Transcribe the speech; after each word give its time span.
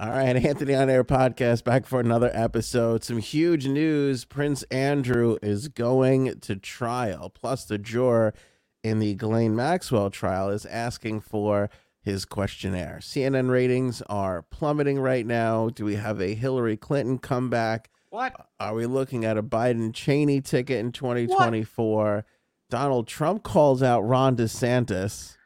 All 0.00 0.10
right, 0.10 0.36
Anthony 0.44 0.74
on 0.74 0.90
Air 0.90 1.04
podcast 1.04 1.64
back 1.64 1.86
for 1.86 2.00
another 2.00 2.30
episode. 2.34 3.04
Some 3.04 3.18
huge 3.18 3.66
news. 3.66 4.24
Prince 4.24 4.62
Andrew 4.64 5.36
is 5.42 5.68
going 5.68 6.40
to 6.40 6.56
trial. 6.56 7.30
Plus, 7.30 7.64
the 7.64 7.78
juror 7.78 8.34
in 8.82 8.98
the 8.98 9.14
Ghislaine 9.14 9.54
Maxwell 9.54 10.10
trial 10.10 10.50
is 10.50 10.66
asking 10.66 11.20
for 11.20 11.70
his 12.02 12.24
questionnaire. 12.24 12.98
CNN 13.00 13.50
ratings 13.50 14.02
are 14.02 14.42
plummeting 14.42 14.98
right 14.98 15.24
now. 15.24 15.68
Do 15.70 15.84
we 15.84 15.94
have 15.96 16.20
a 16.20 16.34
Hillary 16.34 16.76
Clinton 16.76 17.18
comeback? 17.18 17.88
What? 18.10 18.34
Are 18.60 18.74
we 18.74 18.86
looking 18.86 19.24
at 19.24 19.38
a 19.38 19.42
Biden 19.42 19.94
Cheney 19.94 20.40
ticket 20.40 20.78
in 20.78 20.92
2024? 20.92 22.24
Donald 22.68 23.06
Trump 23.06 23.42
calls 23.42 23.82
out 23.82 24.02
Ron 24.02 24.36
DeSantis. 24.36 25.36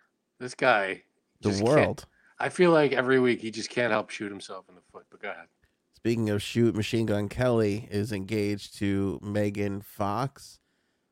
This 0.40 0.54
guy. 0.54 1.02
The 1.42 1.50
just 1.50 1.62
can't- 1.62 1.76
world. 1.76 2.06
I 2.40 2.48
feel 2.50 2.70
like 2.70 2.92
every 2.92 3.18
week 3.20 3.40
he 3.40 3.50
just 3.50 3.70
can't 3.70 3.90
help 3.92 4.10
shoot 4.10 4.30
himself 4.30 4.66
in 4.68 4.74
the 4.74 4.80
foot. 4.92 5.06
But 5.10 5.20
go 5.22 5.30
ahead. 5.30 5.46
Speaking 5.96 6.30
of 6.30 6.40
shoot, 6.42 6.74
Machine 6.76 7.06
Gun 7.06 7.28
Kelly 7.28 7.88
is 7.90 8.12
engaged 8.12 8.78
to 8.78 9.18
Megan 9.22 9.80
Fox. 9.80 10.60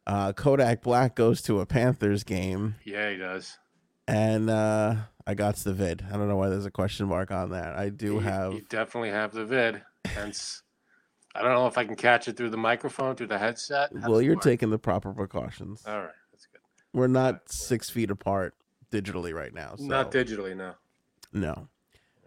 Uh, 0.07 0.33
Kodak 0.33 0.83
Black 0.83 1.17
goes 1.17 1.43
to 1.43 1.59
a 1.61 1.67
Panthers 1.67 2.23
game, 2.23 2.77
Yeah, 2.85 3.11
he 3.11 3.17
does. 3.17 3.59
and 4.07 4.49
uh, 4.49 4.95
I 5.27 5.35
got 5.35 5.57
the 5.57 5.73
vid. 5.73 6.05
I 6.09 6.17
don't 6.17 6.29
know 6.29 6.37
why 6.37 6.49
there's 6.49 6.65
a 6.67 6.71
question 6.71 7.09
mark 7.09 7.33
on 7.33 7.51
that. 7.51 7.77
I 7.77 7.89
do 7.89 8.15
You- 8.15 8.19
have. 8.21 8.53
You 8.53 8.63
definitely 8.69 9.11
have 9.11 9.33
the 9.33 9.45
vid. 9.45 9.83
Hence, 10.05 10.63
I 11.35 11.43
don't 11.43 11.53
know 11.55 11.67
if 11.67 11.77
I 11.77 11.85
can 11.85 11.97
catch 11.97 12.29
it 12.29 12.37
through 12.37 12.51
the 12.51 12.57
microphone, 12.57 13.17
through 13.17 13.27
the 13.27 13.39
headset. 13.39 13.91
How 14.01 14.09
Well, 14.13 14.23
you're 14.23 14.37
work? 14.37 14.45
taking 14.45 14.71
the 14.71 14.79
proper 14.79 15.13
precautions. 15.13 15.83
All 15.85 15.99
right, 16.01 16.11
that's 16.31 16.47
good. 16.47 16.61
We're 16.93 17.09
not 17.09 17.51
six 17.51 17.91
feet 17.91 18.13
apart 18.13 18.55
digitally 18.93 19.35
right 19.35 19.53
now. 19.53 19.75
So 19.77 19.85
Not 19.87 20.13
digitally, 20.13 20.57
no. 20.57 20.75
No. 21.33 21.69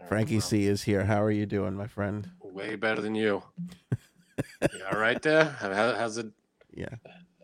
Frankie 0.07 0.35
well, 0.35 0.41
C 0.41 0.65
is 0.65 0.83
here. 0.83 1.05
How 1.05 1.21
are 1.21 1.31
you 1.31 1.45
doing, 1.45 1.75
my 1.75 1.87
friend? 1.87 2.29
Way 2.41 2.75
better 2.75 3.01
than 3.01 3.15
you. 3.15 3.43
you 4.61 4.85
all 4.91 4.99
right 4.99 5.21
there? 5.21 5.45
How, 5.45 5.93
how's 5.93 6.17
it? 6.17 6.27
Yeah. 6.73 6.95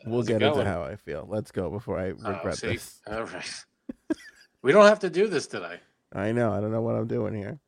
We'll 0.05 0.19
How's 0.19 0.27
get 0.27 0.41
into 0.41 0.63
how 0.65 0.83
I 0.83 0.95
feel. 0.95 1.27
Let's 1.30 1.52
go 1.52 1.69
before 1.69 1.99
I 1.99 2.11
Oh, 2.11 2.31
regret 2.31 2.57
see? 2.57 2.67
this. 2.73 3.02
All 3.07 3.23
right. 3.23 3.65
we 4.61 4.71
don't 4.71 4.85
have 4.85 4.99
to 4.99 5.09
do 5.09 5.27
this 5.27 5.47
today. 5.47 5.80
I 6.13 6.31
know. 6.31 6.53
I 6.53 6.61
don't 6.61 6.71
know 6.71 6.81
what 6.81 6.95
I'm 6.95 7.07
doing 7.07 7.33
here. 7.33 7.59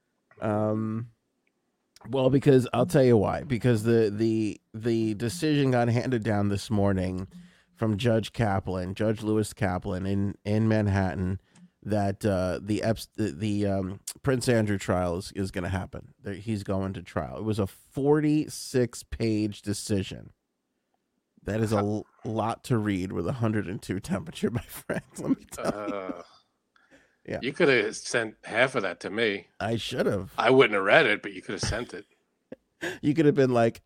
Um, 0.41 1.09
well, 2.09 2.29
because 2.29 2.67
I'll 2.73 2.85
tell 2.85 3.03
you 3.03 3.17
why. 3.17 3.43
Because 3.43 3.83
the 3.83 4.11
the 4.15 4.61
the 4.73 5.13
decision 5.15 5.71
got 5.71 5.89
handed 5.89 6.23
down 6.23 6.49
this 6.49 6.69
morning 6.69 7.27
from 7.75 7.97
Judge 7.97 8.33
Kaplan, 8.33 8.95
Judge 8.95 9.21
Lewis 9.21 9.53
Kaplan 9.53 10.05
in 10.05 10.35
in 10.45 10.67
Manhattan, 10.67 11.41
that 11.83 12.25
uh, 12.25 12.59
the 12.61 12.81
Eps- 12.83 13.07
the, 13.15 13.31
the 13.31 13.65
um, 13.67 13.99
Prince 14.23 14.49
Andrew 14.49 14.77
trial 14.77 15.17
is, 15.17 15.31
is 15.35 15.51
going 15.51 15.63
to 15.63 15.69
happen. 15.69 16.13
That 16.23 16.37
He's 16.39 16.63
going 16.63 16.93
to 16.93 17.01
trial. 17.01 17.37
It 17.37 17.43
was 17.43 17.59
a 17.59 17.67
46 17.67 19.03
page 19.03 19.61
decision. 19.61 20.31
That 21.43 21.61
is 21.61 21.71
a 21.71 22.01
lot 22.25 22.63
to 22.65 22.77
read 22.77 23.13
with 23.13 23.25
102 23.25 23.99
temperature, 24.01 24.49
my 24.51 24.61
friend. 24.61 25.01
Let 25.17 25.29
me 25.29 25.45
tell 25.51 25.65
you. 25.65 25.71
Uh, 25.95 26.21
Yeah. 27.25 27.39
You 27.41 27.53
could 27.53 27.69
have 27.69 27.95
sent 27.95 28.35
half 28.43 28.75
of 28.75 28.83
that 28.83 28.99
to 29.01 29.09
me. 29.09 29.47
I 29.59 29.77
should 29.77 30.05
have. 30.07 30.31
I 30.37 30.49
wouldn't 30.49 30.73
have 30.75 30.83
read 30.83 31.05
it, 31.05 31.21
but 31.21 31.33
you 31.33 31.41
could 31.41 31.53
have 31.53 31.61
sent 31.61 31.93
it. 31.93 32.05
you 33.01 33.13
could 33.13 33.25
have 33.25 33.35
been 33.35 33.53
like 33.53 33.81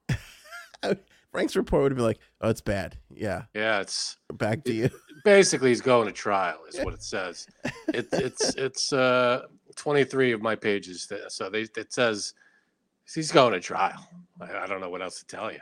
Frank's 1.31 1.55
report 1.55 1.83
would 1.83 1.91
have 1.93 1.97
been 1.97 2.05
like, 2.05 2.19
"Oh, 2.41 2.49
it's 2.49 2.61
bad." 2.61 2.97
Yeah, 3.09 3.43
Yeah, 3.53 3.79
it's 3.79 4.17
back 4.33 4.63
to 4.65 4.73
you. 4.73 4.89
basically 5.23 5.69
he's 5.69 5.81
going 5.81 6.07
to 6.07 6.11
trial, 6.11 6.59
is 6.67 6.83
what 6.83 6.93
it 6.93 7.03
says. 7.03 7.47
It, 7.93 8.07
it's 8.13 8.55
it's 8.55 8.93
uh 8.93 9.47
23 9.75 10.31
of 10.31 10.41
my 10.41 10.55
pages, 10.55 11.11
so 11.27 11.49
they 11.49 11.67
it 11.75 11.91
says 11.91 12.33
he's 13.13 13.31
going 13.31 13.51
to 13.51 13.59
trial. 13.59 14.07
I, 14.39 14.63
I 14.63 14.67
don't 14.67 14.79
know 14.79 14.89
what 14.89 15.01
else 15.01 15.19
to 15.19 15.25
tell 15.25 15.51
you. 15.51 15.59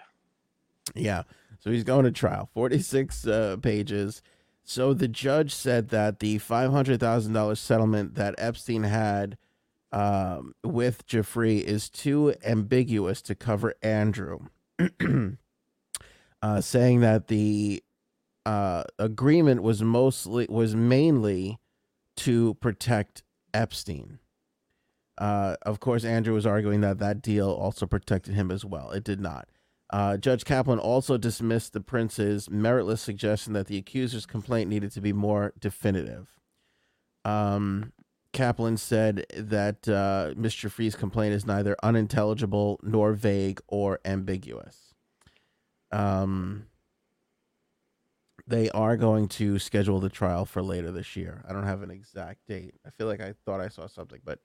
Yeah, 0.94 1.24
so 1.60 1.72
he's 1.72 1.84
going 1.84 2.06
to 2.06 2.12
trial. 2.12 2.50
Forty-six 2.54 3.26
uh, 3.26 3.58
pages. 3.62 4.22
So 4.64 4.94
the 4.94 5.08
judge 5.08 5.56
said 5.56 5.90
that 5.90 6.20
the 6.20 6.38
five 6.38 6.72
hundred 6.72 7.00
thousand 7.00 7.34
dollars 7.34 7.60
settlement 7.60 8.14
that 8.16 8.36
Epstein 8.38 8.84
had 8.84 9.38
um, 9.92 10.54
with 10.64 11.08
Giuffre 11.08 11.62
is 11.62 11.90
too 11.90 12.36
ambiguous 12.46 13.22
to 13.24 13.36
cover 13.36 13.74
Andrew, 13.82 14.40
uh, 16.42 16.62
saying 16.62 17.02
that 17.02 17.28
the 17.28 17.84
uh, 18.46 18.84
agreement 18.98 19.62
was 19.62 19.82
mostly 19.82 20.48
was 20.50 20.76
mainly 20.76 21.60
to 22.18 22.56
protect 22.56 23.24
Epstein. 23.54 24.20
Uh, 25.18 25.56
of 25.64 25.80
course, 25.80 26.06
Andrew 26.06 26.34
was 26.34 26.46
arguing 26.46 26.82
that 26.82 27.00
that 27.00 27.22
deal 27.22 27.50
also 27.50 27.86
protected 27.86 28.34
him 28.34 28.52
as 28.52 28.64
well. 28.64 28.92
It 28.92 29.04
did 29.04 29.20
not. 29.20 29.50
Uh, 29.92 30.18
Judge 30.18 30.46
Kaplan 30.46 30.80
also 30.80 31.18
dismissed 31.18 31.74
the 31.74 31.82
prince's 31.82 32.48
meritless 32.48 33.00
suggestion 33.00 33.54
that 33.54 33.68
the 33.68 33.78
accuser's 33.78 34.26
complaint 34.26 34.70
needed 34.70 34.92
to 34.92 35.02
be 35.02 35.12
more 35.12 35.52
definitive. 35.60 36.28
Um, 37.26 37.92
Kaplan 38.32 38.78
said 38.78 39.26
that 39.36 39.90
uh, 39.90 40.34
Mr. 40.40 40.70
Free's 40.70 40.96
complaint 40.96 41.34
is 41.34 41.46
neither 41.46 41.76
unintelligible 41.82 42.80
nor 42.84 43.14
vague 43.14 43.60
or 43.68 44.00
ambiguous. 44.06 44.89
Um, 45.92 46.68
they 48.48 48.70
are 48.72 48.98
going 48.98 49.28
to 49.28 49.60
schedule 49.60 50.00
the 50.00 50.10
trial 50.10 50.46
for 50.46 50.62
later 50.64 50.92
this 50.92 51.16
year. 51.16 51.44
I 51.48 51.54
don't 51.54 51.66
have 51.66 51.84
an 51.84 51.92
exact 51.92 52.48
date. 52.48 52.74
I 52.86 52.90
feel 52.90 53.06
like 53.08 53.22
I 53.22 53.34
thought 53.46 53.62
I 53.62 53.68
saw 53.68 53.88
something, 53.88 54.22
but 54.26 54.40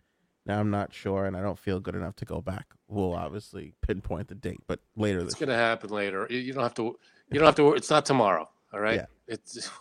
now 0.46 0.60
I'm 0.60 0.70
not 0.70 0.92
sure, 0.92 1.24
and 1.24 1.34
I 1.34 1.40
don't 1.40 1.58
feel 1.58 1.80
good 1.80 1.94
enough 1.94 2.16
to 2.16 2.26
go 2.26 2.42
back. 2.42 2.66
We'll 2.86 3.14
obviously 3.14 3.72
pinpoint 3.80 4.28
the 4.28 4.34
date, 4.34 4.60
but 4.66 4.80
later 4.94 5.20
It's 5.20 5.34
going 5.34 5.48
to 5.48 5.54
happen 5.54 5.88
later. 5.88 6.26
You, 6.28 6.52
don't 6.52 6.62
have 6.62 6.74
to. 6.74 6.98
You 7.30 7.38
don't 7.40 7.46
have 7.46 7.56
to. 7.56 7.72
It's 7.72 7.88
not 7.88 8.04
tomorrow. 8.04 8.48
All 8.72 8.80
right. 8.80 8.96
Yeah. 8.96 9.06
It's. 9.26 9.70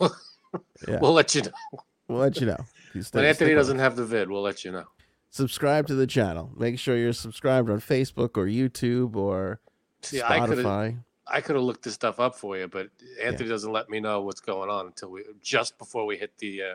Yeah. 0.86 1.00
We'll 1.00 1.12
let 1.12 1.34
you 1.34 1.42
know. 1.42 1.80
We'll 2.06 2.20
let 2.20 2.40
you 2.40 2.46
know. 2.46 2.64
When 3.10 3.24
Anthony 3.24 3.54
doesn't 3.54 3.80
have 3.80 3.96
the 3.96 4.04
vid, 4.04 4.30
we'll 4.30 4.42
let 4.42 4.64
you 4.64 4.70
know. 4.70 4.84
subscribe 5.30 5.88
to 5.88 5.96
the 5.96 6.06
channel. 6.06 6.52
Make 6.56 6.78
sure 6.78 6.96
you're 6.96 7.12
subscribed 7.12 7.68
on 7.70 7.80
Facebook 7.80 8.36
or 8.36 8.46
YouTube 8.46 9.16
or 9.16 9.58
See, 10.02 10.22
I. 10.22 10.38
Spotify. 10.38 10.98
I 11.26 11.40
could 11.40 11.56
have 11.56 11.64
looked 11.64 11.84
this 11.84 11.94
stuff 11.94 12.20
up 12.20 12.34
for 12.36 12.56
you, 12.56 12.68
but 12.68 12.88
Anthony 13.22 13.48
doesn't 13.48 13.72
let 13.72 13.88
me 13.88 14.00
know 14.00 14.20
what's 14.22 14.40
going 14.40 14.70
on 14.70 14.86
until 14.86 15.10
we 15.10 15.22
just 15.42 15.78
before 15.78 16.06
we 16.06 16.16
hit 16.16 16.36
the 16.38 16.62
uh, 16.62 16.74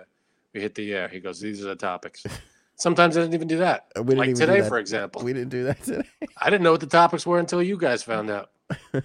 we 0.54 0.62
hit 0.62 0.76
the 0.76 0.94
air. 0.94 1.08
He 1.08 1.20
goes, 1.20 1.40
"These 1.40 1.64
are 1.64 1.70
the 1.70 1.76
topics." 1.76 2.26
Sometimes 2.76 3.18
I 3.18 3.22
didn't 3.22 3.34
even 3.34 3.48
do 3.48 3.58
that. 3.58 3.88
Uh, 3.98 4.04
we 4.04 4.16
didn't 4.16 4.28
like 4.28 4.36
today, 4.36 4.62
that. 4.62 4.70
for 4.70 4.80
example, 4.80 5.22
We 5.22 5.34
didn't 5.34 5.50
do 5.50 5.66
that 5.66 5.84
today. 5.84 6.08
I 6.38 6.50
didn't 6.50 6.64
know 6.64 6.72
what 6.72 6.80
the 6.80 6.88
topics 6.88 7.26
were 7.26 7.38
until 7.38 7.62
you 7.62 7.78
guys 7.78 8.04
found 8.04 8.30
out. 8.30 8.52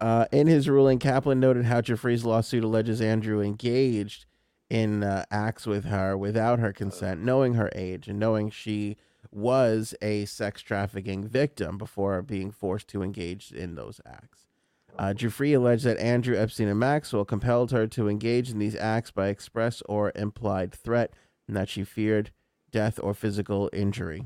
uh, 0.00 0.26
in 0.32 0.48
his 0.48 0.68
ruling, 0.68 0.98
Kaplan 0.98 1.38
noted 1.38 1.66
how 1.66 1.80
Giuffre's 1.80 2.24
lawsuit 2.24 2.64
alleges 2.64 3.00
Andrew 3.00 3.40
engaged 3.40 4.26
in 4.68 5.04
uh, 5.04 5.24
acts 5.30 5.64
with 5.64 5.84
her 5.84 6.18
without 6.18 6.58
her 6.58 6.72
consent, 6.72 7.22
knowing 7.22 7.54
her 7.54 7.70
age 7.74 8.08
and 8.08 8.18
knowing 8.18 8.50
she 8.50 8.96
was 9.34 9.94
a 10.00 10.24
sex 10.26 10.62
trafficking 10.62 11.26
victim 11.26 11.76
before 11.76 12.22
being 12.22 12.50
forced 12.50 12.88
to 12.88 13.02
engage 13.02 13.50
in 13.52 13.74
those 13.74 14.00
acts. 14.06 14.46
Uh, 14.96 15.12
Giuffre 15.12 15.56
alleged 15.56 15.84
that 15.84 15.98
Andrew 15.98 16.36
Epstein 16.36 16.68
and 16.68 16.78
Maxwell 16.78 17.24
compelled 17.24 17.72
her 17.72 17.86
to 17.88 18.08
engage 18.08 18.50
in 18.50 18.60
these 18.60 18.76
acts 18.76 19.10
by 19.10 19.26
express 19.28 19.82
or 19.86 20.12
implied 20.14 20.72
threat, 20.72 21.12
and 21.48 21.56
that 21.56 21.68
she 21.68 21.82
feared 21.82 22.30
death 22.70 23.00
or 23.02 23.12
physical 23.12 23.68
injury. 23.72 24.24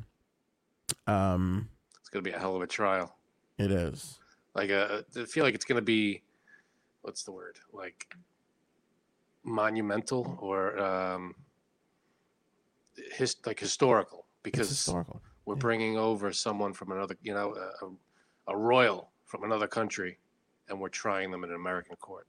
Um, 1.06 1.70
It's 2.00 2.10
gonna 2.10 2.22
be 2.22 2.32
a 2.32 2.38
hell 2.38 2.54
of 2.54 2.62
a 2.62 2.66
trial. 2.66 3.16
it 3.56 3.70
is. 3.72 4.20
Like, 4.54 4.70
uh, 4.70 5.02
I 5.16 5.24
feel 5.24 5.44
like 5.44 5.54
it's 5.54 5.64
gonna 5.64 5.80
be, 5.80 6.22
what's 7.00 7.22
the 7.22 7.32
word? 7.32 7.58
Like, 7.72 8.14
monumental 9.44 10.38
or 10.42 10.78
um, 10.78 11.34
his 13.12 13.36
like 13.47 13.58
historical 13.58 14.26
because 14.50 14.69
historical. 14.69 15.21
we're 15.45 15.54
yeah. 15.54 15.60
bringing 15.60 15.97
over 15.97 16.33
someone 16.33 16.72
from 16.72 16.92
another, 16.92 17.16
you 17.22 17.34
know, 17.34 17.54
a, 17.54 18.53
a, 18.53 18.56
royal 18.56 19.10
from 19.24 19.45
another 19.45 19.66
country, 19.66 20.18
and 20.68 20.80
we're 20.80 20.89
trying 20.89 21.30
them 21.30 21.45
in 21.45 21.50
an 21.50 21.56
American 21.56 21.97
court. 21.97 22.27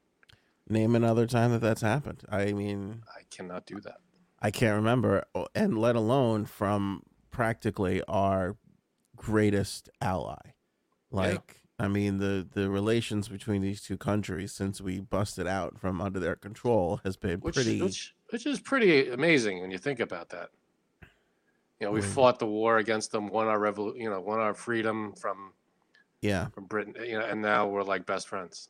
Name 0.67 0.95
another 0.95 1.25
time 1.25 1.51
that 1.51 1.61
that's 1.61 1.81
happened. 1.81 2.23
I 2.29 2.53
mean, 2.53 3.03
I 3.07 3.21
cannot 3.31 3.65
do 3.65 3.79
that. 3.81 3.97
I 4.41 4.51
can't 4.51 4.75
remember, 4.75 5.25
and 5.55 5.77
let 5.77 5.95
alone 5.95 6.45
from 6.45 7.03
practically 7.31 8.01
our 8.07 8.55
greatest 9.15 9.89
ally. 10.01 10.53
Like, 11.11 11.61
I 11.79 11.87
mean, 11.87 12.19
the 12.19 12.47
the 12.49 12.69
relations 12.69 13.27
between 13.27 13.61
these 13.61 13.81
two 13.81 13.97
countries 13.97 14.51
since 14.51 14.79
we 14.79 14.99
busted 14.99 15.47
out 15.47 15.79
from 15.79 16.01
under 16.01 16.19
their 16.19 16.35
control 16.35 17.01
has 17.03 17.17
been 17.17 17.39
Which, 17.39 17.55
pretty. 17.55 17.81
which, 17.81 18.13
which 18.29 18.45
is 18.45 18.59
pretty 18.59 19.09
amazing 19.09 19.61
when 19.61 19.71
you 19.71 19.77
think 19.77 19.99
about 19.99 20.29
that. 20.29 20.49
You 21.79 21.87
know, 21.87 21.93
we 21.93 22.01
fought 22.01 22.39
the 22.39 22.45
war 22.45 22.77
against 22.77 23.11
them, 23.11 23.27
won 23.27 23.47
our 23.47 23.57
revol- 23.57 23.97
you 23.97 24.09
know, 24.09 24.19
won 24.19 24.39
our 24.39 24.53
freedom 24.53 25.13
from 25.13 25.53
yeah, 26.21 26.47
from 26.49 26.65
Britain, 26.65 26.93
you 27.05 27.17
know, 27.17 27.25
and 27.25 27.41
now 27.41 27.67
we're 27.67 27.83
like 27.83 28.05
best 28.05 28.27
friends. 28.27 28.69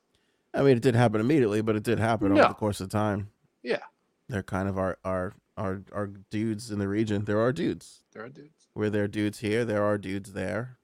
I 0.54 0.62
mean, 0.62 0.78
it 0.78 0.84
didn't 0.84 1.00
happen 1.00 1.22
immediately, 1.22 1.62
but 1.62 1.76
it 1.76 1.84
did 1.84 2.00
happen 2.00 2.32
over 2.32 2.48
the 2.48 2.54
course 2.54 2.82
of 2.82 2.90
time. 2.90 3.30
Yeah. 3.64 3.80
They're 4.28 4.44
kind 4.44 4.68
of 4.70 4.78
our 4.78 4.98
our 5.04 5.34
are 5.58 5.82
are 5.92 6.08
dudes 6.30 6.72
in 6.72 6.80
the 6.80 6.88
region. 6.88 7.26
There 7.26 7.40
are 7.40 7.52
dudes. 7.52 8.04
There 8.14 8.24
are 8.24 8.30
dudes. 8.30 8.68
Where 8.74 8.90
there 8.90 9.04
are 9.04 9.08
dudes 9.08 9.40
here, 9.40 9.66
there 9.66 9.84
are 9.84 9.98
dudes 9.98 10.34
there. 10.34 10.78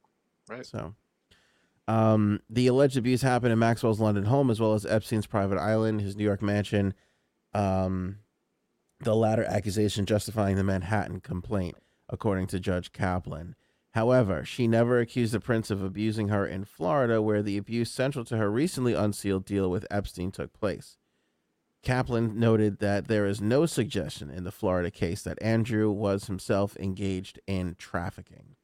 Right. 0.50 0.66
So, 0.66 0.96
um, 1.88 2.42
the 2.50 2.68
alleged 2.68 2.98
abuse 2.98 3.22
happened 3.22 3.54
in 3.54 3.60
Maxwell's 3.60 4.00
London 4.00 4.26
home 4.26 4.50
as 4.50 4.60
well 4.60 4.74
as 4.74 4.86
Epstein's 4.86 5.28
private 5.28 5.58
island, 5.60 6.02
his 6.02 6.16
New 6.16 6.24
York 6.24 6.42
mansion. 6.42 6.94
Um, 7.54 8.18
the 9.02 9.16
latter 9.16 9.46
accusation 9.46 10.06
justifying 10.06 10.56
the 10.56 10.64
Manhattan 10.64 11.22
complaint, 11.22 11.78
according 12.10 12.48
to 12.48 12.60
Judge 12.60 12.92
Kaplan. 12.92 13.56
However, 13.92 14.44
she 14.44 14.68
never 14.68 15.00
accused 15.00 15.34
the 15.34 15.40
prince 15.40 15.72
of 15.72 15.82
abusing 15.82 16.28
her 16.28 16.46
in 16.46 16.66
Florida, 16.66 17.22
where 17.22 17.42
the 17.42 17.58
abuse 17.58 17.90
central 17.90 18.26
to 18.26 18.38
her 18.38 18.52
recently 18.52 18.94
unsealed 18.94 19.46
deal 19.46 19.72
with 19.72 19.88
Epstein 19.90 20.32
took 20.32 20.52
place. 20.54 20.98
Kaplan 21.82 22.38
noted 22.38 22.80
that 22.80 23.08
there 23.08 23.26
is 23.26 23.40
no 23.40 23.66
suggestion 23.66 24.30
in 24.30 24.44
the 24.44 24.52
Florida 24.52 24.92
case 24.92 25.22
that 25.22 25.42
Andrew 25.42 25.92
was 25.92 26.26
himself 26.26 26.76
engaged 26.78 27.40
in 27.48 27.76
trafficking. 27.78 28.56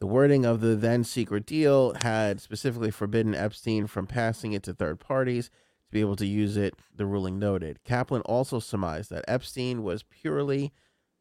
The 0.00 0.06
wording 0.06 0.44
of 0.44 0.60
the 0.60 0.76
then 0.76 1.02
secret 1.02 1.46
deal 1.46 1.94
had 2.02 2.40
specifically 2.40 2.90
forbidden 2.90 3.34
Epstein 3.34 3.86
from 3.86 4.06
passing 4.06 4.52
it 4.52 4.62
to 4.64 4.74
third 4.74 5.00
parties 5.00 5.46
to 5.46 5.92
be 5.92 6.00
able 6.00 6.16
to 6.16 6.26
use 6.26 6.56
it, 6.56 6.74
the 6.94 7.06
ruling 7.06 7.38
noted. 7.38 7.82
Kaplan 7.84 8.22
also 8.22 8.58
surmised 8.58 9.10
that 9.10 9.24
Epstein 9.26 9.82
was 9.82 10.02
purely 10.02 10.72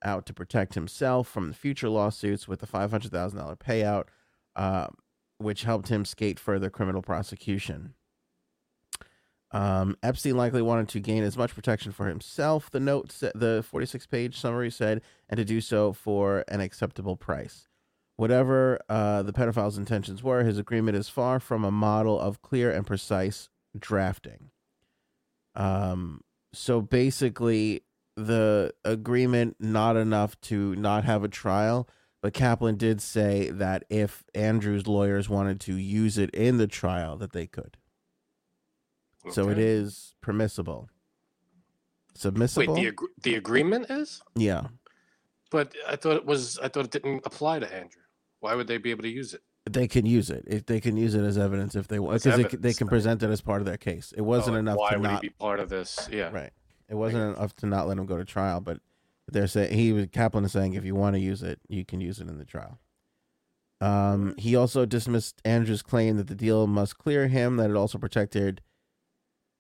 out 0.04 0.26
to 0.26 0.34
protect 0.34 0.74
himself 0.76 1.28
from 1.28 1.50
the 1.50 1.54
future 1.54 1.90
lawsuits 1.90 2.48
with 2.48 2.60
the 2.60 2.68
$500,000 2.68 3.58
payout, 3.58 4.06
uh, 4.56 4.88
which 5.38 5.64
helped 5.64 5.90
him 5.90 6.06
skate 6.06 6.40
further 6.40 6.70
criminal 6.70 7.02
prosecution. 7.02 7.94
Um, 9.52 9.96
Epstein 10.04 10.36
likely 10.36 10.62
wanted 10.62 10.90
to 10.90 11.00
gain 11.00 11.24
as 11.24 11.38
much 11.38 11.56
protection 11.56 11.92
for 11.92 12.08
himself, 12.08 12.70
the 12.70 12.80
note, 12.80 13.12
sa- 13.12 13.32
the 13.34 13.64
46 13.68 14.06
page 14.08 14.38
summary 14.38 14.70
said, 14.70 15.02
and 15.30 15.38
to 15.38 15.46
do 15.46 15.62
so 15.62 15.94
for 15.94 16.44
an 16.48 16.60
acceptable 16.60 17.16
price. 17.16 17.68
Whatever 18.18 18.80
uh, 18.90 19.24
the 19.24 19.32
pedophile's 19.32 19.78
intentions 19.78 20.24
were, 20.24 20.44
his 20.44 20.58
agreement 20.58 20.98
is 20.98 21.08
far 21.08 21.40
from 21.40 21.64
a 21.64 21.72
model 21.72 22.20
of 22.20 22.42
clear 22.42 22.72
and 22.72 22.86
precise 22.86 23.50
drafting. 23.78 24.50
Um, 25.56 26.22
so 26.52 26.82
basically, 26.82 27.84
the 28.18 28.74
agreement 28.84 29.56
not 29.60 29.96
enough 29.96 30.40
to 30.42 30.76
not 30.76 31.06
have 31.06 31.24
a 31.24 31.28
trial, 31.28 31.88
but 32.22 32.34
Kaplan 32.34 32.76
did 32.76 33.00
say 33.00 33.52
that 33.52 33.86
if 33.90 34.26
Andrew's 34.34 34.88
lawyers 34.88 35.30
wanted 35.30 35.62
to 35.62 35.76
use 35.78 36.18
it 36.18 36.32
in 36.32 36.58
the 36.58 36.68
trial, 36.68 37.16
that 37.18 37.32
they 37.32 37.46
could. 37.46 37.78
So 39.30 39.50
it 39.50 39.60
is 39.60 40.16
permissible. 40.22 40.90
Submissible? 42.18 42.76
Wait, 42.76 42.82
the 42.82 42.88
ag- 42.88 43.22
the 43.22 43.36
agreement 43.36 43.88
is? 43.90 44.22
yeah. 44.36 44.68
But 45.50 45.74
I 45.88 45.96
thought 45.96 46.18
it 46.18 46.26
was. 46.26 46.60
I 46.60 46.68
thought 46.68 46.86
it 46.86 46.92
didn't 46.92 47.22
apply 47.26 47.60
to 47.60 47.74
Andrew. 47.74 48.02
Why 48.40 48.56
would 48.56 48.68
they 48.68 48.78
be 48.78 48.92
able 48.92 49.04
to 49.04 49.10
use 49.10 49.34
it? 49.34 49.42
They 49.70 49.88
can 49.88 50.06
use 50.06 50.30
it. 50.30 50.44
If 50.48 50.66
they 50.66 50.82
can 50.82 50.98
use 50.98 51.14
it 51.14 51.24
as 51.24 51.38
evidence 51.38 51.76
if 51.76 51.88
they 51.88 52.00
want, 52.00 52.22
because 52.22 52.38
they, 52.38 52.58
they 52.58 52.74
can 52.74 52.88
present 52.88 53.24
it 53.24 53.30
as 53.30 53.42
part 53.42 53.62
of 53.62 53.66
their 53.66 53.78
case. 53.78 54.14
It 54.16 54.22
oh, 54.22 54.26
wasn't 54.26 54.56
Oh, 54.56 54.60
enough 54.60 54.78
Why 54.78 54.92
to 54.92 55.00
would 55.00 55.10
not 55.10 55.22
he 55.22 55.30
be 55.30 55.34
part 55.38 55.60
of 55.60 55.70
this? 55.70 56.10
Yeah. 56.12 56.32
right. 56.32 56.52
It 56.90 56.96
wasn't 56.96 57.36
enough 57.36 57.56
to 57.58 57.66
not 57.66 57.88
let 57.88 57.98
him 57.98 58.06
go 58.06 58.18
to 58.18 58.26
trial. 58.26 58.62
But 58.62 58.80
they're 59.28 59.48
saying 59.48 59.74
he 59.74 59.92
was 59.92 60.08
Kaplan 60.12 60.46
is 60.46 60.52
saying 60.52 60.74
if 60.74 60.86
you 60.86 60.96
want 60.96 61.16
to 61.16 61.20
use 61.20 61.44
it, 61.44 61.60
you 61.68 61.86
can 61.86 62.02
use 62.02 62.20
it 62.20 62.28
in 62.28 62.38
the 62.38 62.46
trial. 62.46 62.80
Um, 63.80 64.34
he 64.38 64.56
also 64.56 64.86
dismissed 64.86 65.42
Andrew's 65.46 65.84
claim 65.84 66.18
that 66.18 66.28
the 66.28 66.36
deal 66.36 66.66
must 66.66 66.98
clear 66.98 67.28
him. 67.28 67.58
That 67.58 67.70
it 67.70 67.76
also 67.76 67.98
protected. 67.98 68.62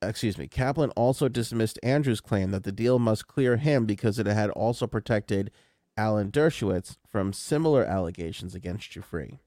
Excuse 0.01 0.37
me. 0.37 0.47
Kaplan 0.47 0.91
also 0.91 1.27
dismissed 1.27 1.79
Andrew's 1.81 2.21
claim 2.21 2.51
that 2.51 2.63
the 2.63 2.71
deal 2.71 2.99
must 2.99 3.27
clear 3.27 3.57
him 3.57 3.85
because 3.85 4.19
it 4.19 4.27
had 4.27 4.51
also 4.51 4.85
protected 4.85 5.51
Alan 5.97 6.31
Dershowitz 6.31 6.97
from 7.09 7.33
similar 7.33 7.83
allegations 7.83 8.53
against 8.53 8.91
Giuffre. 8.91 9.39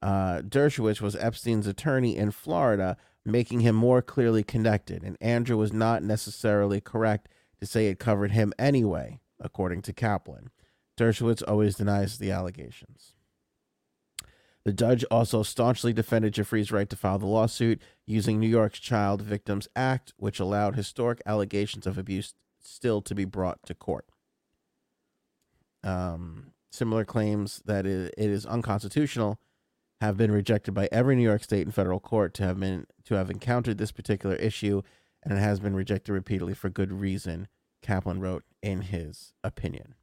Uh, 0.00 0.40
Dershowitz 0.42 1.00
was 1.00 1.16
Epstein's 1.16 1.66
attorney 1.66 2.16
in 2.16 2.30
Florida, 2.30 2.96
making 3.26 3.60
him 3.60 3.74
more 3.74 4.02
clearly 4.02 4.42
connected, 4.42 5.02
and 5.02 5.16
Andrew 5.20 5.56
was 5.56 5.72
not 5.72 6.02
necessarily 6.02 6.80
correct 6.80 7.28
to 7.60 7.66
say 7.66 7.88
it 7.88 7.98
covered 7.98 8.32
him 8.32 8.52
anyway, 8.58 9.20
according 9.40 9.82
to 9.82 9.92
Kaplan. 9.92 10.50
Dershowitz 10.96 11.42
always 11.46 11.76
denies 11.76 12.18
the 12.18 12.30
allegations. 12.30 13.12
The 14.64 14.72
judge 14.72 15.04
also 15.10 15.42
staunchly 15.42 15.92
defended 15.92 16.34
Giuffre's 16.34 16.72
right 16.72 16.90
to 16.90 16.96
file 16.96 17.18
the 17.18 17.26
lawsuit 17.26 17.80
using 18.04 18.40
New 18.40 18.48
York's 18.48 18.80
Child 18.80 19.22
Victims 19.22 19.68
Act, 19.76 20.12
which 20.16 20.40
allowed 20.40 20.74
historic 20.74 21.22
allegations 21.24 21.86
of 21.86 21.96
abuse 21.96 22.34
still 22.60 23.00
to 23.02 23.14
be 23.14 23.24
brought 23.24 23.62
to 23.66 23.74
court. 23.74 24.06
Um, 25.84 26.52
similar 26.72 27.04
claims 27.04 27.62
that 27.64 27.86
it, 27.86 28.12
it 28.18 28.28
is 28.28 28.44
unconstitutional 28.44 29.38
have 30.00 30.16
been 30.16 30.30
rejected 30.30 30.72
by 30.72 30.88
every 30.92 31.16
New 31.16 31.22
York 31.22 31.42
state 31.42 31.64
and 31.64 31.74
federal 31.74 32.00
court 32.00 32.34
to 32.34 32.44
have 32.44 32.60
been 32.60 32.86
to 33.04 33.14
have 33.14 33.30
encountered 33.30 33.78
this 33.78 33.92
particular 33.92 34.36
issue, 34.36 34.82
and 35.22 35.32
it 35.32 35.40
has 35.40 35.60
been 35.60 35.74
rejected 35.74 36.12
repeatedly 36.12 36.54
for 36.54 36.68
good 36.68 36.92
reason. 36.92 37.48
Kaplan 37.82 38.20
wrote 38.20 38.44
in 38.62 38.82
his 38.82 39.32
opinion. 39.44 39.94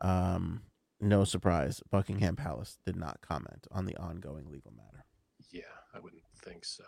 Um, 0.00 0.62
no 1.00 1.24
surprise, 1.24 1.82
Buckingham 1.90 2.36
Palace 2.36 2.78
did 2.84 2.96
not 2.96 3.20
comment 3.20 3.66
on 3.70 3.84
the 3.84 3.96
ongoing 3.96 4.50
legal 4.50 4.72
matter. 4.72 5.04
Yeah, 5.50 5.62
I 5.94 6.00
wouldn't 6.00 6.22
think 6.42 6.64
so. 6.64 6.84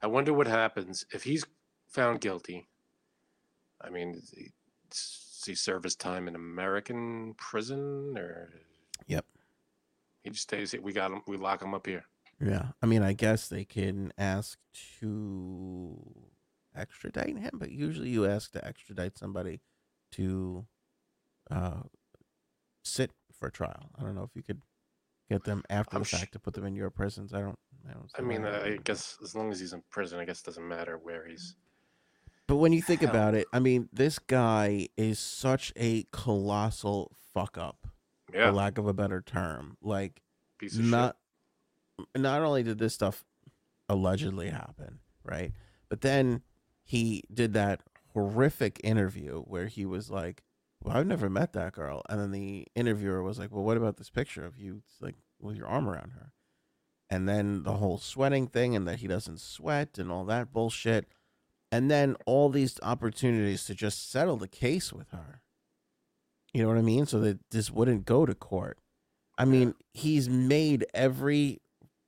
I 0.00 0.06
wonder 0.06 0.32
what 0.32 0.46
happens 0.46 1.04
if 1.12 1.24
he's 1.24 1.44
found 1.88 2.20
guilty. 2.20 2.68
I 3.80 3.90
mean, 3.90 4.12
does 4.12 4.30
he, 4.30 4.50
does 4.90 5.42
he 5.44 5.54
serve 5.54 5.84
his 5.84 5.96
time 5.96 6.28
in 6.28 6.34
American 6.34 7.34
prison 7.34 8.16
or? 8.16 8.50
Yep. 9.06 9.24
He 10.28 10.32
just 10.32 10.42
stays. 10.42 10.74
We 10.82 10.92
got 10.92 11.10
him. 11.10 11.22
We 11.26 11.38
lock 11.38 11.62
him 11.62 11.72
up 11.72 11.86
here. 11.86 12.04
Yeah, 12.38 12.66
I 12.82 12.86
mean, 12.86 13.02
I 13.02 13.14
guess 13.14 13.48
they 13.48 13.64
can 13.64 14.12
ask 14.18 14.58
to 15.00 15.98
extradite 16.76 17.38
him, 17.38 17.52
but 17.54 17.70
usually 17.70 18.10
you 18.10 18.26
ask 18.26 18.52
to 18.52 18.64
extradite 18.64 19.16
somebody 19.16 19.62
to 20.12 20.66
uh, 21.50 21.80
sit 22.84 23.10
for 23.32 23.48
trial. 23.48 23.90
I 23.98 24.02
don't 24.02 24.14
know 24.14 24.22
if 24.22 24.36
you 24.36 24.42
could 24.42 24.60
get 25.30 25.44
them 25.44 25.62
after 25.70 25.96
I'm 25.96 26.02
the 26.02 26.08
sh- 26.08 26.16
fact 26.16 26.32
to 26.34 26.38
put 26.38 26.52
them 26.52 26.66
in 26.66 26.74
your 26.74 26.90
prisons. 26.90 27.32
I 27.32 27.40
don't. 27.40 27.58
I 27.88 27.94
don't. 27.94 28.10
I 28.18 28.20
mean. 28.20 28.44
I 28.44 28.76
guess 28.84 29.16
as 29.22 29.34
long 29.34 29.50
as 29.50 29.58
he's 29.58 29.72
in 29.72 29.82
prison, 29.90 30.18
I 30.20 30.26
guess 30.26 30.40
it 30.40 30.44
doesn't 30.44 30.68
matter 30.68 30.98
where 30.98 31.26
he's. 31.26 31.56
but 32.46 32.56
when 32.56 32.74
you 32.74 32.82
think 32.82 33.00
hell. 33.00 33.10
about 33.10 33.34
it, 33.34 33.46
I 33.52 33.60
mean, 33.60 33.88
this 33.94 34.18
guy 34.18 34.88
is 34.98 35.18
such 35.18 35.72
a 35.74 36.04
colossal 36.12 37.12
fuck 37.32 37.56
up, 37.56 37.86
Yeah, 38.32 38.48
for 38.48 38.52
lack 38.52 38.78
of 38.78 38.86
a 38.86 38.92
better 38.92 39.20
term. 39.22 39.76
Like, 39.82 40.22
not 40.90 41.16
not 42.16 42.42
only 42.42 42.62
did 42.62 42.78
this 42.78 42.94
stuff 42.94 43.24
allegedly 43.88 44.50
happen, 44.50 45.00
right? 45.22 45.52
But 45.88 46.02
then 46.02 46.42
he 46.84 47.22
did 47.32 47.52
that 47.54 47.82
horrific 48.12 48.80
interview 48.84 49.42
where 49.42 49.66
he 49.66 49.84
was 49.86 50.10
like, 50.10 50.42
"Well, 50.82 50.96
I've 50.96 51.06
never 51.06 51.28
met 51.30 51.52
that 51.54 51.72
girl," 51.72 52.02
and 52.08 52.20
then 52.20 52.30
the 52.30 52.66
interviewer 52.74 53.22
was 53.22 53.38
like, 53.38 53.50
"Well, 53.50 53.64
what 53.64 53.76
about 53.76 53.96
this 53.96 54.10
picture 54.10 54.44
of 54.44 54.58
you, 54.58 54.82
like, 55.00 55.16
with 55.40 55.56
your 55.56 55.66
arm 55.66 55.88
around 55.88 56.10
her?" 56.10 56.32
And 57.10 57.28
then 57.28 57.62
the 57.62 57.78
whole 57.78 57.98
sweating 57.98 58.46
thing, 58.48 58.76
and 58.76 58.86
that 58.86 58.98
he 58.98 59.06
doesn't 59.06 59.40
sweat, 59.40 59.98
and 59.98 60.10
all 60.10 60.24
that 60.26 60.52
bullshit, 60.52 61.08
and 61.72 61.90
then 61.90 62.16
all 62.26 62.50
these 62.50 62.78
opportunities 62.82 63.64
to 63.64 63.74
just 63.74 64.10
settle 64.10 64.36
the 64.36 64.48
case 64.48 64.92
with 64.92 65.10
her. 65.10 65.40
You 66.58 66.64
know 66.64 66.70
what 66.70 66.78
I 66.78 66.82
mean? 66.82 67.06
So 67.06 67.20
that 67.20 67.38
this 67.52 67.70
wouldn't 67.70 68.04
go 68.04 68.26
to 68.26 68.34
court. 68.34 68.78
I 69.38 69.44
mean, 69.44 69.74
he's 69.92 70.28
made 70.28 70.84
every 70.92 71.60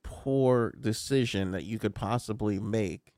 poor 0.03 0.73
decision 0.81 1.53
that 1.53 1.63
you 1.63 1.79
could 1.79 1.95
possibly 1.95 2.59
make 2.59 3.13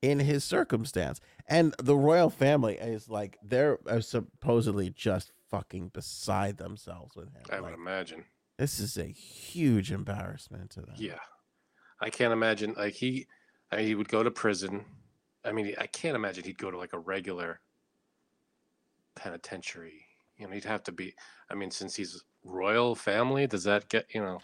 in 0.00 0.18
his 0.18 0.44
circumstance. 0.44 1.20
And 1.46 1.74
the 1.78 1.94
royal 1.94 2.30
family 2.30 2.76
is 2.78 3.10
like 3.10 3.36
they're 3.42 3.78
uh, 3.86 4.00
supposedly 4.00 4.88
just 4.88 5.30
fucking 5.50 5.88
beside 5.88 6.56
themselves 6.56 7.14
with 7.14 7.30
him. 7.34 7.42
I 7.52 7.56
would 7.60 7.72
Like, 7.72 7.74
imagine. 7.74 8.24
this 8.56 8.80
is 8.80 8.96
a 8.96 9.04
huge 9.04 9.92
embarrassment 9.92 10.70
to 10.70 10.80
them. 10.80 10.94
Yeah, 10.96 11.18
I 12.00 12.08
can't 12.08 12.32
imagine 12.32 12.72
like 12.78 12.94
he. 12.94 13.26
I 13.70 13.76
mean, 13.76 13.86
he 13.88 13.94
would 13.94 14.08
go 14.08 14.22
to 14.22 14.30
prison. 14.30 14.86
I 15.44 15.52
mean, 15.52 15.74
I 15.78 15.86
can't 15.86 16.16
imagine 16.16 16.44
he'd 16.44 16.56
go 16.56 16.70
to 16.70 16.78
like 16.78 16.94
a 16.94 16.98
regular 16.98 17.60
penitentiary. 19.16 20.05
You 20.38 20.46
know, 20.46 20.52
he'd 20.52 20.64
have 20.64 20.82
to 20.84 20.92
be. 20.92 21.14
I 21.50 21.54
mean, 21.54 21.70
since 21.70 21.96
he's 21.96 22.22
royal 22.44 22.94
family, 22.94 23.46
does 23.46 23.64
that 23.64 23.88
get 23.88 24.06
you 24.14 24.20
know? 24.20 24.40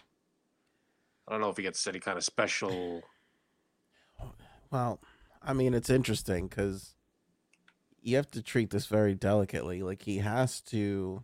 I 1.27 1.31
don't 1.31 1.41
know 1.41 1.49
if 1.49 1.57
he 1.57 1.63
gets 1.63 1.85
any 1.87 1.99
kind 1.99 2.17
of 2.17 2.23
special. 2.23 3.03
Well, 4.71 4.99
I 5.41 5.53
mean, 5.53 5.73
it's 5.73 5.89
interesting 5.89 6.47
because 6.47 6.95
you 8.01 8.15
have 8.17 8.29
to 8.31 8.41
treat 8.41 8.71
this 8.71 8.87
very 8.87 9.13
delicately. 9.13 9.81
Like 9.83 10.01
he 10.01 10.17
has 10.17 10.59
to, 10.61 11.23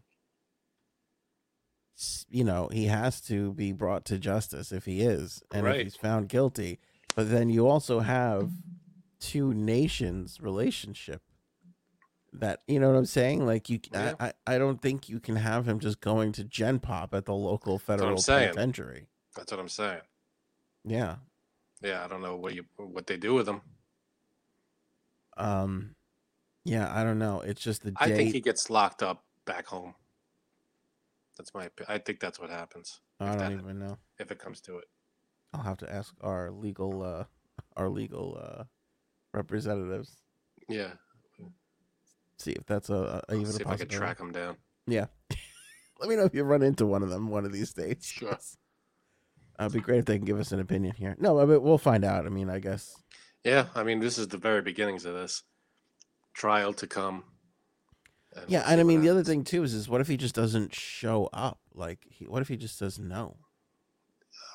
you 2.30 2.44
know, 2.44 2.70
he 2.72 2.86
has 2.86 3.20
to 3.22 3.54
be 3.54 3.72
brought 3.72 4.06
to 4.06 4.18
justice 4.18 4.72
if 4.72 4.86
he 4.86 5.02
is, 5.02 5.44
and 5.52 5.66
Right. 5.66 5.80
if 5.82 5.84
he's 5.84 5.96
found 5.96 6.30
guilty. 6.30 6.80
But 7.16 7.30
then 7.30 7.50
you 7.50 7.68
also 7.68 8.00
have 8.00 8.52
two 9.20 9.54
nations 9.54 10.40
relationship 10.40 11.22
that 12.34 12.62
you 12.68 12.80
know 12.80 12.90
what 12.90 12.98
I'm 12.98 13.06
saying? 13.06 13.46
Like 13.46 13.70
you, 13.70 13.80
Yeah. 13.92 14.14
I, 14.20 14.34
I, 14.46 14.58
don't 14.58 14.82
think 14.82 15.10
you 15.10 15.20
can 15.20 15.36
have 15.36 15.68
him 15.68 15.80
just 15.80 16.02
going 16.02 16.32
to 16.34 16.44
Gen 16.44 16.80
Pop 16.80 17.14
at 17.14 17.26
the 17.26 17.34
local 17.34 17.80
federal 17.80 18.22
penitentiary. 18.22 19.08
That's 19.36 19.52
what 19.52 19.60
I'm 19.60 19.70
saying. 19.70 20.02
Yeah. 20.86 21.16
Yeah, 21.82 22.04
I 22.04 22.08
don't 22.08 22.22
know 22.22 22.36
what 22.36 22.56
you 22.56 22.66
what 22.78 23.08
they 23.08 23.18
do 23.18 23.34
with 23.34 23.48
him. 23.48 23.62
Um. 25.38 25.96
Yeah, 26.66 26.94
I 26.94 27.04
don't 27.04 27.20
know. 27.20 27.42
It's 27.42 27.62
just 27.62 27.84
the 27.84 27.94
I 27.96 28.12
think 28.12 28.34
he 28.34 28.42
gets 28.42 28.70
locked 28.70 29.02
up 29.02 29.24
back 29.46 29.66
home. 29.66 29.96
That's 31.38 31.54
my. 31.54 31.70
I 31.88 31.98
think 31.98 32.20
that's 32.20 32.40
what 32.40 32.50
happens 32.50 33.00
I 33.20 33.36
don't 33.36 33.54
even 33.54 33.80
know. 33.80 33.98
if 34.20 34.30
it 34.30 34.40
comes 34.40 34.62
to 34.62 34.78
it. 34.78 34.86
I'll 35.54 35.64
have 35.64 35.78
to 35.78 35.92
ask 35.92 36.14
our 36.22 36.52
legal, 36.52 37.02
uh, 37.02 37.24
our 37.76 37.90
legal 37.90 38.40
uh, 38.40 38.64
representatives 39.34 40.18
Yeah, 40.68 40.92
see 42.40 42.52
if 42.52 42.66
that's 42.66 42.90
a, 42.90 43.22
a 43.30 43.34
even 43.36 43.46
see 43.48 43.64
a 43.64 43.68
if 43.68 43.68
I 43.68 43.78
can 43.78 43.88
track 43.88 44.18
them 44.18 44.32
down. 44.32 44.58
Yeah. 44.88 45.06
Let 46.00 46.10
me 46.10 46.16
know 46.16 46.24
if 46.24 46.34
you 46.34 46.44
run 46.44 46.62
into 46.64 46.86
one 46.86 47.04
of 47.04 47.10
them 47.10 47.30
one 47.30 47.46
of 47.46 47.52
these 47.52 47.74
days. 47.74 47.98
Sure. 48.04 48.38
Uh, 49.60 49.66
it'd 49.66 49.74
be 49.74 49.82
great 49.82 50.00
if 50.00 50.06
they 50.06 50.16
can 50.18 50.26
give 50.26 50.40
us 50.40 50.54
an 50.54 50.62
opinion 50.62 50.96
here. 50.96 51.18
No, 51.20 51.46
but 51.46 51.60
we'll 51.60 51.78
find 51.78 52.06
out. 52.06 52.26
I 52.26 52.30
mean, 52.30 52.50
I 52.50 52.60
guess. 52.60 52.96
Yeah, 53.44 53.66
I 53.76 53.84
mean, 53.84 54.00
this 54.00 54.18
is 54.18 54.30
the 54.30 54.38
very 54.38 54.62
beginnings 54.62 55.04
of 55.04 55.14
this 55.16 55.44
trial 56.34 56.72
to 56.76 56.88
come. 56.88 57.26
and 58.34 58.46
Yeah, 58.48 58.64
and 58.66 58.80
I 58.80 58.84
mean 58.86 59.00
what 59.00 59.04
the 59.04 59.10
other 59.10 59.24
thing 59.26 59.44
too 59.44 59.64
is, 59.64 59.74
is 59.74 59.90
what 59.90 60.00
if 60.00 60.08
he 60.08 60.16
just 60.16 60.34
doesn't 60.34 60.74
show 60.74 61.28
up? 61.34 61.60
Like, 61.74 62.06
he, 62.10 62.24
what 62.24 62.42
if 62.42 62.48
he 62.48 62.56
just 62.56 62.78
says 62.78 63.00
no? 63.00 63.36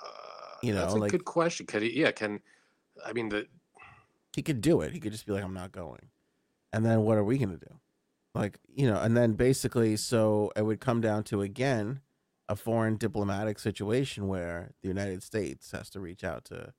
Uh, 0.02 0.56
you 0.62 0.72
know, 0.72 0.80
that's 0.80 0.94
a 0.94 0.96
like- 0.96 1.10
good 1.10 1.26
question. 1.26 1.66
Could 1.66 1.82
he? 1.82 2.00
Yeah, 2.00 2.10
can 2.10 2.40
I 3.04 3.12
mean 3.12 3.28
the 3.28 3.46
He 4.34 4.40
could 4.40 4.62
do 4.62 4.80
it. 4.80 4.92
He 4.92 5.00
could 5.00 5.12
just 5.12 5.26
be 5.26 5.32
like, 5.32 5.44
"I'm 5.44 5.52
not 5.52 5.70
going," 5.70 6.08
and 6.74 6.84
then 6.84 7.02
what 7.02 7.16
are 7.16 7.24
we 7.24 7.38
gonna 7.38 7.56
do? 7.56 7.78
Like, 8.34 8.58
you 8.66 8.90
know, 8.90 9.00
and 9.00 9.16
then 9.16 9.34
basically, 9.34 9.96
so 9.96 10.50
it 10.56 10.62
would 10.62 10.80
come 10.80 11.00
down 11.00 11.22
to 11.24 11.40
again 11.40 12.00
a 12.48 12.56
foreign 12.56 12.96
diplomatic 12.96 13.60
situation 13.60 14.26
where 14.26 14.72
the 14.82 14.88
United 14.88 15.22
States 15.22 15.70
has 15.70 15.88
to 15.90 16.00
reach 16.00 16.24
out 16.24 16.44
to 16.46 16.74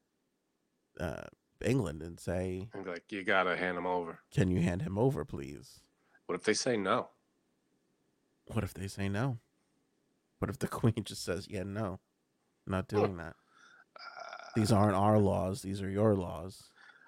uh, 1.00 1.24
England 1.64 2.04
and 2.04 2.20
say, 2.20 2.68
and 2.74 2.86
like 2.86 3.10
you 3.10 3.24
gotta 3.24 3.56
hand 3.56 3.78
him 3.78 3.88
over. 3.88 4.20
"Can 4.32 4.52
you 4.52 4.62
hand 4.62 4.82
him 4.82 4.98
over, 4.98 5.24
please?" 5.24 5.80
What 6.26 6.36
if 6.36 6.44
they 6.44 6.54
say 6.54 6.76
no? 6.76 7.08
What 8.48 8.66
if 8.66 8.74
they 8.74 8.90
say 8.90 9.08
no? 9.08 9.38
What 10.40 10.50
if 10.50 10.60
the 10.60 10.68
Queen 10.80 11.06
just 11.06 11.24
says, 11.24 11.48
"Yeah, 11.50 11.64
no, 11.64 12.02
not 12.68 12.90
doing 12.90 13.16
that. 13.16 13.36
Uh, 13.96 14.50
These 14.58 14.74
aren't 14.74 14.96
our 14.96 15.20
laws. 15.20 15.62
These 15.62 15.82
are 15.82 15.90
your 15.90 16.16
laws." 16.16 16.64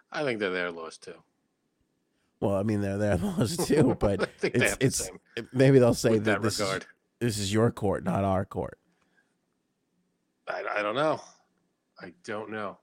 I 0.10 0.24
think 0.24 0.40
they're 0.40 0.52
their 0.52 0.72
laws 0.72 0.98
too. 0.98 1.22
Well, 2.40 2.56
I 2.56 2.64
mean, 2.64 2.82
they're 2.82 2.98
their 2.98 3.18
laws 3.18 3.58
too, 3.58 3.92
I 3.92 3.94
but 3.96 4.30
it's 4.42 4.76
the 4.76 4.78
it's 4.80 5.06
same 5.06 5.20
maybe 5.54 5.80
they'll 5.80 5.94
say 5.94 6.14
that 6.20 6.24
that 6.26 6.42
this 6.42 6.56
is, 6.56 6.62
regard. 6.62 6.86
this 7.20 7.38
is 7.40 7.52
your 7.52 7.72
court, 7.72 8.04
not 8.04 8.24
our 8.24 8.46
court. 8.46 8.78
I, 10.48 10.64
I 10.78 10.82
don't 10.82 10.96
know. 10.96 11.20
I 12.00 12.14
don't 12.24 12.52
know. 12.52 12.78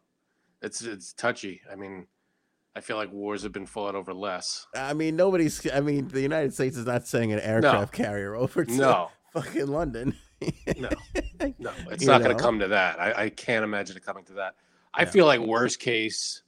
It's 0.62 0.82
it's 0.82 1.12
touchy. 1.12 1.60
I 1.70 1.76
mean, 1.76 2.06
I 2.74 2.80
feel 2.80 2.96
like 2.96 3.12
wars 3.12 3.42
have 3.44 3.52
been 3.52 3.66
fought 3.66 3.94
over 3.94 4.12
less. 4.12 4.66
I 4.74 4.92
mean, 4.92 5.14
nobody's. 5.16 5.64
I 5.72 5.80
mean, 5.80 6.08
the 6.08 6.20
United 6.20 6.52
States 6.52 6.76
is 6.76 6.86
not 6.86 7.06
sending 7.06 7.32
an 7.32 7.40
aircraft 7.40 7.92
carrier 7.92 8.34
over 8.34 8.64
to 8.64 8.72
No, 8.72 9.10
fucking 9.32 9.68
London. 9.68 10.16
no, 10.78 10.88
no. 11.58 11.70
It's 11.90 12.02
You 12.02 12.08
not 12.08 12.22
going 12.22 12.36
to 12.36 12.42
come 12.42 12.58
to 12.58 12.68
that. 12.68 13.00
I, 13.00 13.24
I 13.24 13.28
can't 13.30 13.62
imagine 13.64 13.96
it 13.96 14.04
coming 14.04 14.24
to 14.24 14.32
that. 14.34 14.56
I 14.92 15.02
Yeah. 15.02 15.10
feel 15.10 15.26
like 15.26 15.40
worst 15.40 15.78
case, 15.80 16.42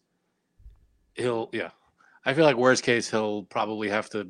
he'll 1.15 1.49
yeah. 1.53 1.71
I 2.27 2.35
feel 2.35 2.45
like 2.45 2.57
worst 2.57 2.83
case 2.83 3.09
he'll 3.09 3.45
probably 3.45 3.89
have 3.89 4.11
to 4.11 4.29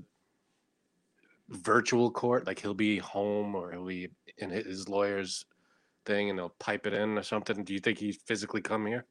virtual 1.48 2.10
court. 2.10 2.46
Like 2.46 2.60
he'll 2.60 2.74
be 2.74 2.98
home 2.98 3.54
or 3.54 3.72
he'll 3.72 3.86
be 3.86 4.08
in 4.38 4.50
his 4.50 4.88
lawyer's 4.88 5.46
thing, 6.04 6.28
and 6.28 6.38
they'll 6.38 6.54
pipe 6.58 6.86
it 6.86 6.92
in 6.92 7.16
or 7.16 7.22
something. 7.22 7.64
Do 7.64 7.72
you 7.72 7.80
think 7.80 7.98
he 7.98 8.12
physically 8.12 8.60
come 8.60 8.84
here? 8.86 9.06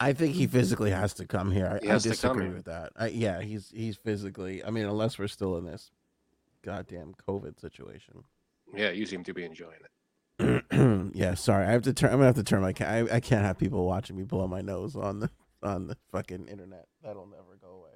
I 0.00 0.12
think 0.12 0.34
he 0.34 0.48
physically 0.48 0.90
has 0.90 1.14
to 1.14 1.26
come 1.26 1.52
here. 1.52 1.78
He 1.80 1.88
I, 1.88 1.94
I 1.94 1.98
to 1.98 2.08
come 2.08 2.10
disagree 2.10 2.48
with 2.48 2.64
that. 2.64 2.90
I, 2.96 3.06
yeah, 3.06 3.40
he's 3.40 3.70
he's 3.70 3.96
physically. 3.96 4.64
I 4.64 4.70
mean, 4.70 4.86
unless 4.86 5.16
we're 5.16 5.28
still 5.28 5.56
in 5.56 5.64
this 5.64 5.92
goddamn 6.62 7.14
COVID 7.28 7.60
situation. 7.60 8.24
Yeah, 8.74 8.90
you 8.90 9.06
seem 9.06 9.22
to 9.24 9.32
be 9.32 9.44
enjoying 9.44 9.78
it. 10.40 10.64
yeah, 11.14 11.34
sorry. 11.34 11.66
I 11.66 11.70
have 11.70 11.82
to 11.82 11.92
turn. 11.92 12.10
I'm 12.10 12.16
gonna 12.16 12.26
have 12.26 12.34
to 12.34 12.42
turn 12.42 12.62
my. 12.62 12.72
Ca- 12.72 12.84
I, 12.84 13.16
I 13.16 13.20
can't 13.20 13.44
have 13.44 13.58
people 13.58 13.86
watching 13.86 14.16
me 14.16 14.24
blow 14.24 14.48
my 14.48 14.60
nose 14.60 14.96
on 14.96 15.20
the 15.20 15.30
on 15.64 15.86
the 15.86 15.96
fucking 16.12 16.46
internet. 16.48 16.86
That'll 17.02 17.26
never 17.26 17.56
go 17.60 17.68
away. 17.76 17.90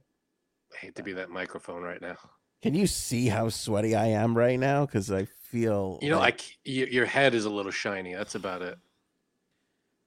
I 0.75 0.77
hate 0.79 0.97
to 0.97 1.03
be 1.03 1.13
that 1.15 1.31
microphone 1.31 1.83
right 1.83 2.01
now. 2.01 2.17
Can 2.63 2.75
you 2.75 2.87
see 2.87 3.29
how 3.29 3.49
sweaty 3.49 3.95
I 3.95 4.07
am 4.07 4.37
right 4.37 4.59
now? 4.59 4.85
Because 4.87 5.11
I 5.13 5.27
feel. 5.27 5.99
You 6.03 6.11
know, 6.11 6.19
like- 6.19 6.41
y- 6.67 6.89
your 6.91 7.07
head 7.07 7.35
is 7.35 7.45
a 7.45 7.51
little 7.51 7.71
shiny. 7.73 8.15
That's 8.15 8.35
about 8.35 8.63
it. 8.63 8.79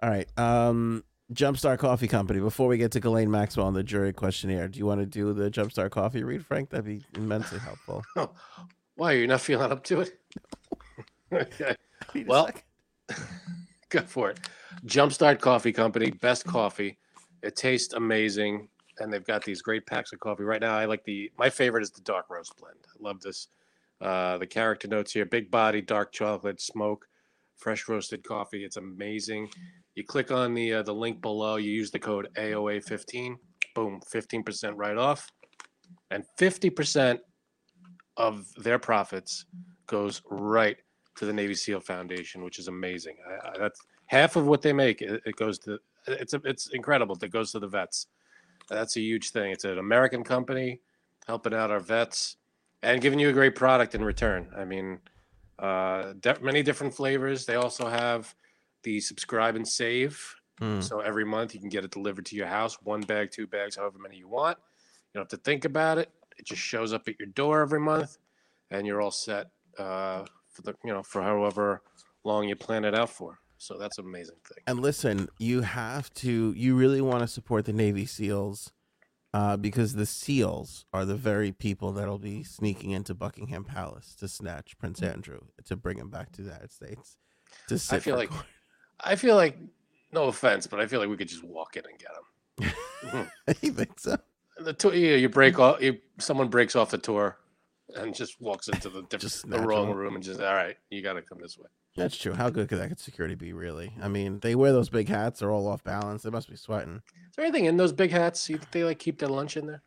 All 0.03 0.10
right. 0.10 0.27
Um, 0.38 1.03
Jumpstart 1.34 1.77
Coffee 1.80 2.08
Company. 2.08 2.39
Before 2.39 2.68
we 2.68 2.77
get 2.77 2.91
to 2.94 3.00
Ghislaine 3.00 3.32
Maxwell 3.32 3.68
and 3.68 3.75
the 3.75 3.84
jury 3.84 4.12
questionnaire, 4.12 4.68
do 4.68 4.80
you 4.80 4.86
want 4.86 5.00
to 5.00 5.06
do 5.06 5.32
the 5.34 5.50
Jumpstart 5.50 5.91
Coffee 5.91 6.24
read, 6.24 6.46
Frank? 6.46 6.72
That'd 6.72 6.86
be 6.86 7.06
immensely 7.15 7.60
helpful. 7.60 8.03
Why 8.96 9.13
are 9.13 9.18
you're 9.18 9.27
not 9.27 9.41
feeling 9.41 9.72
up 9.72 9.84
to 9.86 10.01
it? 10.01 10.20
okay, 11.34 11.75
Well, 12.25 12.50
go 13.89 14.01
for 14.01 14.32
it. 14.32 14.39
Jumpstart 14.86 15.39
Coffee 15.39 15.72
Company, 15.72 16.12
best 16.12 16.46
coffee. 16.46 16.98
It 17.43 17.55
tastes 17.55 17.93
amazing, 17.93 18.67
and 19.00 19.12
they've 19.12 19.25
got 19.25 19.43
these 19.43 19.62
great 19.62 19.86
packs 19.86 20.13
of 20.13 20.19
coffee 20.19 20.43
right 20.43 20.62
now. 20.62 20.77
I 20.77 20.86
like 20.86 21.03
the 21.03 21.31
my 21.38 21.50
favorite 21.50 21.83
is 21.83 21.91
the 21.91 22.01
dark 22.01 22.29
roast 22.29 22.55
blend. 22.57 22.77
I 22.88 23.03
love 23.03 23.21
this. 23.21 23.48
Uh, 24.00 24.38
the 24.38 24.48
character 24.48 24.88
notes 24.88 25.12
here: 25.12 25.25
big 25.25 25.51
body, 25.51 25.81
dark 25.81 26.12
chocolate, 26.12 26.62
smoke, 26.62 27.07
fresh 27.57 27.88
roasted 27.88 28.24
coffee. 28.24 28.63
It's 28.63 28.77
amazing. 28.77 29.50
You 29.95 30.03
click 30.03 30.31
on 30.31 30.53
the 30.53 30.74
uh, 30.74 30.83
the 30.83 30.93
link 30.93 31.21
below. 31.21 31.55
You 31.55 31.71
use 31.71 31.91
the 31.91 32.00
code 32.00 32.29
AOA15. 32.36 33.36
Boom, 33.74 34.01
15% 34.13 34.74
right 34.75 34.98
off, 34.98 35.31
and 36.10 36.25
50% 36.38 37.19
of 38.17 38.45
their 38.55 38.77
profits 38.77 39.45
goes 39.88 40.21
right 40.29 40.75
to 41.15 41.25
the 41.25 41.31
Navy 41.31 41.53
SEAL 41.53 41.79
Foundation, 41.79 42.43
which 42.43 42.60
is 42.60 42.67
amazing. 42.67 43.15
I, 43.25 43.48
I, 43.48 43.57
that's 43.57 43.79
half 44.07 44.36
of 44.36 44.45
what 44.45 44.62
they 44.62 44.74
make. 44.74 45.01
It, 45.01 45.21
it 45.25 45.36
goes 45.38 45.57
to 45.60 45.79
it's 46.08 46.34
a, 46.34 46.41
it's 46.46 46.67
incredible. 46.67 47.15
That 47.15 47.29
goes 47.29 47.51
to 47.51 47.60
the 47.60 47.67
vets. 47.67 48.08
That's 48.70 48.96
a 48.98 49.01
huge 49.01 49.31
thing. 49.31 49.51
It's 49.51 49.65
an 49.65 49.77
American 49.77 50.24
company 50.24 50.79
helping 51.27 51.53
out 51.53 51.72
our 51.72 51.79
vets 51.79 52.38
and 52.84 53.01
giving 53.01 53.20
you 53.20 53.29
a 53.29 53.34
great 53.34 53.55
product 53.55 53.96
in 53.96 54.03
return. 54.03 54.50
I 54.55 54.65
mean, 54.65 55.00
uh, 55.60 56.13
de- 56.20 56.39
many 56.41 56.63
different 56.63 56.93
flavors. 56.93 57.46
They 57.46 57.55
also 57.55 57.88
have 57.88 58.34
the 58.84 59.00
subscribe 59.00 59.55
and 59.55 59.67
save. 59.67 60.36
Hmm. 60.60 60.81
So 60.81 61.00
every 61.00 61.25
month 61.25 61.53
you 61.53 61.60
can 61.60 61.70
get 61.70 61.84
it 61.84 61.91
delivered 61.91 62.25
to 62.27 62.36
your 62.36 62.48
house, 62.48 62.77
one 62.81 63.01
bag, 63.01 63.31
two 63.31 63.48
bags, 63.48 63.75
however 63.75 63.98
many 64.00 64.17
you 64.17 64.27
want. 64.27 64.58
You 65.13 65.20
don't 65.20 65.31
have 65.31 65.39
to 65.39 65.43
think 65.43 65.65
about 65.65 65.98
it. 65.98 66.10
It 66.38 66.46
just 66.46 66.62
shows 66.62 66.93
up 66.93 67.08
at 67.08 67.20
your 67.20 67.27
door 67.27 67.62
every 67.62 67.79
month, 67.79 68.17
and 68.72 68.88
you're 68.88 69.01
all 69.01 69.12
set 69.12 69.48
uh, 69.77 70.25
for 70.50 70.62
the 70.63 70.74
you 70.84 70.93
know 70.93 71.03
for 71.03 71.22
however 71.22 71.81
long 72.24 72.48
you 72.48 72.55
plan 72.55 72.86
it 72.86 72.96
out 72.96 73.10
for. 73.10 73.39
So 73.62 73.77
that's 73.77 74.00
an 74.00 74.06
amazing 74.06 74.38
thing. 74.48 74.63
And 74.65 74.80
listen, 74.80 75.30
you 75.38 75.62
have 75.62 76.12
to. 76.15 76.51
You 76.58 76.75
really 76.75 77.00
want 77.00 77.22
to 77.22 77.27
support 77.27 77.65
the 77.65 77.74
Navy 77.74 78.08
SEALs, 78.08 78.72
uh, 79.36 79.56
because 79.56 79.94
the 79.94 80.08
SEALs 80.08 80.86
are 80.91 81.06
the 81.06 81.15
very 81.15 81.51
people 81.51 81.91
that'll 81.91 82.18
be 82.18 82.44
sneaking 82.44 82.89
into 82.89 83.13
Buckingham 83.13 83.63
Palace 83.63 84.15
to 84.15 84.27
snatch 84.27 84.80
Prince 84.80 85.03
Andrew 85.03 85.41
to 85.65 85.75
bring 85.75 86.00
him 86.00 86.10
back 86.10 86.32
to 86.32 86.41
the 86.41 86.48
United 86.48 86.72
States. 86.72 87.18
To 87.68 87.77
sit 87.77 88.01
feel 88.01 88.15
like- 88.15 88.32
court. 88.32 88.46
I 89.00 89.15
feel 89.15 89.36
like, 89.36 89.58
no 90.12 90.24
offense, 90.24 90.65
but 90.65 90.80
I 90.80 90.88
feel 90.88 91.00
like 91.00 91.10
we 91.10 91.18
could 91.18 91.27
just 91.27 91.44
walk 91.44 91.75
in 91.75 91.84
and 91.86 92.00
get 92.00 92.74
them. 93.13 93.27
you 93.62 93.72
think 93.72 94.00
so? 94.00 94.18
The 94.58 94.74
tour, 94.74 94.94
yeah, 94.94 95.15
you 95.15 95.30
break 95.30 95.60
off. 95.60 95.82
You, 95.82 95.98
someone 96.20 96.50
breaks 96.50 96.75
off 96.75 96.91
the 96.91 97.00
tour, 97.00 97.38
and 97.96 98.13
just 98.13 98.41
walks 98.41 98.68
into 98.68 98.89
the 98.89 99.03
Just 99.18 99.44
different, 99.44 99.62
the 99.62 99.68
wrong 99.68 99.91
room 99.91 100.15
and 100.15 100.24
just 100.24 100.39
all 100.39 100.53
right, 100.53 100.77
you 100.89 101.01
got 101.01 101.13
to 101.13 101.22
come 101.22 101.39
this 101.41 101.58
way. 101.58 101.68
That's 101.95 102.17
true. 102.17 102.33
How 102.33 102.50
good 102.50 102.69
could 102.69 102.79
that 102.79 103.00
security 103.00 103.36
be, 103.36 103.51
really? 103.51 103.93
I 104.01 104.07
mean, 104.07 104.39
they 104.39 104.55
wear 104.55 104.71
those 104.71 104.89
big 104.89 105.10
hats; 105.10 105.39
they're 105.39 105.51
all 105.51 105.67
off 105.67 105.83
balance. 105.83 106.24
They 106.24 106.29
must 106.29 106.50
be 106.50 106.55
sweating. 106.55 107.01
Is 107.29 107.36
there 107.36 107.45
anything 107.45 107.65
in 107.65 107.75
those 107.77 107.91
big 107.91 108.12
hats? 108.12 108.50
You 108.50 108.57
think 108.57 108.71
they 108.71 108.83
like 108.83 109.00
keep 109.00 109.19
their 109.19 109.27
lunch 109.29 109.57
in 109.57 109.67
there? 109.67 109.83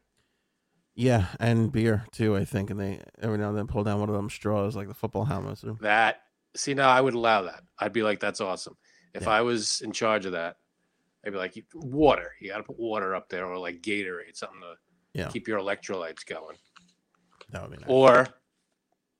Yeah, 0.95 1.27
and 1.41 1.73
beer 1.73 2.05
too. 2.13 2.37
I 2.37 2.45
think, 2.45 2.71
and 2.71 2.79
they 2.79 3.01
every 3.23 3.39
now 3.39 3.49
and 3.49 3.57
then 3.59 3.67
pull 3.67 3.85
down 3.85 4.01
one 4.01 4.09
of 4.11 4.15
them 4.15 4.29
straws, 4.31 4.77
like 4.77 4.87
the 4.89 4.95
football 4.95 5.25
helmets. 5.25 5.65
Or, 5.65 5.75
That 5.81 6.21
see 6.55 6.75
now 6.75 6.91
I 6.91 7.01
would 7.01 7.15
allow 7.15 7.43
that. 7.43 7.63
I'd 7.79 7.93
be 7.95 8.03
like, 8.03 8.21
that's 8.21 8.41
awesome. 8.41 8.77
If 9.15 9.23
Yeah. 9.23 9.31
I 9.31 9.41
was 9.41 9.81
in 9.81 9.91
charge 9.93 10.27
of 10.27 10.33
that, 10.33 10.57
I'd 11.27 11.33
be 11.33 11.39
like, 11.39 11.55
water. 11.75 12.33
You 12.41 12.51
got 12.51 12.59
to 12.59 12.63
put 12.65 12.79
water 12.79 13.15
up 13.15 13.29
there, 13.31 13.47
or 13.47 13.59
like 13.59 13.81
Gatorade, 13.81 14.35
something 14.37 14.61
to 14.61 14.75
Yeah. 15.19 15.29
keep 15.31 15.49
your 15.49 15.59
electrolytes 15.59 16.25
going, 16.27 16.59
that 17.51 17.63
would 17.63 17.71
be 17.73 17.77
nice. 17.79 17.87
or 17.89 18.29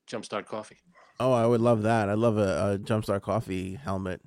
Jumpstart 0.07 0.45
Coffee. 0.45 0.77
Oh, 1.19 1.31
I 1.33 1.45
would 1.45 1.61
love 1.61 1.83
that. 1.83 2.09
I 2.09 2.13
love 2.13 2.37
a, 2.37 2.73
a 2.73 2.77
Jumpstart 2.79 3.21
Coffee 3.21 3.75
helmet. 3.75 4.21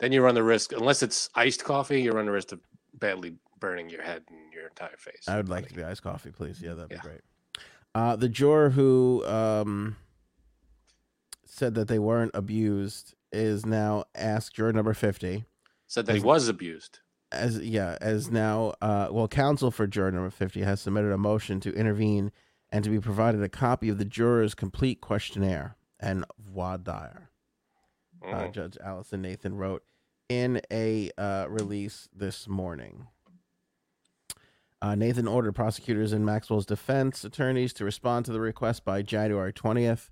Then 0.00 0.12
you 0.12 0.22
run 0.22 0.34
the 0.34 0.42
risk, 0.42 0.72
unless 0.72 1.02
it's 1.02 1.30
iced 1.34 1.64
coffee, 1.64 2.02
you 2.02 2.12
run 2.12 2.26
the 2.26 2.32
risk 2.32 2.52
of 2.52 2.60
badly 2.94 3.36
burning 3.60 3.88
your 3.88 4.02
head 4.02 4.22
and 4.28 4.52
your 4.52 4.66
entire 4.66 4.96
face. 4.98 5.24
I 5.28 5.36
would 5.36 5.48
like 5.48 5.68
to 5.68 5.74
be 5.74 5.82
iced 5.84 6.02
coffee, 6.02 6.30
please. 6.30 6.60
Yeah, 6.60 6.74
that'd 6.74 6.90
Yeah. 6.90 6.98
be 7.02 7.08
great. 7.08 7.20
Uh, 7.94 8.16
the 8.16 8.28
juror 8.28 8.70
who 8.70 9.24
um, 9.24 9.96
said 11.44 11.74
that 11.74 11.88
they 11.88 11.98
weren't 11.98 12.32
abused 12.34 13.14
is 13.32 13.64
now 13.64 14.04
asked 14.14 14.54
juror 14.54 14.72
number 14.72 14.94
50 14.94 15.44
Said 15.86 16.06
that 16.06 16.14
he 16.16 16.20
was 16.20 16.48
abused. 16.48 17.00
as 17.32 17.58
yeah 17.60 17.96
as 18.00 18.30
now 18.30 18.74
uh, 18.80 19.08
well 19.10 19.28
counsel 19.28 19.70
for 19.70 19.86
juror 19.86 20.10
number 20.10 20.30
50 20.30 20.62
has 20.62 20.80
submitted 20.80 21.12
a 21.12 21.18
motion 21.18 21.60
to 21.60 21.72
intervene 21.74 22.32
and 22.70 22.82
to 22.84 22.90
be 22.90 22.98
provided 23.00 23.42
a 23.42 23.48
copy 23.48 23.88
of 23.88 23.98
the 23.98 24.04
juror's 24.04 24.54
complete 24.54 25.00
questionnaire 25.00 25.76
and 26.04 26.24
voir 26.38 26.78
dire 26.78 27.30
uh, 28.22 28.26
Mhm. 28.26 28.52
judge 28.52 28.78
alison 28.84 29.22
nathan 29.22 29.54
wrote 29.56 29.82
in 30.28 30.60
a 30.70 31.10
uh, 31.18 31.46
release 31.48 32.08
this 32.14 32.46
morning 32.48 33.06
uh, 34.82 34.94
nathan 34.94 35.26
ordered 35.26 35.54
prosecutors 35.54 36.12
in 36.12 36.24
maxwell's 36.24 36.66
defense 36.66 37.24
attorneys 37.24 37.72
to 37.72 37.84
respond 37.84 38.24
to 38.26 38.32
the 38.32 38.40
request 38.40 38.84
by 38.84 39.02
january 39.02 39.52
20th 39.52 40.10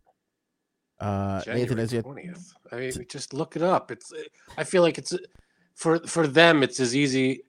uh, 1.00 1.42
nathan 1.46 1.78
has 1.78 1.92
yet 1.92 2.04
20th. 2.04 2.52
I 2.70 2.76
mean, 2.76 2.92
just 3.08 3.34
look 3.34 3.56
it 3.56 3.62
up. 3.62 3.90
It's. 3.90 4.12
I 4.56 4.62
feel 4.62 4.82
like 4.82 4.98
it's 4.98 5.12
for 5.74 5.98
for 6.06 6.28
them. 6.28 6.62
It's 6.62 6.78
as 6.78 6.94
easy 6.94 7.42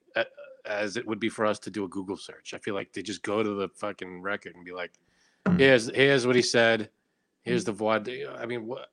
as 0.65 0.97
it 0.97 1.05
would 1.05 1.19
be 1.19 1.29
for 1.29 1.45
us 1.45 1.59
to 1.59 1.69
do 1.69 1.83
a 1.83 1.87
Google 1.87 2.17
search. 2.17 2.55
I 2.55 2.57
feel 2.57 2.73
like 2.73 2.93
they 2.93 3.03
just 3.03 3.21
go 3.21 3.43
to 3.43 3.49
the 3.53 3.69
fucking 3.75 4.23
record 4.23 4.55
and 4.55 4.65
be 4.65 4.71
like, 4.71 4.93
"Here's 5.55 5.93
here's 5.93 6.25
what 6.25 6.35
he 6.35 6.41
said. 6.41 6.89
Here's 7.43 7.63
the 7.63 7.71
voir." 7.71 8.01
I 8.37 8.45
mean, 8.45 8.65
what? 8.67 8.89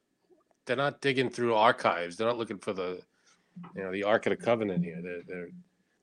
They're 0.67 0.77
not 0.77 1.01
digging 1.01 1.31
through 1.31 1.55
archives. 1.55 2.17
They're 2.17 2.27
not 2.29 2.39
looking 2.39 2.59
for 2.59 2.73
the, 2.73 3.01
you 3.75 3.83
know, 3.83 3.91
the 3.93 4.05
Ark 4.05 4.27
of 4.27 4.31
the 4.31 4.37
Covenant 4.37 4.85
here. 4.85 5.01
They're, 5.03 5.23
they're 5.27 5.49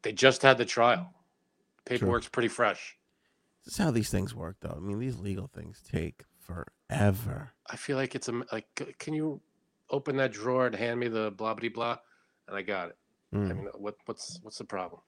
they 0.01 0.11
just 0.11 0.41
had 0.41 0.57
the 0.57 0.65
trial. 0.65 1.13
Paperwork's 1.85 2.27
pretty 2.27 2.49
fresh. 2.49 2.97
this 3.63 3.75
is 3.75 3.77
how 3.79 3.91
these 3.91 4.09
things 4.09 4.35
work 4.35 4.57
though 4.59 4.75
i 4.75 4.79
mean 4.79 4.99
these 4.99 5.19
legal 5.19 5.47
things 5.47 5.81
take 5.89 6.23
forever 6.39 7.51
I 7.69 7.75
feel 7.75 7.97
like 7.97 8.15
it's 8.15 8.29
a 8.29 8.43
like. 8.53 8.65
Can 8.99 9.13
you 9.13 9.41
open 9.89 10.15
that 10.17 10.31
drawer 10.31 10.67
and 10.67 10.75
hand 10.75 10.99
me 11.01 11.07
the 11.09 11.31
blah 11.31 11.53
blah 11.53 11.69
blah? 11.69 11.97
And 12.47 12.55
I 12.55 12.61
got 12.61 12.89
it. 12.89 12.97
I 13.33 13.35
Mm. 13.35 13.55
mean, 13.57 13.67
what 13.75 13.95
what's 14.05 14.39
what's 14.41 14.57
the 14.57 14.63
problem? 14.63 15.01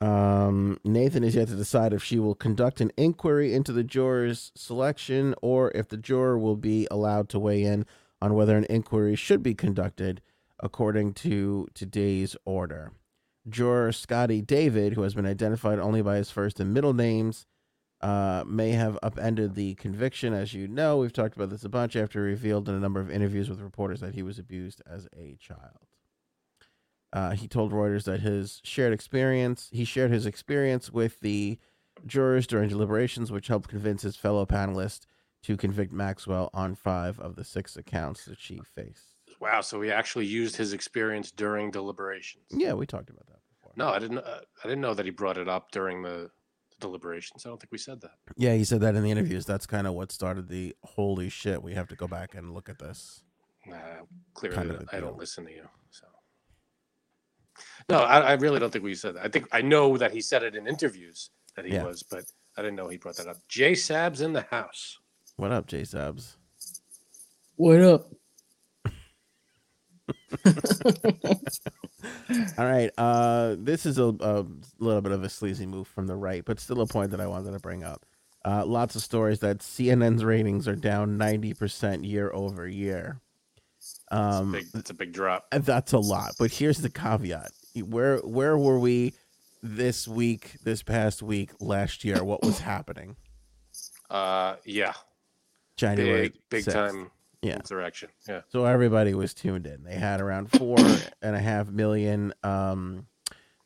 Um, 0.00 0.78
Nathan 0.84 1.24
is 1.24 1.34
yet 1.34 1.48
to 1.48 1.54
decide 1.54 1.92
if 1.92 2.04
she 2.04 2.18
will 2.18 2.34
conduct 2.34 2.80
an 2.80 2.92
inquiry 2.96 3.54
into 3.54 3.72
the 3.72 3.84
juror's 3.84 4.52
selection 4.54 5.34
or 5.40 5.70
if 5.74 5.88
the 5.88 5.96
juror 5.96 6.38
will 6.38 6.56
be 6.56 6.86
allowed 6.90 7.28
to 7.30 7.38
weigh 7.38 7.62
in 7.62 7.86
on 8.20 8.34
whether 8.34 8.56
an 8.56 8.66
inquiry 8.68 9.16
should 9.16 9.42
be 9.42 9.54
conducted 9.54 10.20
according 10.60 11.14
to 11.14 11.68
today's 11.74 12.36
order. 12.44 12.92
Juror 13.48 13.92
Scotty 13.92 14.42
David, 14.42 14.94
who 14.94 15.02
has 15.02 15.14
been 15.14 15.26
identified 15.26 15.78
only 15.78 16.02
by 16.02 16.16
his 16.16 16.30
first 16.30 16.60
and 16.60 16.74
middle 16.74 16.94
names, 16.94 17.46
uh, 18.00 18.44
may 18.46 18.72
have 18.72 18.98
upended 19.02 19.54
the 19.54 19.74
conviction. 19.76 20.34
As 20.34 20.52
you 20.52 20.68
know, 20.68 20.98
we've 20.98 21.12
talked 21.12 21.36
about 21.36 21.50
this 21.50 21.64
a 21.64 21.68
bunch 21.68 21.96
after 21.96 22.24
he 22.24 22.32
revealed 22.32 22.68
in 22.68 22.74
a 22.74 22.80
number 22.80 23.00
of 23.00 23.10
interviews 23.10 23.48
with 23.48 23.60
reporters 23.60 24.00
that 24.00 24.14
he 24.14 24.22
was 24.22 24.38
abused 24.38 24.82
as 24.86 25.06
a 25.16 25.36
child. 25.40 25.86
Uh, 27.12 27.30
he 27.32 27.48
told 27.48 27.72
Reuters 27.72 28.04
that 28.04 28.20
his 28.20 28.60
shared 28.64 28.92
experience, 28.92 29.68
he 29.72 29.84
shared 29.84 30.10
his 30.10 30.26
experience 30.26 30.90
with 30.90 31.20
the 31.20 31.58
jurors 32.04 32.46
during 32.46 32.68
deliberations, 32.68 33.32
which 33.32 33.48
helped 33.48 33.68
convince 33.68 34.02
his 34.02 34.16
fellow 34.16 34.44
panelists 34.44 35.06
to 35.42 35.56
convict 35.56 35.92
Maxwell 35.92 36.50
on 36.52 36.74
five 36.74 37.18
of 37.20 37.36
the 37.36 37.44
six 37.44 37.76
accounts 37.76 38.24
that 38.24 38.38
she 38.38 38.60
faced. 38.74 39.16
Wow, 39.40 39.60
so 39.60 39.80
he 39.80 39.90
actually 39.90 40.26
used 40.26 40.56
his 40.56 40.72
experience 40.72 41.30
during 41.30 41.70
deliberations. 41.70 42.44
Yeah, 42.50 42.72
we 42.72 42.86
talked 42.86 43.10
about 43.10 43.26
that 43.28 43.38
before. 43.50 43.72
No, 43.76 43.88
I 43.88 43.98
didn't. 43.98 44.18
Uh, 44.18 44.40
I 44.64 44.68
didn't 44.68 44.80
know 44.80 44.94
that 44.94 45.04
he 45.04 45.10
brought 45.10 45.38
it 45.38 45.48
up 45.48 45.70
during 45.70 46.02
the 46.02 46.30
deliberations. 46.80 47.44
I 47.44 47.50
don't 47.50 47.60
think 47.60 47.72
we 47.72 47.78
said 47.78 48.00
that. 48.00 48.12
Yeah, 48.36 48.54
he 48.54 48.64
said 48.64 48.80
that 48.80 48.94
in 48.96 49.02
the 49.02 49.10
interviews. 49.10 49.46
That's 49.46 49.66
kind 49.66 49.86
of 49.86 49.94
what 49.94 50.10
started 50.10 50.48
the 50.48 50.74
holy 50.82 51.28
shit. 51.28 51.62
We 51.62 51.74
have 51.74 51.88
to 51.88 51.96
go 51.96 52.08
back 52.08 52.34
and 52.34 52.52
look 52.52 52.68
at 52.68 52.78
this. 52.78 53.22
Nah, 53.66 53.76
clearly, 54.34 54.56
Kind 54.56 54.70
of 54.70 54.88
I 54.92 55.00
don't 55.00 55.18
listen 55.18 55.44
to 55.44 55.52
you. 55.52 55.68
So, 55.90 56.06
no, 57.88 57.98
I, 58.00 58.20
I 58.20 58.32
really 58.34 58.58
don't 58.58 58.70
think 58.72 58.84
we 58.84 58.94
said 58.94 59.16
that. 59.16 59.24
I 59.24 59.28
think 59.28 59.48
I 59.52 59.62
know 59.62 59.96
that 59.96 60.12
he 60.12 60.20
said 60.20 60.42
it 60.42 60.56
in 60.56 60.66
interviews 60.66 61.30
that 61.56 61.64
he 61.64 61.74
Yeah. 61.74 61.84
was, 61.84 62.02
but 62.02 62.24
I 62.56 62.62
didn't 62.62 62.76
know 62.76 62.88
he 62.88 62.96
brought 62.96 63.16
that 63.16 63.28
up. 63.28 63.36
Jay 63.48 63.74
Sab's 63.74 64.20
in 64.20 64.32
the 64.32 64.42
house. 64.50 64.98
What 65.36 65.52
up, 65.52 65.66
J 65.66 65.82
Sabs? 65.82 66.36
What 67.56 67.80
up? 67.80 68.10
All 72.58 72.64
right. 72.64 72.90
Uh, 72.98 73.56
this 73.58 73.86
is 73.86 73.98
a, 73.98 74.04
a 74.20 74.44
little 74.78 75.00
bit 75.00 75.12
of 75.12 75.22
a 75.24 75.28
sleazy 75.28 75.66
move 75.66 75.88
from 75.88 76.06
the 76.06 76.16
right, 76.16 76.44
but 76.44 76.60
still 76.60 76.80
a 76.80 76.86
point 76.86 77.10
that 77.10 77.20
I 77.20 77.26
wanted 77.26 77.52
to 77.52 77.58
bring 77.58 77.84
up. 77.84 78.04
Uh, 78.44 78.64
lots 78.64 78.94
of 78.94 79.02
stories 79.02 79.40
that 79.40 79.58
CNN's 79.58 80.24
ratings 80.24 80.68
are 80.68 80.76
down 80.76 81.18
90% 81.18 82.06
year 82.08 82.30
over 82.32 82.68
year. 82.68 83.20
It's, 84.10 84.16
Um, 84.20 84.54
a 84.54 84.58
big, 84.58 84.66
it's 84.74 84.90
a 84.90 84.94
big 84.94 85.12
drop. 85.12 85.46
that's 85.50 85.92
a 85.92 85.98
lot, 85.98 86.32
but 86.38 86.50
here's 86.52 86.78
the 86.78 86.90
caveat. 86.90 87.50
Where 87.84 88.18
where 88.18 88.56
were 88.56 88.78
we 88.78 89.14
this 89.62 90.06
week, 90.06 90.56
this 90.62 90.82
past 90.82 91.22
week, 91.22 91.50
last 91.60 92.04
year? 92.04 92.22
What 92.24 92.42
was 92.44 92.60
happening? 92.60 93.16
Uh, 94.08 94.56
yeah, 94.64 94.92
January 95.76 96.28
big, 96.28 96.38
big 96.48 96.64
6th. 96.64 96.72
time 96.72 97.10
Yeah. 97.42 97.56
insurrection. 97.56 98.08
Yeah, 98.28 98.42
So 98.48 98.64
everybody 98.64 99.12
was 99.14 99.34
tuned 99.34 99.66
in. 99.66 99.82
They 99.82 99.94
had 99.96 100.20
around 100.20 100.52
four 100.52 100.78
and 101.22 101.34
a 101.36 101.40
half 101.40 101.68
million 101.68 102.32
um, 102.44 103.06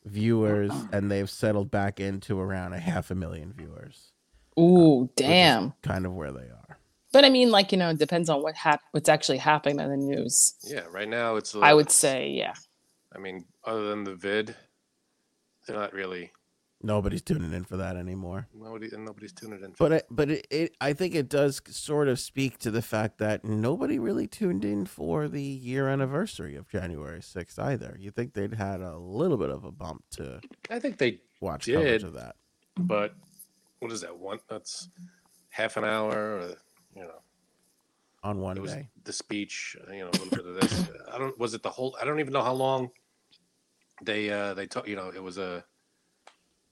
viewers, 0.07 0.72
and 0.92 1.11
they've 1.11 1.29
settled 1.31 1.70
back 1.70 2.00
into 2.00 2.40
around 2.40 2.72
a 2.72 2.81
half 2.81 3.11
a 3.11 3.14
million 3.14 3.53
viewers. 3.53 4.12
Ooh, 4.59 5.11
damn. 5.16 5.74
Kind 5.83 6.07
of 6.07 6.14
where 6.14 6.33
they 6.33 6.48
are. 6.48 6.79
But 7.12 7.25
I 7.25 7.31
mean, 7.31 7.51
like 7.51 7.73
you 7.73 7.79
know, 7.79 7.90
it 7.90 7.99
depends 7.99 8.29
on 8.29 8.42
what 8.42 8.55
hap- 8.55 8.83
what's 8.92 9.09
actually 9.09 9.38
happening 9.38 9.81
in 9.81 9.90
the 9.90 9.96
news. 9.96 10.55
yeah. 10.62 10.85
Right 10.90 11.09
now, 11.09 11.37
it's. 11.37 11.55
I 11.55 11.73
uh, 11.73 11.77
would 11.77 11.90
say, 11.90 12.31
yeah. 12.31 12.55
I 13.14 13.18
mean, 13.18 13.44
other 13.64 13.88
than 13.88 14.05
the 14.05 14.14
vid, 14.14 14.55
they're 15.66 15.77
not 15.77 15.92
really 15.92 16.31
Nobody's 16.83 17.20
tuning 17.20 17.53
in 17.53 17.64
for 17.64 17.77
that 17.77 17.96
anymore. 17.96 18.49
nobody 18.55 18.88
and 18.92 19.05
nobody's 19.05 19.33
tuning 19.35 19.62
in. 19.62 19.75
But 19.79 19.92
it, 19.92 20.07
but 20.11 20.31
it, 20.31 20.46
it, 20.51 20.77
I 20.81 20.94
think 20.94 21.14
it 21.14 21.29
does 21.29 21.61
sort 21.68 22.09
of 22.09 22.18
speak 22.18 22.59
to 22.61 22.70
the 22.70 22.81
fact 22.81 23.18
that 23.18 23.44
nobody 23.44 23.99
really 23.99 24.27
tuned 24.27 24.64
in 24.64 24.87
for 24.87 25.29
the 25.29 25.42
year 25.42 25.88
anniversary 25.88 26.57
of 26.57 26.68
January 26.68 27.20
sixth 27.20 27.59
either. 27.59 27.96
You 28.01 28.11
think 28.11 28.33
they'd 28.33 28.55
had 28.55 28.81
a 28.81 28.96
little 28.96 29.37
bit 29.37 29.51
of 29.51 29.64
a 29.64 29.70
bump 29.70 30.05
to 30.12 30.40
I 30.70 30.79
think 30.79 30.96
they, 30.96 31.18
watch 31.40 31.66
Did. 31.66 31.75
coverage 31.75 32.03
of 32.03 32.14
that. 32.14 32.37
but 32.79 33.14
what 33.81 33.92
is 33.92 34.01
that? 34.01 34.18
One 34.18 34.38
that's 34.49 34.88
half 35.51 35.77
an 35.77 35.85
hour, 35.85 36.12
or 36.12 36.55
you 36.94 37.03
know, 37.03 37.20
on 38.22 38.38
one 38.40 38.57
it 38.57 38.61
was 38.61 38.72
day. 38.74 38.88
the 39.05 39.12
speech. 39.12 39.76
uh, 39.88 39.92
You 39.92 40.00
know, 40.00 40.09
a 40.11 40.16
little 40.18 40.31
bit 40.31 40.46
of 40.46 40.55
this. 40.61 40.90
I 41.12 41.18
don't. 41.18 41.38
Was 41.38 41.55
it 41.55 41.62
the 41.62 41.70
whole? 41.70 41.96
I 42.00 42.05
don't 42.05 42.20
even 42.20 42.33
know 42.33 42.42
how 42.42 42.53
long 42.55 42.90
they 44.03 44.31
uh 44.31 44.55
they 44.55 44.66
talk. 44.66 44.87
You 44.88 44.96
know, 44.96 45.09
it 45.14 45.22
was 45.22 45.38
a. 45.38 45.64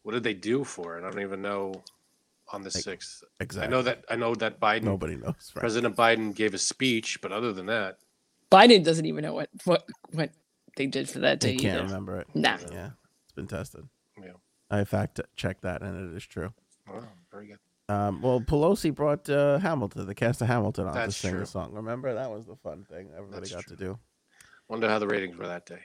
What 0.02 0.12
did 0.12 0.22
they 0.22 0.34
do 0.34 0.64
for 0.64 0.96
it? 0.98 1.04
I 1.04 1.10
don't 1.10 1.20
even 1.22 1.42
know. 1.42 1.82
On 2.50 2.62
the 2.62 2.68
Like, 2.74 2.82
sixth, 2.82 3.22
Exactly. 3.40 3.68
I 3.68 3.70
know 3.70 3.82
that 3.82 4.04
I 4.08 4.16
know 4.16 4.34
that 4.36 4.58
Biden, 4.58 4.84
nobody 4.84 5.16
knows. 5.16 5.52
Right? 5.54 5.60
President 5.60 5.94
Biden 5.94 6.34
gave 6.34 6.54
a 6.54 6.58
speech, 6.58 7.20
but 7.20 7.30
other 7.30 7.52
than 7.52 7.66
that, 7.66 7.98
Biden 8.50 8.82
doesn't 8.82 9.04
even 9.04 9.22
know 9.22 9.34
what 9.34 9.50
what 9.66 9.84
what 10.12 10.30
they 10.74 10.86
did 10.86 11.10
for 11.10 11.18
that 11.18 11.40
They 11.40 11.56
day 11.56 11.58
can't 11.58 11.74
either. 11.74 11.84
remember 11.88 12.20
it. 12.20 12.26
Nah. 12.34 12.56
Yeah, 12.72 12.90
it's 13.24 13.34
been 13.34 13.48
tested. 13.48 13.86
Yeah. 14.18 14.32
I 14.70 14.84
fact 14.84 15.20
checked 15.36 15.60
that, 15.60 15.82
and 15.82 16.10
it 16.10 16.16
is 16.16 16.24
true. 16.24 16.54
oh, 16.90 17.04
very 17.30 17.48
good. 17.48 17.58
Um, 17.88 18.20
well, 18.20 18.40
Pelosi 18.40 18.94
brought 18.94 19.28
uh, 19.30 19.58
Hamilton, 19.58 20.06
the 20.06 20.14
cast 20.14 20.42
of 20.42 20.48
Hamilton, 20.48 20.88
on 20.88 20.94
to 20.94 21.10
sing 21.12 21.30
true. 21.30 21.40
the 21.40 21.46
song. 21.46 21.72
Remember 21.72 22.14
that 22.14 22.30
was 22.30 22.46
the 22.46 22.56
fun 22.56 22.84
thing 22.84 23.08
everybody 23.16 23.40
That's 23.40 23.52
got 23.54 23.64
true. 23.64 23.76
to 23.76 23.82
do. 23.82 23.98
Wonder 24.68 24.88
how 24.88 24.98
the 24.98 25.06
ratings 25.06 25.36
were 25.36 25.46
that 25.46 25.64
day. 25.64 25.80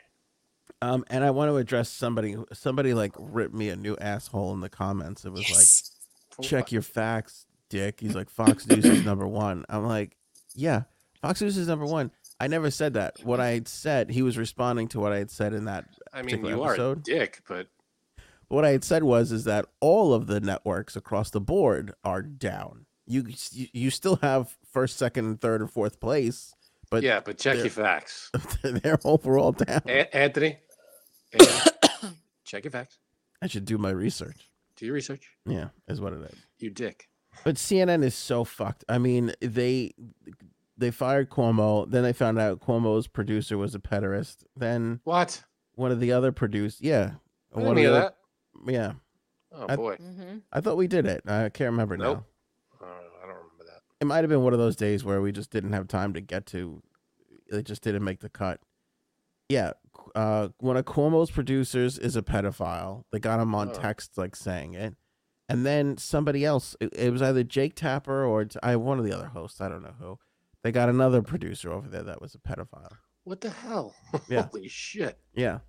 Um, 0.81 1.05
and 1.09 1.23
I 1.23 1.31
want 1.31 1.49
to 1.49 1.55
address 1.55 1.89
somebody. 1.89 2.35
Somebody 2.51 2.93
like 2.93 3.13
ripped 3.17 3.53
me 3.53 3.69
a 3.69 3.75
new 3.77 3.95
asshole 3.97 4.53
in 4.53 4.59
the 4.59 4.69
comments. 4.69 5.23
It 5.23 5.31
was 5.31 5.47
Yes. 5.49 5.91
Like, 6.37 6.47
check 6.47 6.71
your 6.71 6.81
facts, 6.81 7.45
dick. 7.69 7.99
He's 8.01 8.15
like, 8.15 8.29
Fox 8.29 8.67
News 8.67 8.83
is 8.83 9.05
number 9.05 9.27
one. 9.27 9.65
I'm 9.69 9.85
like, 9.85 10.17
yeah, 10.55 10.83
Fox 11.21 11.41
News 11.41 11.57
is 11.57 11.67
number 11.67 11.85
one. 11.85 12.11
I 12.39 12.47
never 12.47 12.69
said 12.69 12.95
that. 12.95 13.19
What 13.23 13.39
I 13.39 13.51
had 13.51 13.67
said, 13.69 14.09
he 14.09 14.21
was 14.21 14.37
responding 14.37 14.89
to 14.89 14.99
what 14.99 15.13
I 15.13 15.19
had 15.19 15.31
said 15.31 15.53
in 15.53 15.65
that. 15.65 15.85
I 16.11 16.21
mean, 16.21 16.43
you 16.43 16.63
are 16.63 16.75
a 16.75 16.95
dick, 16.95 17.41
but 17.47 17.67
What 18.53 18.65
I 18.65 18.69
had 18.69 18.83
said 18.83 19.03
was 19.03 19.31
is 19.31 19.45
that 19.45 19.65
all 19.79 20.13
of 20.13 20.27
the 20.27 20.39
networks 20.39 20.95
across 20.95 21.31
the 21.31 21.41
board 21.41 21.91
are 22.03 22.21
down. 22.21 22.85
You 23.07 23.25
you, 23.51 23.89
still 23.89 24.17
have 24.17 24.55
first, 24.71 24.97
second, 24.97 25.25
and 25.25 25.41
third, 25.41 25.59
and 25.61 25.71
fourth 25.71 25.99
place, 25.99 26.53
but 26.91 27.01
yeah, 27.01 27.19
but 27.19 27.39
check 27.39 27.57
your 27.57 27.69
facts. 27.69 28.29
they're 28.63 28.99
overall 29.03 29.53
down. 29.53 29.81
A- 29.87 30.15
Anthony, 30.15 30.59
Anthony, 31.33 32.15
check 32.45 32.63
your 32.63 32.71
facts. 32.71 32.99
I 33.41 33.47
should 33.47 33.65
do 33.65 33.79
my 33.79 33.89
research. 33.89 34.51
Do 34.75 34.85
your 34.85 34.93
research. 34.93 35.31
Yeah, 35.47 35.69
is 35.87 35.99
what 35.99 36.13
it 36.13 36.21
is. 36.21 36.37
You 36.59 36.69
dick. 36.69 37.09
But 37.43 37.55
CNN 37.55 38.03
is 38.03 38.13
so 38.13 38.43
fucked. 38.43 38.85
I 38.87 38.99
mean, 38.99 39.33
they 39.41 39.95
they 40.77 40.91
fired 40.91 41.31
Cuomo. 41.31 41.89
Then 41.89 42.03
they 42.03 42.13
found 42.13 42.37
out 42.37 42.61
Cuomo's 42.61 43.07
producer 43.07 43.57
was 43.57 43.73
a 43.73 43.79
pederast. 43.79 44.43
Then 44.55 44.99
What? 45.05 45.43
one 45.73 45.91
of 45.91 45.99
the 45.99 46.11
other 46.11 46.31
produced, 46.31 46.81
yeah, 46.81 47.13
one 47.49 47.77
of 47.77 47.83
the, 47.83 47.89
that. 47.89 48.17
Yeah. 48.67 48.93
Oh 49.51 49.65
I- 49.69 49.75
boy. 49.75 49.95
hmm 49.97 50.37
I 50.51 50.61
thought 50.61 50.77
we 50.77 50.87
did 50.87 51.05
it. 51.05 51.23
I 51.27 51.49
can't 51.49 51.71
remember 51.71 51.97
Nope. 51.97 52.23
now. 52.81 52.87
All 52.87 52.93
it 54.01 54.05
might 54.05 54.17
have 54.17 54.29
been 54.29 54.43
one 54.43 54.51
of 54.53 54.59
those 54.59 54.75
days 54.75 55.03
where 55.05 55.21
we 55.21 55.31
just 55.31 55.49
didn't 55.49 55.71
have 55.73 55.87
time 55.87 56.13
to 56.13 56.21
get 56.21 56.45
to. 56.47 56.81
It 57.47 57.63
just 57.63 57.81
didn't 57.83 58.03
make 58.03 58.19
the 58.19 58.29
cut. 58.29 58.59
Yeah, 59.47 59.73
uh, 60.15 60.49
one 60.59 60.75
of 60.77 60.85
Cuomo's 60.85 61.31
producers 61.31 61.97
is 61.99 62.15
a 62.15 62.21
pedophile. 62.21 63.03
They 63.11 63.19
got 63.19 63.39
him 63.39 63.53
on 63.55 63.69
Oh. 63.69 63.73
text 63.73 64.17
like 64.17 64.35
saying 64.35 64.73
it, 64.73 64.95
and 65.47 65.65
then 65.65 65.97
somebody 65.97 66.43
else. 66.43 66.75
It, 66.81 66.89
it 66.97 67.11
was 67.11 67.21
either 67.21 67.43
Jake 67.43 67.75
Tapper 67.75 68.25
or 68.25 68.45
t- 68.45 68.59
I 68.63 68.75
one 68.75 68.99
of 68.99 69.05
the 69.05 69.13
other 69.13 69.27
hosts. 69.27 69.61
I 69.61 69.69
don't 69.69 69.83
know 69.83 69.93
who. 69.99 70.17
They 70.63 70.71
got 70.71 70.89
another 70.89 71.21
producer 71.21 71.71
over 71.71 71.87
there 71.87 72.03
that 72.03 72.21
was 72.21 72.35
a 72.35 72.39
pedophile. 72.39 72.93
What 73.25 73.39
the 73.41 73.49
hell? 73.51 73.93
Yeah. 74.27 74.47
Holy 74.51 74.67
shit. 74.67 75.17
Yeah. 75.33 75.59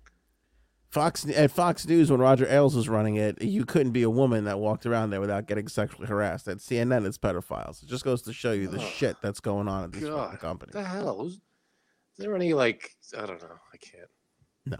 Fox 0.95 1.25
at 1.29 1.51
Fox 1.51 1.85
News 1.87 2.09
when 2.09 2.19
Roger 2.19 2.47
Ailes 2.47 2.75
was 2.75 2.89
running 2.89 3.15
it, 3.17 3.41
you 3.41 3.65
couldn't 3.65 3.91
be 3.91 4.01
a 4.03 4.09
woman 4.09 4.45
that 4.45 4.57
walked 4.59 4.85
around 4.85 5.09
there 5.11 5.19
without 5.21 5.45
getting 5.45 5.67
sexually 5.67 6.07
harassed. 6.07 6.47
At 6.47 6.57
CNN, 6.57 7.05
it's 7.05 7.17
pedophiles. 7.17 7.83
It 7.83 7.89
just 7.89 8.03
goes 8.03 8.21
to 8.23 8.33
show 8.33 8.51
you 8.53 8.67
the 8.67 8.79
Ugh. 8.79 8.83
shit 8.83 9.17
that's 9.21 9.39
going 9.39 9.67
on 9.67 9.83
at 9.83 9.91
these 9.91 10.03
God. 10.05 10.31
What 10.31 10.39
companies. 10.39 10.73
the 10.73 10.83
hell? 10.83 11.27
Is 11.27 11.39
there 12.17 12.33
any 12.35 12.53
like 12.53 12.91
I 13.15 13.25
don't 13.25 13.41
know. 13.41 13.59
I 13.73 13.77
can't. 13.77 14.09
No. 14.65 14.77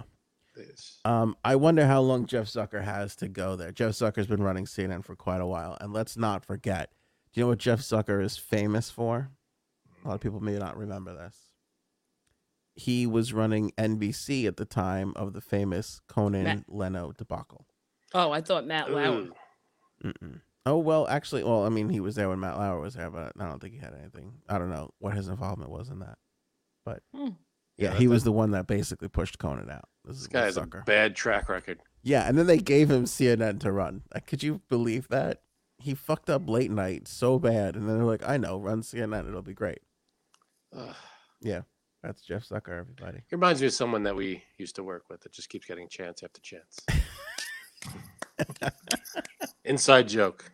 It's- 0.58 1.00
Um, 1.04 1.36
I 1.44 1.58
wonder 1.58 1.86
how 1.86 2.00
long 2.02 2.26
Jeff 2.26 2.46
Zucker 2.48 2.82
has 2.84 3.16
to 3.18 3.28
go 3.28 3.56
there. 3.58 3.72
Jeff 3.74 3.92
Zucker's 3.92 4.26
been 4.28 4.42
running 4.42 4.66
CNN 4.66 5.04
for 5.04 5.16
quite 5.16 5.42
a 5.42 5.46
while, 5.46 5.78
and 5.82 5.92
let's 5.92 6.16
not 6.16 6.46
forget. 6.46 6.92
Do 7.34 7.42
you 7.42 7.44
know 7.44 7.50
what 7.50 7.58
Jeff 7.60 7.82
Zucker 7.82 8.24
is 8.24 8.38
famous 8.38 8.90
for? 8.90 9.32
A 10.04 10.08
lot 10.08 10.14
of 10.16 10.22
people 10.22 10.40
may 10.40 10.58
not 10.58 10.78
remember 10.78 11.14
this. 11.14 11.45
He 12.76 13.08
was 13.08 13.32
running 13.34 13.72
NBC 13.78 14.46
at 14.48 14.58
the 14.58 14.66
time 14.66 15.14
of 15.16 15.34
the 15.34 15.42
famous 15.42 16.02
Conan 16.08 16.44
Matt- 16.44 16.64
Leno 16.68 17.12
debacle. 17.18 17.66
Oh, 18.14 18.32
I 18.32 18.42
thought 18.42 18.66
Matt 18.68 18.92
Lauer. 18.92 19.28
Mm-mm. 20.04 20.42
Oh 20.66 20.78
well, 20.78 21.08
actually, 21.08 21.44
well, 21.44 21.64
I 21.66 21.70
mean, 21.70 21.90
he 21.90 22.00
was 22.00 22.16
there 22.16 22.28
when 22.30 22.40
Matt 22.40 22.58
Lauer 22.58 22.80
was 22.80 22.96
there, 22.96 23.10
but 23.10 23.32
I 23.40 23.48
don't 23.48 23.62
think 23.62 23.74
he 23.76 23.80
had 23.80 23.94
anything. 23.94 24.34
I 24.50 24.58
don't 24.58 24.70
know 24.72 24.92
what 25.00 25.14
his 25.14 25.28
involvement 25.28 25.70
was 25.72 25.90
in 25.90 26.00
that, 26.00 26.18
but 26.84 27.02
Hmm. 27.14 27.30
yeah, 27.78 27.92
Yeah, 27.92 27.94
he 27.94 28.06
that- 28.06 28.12
was 28.12 28.24
the 28.24 28.32
one 28.32 28.52
that 28.52 28.68
basically 28.68 29.08
pushed 29.08 29.38
Conan 29.40 29.70
out. 29.70 29.88
This, 30.04 30.16
This 30.18 30.22
is 30.24 30.28
guy 30.28 30.42
has 30.46 30.58
a 30.58 30.66
bad 30.86 31.16
track 31.16 31.50
record. 31.50 31.82
Yeah, 32.04 32.28
and 32.28 32.38
then 32.38 32.46
they 32.48 32.58
gave 32.58 32.90
him 32.92 33.06
CNN 33.06 33.60
to 33.62 33.72
run. 33.72 34.04
Like, 34.14 34.28
could 34.28 34.44
you 34.44 34.62
believe 34.70 35.08
that? 35.10 35.42
He 35.78 35.94
fucked 35.94 36.30
up 36.30 36.48
late 36.50 36.72
night 36.72 37.08
so 37.08 37.38
bad, 37.40 37.76
and 37.76 37.88
then 37.88 37.98
they're 37.98 38.06
like, 38.06 38.28
"I 38.28 38.38
know, 38.38 38.60
run 38.60 38.82
CNN, 38.82 39.28
it'll 39.28 39.42
be 39.42 39.54
great." 39.54 39.80
Ugh. 40.74 40.96
That's 42.06 42.22
Jeff 42.22 42.48
Zucker, 42.48 42.78
everybody. 42.78 43.24
He 43.28 43.36
reminds 43.36 43.62
me 43.62 43.68
of 43.68 43.74
someone 43.74 44.04
that 44.04 44.16
we 44.16 44.44
used 44.60 44.76
to 44.76 44.84
work 44.84 45.06
with 45.10 45.22
that 45.22 45.32
just 45.32 45.50
keeps 45.50 45.66
getting 45.66 45.90
chance 45.90 46.22
after 46.22 46.40
chance. 46.40 46.80
Inside 49.66 50.08
joke. 50.08 50.52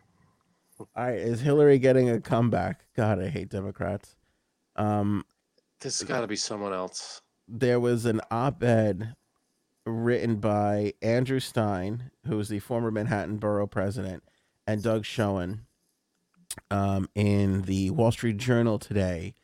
All 0.80 0.86
right, 0.96 1.18
is 1.18 1.42
Hillary 1.42 1.78
getting 1.78 2.08
a 2.08 2.20
comeback? 2.20 2.86
God, 2.96 3.20
I 3.20 3.28
hate 3.28 3.50
Democrats. 3.50 4.16
Um, 4.76 5.24
This 5.80 6.00
has 6.00 6.08
got 6.08 6.22
to 6.22 6.26
be 6.26 6.36
someone 6.36 6.72
else. 6.72 7.20
there 7.46 7.78
was 7.78 8.06
an 8.06 8.22
op-ed 8.30 9.14
written 9.84 10.36
by 10.36 10.94
Andrew 11.02 11.38
Stein, 11.38 12.10
who 12.26 12.38
was 12.38 12.48
the 12.48 12.60
former 12.60 12.90
Manhattan 12.90 13.36
Borough 13.36 13.66
president, 13.66 14.22
and 14.66 14.82
Doug 14.82 15.04
Schoen 15.04 15.66
um, 16.70 17.10
in 17.14 17.62
the 17.62 17.90
Wall 17.90 18.10
Street 18.10 18.38
Journal 18.38 18.78
today, 18.78 19.34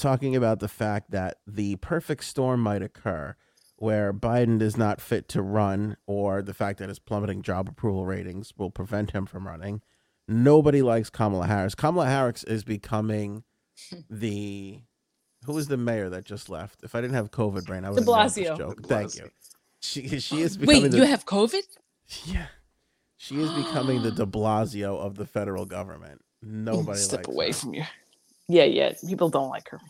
talking 0.00 0.34
about 0.34 0.60
the 0.60 0.68
fact 0.68 1.10
that 1.10 1.38
the 1.46 1.76
perfect 1.76 2.24
storm 2.24 2.60
might 2.60 2.82
occur 2.82 3.36
where 3.80 4.12
Biden 4.12 4.60
is 4.60 4.76
not 4.76 5.00
fit 5.00 5.26
to 5.30 5.40
run, 5.40 5.96
or 6.06 6.42
the 6.42 6.52
fact 6.52 6.78
that 6.78 6.90
his 6.90 6.98
plummeting 6.98 7.40
job 7.40 7.66
approval 7.66 8.04
ratings 8.04 8.52
will 8.58 8.70
prevent 8.70 9.12
him 9.12 9.24
from 9.24 9.46
running. 9.46 9.80
Nobody 10.28 10.82
likes 10.82 11.08
Kamala 11.08 11.46
Harris. 11.46 11.74
Kamala 11.74 12.06
Harris 12.06 12.44
is 12.44 12.62
becoming 12.62 13.42
the 14.10 14.82
who 15.46 15.54
was 15.54 15.68
the 15.68 15.78
mayor 15.78 16.10
that 16.10 16.26
just 16.26 16.50
left? 16.50 16.82
If 16.82 16.94
I 16.94 17.00
didn't 17.00 17.14
have 17.14 17.30
COVID 17.30 17.64
brain, 17.64 17.86
I 17.86 17.90
would 17.90 17.96
De 17.96 18.02
this 18.02 18.10
Blasio. 18.10 18.58
joke. 18.58 18.82
De 18.82 18.88
Thank 18.88 19.16
you. 19.16 19.30
She 19.80 20.20
she 20.20 20.42
is 20.42 20.58
becoming 20.58 20.82
Wait, 20.82 20.90
the, 20.90 20.98
you 20.98 21.04
have 21.04 21.24
COVID? 21.24 21.62
yeah. 22.26 22.48
She 23.16 23.40
is 23.40 23.50
becoming 23.50 24.02
the 24.02 24.10
De 24.10 24.26
Blasio 24.26 24.98
of 24.98 25.14
the 25.16 25.24
federal 25.24 25.64
government. 25.64 26.20
Nobody 26.42 26.98
Step 26.98 27.20
likes 27.20 27.28
away 27.28 27.46
her. 27.46 27.52
from 27.54 27.74
you. 27.74 27.84
Yeah, 28.50 28.64
yeah. 28.64 28.92
People 29.06 29.28
don't 29.28 29.48
like 29.48 29.68
her. 29.70 29.80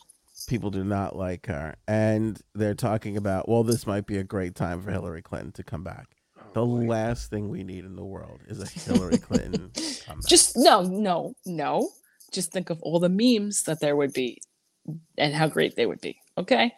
People 0.49 0.71
do 0.71 0.85
not 0.85 1.17
like 1.17 1.47
her, 1.47 1.77
and 1.87 2.41
they're 2.55 2.75
talking 2.75 3.17
about. 3.17 3.49
Well, 3.49 3.63
this 3.63 3.87
might 3.87 4.07
be 4.07 4.19
a 4.19 4.25
great 4.25 4.55
time 4.55 4.83
for 4.83 4.91
Hillary 4.91 5.23
Clinton 5.23 5.53
to 5.53 5.63
come 5.63 5.85
back. 5.85 6.07
The 6.55 6.63
Oh, 6.63 6.67
boy. 6.67 6.87
last 6.87 7.31
thing 7.31 7.49
we 7.49 7.63
need 7.63 7.85
in 7.85 7.95
the 7.95 8.05
world 8.05 8.41
is 8.49 8.61
a 8.61 8.67
Hillary 8.67 9.19
Clinton 9.19 9.71
comeback. 10.07 10.27
Just 10.29 10.57
no, 10.57 10.83
no, 10.83 11.35
no. 11.47 11.91
Just 12.33 12.53
think 12.53 12.71
of 12.71 12.81
all 12.83 12.99
the 13.01 13.09
memes 13.09 13.63
that 13.65 13.81
there 13.81 13.95
would 13.97 14.13
be 14.13 14.39
and 15.19 15.35
how 15.35 15.47
great 15.49 15.77
they 15.77 15.87
would 15.87 16.01
be. 16.01 16.17
Okay. 16.39 16.73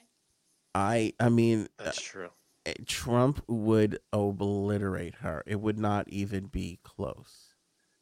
I 0.75 1.13
I 1.21 1.29
mean, 1.29 1.69
That's 1.79 2.01
true. 2.01 2.31
uh, 2.67 2.73
Trump 2.87 3.43
would 3.49 3.99
obliterate 4.13 5.15
her. 5.17 5.43
It 5.47 5.61
would 5.61 5.79
not 5.79 6.09
even 6.09 6.47
be 6.47 6.81
close. 6.83 7.55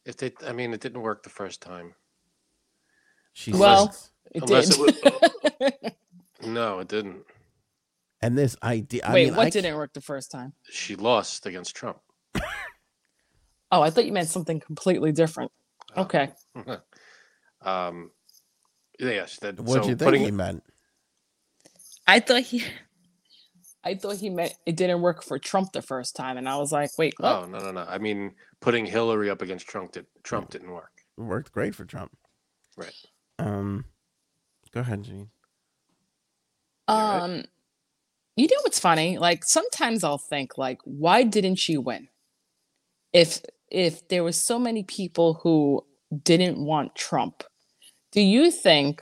If 0.05 0.17
they, 0.17 0.33
I 0.45 0.51
mean, 0.53 0.73
it 0.73 0.81
didn't 0.81 1.01
work 1.01 1.23
the 1.23 1.29
first 1.29 1.61
time. 1.61 1.93
She 3.33 3.51
Well, 3.53 3.87
sucks. 3.91 4.11
It 4.33 4.43
Unless 4.43 4.77
did. 4.77 4.95
it 5.61 5.95
No, 6.43 6.79
it 6.79 6.87
didn't. 6.87 7.23
and 8.21 8.37
this 8.37 8.55
idea. 8.63 9.01
I 9.05 9.13
Wait, 9.13 9.25
mean, 9.25 9.35
what 9.35 9.47
I 9.47 9.49
didn't 9.49 9.75
work 9.75 9.93
the 9.93 10.01
first 10.01 10.31
time? 10.31 10.53
She 10.69 10.95
lost 10.95 11.45
against 11.45 11.75
Trump. 11.75 11.99
Oh, 13.73 13.81
I 13.81 13.89
thought 13.89 14.05
you 14.05 14.11
meant 14.11 14.27
something 14.27 14.59
completely 14.59 15.13
different. 15.13 15.49
Oh. 15.95 16.01
Okay. 16.01 16.29
um, 17.61 18.11
yes. 18.99 19.37
That, 19.39 19.61
What 19.61 19.83
so 19.83 19.89
you 19.89 19.95
think 19.95 19.99
putting, 19.99 20.23
he 20.23 20.31
meant? 20.31 20.61
I 22.05 22.19
thought 22.19 22.41
he 22.41 22.65
I 23.85 23.95
thought 23.95 24.17
he 24.17 24.29
meant 24.29 24.53
it 24.65 24.75
didn't 24.75 25.01
work 25.01 25.23
for 25.23 25.39
Trump 25.39 25.71
the 25.71 25.81
first 25.81 26.17
time. 26.17 26.35
And 26.37 26.49
I 26.49 26.57
was 26.57 26.73
like, 26.73 26.89
wait, 26.97 27.13
what? 27.17 27.43
Oh 27.43 27.45
no, 27.45 27.59
no, 27.59 27.71
no. 27.71 27.85
I 27.87 27.97
mean, 27.97 28.33
putting 28.59 28.85
Hillary 28.85 29.29
up 29.29 29.41
against 29.41 29.67
Trump 29.67 29.93
did 29.93 30.05
Trump 30.21 30.49
didn't 30.49 30.71
work. 30.71 30.91
It 31.17 31.21
worked 31.21 31.53
great 31.53 31.73
for 31.73 31.85
Trump. 31.85 32.11
Right. 32.75 32.93
Um, 33.41 33.85
go 34.71 34.81
ahead, 34.81 35.03
Gene. 35.03 35.29
Um, 36.87 37.43
you 38.35 38.45
know 38.47 38.61
what's 38.61 38.79
funny? 38.79 39.17
Like 39.17 39.43
sometimes 39.43 40.03
I'll 40.03 40.17
think, 40.19 40.57
like, 40.57 40.79
why 40.83 41.23
didn't 41.23 41.55
she 41.55 41.77
win? 41.77 42.07
If 43.13 43.41
if 43.69 44.07
there 44.09 44.23
was 44.23 44.37
so 44.37 44.59
many 44.59 44.83
people 44.83 45.35
who 45.35 45.83
didn't 46.23 46.63
want 46.63 46.95
Trump, 46.95 47.43
do 48.11 48.21
you 48.21 48.51
think? 48.51 49.01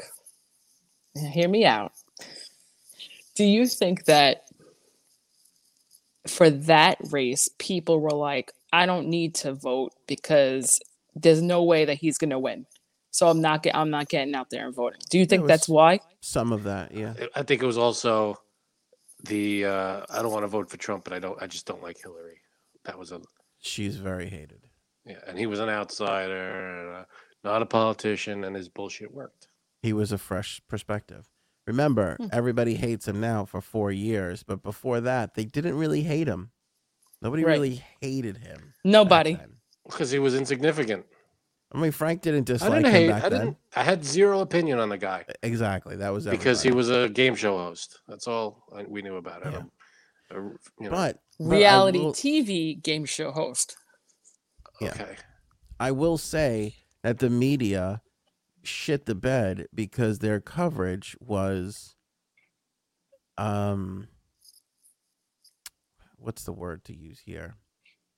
Hear 1.15 1.49
me 1.49 1.65
out. 1.65 1.91
Do 3.35 3.43
you 3.43 3.67
think 3.67 4.05
that 4.05 4.43
for 6.27 6.49
that 6.49 6.97
race, 7.11 7.49
people 7.57 7.99
were 7.99 8.11
like, 8.11 8.53
I 8.71 8.85
don't 8.85 9.07
need 9.07 9.35
to 9.35 9.53
vote 9.53 9.91
because 10.07 10.79
there's 11.15 11.41
no 11.41 11.63
way 11.63 11.83
that 11.85 11.95
he's 11.95 12.17
gonna 12.17 12.39
win. 12.39 12.67
So 13.19 13.27
I'm 13.27 13.41
not 13.41 13.63
get, 13.63 13.75
I'm 13.75 13.89
not 13.89 14.07
getting 14.07 14.33
out 14.33 14.49
there 14.49 14.65
and 14.65 14.73
voting. 14.73 15.01
Do 15.09 15.19
you 15.19 15.25
think 15.25 15.45
that's 15.45 15.67
why? 15.67 15.99
Some 16.21 16.53
of 16.53 16.63
that, 16.63 16.93
yeah. 16.93 17.13
I 17.35 17.43
think 17.43 17.61
it 17.61 17.65
was 17.65 17.77
also 17.77 18.37
the 19.25 19.65
uh, 19.65 20.05
I 20.09 20.21
don't 20.21 20.31
want 20.31 20.43
to 20.43 20.47
vote 20.47 20.69
for 20.69 20.77
Trump, 20.77 21.03
but 21.03 21.11
I 21.11 21.19
don't. 21.19 21.37
I 21.43 21.47
just 21.47 21.65
don't 21.65 21.83
like 21.83 21.97
Hillary. 22.01 22.37
That 22.85 22.97
was 22.97 23.11
a 23.11 23.19
She's 23.59 23.97
very 23.97 24.29
hated. 24.29 24.61
yeah, 25.05 25.17
and 25.27 25.37
he 25.37 25.47
was 25.47 25.59
an 25.59 25.67
outsider, 25.67 26.95
uh, 26.99 27.03
not 27.43 27.61
a 27.61 27.65
politician, 27.65 28.45
and 28.45 28.55
his 28.55 28.69
bullshit 28.69 29.13
worked. 29.13 29.49
He 29.83 29.91
was 29.91 30.13
a 30.13 30.17
fresh 30.17 30.61
perspective. 30.69 31.27
Remember, 31.67 32.15
Hmm. 32.15 32.27
everybody 32.31 32.75
hates 32.75 33.05
him 33.05 33.19
now 33.19 33.43
for 33.43 33.59
four 33.59 33.91
years, 33.91 34.43
but 34.43 34.63
before 34.63 35.01
that, 35.01 35.33
they 35.35 35.43
didn't 35.43 35.77
really 35.77 36.03
hate 36.03 36.27
him. 36.27 36.51
Nobody 37.21 37.43
Right. 37.43 37.51
really 37.51 37.83
hated 37.99 38.37
him. 38.37 38.73
Nobody. 38.85 39.37
Because 39.85 40.09
he 40.09 40.19
was 40.19 40.35
insignificant. 40.35 41.05
I 41.71 41.77
mean, 41.79 41.91
Frank 41.91 42.21
didn't 42.21 42.49
I 42.49 42.53
dislike 42.53 42.71
didn't 42.71 42.85
him 42.87 42.91
hate. 42.93 43.07
back 43.09 43.23
I 43.25 43.29
then. 43.29 43.39
didn't. 43.41 43.57
I 43.75 43.83
had 43.83 44.03
zero 44.03 44.39
opinion 44.41 44.79
on 44.79 44.89
the 44.89 44.97
guy 44.97 45.23
Exactly. 45.43 45.95
That 45.97 46.09
was 46.11 46.25
because 46.25 46.63
he 46.63 46.71
was 46.71 46.89
a 46.89 47.07
game 47.09 47.35
show 47.35 47.57
host. 47.57 47.99
That's 48.07 48.27
all 48.27 48.63
I, 48.75 48.83
we 48.87 49.01
knew 49.03 49.17
about 49.17 49.43
him. 49.43 49.53
Yeah. 50.31 50.37
A- 50.37 50.41
you 50.41 50.59
know, 50.79 50.89
But, 50.91 51.19
but 51.39 51.45
reality 51.45 51.99
will- 51.99 52.13
TV 52.13 52.81
game 52.81 53.05
show 53.05 53.31
host. 53.31 53.77
yeah. 54.81 54.89
okay. 54.89 55.15
I 55.79 55.91
will 55.91 56.17
say 56.17 56.75
that 57.03 57.19
the 57.19 57.29
media 57.29 58.01
shit 58.63 59.05
the 59.05 59.15
bed 59.15 59.67
because 59.73 60.19
their 60.19 60.39
coverage 60.41 61.15
was 61.21 61.95
um 63.37 64.07
what's 66.17 66.43
the 66.43 66.51
word 66.51 66.83
to 66.85 66.95
use 66.95 67.19
here? 67.25 67.55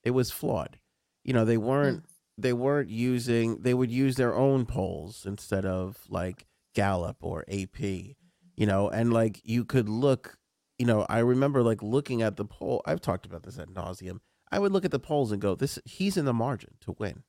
It 0.04 0.12
was 0.12 0.32
flawed. 0.32 0.80
You 1.24 1.34
know, 1.34 1.46
they 1.46 1.58
weren't 1.58 2.04
they 2.42 2.54
weren't 2.54 2.90
using 2.90 3.62
they 3.62 3.74
would 3.74 3.92
use 3.92 4.16
their 4.16 4.36
own 4.36 4.66
polls 4.66 5.26
instead 5.26 5.66
of 5.66 5.98
like 6.10 6.46
Gallup 6.74 7.18
or 7.22 7.44
AP, 7.50 7.80
you 7.80 8.66
know, 8.66 8.90
and 8.90 9.14
like 9.14 9.42
you 9.44 9.66
could 9.66 9.90
look, 9.90 10.38
you 10.78 10.86
know, 10.86 11.06
I 11.10 11.20
remember 11.20 11.64
like 11.64 11.82
looking 11.82 12.22
at 12.22 12.38
the 12.38 12.46
poll. 12.46 12.82
I've 12.86 13.02
talked 13.02 13.26
about 13.26 13.44
this 13.44 13.60
at 13.60 13.70
nauseum. 13.70 14.20
I 14.52 14.60
would 14.60 14.72
look 14.72 14.86
at 14.86 14.92
the 14.92 15.00
polls 15.00 15.32
and 15.32 15.42
go, 15.42 15.56
"This 15.56 15.80
he's 15.86 16.18
in 16.18 16.26
the 16.26 16.34
margin 16.34 16.76
to 16.82 16.96
win." 16.98 17.24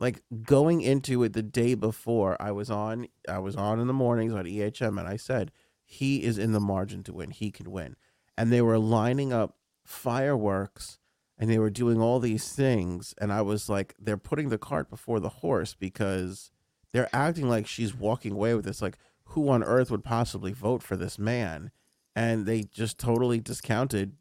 like 0.00 0.22
going 0.44 0.80
into 0.80 1.22
it 1.22 1.32
the 1.32 1.42
day 1.42 1.74
before 1.74 2.36
I 2.40 2.50
was 2.50 2.70
on 2.70 3.06
I 3.28 3.38
was 3.38 3.56
on 3.56 3.80
in 3.80 3.86
the 3.86 3.92
mornings 3.92 4.34
on 4.34 4.44
EHM 4.44 4.98
and 4.98 5.08
I 5.08 5.16
said 5.16 5.52
he 5.84 6.22
is 6.22 6.38
in 6.38 6.52
the 6.52 6.60
margin 6.60 7.02
to 7.04 7.12
win. 7.12 7.30
He 7.30 7.50
can 7.50 7.70
win. 7.70 7.96
And 8.36 8.52
they 8.52 8.62
were 8.62 8.78
lining 8.78 9.32
up 9.32 9.56
fireworks 9.84 10.98
and 11.38 11.50
they 11.50 11.58
were 11.58 11.70
doing 11.70 12.00
all 12.00 12.20
these 12.20 12.52
things 12.52 13.14
and 13.18 13.32
I 13.32 13.42
was 13.42 13.68
like 13.68 13.94
they're 13.98 14.16
putting 14.16 14.48
the 14.50 14.58
cart 14.58 14.88
before 14.88 15.20
the 15.20 15.28
horse 15.28 15.74
because 15.74 16.50
they're 16.92 17.08
acting 17.12 17.48
like 17.48 17.66
she's 17.66 17.94
walking 17.94 18.32
away 18.32 18.54
with 18.54 18.64
this 18.64 18.80
like 18.80 18.96
who 19.28 19.48
on 19.48 19.62
earth 19.62 19.90
would 19.90 20.04
possibly 20.04 20.52
vote 20.52 20.82
for 20.82 20.96
this 20.96 21.18
man? 21.18 21.70
And 22.16 22.46
they 22.46 22.62
just 22.62 22.98
totally 22.98 23.40
discounted 23.40 24.12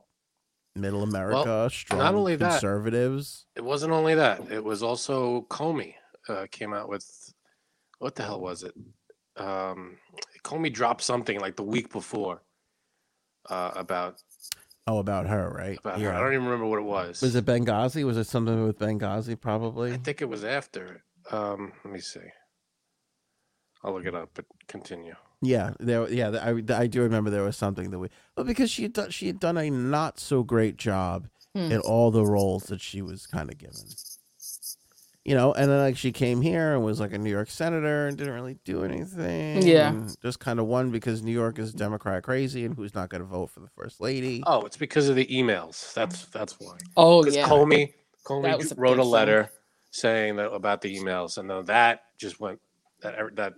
middle 0.76 1.04
America, 1.04 1.70
strong 1.72 2.00
not 2.00 2.16
only 2.16 2.36
that- 2.36 2.52
conservatives. 2.52 3.46
It 3.56 3.64
wasn't 3.64 3.94
only 3.94 4.16
that. 4.16 4.52
It 4.52 4.64
was 4.64 4.82
also 4.82 5.46
Comey 5.50 5.96
uh, 6.28 6.48
came 6.52 6.74
out 6.74 6.90
with 6.90 7.34
what 8.00 8.16
the 8.16 8.24
hell 8.24 8.42
was 8.42 8.64
it? 8.64 8.74
Um, 9.38 9.98
Comey 10.44 10.74
dropped 10.74 11.04
something 11.04 11.40
like 11.40 11.56
the 11.56 11.64
week 11.64 11.92
before 11.92 12.42
uh, 13.50 13.72
about 13.76 14.22
Oh, 14.86 14.98
about 14.98 15.28
her, 15.28 15.50
right? 15.50 15.78
about 15.80 16.02
her. 16.02 16.14
I 16.14 16.20
don't 16.20 16.34
even 16.34 16.46
remember 16.46 16.66
what 16.66 16.80
it 16.80 16.84
was. 16.84 17.22
Was 17.22 17.36
it 17.36 17.46
Benghazi? 17.46 18.04
Was 18.06 18.18
it 18.18 18.26
something 18.28 18.66
with 18.66 18.78
Benghazi? 18.80 19.40
Probably. 19.40 19.94
I 19.94 19.98
think 19.98 20.22
it 20.22 20.28
was 20.30 20.44
after. 20.44 21.04
Um, 21.32 21.72
let 21.86 21.94
me 21.94 22.00
see. 22.00 22.20
I'll 23.84 23.94
look 23.94 24.06
it 24.06 24.16
up, 24.16 24.30
but 24.34 24.46
continue. 24.68 25.16
Yeah, 25.42 25.74
there. 25.80 26.10
Yeah, 26.10 26.30
I, 26.30 26.74
I 26.74 26.88
do 26.88 27.02
remember 27.02 27.30
there 27.30 27.44
was 27.44 27.58
something 27.58 27.92
that 27.92 28.00
we. 28.00 28.10
Well, 28.36 28.46
because 28.46 28.72
she 28.72 28.84
had 28.84 28.94
done, 28.94 29.10
she 29.10 29.28
had 29.28 29.40
done 29.40 29.58
a 29.58 29.70
not 29.70 30.20
so 30.20 30.44
great 30.44 30.78
job 30.78 31.28
Hmm. 31.56 31.72
in 31.72 31.80
all 31.82 32.10
the 32.10 32.26
roles 32.26 32.64
that 32.64 32.82
she 32.82 33.02
was 33.04 33.28
kind 33.28 33.52
of 33.52 33.60
given. 33.60 33.76
You 35.26 35.36
know, 35.36 35.54
and 35.54 35.72
then 35.72 35.80
like 35.80 35.96
she 35.96 36.12
came 36.12 36.42
here 36.42 36.74
and 36.74 36.84
was 36.84 37.00
like 37.00 37.14
a 37.14 37.18
New 37.18 37.30
York 37.30 37.50
senator 37.50 38.08
and 38.08 38.18
didn't 38.18 38.34
really 38.34 38.58
do 38.66 38.84
anything. 38.84 39.66
Yeah. 39.66 40.08
just 40.22 40.40
kind 40.40 40.60
of 40.60 40.66
won 40.66 40.92
because 40.92 41.24
New 41.24 41.32
York 41.32 41.58
is 41.60 41.72
Democrat 41.74 42.24
crazy 42.24 42.66
and 42.66 42.76
who's 42.76 42.94
not 42.94 43.08
going 43.08 43.22
to 43.22 43.28
vote 43.28 43.50
for 43.52 43.62
the 43.62 43.70
first 43.70 44.02
lady. 44.02 44.44
Oh, 44.46 44.64
it's 44.66 44.76
because 44.76 45.08
of 45.08 45.16
the 45.16 45.26
emails. 45.28 45.94
That's 45.94 46.26
that's 46.26 46.60
why. 46.60 46.76
Oh 46.98 47.22
Because 47.22 47.38
yeah. 47.38 47.48
Comey 47.48 47.94
Comey 48.26 48.72
a 48.72 48.76
wrote 48.76 48.92
big 48.96 49.00
a 49.00 49.04
thing. 49.04 49.12
letter 49.12 49.50
saying 49.92 50.36
that 50.36 50.52
about 50.52 50.82
the 50.82 50.94
emails, 50.98 51.38
and 51.38 51.50
then 51.50 51.64
that 51.66 52.02
just 52.18 52.42
went 52.42 52.60
that 53.02 53.16
that 53.36 53.54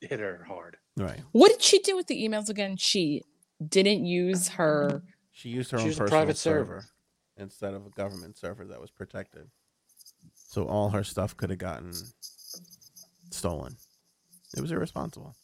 hit 0.00 0.20
her 0.20 0.44
hard. 0.46 0.76
Right. 0.96 1.20
What 1.32 1.50
did 1.50 1.62
she 1.62 1.80
do 1.80 1.96
with 1.96 2.06
the 2.06 2.16
emails 2.28 2.48
again? 2.48 2.76
She 2.76 3.22
didn't 3.66 4.04
use 4.04 4.48
her. 4.50 5.02
She 5.32 5.48
used 5.48 5.72
her 5.72 5.78
She 5.78 5.82
own 5.82 5.86
used 5.88 5.98
personal 5.98 6.20
private 6.20 6.36
server. 6.36 6.80
server 6.82 6.84
instead 7.38 7.74
of 7.74 7.86
a 7.86 7.90
government 7.90 8.36
server 8.36 8.64
that 8.66 8.80
was 8.80 8.90
protected. 8.92 9.48
So 10.48 10.64
all 10.64 10.88
her 10.90 11.04
stuff 11.04 11.36
could 11.36 11.50
have 11.50 11.58
gotten 11.58 11.92
stolen. 13.30 13.76
It 14.56 14.60
was 14.60 14.72
irresponsible. 14.72 15.36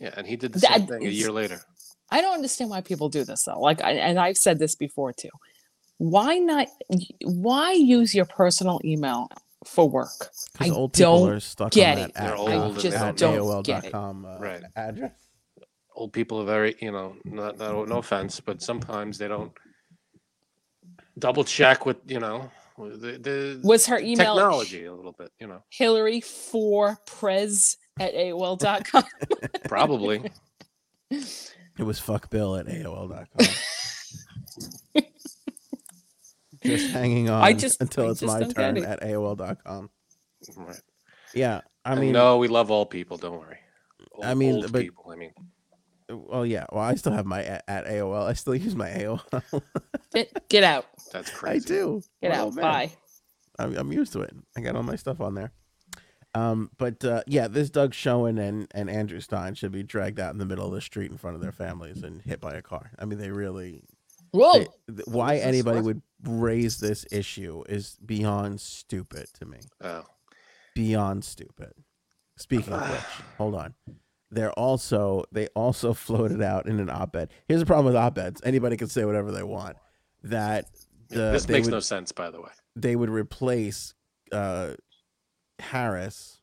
Yeah, 0.00 0.10
and 0.16 0.26
he 0.26 0.36
did 0.36 0.52
the 0.52 0.58
That 0.58 0.78
same 0.78 0.86
thing 0.88 1.06
a 1.06 1.10
year 1.10 1.30
later. 1.30 1.62
I 2.10 2.20
don't 2.20 2.34
understand 2.34 2.68
why 2.70 2.80
people 2.80 3.08
do 3.08 3.24
this 3.24 3.44
though. 3.44 3.60
Like, 3.60 3.82
I, 3.82 3.92
and 3.92 4.18
I've 4.18 4.36
said 4.36 4.58
this 4.58 4.74
before 4.74 5.12
too. 5.12 5.30
Why 5.98 6.38
not? 6.38 6.66
Why 7.24 7.72
use 7.72 8.12
your 8.14 8.24
personal 8.24 8.80
email 8.84 9.28
for 9.64 9.88
work? 9.88 10.30
Because 10.52 10.70
I 10.70 10.74
old 10.74 10.92
people 10.92 11.20
don't 11.26 11.30
are 11.36 11.40
stuck 11.40 11.70
get 11.72 11.96
on 11.96 12.02
that 12.02 12.08
it. 12.10 12.14
They're 12.16 12.32
at, 12.34 12.38
old 12.38 12.78
I 12.78 12.80
just 12.80 12.98
don't 12.98 13.16
don't 13.16 13.36
know. 13.36 13.62
get 13.62 13.84
it. 13.84 13.92
AOL.com 13.92 14.24
uh, 14.26 14.38
Right. 14.38 14.62
address. 14.74 15.12
Old 15.94 16.12
people 16.12 16.40
are 16.42 16.44
very, 16.44 16.74
you 16.80 16.90
know, 16.90 17.16
not, 17.24 17.56
no, 17.58 17.84
no 17.84 17.98
offense, 17.98 18.40
but 18.40 18.60
sometimes 18.60 19.16
they 19.16 19.28
don't 19.28 19.52
double 21.20 21.44
check 21.44 21.86
with, 21.86 21.98
you 22.08 22.18
know, 22.18 22.40
with 22.40 22.50
the, 22.76 23.18
the 23.18 23.60
Was 23.62 23.86
her 23.86 23.98
email 23.98 24.34
technology 24.36 24.84
a 24.86 24.92
little 24.94 25.12
bit, 25.12 25.30
you 25.40 25.46
know, 25.46 25.62
Hillary 25.70 26.20
for 26.20 26.98
Prez 27.06 27.76
at 28.00 28.14
AOL.com? 28.14 29.04
probably. 29.68 30.30
It 31.76 31.82
was 31.82 31.98
fuck 31.98 32.30
Bill 32.30 32.54
at 32.56 32.66
AOL.com. 32.66 33.46
just 36.64 36.90
hanging 36.92 37.28
on 37.28 37.42
I 37.42 37.52
just- 37.52 37.80
until 37.80 38.06
I 38.06 38.10
it's 38.10 38.20
just 38.20 38.32
my 38.40 38.46
turn 38.48 38.76
it. 38.76 38.84
at 38.84 39.02
AOL.com. 39.02 39.90
right. 40.56 40.80
Yeah. 41.34 41.60
I 41.84 41.90
I 41.92 41.94
mean, 41.96 42.00
mean, 42.04 42.12
no, 42.12 42.38
we 42.38 42.48
love 42.48 42.70
all 42.70 42.86
people. 42.86 43.16
Don't 43.16 43.38
worry. 43.40 43.58
I 44.22 44.34
mean, 44.34 44.54
old 44.54 44.72
but- 44.72 44.82
people. 44.82 45.10
I 45.10 45.16
mean, 45.16 45.32
well, 46.10 46.44
yeah. 46.46 46.66
Well, 46.72 46.82
I 46.82 46.94
still 46.96 47.12
have 47.12 47.26
my 47.26 47.42
at, 47.44 47.64
at 47.68 47.86
AOL. 47.86 48.26
I 48.26 48.32
still 48.34 48.54
use 48.54 48.74
my 48.74 48.88
AOL. 48.90 49.62
get, 50.12 50.48
get 50.48 50.64
out. 50.64 50.86
that's 51.12 51.30
crazy. 51.30 51.64
I 51.64 51.68
do. 51.78 52.02
Get 52.22 52.32
I'm 52.32 52.38
out. 52.38 52.44
old 52.44 52.54
man. 52.56 52.62
Bye. 52.64 52.92
I'm, 53.58 53.76
I'm 53.76 53.92
used 53.92 54.12
to 54.14 54.20
it. 54.20 54.34
I 54.56 54.60
got 54.60 54.76
all 54.76 54.82
my 54.82 54.96
stuff 54.96 55.20
on 55.20 55.34
there. 55.34 55.52
Um, 56.34 56.70
but 56.78 57.04
uh, 57.04 57.22
yeah, 57.28 57.46
this 57.46 57.70
Doug 57.70 57.94
Schoen 57.94 58.38
and, 58.38 58.66
and 58.74 58.90
Andrew 58.90 59.20
Stein 59.20 59.54
should 59.54 59.70
be 59.70 59.84
dragged 59.84 60.18
out 60.18 60.32
in 60.32 60.38
the 60.38 60.44
middle 60.44 60.66
of 60.66 60.72
the 60.72 60.80
street 60.80 61.10
in 61.12 61.16
front 61.16 61.36
of 61.36 61.42
their 61.42 61.52
families 61.52 62.02
and 62.02 62.20
hit 62.22 62.40
by 62.40 62.54
a 62.54 62.62
car. 62.62 62.90
I 62.98 63.04
mean, 63.04 63.18
they 63.20 63.30
really. 63.30 63.84
Whoa. 64.32 64.52
they- 64.58 64.94
th- 64.94 65.06
why 65.06 65.36
anybody 65.36 65.80
would 65.80 66.02
raise 66.24 66.78
this 66.80 67.06
issue 67.12 67.62
is 67.68 67.96
beyond 68.04 68.60
stupid 68.60 69.28
to 69.34 69.46
me. 69.46 69.58
Oh, 69.80 70.02
Beyond 70.74 71.24
stupid. 71.24 71.72
Speaking 72.36 72.72
of 72.72 72.90
which, 72.90 73.24
hold 73.38 73.54
on. 73.54 73.74
They're 74.34 74.52
also 74.52 75.24
they 75.32 75.46
also 75.48 75.92
floated 76.06 76.42
out 76.42 76.66
in 76.66 76.80
an 76.80 76.90
op-ed. 76.90 77.30
Here's 77.48 77.60
the 77.60 77.66
problem 77.66 77.86
with 77.86 77.96
op-eds: 77.96 78.40
anybody 78.44 78.76
can 78.76 78.88
say 78.88 79.04
whatever 79.04 79.30
they 79.32 79.42
want. 79.42 79.76
That 80.24 80.66
the, 81.08 81.32
this 81.32 81.48
makes 81.48 81.66
would, 81.66 81.72
no 81.74 81.80
sense, 81.80 82.12
by 82.12 82.30
the 82.30 82.40
way. 82.40 82.48
they 82.76 82.96
would 82.96 83.10
replace 83.10 83.94
uh, 84.32 84.72
Harris 85.58 86.40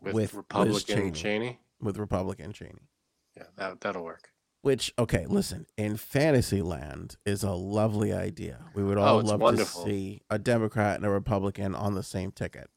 With, 0.00 0.14
with 0.14 0.34
Republican 0.34 0.96
Cheney. 0.96 1.10
Cheney. 1.12 1.60
with 1.80 1.96
Republican 1.98 2.52
Cheney. 2.52 2.88
Yeah, 3.36 3.44
that 3.56 3.80
that'll 3.80 4.04
work. 4.04 4.28
Which, 4.60 4.92
okay, 4.96 5.26
listen, 5.26 5.66
in 5.76 5.96
Fantasyland 5.96 7.16
is 7.26 7.42
a 7.42 7.50
lovely 7.50 8.12
idea. 8.12 8.60
We 8.76 8.84
would 8.84 8.96
Oh, 8.96 9.02
all 9.02 9.20
it's 9.20 9.28
love 9.30 9.40
wonderful. 9.40 9.82
to 9.84 9.90
see 9.90 10.20
a 10.30 10.38
Democrat 10.38 10.96
and 10.96 11.04
a 11.04 11.10
Republican 11.10 11.74
on 11.74 11.94
the 11.94 12.02
same 12.04 12.30
ticket. 12.30 12.70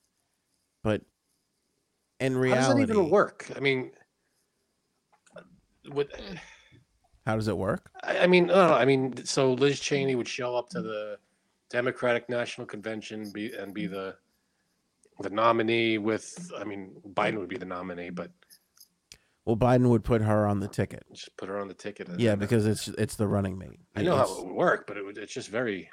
But 0.83 1.01
in 2.19 2.33
How 2.33 2.39
reality, 2.39 2.79
does 2.81 2.87
that 2.87 2.93
even 2.95 3.09
work? 3.11 3.51
I 3.55 3.59
mean, 3.59 3.91
with, 5.93 6.07
how 7.25 7.35
does 7.35 7.47
it 7.47 7.57
work? 7.57 7.89
I 8.03 8.19
I 8.19 8.27
mean, 8.27 8.47
no, 8.47 8.73
I 8.73 8.85
mean, 8.85 9.25
so 9.25 9.53
Liz 9.53 9.79
Cheney 9.79 10.15
would 10.15 10.27
show 10.27 10.55
up 10.55 10.69
to 10.69 10.81
the 10.81 11.17
Democratic 11.69 12.29
National 12.29 12.67
Convention 12.67 13.31
be, 13.31 13.51
and 13.53 13.73
be 13.73 13.87
the 13.87 14.15
the 15.21 15.29
nominee 15.29 15.97
with. 15.97 16.51
I 16.57 16.63
mean, 16.63 16.91
Biden 17.13 17.37
would 17.39 17.49
be 17.49 17.57
the 17.57 17.65
nominee, 17.65 18.09
but 18.09 18.31
Well, 19.45 19.55
Biden 19.57 19.89
would 19.89 20.03
put 20.03 20.21
her 20.21 20.45
on 20.47 20.59
the 20.59 20.67
ticket. 20.67 21.03
just 21.13 21.35
put 21.37 21.49
her 21.49 21.59
on 21.59 21.67
the 21.67 21.73
ticket. 21.73 22.09
and 22.09 22.19
Yeah, 22.19 22.33
uh, 22.33 22.35
because 22.35 22.65
it's 22.65 22.87
it's 22.89 23.15
the 23.15 23.27
running 23.27 23.57
mate. 23.57 23.79
I 23.95 24.03
know 24.03 24.13
It's- 24.15 24.29
how 24.29 24.41
it 24.41 24.45
would 24.47 24.53
work, 24.55 24.87
but 24.87 24.97
it 24.97 25.05
would, 25.05 25.17
it's 25.17 25.33
just 25.33 25.49
very. 25.49 25.89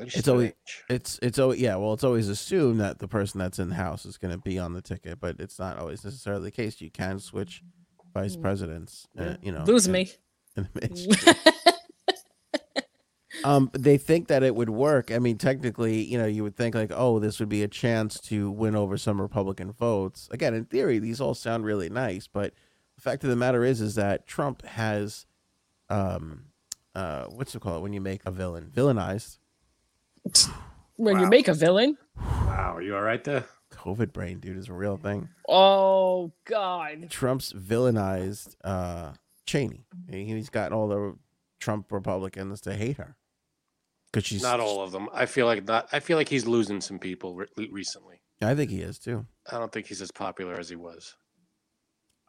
It's 0.00 0.28
always- 0.28 0.52
It's 0.88 1.18
it's 1.22 1.38
oh 1.40 1.50
yeah, 1.52 1.74
well 1.76 1.92
it's 1.92 2.04
always 2.04 2.28
assumed 2.28 2.78
that 2.80 2.98
the 3.00 3.08
person 3.08 3.38
that's 3.40 3.58
in 3.58 3.68
the 3.70 3.74
house 3.74 4.06
is 4.06 4.16
going 4.16 4.30
to 4.32 4.38
be 4.38 4.56
on 4.58 4.72
the 4.72 4.80
ticket, 4.82 5.18
but 5.20 5.40
it's 5.40 5.58
not 5.58 5.76
always 5.76 6.04
necessarily 6.04 6.44
the 6.44 6.50
case. 6.52 6.80
You 6.80 6.90
can 6.90 7.18
switch 7.18 7.62
vice 8.12 8.36
presidents, 8.36 9.06
uh, 9.18 9.34
you 9.42 9.52
know. 9.52 9.64
Lose 9.64 9.86
in- 9.86 9.92
me. 9.92 10.10
in 10.56 10.68
the 10.74 11.54
um, 13.44 13.70
they 13.72 13.96
think 13.98 14.28
that 14.28 14.42
it 14.42 14.54
would 14.54 14.70
work. 14.70 15.10
I 15.10 15.18
mean, 15.18 15.38
technically, 15.38 16.02
you 16.02 16.18
know, 16.18 16.26
you 16.26 16.42
would 16.42 16.56
think 16.56 16.74
like, 16.74 16.92
oh, 16.94 17.18
this 17.18 17.38
would 17.40 17.48
be 17.48 17.62
a 17.62 17.68
chance 17.68 18.20
to 18.22 18.50
win 18.50 18.74
over 18.74 18.96
some 18.96 19.20
Republican 19.20 19.72
votes. 19.72 20.28
Again, 20.30 20.54
in 20.54 20.64
theory, 20.64 20.98
these 20.98 21.20
all 21.20 21.34
sound 21.34 21.64
really 21.64 21.88
nice, 21.88 22.26
but 22.26 22.54
the 22.96 23.02
fact 23.02 23.22
of 23.24 23.30
the 23.30 23.36
matter 23.36 23.64
is, 23.64 23.80
is 23.80 23.94
that 23.94 24.26
Trump 24.26 24.64
has, 24.64 25.26
um, 25.88 26.46
uh, 26.94 27.26
what's 27.26 27.54
it 27.54 27.60
called 27.60 27.82
when 27.82 27.92
you 27.92 28.00
make 28.00 28.22
a 28.26 28.30
villain 28.30 28.70
villainized? 28.74 29.38
when 30.96 31.20
you 31.20 31.26
make 31.28 31.48
a 31.48 31.54
villain. 31.54 31.96
Wow, 32.16 32.74
are 32.76 32.82
you 32.82 32.94
all 32.96 33.02
right 33.02 33.22
there? 33.22 33.46
COVID 33.78 34.12
brain, 34.12 34.40
dude, 34.40 34.56
is 34.56 34.68
a 34.68 34.72
real 34.74 34.96
thing. 34.96 35.28
Oh 35.48 36.32
God. 36.44 37.08
Trump's 37.10 37.52
villainized 37.52 38.56
uh, 38.64 39.12
Cheney. 39.46 39.84
He- 40.10 40.24
He's 40.26 40.50
got 40.50 40.72
all 40.72 40.88
the 40.88 41.16
Trump 41.60 41.90
Republicans 41.92 42.60
to 42.62 42.74
hate 42.74 42.96
her 42.98 43.16
because 44.12 44.26
she's 44.26 44.42
Not 44.42 44.60
all 44.60 44.82
of 44.82 44.92
them. 44.92 45.08
I 45.12 45.26
feel 45.26 45.46
like 45.46 45.64
not. 45.66 45.88
I 45.92 46.00
feel 46.00 46.16
like 46.16 46.28
he's 46.28 46.46
losing 46.46 46.80
some 46.80 46.98
people 46.98 47.34
re- 47.36 47.68
recently. 47.70 48.20
I 48.40 48.54
think 48.54 48.70
he 48.70 48.80
is 48.80 48.98
too. 48.98 49.26
I 49.50 49.58
don't 49.58 49.72
think 49.72 49.86
he's 49.86 50.00
as 50.02 50.10
popular 50.12 50.54
as 50.58 50.68
he 50.68 50.76
was. 50.76 51.14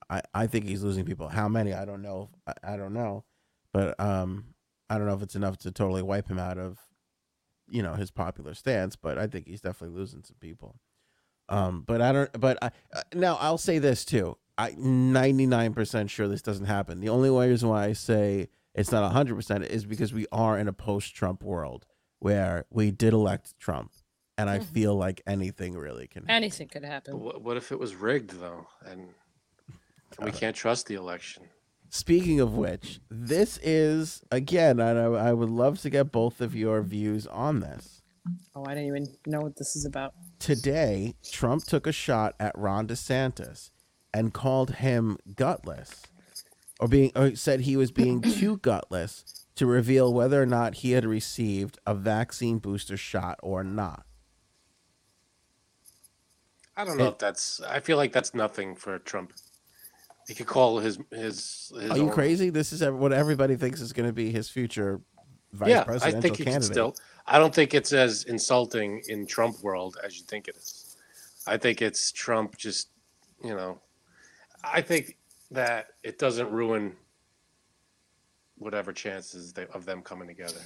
I, 0.09 0.21
I 0.33 0.47
think 0.47 0.65
he's 0.65 0.83
losing 0.83 1.05
people. 1.05 1.27
How 1.27 1.47
many? 1.47 1.73
I 1.73 1.85
don't 1.85 2.01
know. 2.01 2.29
I, 2.47 2.73
I 2.73 2.77
don't 2.77 2.93
know, 2.93 3.25
but 3.73 3.99
um, 3.99 4.55
I 4.89 4.97
don't 4.97 5.05
know 5.07 5.13
if 5.13 5.21
it's 5.21 5.35
enough 5.35 5.57
to 5.59 5.71
totally 5.71 6.01
wipe 6.01 6.27
him 6.27 6.39
out 6.39 6.57
of, 6.57 6.79
you 7.69 7.83
know, 7.83 7.93
his 7.93 8.09
popular 8.09 8.55
stance. 8.55 8.95
But 8.95 9.19
I 9.19 9.27
think 9.27 9.45
he's 9.47 9.61
definitely 9.61 9.95
losing 9.95 10.23
some 10.23 10.37
people. 10.39 10.79
Um, 11.49 11.83
but 11.85 12.01
I 12.01 12.11
don't. 12.11 12.39
But 12.39 12.57
I 12.61 12.67
uh, 12.93 13.01
now 13.13 13.37
I'll 13.41 13.57
say 13.57 13.79
this 13.79 14.05
too. 14.05 14.37
I 14.57 14.75
ninety 14.77 15.45
nine 15.47 15.73
percent 15.73 16.09
sure 16.09 16.27
this 16.27 16.41
doesn't 16.41 16.65
happen. 16.67 16.99
The 17.01 17.09
only 17.09 17.29
reason 17.29 17.69
why 17.69 17.85
I 17.85 17.93
say 17.93 18.49
it's 18.75 18.91
not 18.91 19.11
hundred 19.11 19.35
percent 19.35 19.63
is 19.65 19.85
because 19.85 20.13
we 20.13 20.27
are 20.31 20.57
in 20.59 20.67
a 20.67 20.73
post 20.73 21.15
Trump 21.15 21.43
world 21.43 21.85
where 22.19 22.65
we 22.69 22.91
did 22.91 23.13
elect 23.13 23.57
Trump, 23.59 23.91
and 24.37 24.49
I 24.49 24.59
Mhm. 24.59 24.65
feel 24.65 24.95
like 24.95 25.21
anything 25.25 25.75
really 25.75 26.07
can. 26.07 26.23
happen. 26.23 26.35
Anything 26.35 26.67
could 26.67 26.83
happen. 26.83 27.19
What, 27.19 27.41
what 27.41 27.57
if 27.57 27.71
it 27.71 27.79
was 27.79 27.95
rigged 27.95 28.31
though, 28.39 28.67
and 28.85 29.07
we 30.23 30.31
can't 30.31 30.55
trust 30.55 30.85
the 30.87 30.95
election? 30.95 31.43
Speaking 31.91 32.39
of 32.39 32.53
which, 32.53 32.99
this 33.09 33.57
is 33.63 34.21
again, 34.31 34.79
and 34.79 34.99
I, 34.99 35.05
I 35.29 35.33
would 35.33 35.49
love 35.49 35.81
to 35.81 35.89
get 35.89 36.11
both 36.11 36.41
of 36.41 36.53
your 36.55 36.83
views 36.83 37.25
on 37.25 37.61
this. 37.61 38.03
Oh, 38.53 38.63
I 38.67 38.75
didn't 38.75 38.87
even 38.87 39.07
know 39.25 39.39
what 39.41 39.55
this 39.57 39.75
is 39.75 39.85
about. 39.85 40.13
Today, 40.39 41.15
Trump 41.31 41.65
took 41.65 41.85
a 41.85 41.91
shot 41.91 42.33
at 42.39 42.57
Ron 42.57 42.87
DeSantis 42.87 43.71
and 44.13 44.33
called 44.33 44.75
him 44.75 45.17
gutless, 45.35 46.03
or 46.79 46.87
being, 46.87 47.11
or 47.15 47.35
said 47.35 47.61
he 47.61 47.75
was 47.75 47.91
being 47.91 48.21
too 48.21 48.57
gutless 48.57 49.45
to 49.55 49.65
reveal 49.65 50.13
whether 50.13 50.41
or 50.41 50.45
not 50.45 50.75
he 50.75 50.91
had 50.91 51.05
received 51.05 51.77
a 51.85 51.93
vaccine 51.93 52.57
booster 52.59 52.95
shot 52.97 53.37
or 53.43 53.63
not. 53.63 54.05
I 56.77 56.85
don't 56.85 56.97
know 56.97 57.07
It- 57.07 57.13
if 57.13 57.17
that's. 57.17 57.59
I 57.61 57.81
feel 57.81 57.97
like 57.97 58.13
that's 58.13 58.33
nothing 58.33 58.75
for 58.75 58.97
Trump. 58.99 59.33
He 60.27 60.33
could 60.35 60.47
call 60.47 60.79
his 60.79 60.97
his. 61.11 61.71
his 61.77 61.91
Are 61.91 61.97
you 61.97 62.03
own- 62.03 62.11
crazy? 62.11 62.49
This 62.49 62.71
is 62.71 62.81
what 62.89 63.11
everybody 63.11 63.57
thinks 63.57 63.81
is 63.81 63.91
going 63.91 64.07
to 64.07 64.13
be 64.13 64.31
his 64.31 64.47
future 64.49 65.01
vice 65.53 65.69
yeah, 65.69 65.83
I 66.01 66.11
think 66.11 66.37
candidate. 66.37 66.63
still. 66.63 66.95
I 67.27 67.37
don't 67.39 67.53
think 67.53 67.73
it's 67.73 67.93
as 67.93 68.23
insulting 68.25 69.01
in 69.07 69.25
Trump 69.27 69.61
world 69.61 69.97
as 70.03 70.17
you 70.17 70.23
think 70.25 70.47
it 70.47 70.55
is. 70.57 70.97
I 71.47 71.57
think 71.57 71.81
it's 71.81 72.11
Trump 72.11 72.57
just, 72.57 72.89
you 73.43 73.55
know, 73.55 73.79
I 74.63 74.81
think 74.81 75.17
that 75.51 75.87
it 76.03 76.19
doesn't 76.19 76.51
ruin 76.51 76.93
whatever 78.57 78.91
chances 78.91 79.53
they, 79.53 79.65
of 79.73 79.85
them 79.85 80.01
coming 80.01 80.27
together, 80.27 80.61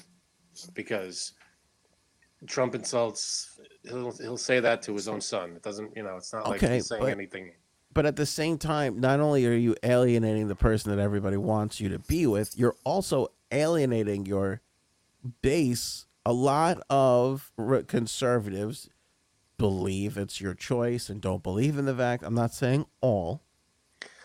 because 0.74 1.34
Trump 2.48 2.76
insults. 2.76 3.60
He'll 3.84 4.12
he'll 4.18 4.38
say 4.38 4.60
that 4.60 4.82
to 4.84 4.94
his 4.94 5.08
own 5.08 5.22
son. 5.22 5.52
It 5.56 5.64
doesn't, 5.64 5.96
you 5.96 6.04
know, 6.04 6.18
it's 6.18 6.34
not 6.34 6.48
like 6.48 6.64
Okay, 6.64 6.76
he's 6.76 6.88
saying 6.88 7.02
but- 7.04 7.12
anything. 7.12 7.52
but 7.94 8.06
at 8.06 8.16
the 8.16 8.26
same 8.26 8.58
time, 8.58 9.00
not 9.00 9.20
only 9.20 9.46
are 9.46 9.54
you 9.54 9.76
alienating 9.84 10.48
the 10.48 10.56
person 10.56 10.96
that 10.96 11.02
everybody 11.02 11.38
wants 11.38 11.80
you 11.80 11.90
to 11.90 12.00
be 12.00 12.26
with, 12.26 12.58
you're 12.58 12.76
also 12.84 13.28
alienating 13.52 14.26
your 14.26 14.62
base. 15.42 16.06
A 16.26 16.34
lot 16.34 16.82
of 16.90 17.52
conservatives 17.88 18.90
believe 19.58 20.18
it's 20.18 20.42
your 20.42 20.54
choice 20.54 21.10
and 21.10 21.22
don't 21.22 21.44
believe 21.44 21.78
in 21.78 21.86
the 21.86 21.94
vac. 21.94 22.22
I'm 22.24 22.34
not 22.34 22.54
saying 22.54 22.86
all, 23.02 23.44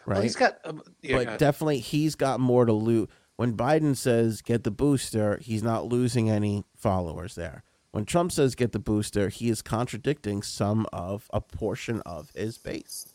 right? 0.06 0.16
Well, 0.16 0.22
he's 0.22 0.37
got. 0.37 0.58
Um, 0.64 0.82
yeah, 1.02 1.16
but 1.16 1.22
go 1.24 1.28
ahead. 1.28 1.38
definitely 1.38 1.80
he's 1.80 2.14
got 2.14 2.40
more 2.40 2.64
to 2.64 2.72
lose. 2.72 3.08
When 3.37 3.56
Biden 3.56 3.96
says 3.96 4.42
get 4.42 4.64
the 4.64 4.70
booster, 4.70 5.38
he's 5.42 5.62
not 5.62 5.87
losing 5.87 6.28
any 6.30 6.64
followers 6.76 7.34
there. 7.34 7.62
When 7.90 8.04
Trump 8.04 8.32
says 8.32 8.54
get 8.54 8.72
the 8.72 8.78
booster, 8.78 9.28
he 9.28 9.48
is 9.48 9.62
contradicting 9.62 10.42
some 10.42 10.87
of 10.92 11.28
a 11.32 11.40
portion 11.40 12.00
of 12.02 12.30
his 12.34 12.58
base. 12.58 13.06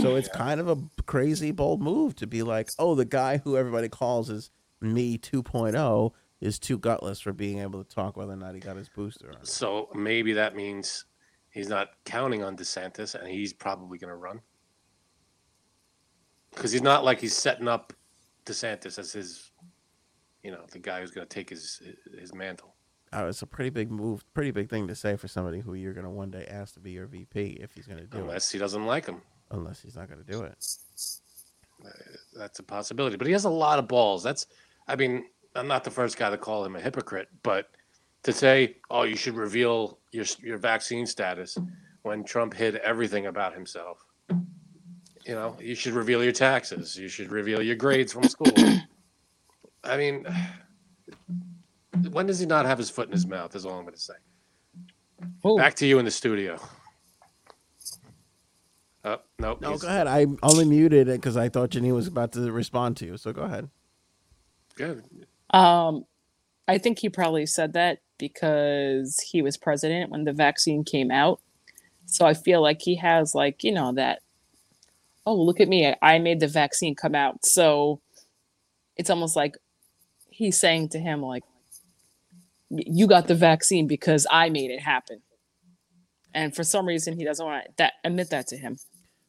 So 0.00 0.16
it's 0.16 0.28
kind 0.28 0.60
of 0.60 0.68
a 0.68 0.76
crazy 1.06 1.52
bold 1.52 1.80
move 1.80 2.16
to 2.16 2.26
be 2.26 2.42
like, 2.42 2.70
oh, 2.78 2.94
the 2.94 3.04
guy 3.04 3.38
who 3.38 3.56
everybody 3.56 3.88
calls 3.88 4.28
is 4.28 4.50
me 4.80 5.16
2.0 5.16 6.12
is 6.42 6.58
too 6.58 6.76
gutless 6.76 7.20
for 7.20 7.32
being 7.32 7.60
able 7.60 7.82
to 7.82 7.94
talk 7.94 8.16
whether 8.16 8.32
or 8.32 8.36
not 8.36 8.54
he 8.54 8.60
got 8.60 8.76
his 8.76 8.88
booster. 8.88 9.32
So 9.42 9.88
maybe 9.94 10.32
that 10.32 10.56
means 10.56 11.04
he's 11.50 11.68
not 11.68 11.90
counting 12.04 12.42
on 12.42 12.56
DeSantis, 12.56 13.14
and 13.14 13.28
he's 13.28 13.52
probably 13.52 13.96
going 13.96 14.10
to 14.10 14.16
run 14.16 14.40
because 16.50 16.72
he's 16.72 16.82
not 16.82 17.04
like 17.04 17.20
he's 17.20 17.36
setting 17.36 17.68
up 17.68 17.92
DeSantis 18.44 18.98
as 18.98 19.12
his, 19.12 19.52
you 20.42 20.50
know, 20.50 20.64
the 20.72 20.80
guy 20.80 21.00
who's 21.00 21.12
going 21.12 21.26
to 21.26 21.32
take 21.32 21.48
his 21.48 21.80
his 22.18 22.34
mantle. 22.34 22.74
Oh, 23.12 23.28
it's 23.28 23.42
a 23.42 23.46
pretty 23.46 23.70
big 23.70 23.90
move, 23.90 24.24
pretty 24.34 24.50
big 24.50 24.68
thing 24.68 24.88
to 24.88 24.94
say 24.96 25.16
for 25.16 25.28
somebody 25.28 25.60
who 25.60 25.74
you're 25.74 25.92
going 25.92 26.04
to 26.04 26.10
one 26.10 26.30
day 26.30 26.46
ask 26.50 26.74
to 26.74 26.80
be 26.80 26.90
your 26.92 27.06
VP 27.06 27.58
if 27.60 27.72
he's 27.72 27.86
going 27.86 28.00
to 28.00 28.06
do 28.06 28.18
it, 28.18 28.20
Unless 28.22 28.50
he 28.50 28.58
doesn't 28.58 28.84
like 28.86 29.06
him, 29.06 29.20
unless 29.52 29.80
he's 29.80 29.94
not 29.94 30.08
going 30.08 30.24
to 30.24 30.32
do 30.32 30.42
it. 30.42 30.56
that's 32.34 32.58
a 32.58 32.62
possibility. 32.62 33.16
But 33.16 33.28
he 33.28 33.32
has 33.34 33.44
a 33.44 33.50
lot 33.50 33.78
of 33.78 33.86
balls. 33.86 34.22
That's, 34.22 34.46
I 34.88 34.96
mean, 34.96 35.26
I'm 35.54 35.66
not 35.68 35.84
the 35.84 35.90
first 35.90 36.16
guy 36.16 36.30
to 36.30 36.38
call 36.38 36.64
him 36.64 36.76
a 36.76 36.80
hypocrite, 36.80 37.28
but 37.42 37.70
to 38.22 38.32
say, 38.32 38.76
oh, 38.90 39.02
you 39.02 39.16
should 39.16 39.34
reveal 39.34 39.98
your 40.12 40.24
your 40.42 40.58
vaccine 40.58 41.06
status 41.06 41.58
when 42.02 42.24
Trump 42.24 42.54
hid 42.54 42.76
everything 42.76 43.26
about 43.26 43.54
himself. 43.54 44.04
You 44.30 45.34
know, 45.34 45.56
you 45.60 45.74
should 45.74 45.92
reveal 45.94 46.22
your 46.22 46.32
taxes. 46.32 46.96
You 46.96 47.08
should 47.08 47.30
reveal 47.30 47.62
your 47.62 47.76
grades 47.76 48.12
from 48.12 48.24
school. 48.24 48.52
I 49.84 49.96
mean, 49.96 50.26
when 52.10 52.26
does 52.26 52.38
he 52.38 52.46
not 52.46 52.66
have 52.66 52.78
his 52.78 52.90
foot 52.90 53.06
in 53.06 53.12
his 53.12 53.26
mouth? 53.26 53.54
Is 53.54 53.64
all 53.66 53.74
I'm 53.78 53.82
going 53.84 53.94
to 53.94 54.00
say. 54.00 54.14
Oh, 55.44 55.56
Back 55.56 55.74
to 55.76 55.86
you 55.86 55.98
in 55.98 56.04
the 56.04 56.10
studio. 56.10 56.58
Oh, 59.04 59.18
nope. 59.38 59.60
No, 59.60 59.68
he's- 59.70 59.82
go 59.82 59.88
ahead. 59.88 60.06
I 60.06 60.26
only 60.42 60.64
muted 60.64 61.08
it 61.08 61.20
because 61.20 61.36
I 61.36 61.48
thought 61.48 61.70
Janine 61.70 61.94
was 61.94 62.06
about 62.06 62.32
to 62.32 62.50
respond 62.52 62.96
to 62.98 63.06
you. 63.06 63.16
So 63.16 63.32
go 63.32 63.42
ahead. 63.42 63.68
Good. 64.74 65.02
Um, 65.52 66.04
I 66.68 66.78
think 66.78 66.98
he 66.98 67.08
probably 67.08 67.46
said 67.46 67.72
that 67.74 67.98
because 68.18 69.18
he 69.20 69.42
was 69.42 69.56
president 69.56 70.10
when 70.10 70.24
the 70.24 70.32
vaccine 70.32 70.84
came 70.84 71.10
out. 71.10 71.40
So 72.06 72.26
I 72.26 72.34
feel 72.34 72.62
like 72.62 72.82
he 72.82 72.96
has 72.96 73.34
like, 73.34 73.64
you 73.64 73.72
know, 73.72 73.92
that 73.94 74.20
oh, 75.26 75.34
look 75.34 75.60
at 75.60 75.68
me. 75.68 75.94
I, 76.02 76.18
made 76.18 76.40
the 76.40 76.48
vaccine 76.48 76.94
come 76.94 77.14
out. 77.14 77.44
So 77.44 78.00
it's 78.96 79.10
almost 79.10 79.36
like 79.36 79.56
he's 80.30 80.58
saying 80.58 80.88
to 80.90 80.98
him 80.98 81.22
like 81.22 81.44
you 82.70 83.06
got 83.06 83.28
the 83.28 83.34
vaccine 83.34 83.86
because 83.86 84.26
I 84.30 84.48
made 84.50 84.70
it 84.70 84.80
happen. 84.80 85.20
And 86.34 86.54
for 86.54 86.64
some 86.64 86.86
reason 86.86 87.16
he 87.16 87.24
doesn't 87.24 87.44
want 87.44 87.64
to 87.64 87.70
that 87.78 87.94
admit 88.04 88.30
that 88.30 88.46
to 88.48 88.56
him. 88.56 88.78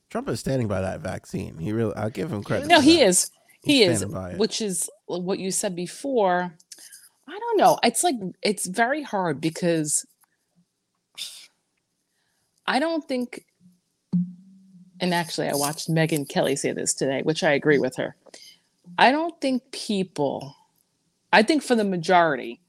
Trump 0.10 0.30
is 0.30 0.40
standing 0.40 0.68
by 0.68 0.82
that 0.82 1.02
vaccine. 1.02 1.58
He 1.58 1.74
really, 1.74 1.96
I'll 1.96 2.10
give 2.10 2.32
him 2.32 2.44
credit. 2.44 2.68
No, 2.68 2.80
he 2.80 2.98
that. 2.98 3.08
is. 3.08 3.32
He 3.63 3.84
is, 3.84 3.99
standing 3.99 4.15
by 4.15 4.32
it. 4.32 4.38
which 4.38 4.62
is 4.62 4.89
uh, 5.10 5.19
what 5.19 5.39
you 5.39 5.52
said 5.52 5.76
before. 5.76 6.54
I 7.28 7.39
don't 7.39 7.58
know. 7.58 7.80
It's 7.84 8.04
like 8.04 8.15
it's 8.41 8.67
very 8.67 9.02
hard 9.02 9.39
because 9.39 10.06
I 12.67 12.80
don't 12.80 13.08
think 13.08 13.45
and 14.99 15.13
actually 15.13 15.49
I 15.49 15.56
watched 15.56 15.89
Megyn 15.89 16.28
Kelly 16.28 16.56
say 16.56 16.71
this 16.71 16.93
today, 16.93 17.21
which 17.23 17.43
I 17.43 17.52
agree 17.52 17.80
with 17.80 17.95
her. 17.95 18.15
I 18.97 19.12
don't 19.12 19.39
think 19.41 19.63
people 19.71 20.56
I 21.34 21.41
think 21.41 21.63
for 21.63 21.76
the 21.76 21.84
majority, 21.84 22.62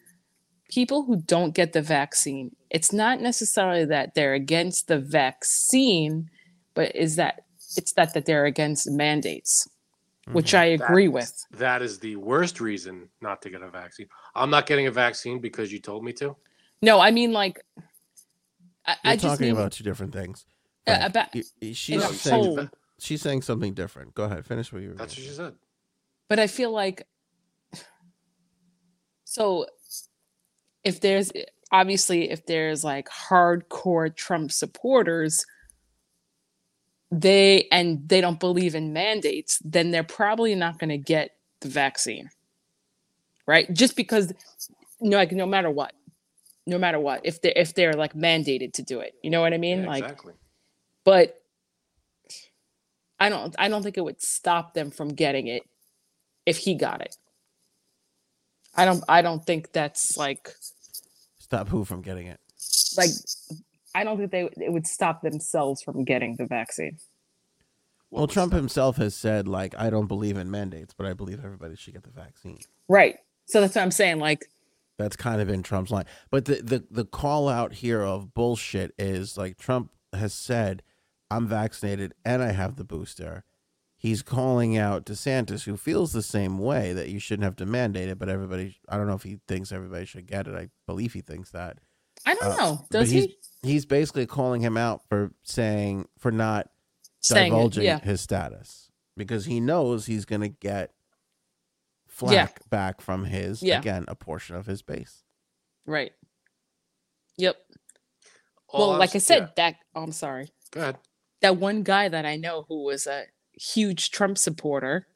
people 0.70 1.04
who 1.04 1.16
don't 1.16 1.54
get 1.54 1.74
the 1.74 1.83
vaccine, 1.83 2.57
it's 2.70 2.92
not 2.92 3.20
necessarily 3.20 3.85
that 3.85 4.14
they're 4.14 4.33
against 4.33 4.88
the 4.88 4.98
vaccine, 4.98 6.30
but 6.72 6.96
is 6.96 7.16
that 7.16 7.44
it's 7.76 7.92
that 7.92 8.14
that 8.14 8.24
they're 8.24 8.46
against 8.46 8.90
mandates, 8.90 9.68
which 10.32 10.52
Mhm. 10.52 10.58
I 10.58 10.64
agree 10.66 11.06
That 11.06 11.12
with. 11.12 11.24
is- 11.24 11.46
That 11.52 11.82
is 11.82 11.98
the 11.98 12.16
worst 12.16 12.60
reason 12.60 13.08
not 13.20 13.42
to 13.42 13.50
get 13.50 13.62
a 13.62 13.70
vaccine. 13.70 14.08
I'm 14.34 14.50
not 14.50 14.66
getting 14.66 14.87
a 14.87 14.90
vaccine 14.90 15.38
because 15.40 15.72
you 15.72 15.80
told 15.80 16.04
me 16.04 16.12
to. 16.14 16.37
No, 16.82 17.00
I 17.00 17.10
mean 17.10 17.32
like 17.32 17.60
I, 18.87 18.96
You're 19.04 19.12
I 19.12 19.16
just 19.16 19.24
talking 19.24 19.46
mean 19.46 19.56
about 19.56 19.72
two 19.72 19.84
different 19.84 20.12
things. 20.12 20.44
uh, 20.87 20.94
Frank, 20.96 21.10
about 21.10 21.34
you- 21.34 21.44
you- 21.60 21.68
in 21.68 21.74
she's 21.74 22.00
No, 22.02 22.10
saying 22.12 22.44
whole. 22.44 22.68
she's 22.98 23.22
saying 23.22 23.42
something 23.42 23.72
different. 23.74 24.14
Go 24.14 24.24
ahead, 24.24 24.44
finish 24.44 24.72
what 24.72 24.82
you 24.82 24.90
were. 24.90 24.94
That's 24.94 25.16
what 25.16 25.24
she 25.24 25.30
said. 25.32 25.54
but 26.28 26.38
I 26.38 26.46
feel 26.46 26.70
like 26.70 27.06
so 29.24 29.66
if 30.82 31.00
there's 31.00 31.32
obviously 31.72 32.30
if 32.30 32.44
there's 32.46 32.84
like 32.84 33.08
hardcore 33.08 34.14
Trump 34.14 34.52
supporters 34.52 35.44
they 37.20 37.68
and 37.72 38.09
they 38.09 38.20
don't 38.20 38.40
believe 38.40 38.74
in 38.74 38.92
mandates 38.92 39.61
then 39.64 39.90
they're 39.90 40.03
probably 40.05 40.55
not 40.55 40.79
going 40.79 40.90
to 40.90 40.98
get 40.98 41.33
the 41.61 41.68
vaccine 41.68 42.31
right 43.46 43.72
just 43.74 43.96
because 43.96 44.33
no 45.00 45.16
like 45.16 45.33
no 45.33 45.46
matter 45.46 45.70
what 45.70 45.92
no 46.66 46.79
matter 46.79 47.00
what 47.00 47.20
if 47.24 47.42
they 47.42 47.53
if 47.55 47.74
they're 47.74 47.94
like 47.94 48.14
mandated 48.14 48.73
to 48.75 48.83
do 48.83 49.00
it 49.00 49.15
you 49.23 49.31
know 49.31 49.40
what 49.40 49.54
i 49.54 49.58
mean 49.58 49.83
Yeah, 49.83 49.88
like 49.88 50.04
exactly. 50.04 50.35
but 51.04 51.40
I 53.21 53.29
don't 53.29 53.54
I 53.58 53.69
don't 53.69 53.83
think 53.83 53.96
it 53.96 54.04
would 54.04 54.21
stop 54.21 54.75
them 54.75 54.90
from 54.90 55.08
getting 55.10 55.46
it 55.46 55.62
if 56.46 56.58
he 56.58 56.75
got 56.75 57.00
it. 57.00 57.17
I 58.75 58.85
don't 58.85 59.04
I 59.08 59.23
don't 59.23 59.44
think 59.46 59.73
that's 59.73 60.17
like 60.17 60.50
Stop 61.38 61.69
who 61.69 61.85
from 61.85 62.02
getting 62.02 62.27
it? 62.27 62.40
like 62.98 63.10
I 63.95 64.05
don't 64.05 64.19
think 64.19 64.31
they 64.31 64.49
it 64.65 64.73
would 64.73 64.87
stop 64.87 65.23
themselves 65.23 65.83
from 65.83 66.05
getting 66.05 66.37
the 66.37 66.47
vaccine. 66.47 66.99
What 68.11 68.19
Well, 68.21 68.27
Trump 68.29 68.53
that? 68.53 68.57
himself 68.59 68.97
has 68.97 69.15
said 69.15 69.49
like 69.49 69.75
I 69.79 69.90
don't 69.90 70.07
believe 70.07 70.37
in 70.37 70.51
mandates, 70.51 70.95
but 70.95 71.07
I 71.07 71.13
believe 71.15 71.45
everybody 71.45 71.77
should 71.77 71.95
get 71.95 72.03
the 72.05 72.11
vaccine. 72.11 72.59
Right. 72.88 73.19
So 73.47 73.61
that's 73.61 73.75
what 73.75 73.83
I'm 73.83 73.90
saying 73.90 74.19
like 74.19 74.47
That's 74.99 75.17
kind 75.17 75.40
of 75.40 75.49
in 75.49 75.63
Trump's 75.63 75.90
line. 75.90 76.07
But 76.31 76.45
the 76.47 76.57
the 76.63 76.85
the 76.90 77.05
call 77.05 77.49
out 77.49 77.75
here 77.75 78.03
of 78.03 78.35
bullshit 78.35 78.92
is 78.99 79.37
like 79.37 79.59
Trump 79.59 79.90
has 80.13 80.33
said, 80.33 80.83
"I'm 81.31 81.47
vaccinated 81.49 82.15
and 82.25 82.42
I 82.42 82.53
have 82.53 82.77
the 82.77 82.85
booster." 82.85 83.45
He's 83.97 84.23
calling 84.23 84.77
out 84.77 85.07
DeSantis, 85.07 85.65
who 85.65 85.79
feels 85.79 86.13
the 86.13 86.23
same 86.23 86.59
way 86.59 86.92
that 86.92 87.09
you 87.09 87.19
shouldn't 87.19 87.45
have 87.45 87.57
to 87.57 87.65
mandate 87.67 88.11
it, 88.11 88.19
but 88.19 88.29
everybody. 88.29 88.77
I 88.88 88.97
don't 88.99 89.07
know 89.07 89.15
if 89.15 89.23
he 89.23 89.40
thinks 89.49 89.73
everybody 89.73 90.05
should 90.05 90.27
get 90.27 90.47
it. 90.47 90.55
I 90.55 90.69
believe 90.87 91.15
he 91.15 91.23
thinks 91.23 91.51
that. 91.53 91.79
I 92.27 92.35
don't 92.35 92.53
Uh, 92.53 92.57
know. 92.57 92.85
Does 92.90 93.11
he? 93.11 93.35
He's 93.65 93.87
basically 93.87 94.27
calling 94.27 94.60
him 94.60 94.77
out 94.77 95.02
for 95.08 95.33
saying 95.42 96.06
for 96.19 96.31
not 96.31 96.69
Saying 97.21 97.46
it, 97.46 97.50
divulging 97.50 97.85
yeah. 97.85 98.00
his 98.00 98.21
status 98.21 98.90
because 99.17 99.46
he 99.46 99.58
knows 99.60 100.06
he's 100.06 100.25
going 100.25 100.42
to 100.42 100.48
get 100.48 100.92
flack 102.06 102.69
back 102.71 103.00
from 103.00 103.25
his 103.25 103.62
Yeah. 103.62 103.79
again 103.79 104.04
a 104.08 104.15
portion 104.15 104.56
of 104.56 104.67
his 104.67 104.83
base. 104.83 105.25
Right. 105.87 106.12
Yep. 107.37 107.56
All 108.69 108.81
well, 108.81 108.92
I'm 108.92 108.98
like 108.98 109.15
I 109.15 109.19
said, 109.19 109.38
yeah, 109.38 109.48
that 109.56 109.77
oh, 109.94 110.02
I'm 110.02 110.12
sorry. 110.12 110.50
go 110.71 110.81
ahead. 110.81 110.98
That 111.40 111.56
one 111.56 111.83
guy 111.83 112.08
that 112.08 112.25
I 112.25 112.37
know 112.37 112.65
who 112.69 112.85
was 112.85 113.06
a 113.06 113.25
huge 113.52 114.10
Trump 114.10 114.38
supporter 114.38 115.06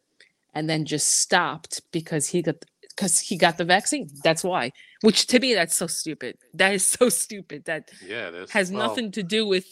and 0.55 0.68
then 0.68 0.84
just 0.84 1.20
stopped 1.20 1.82
because 1.92 2.28
he 2.28 2.42
got 2.42 2.64
because 2.99 3.20
he 3.20 3.36
got 3.36 3.59
the 3.59 3.64
vaccine. 3.64 4.09
That's 4.24 4.42
why. 4.42 4.72
Which 5.03 5.28
to 5.28 5.38
me 5.38 5.55
that's 5.55 5.76
so 5.76 5.86
stupid. 5.86 6.36
That 6.55 6.74
is 6.74 6.84
so 6.84 7.09
stupid. 7.24 7.64
That 7.66 7.90
Yeah, 8.05 8.28
it 8.28 8.34
is. 8.34 8.51
has 8.51 8.72
Well, 8.72 8.88
nothing 8.88 9.12
to 9.12 9.22
do 9.22 9.46
with 9.46 9.66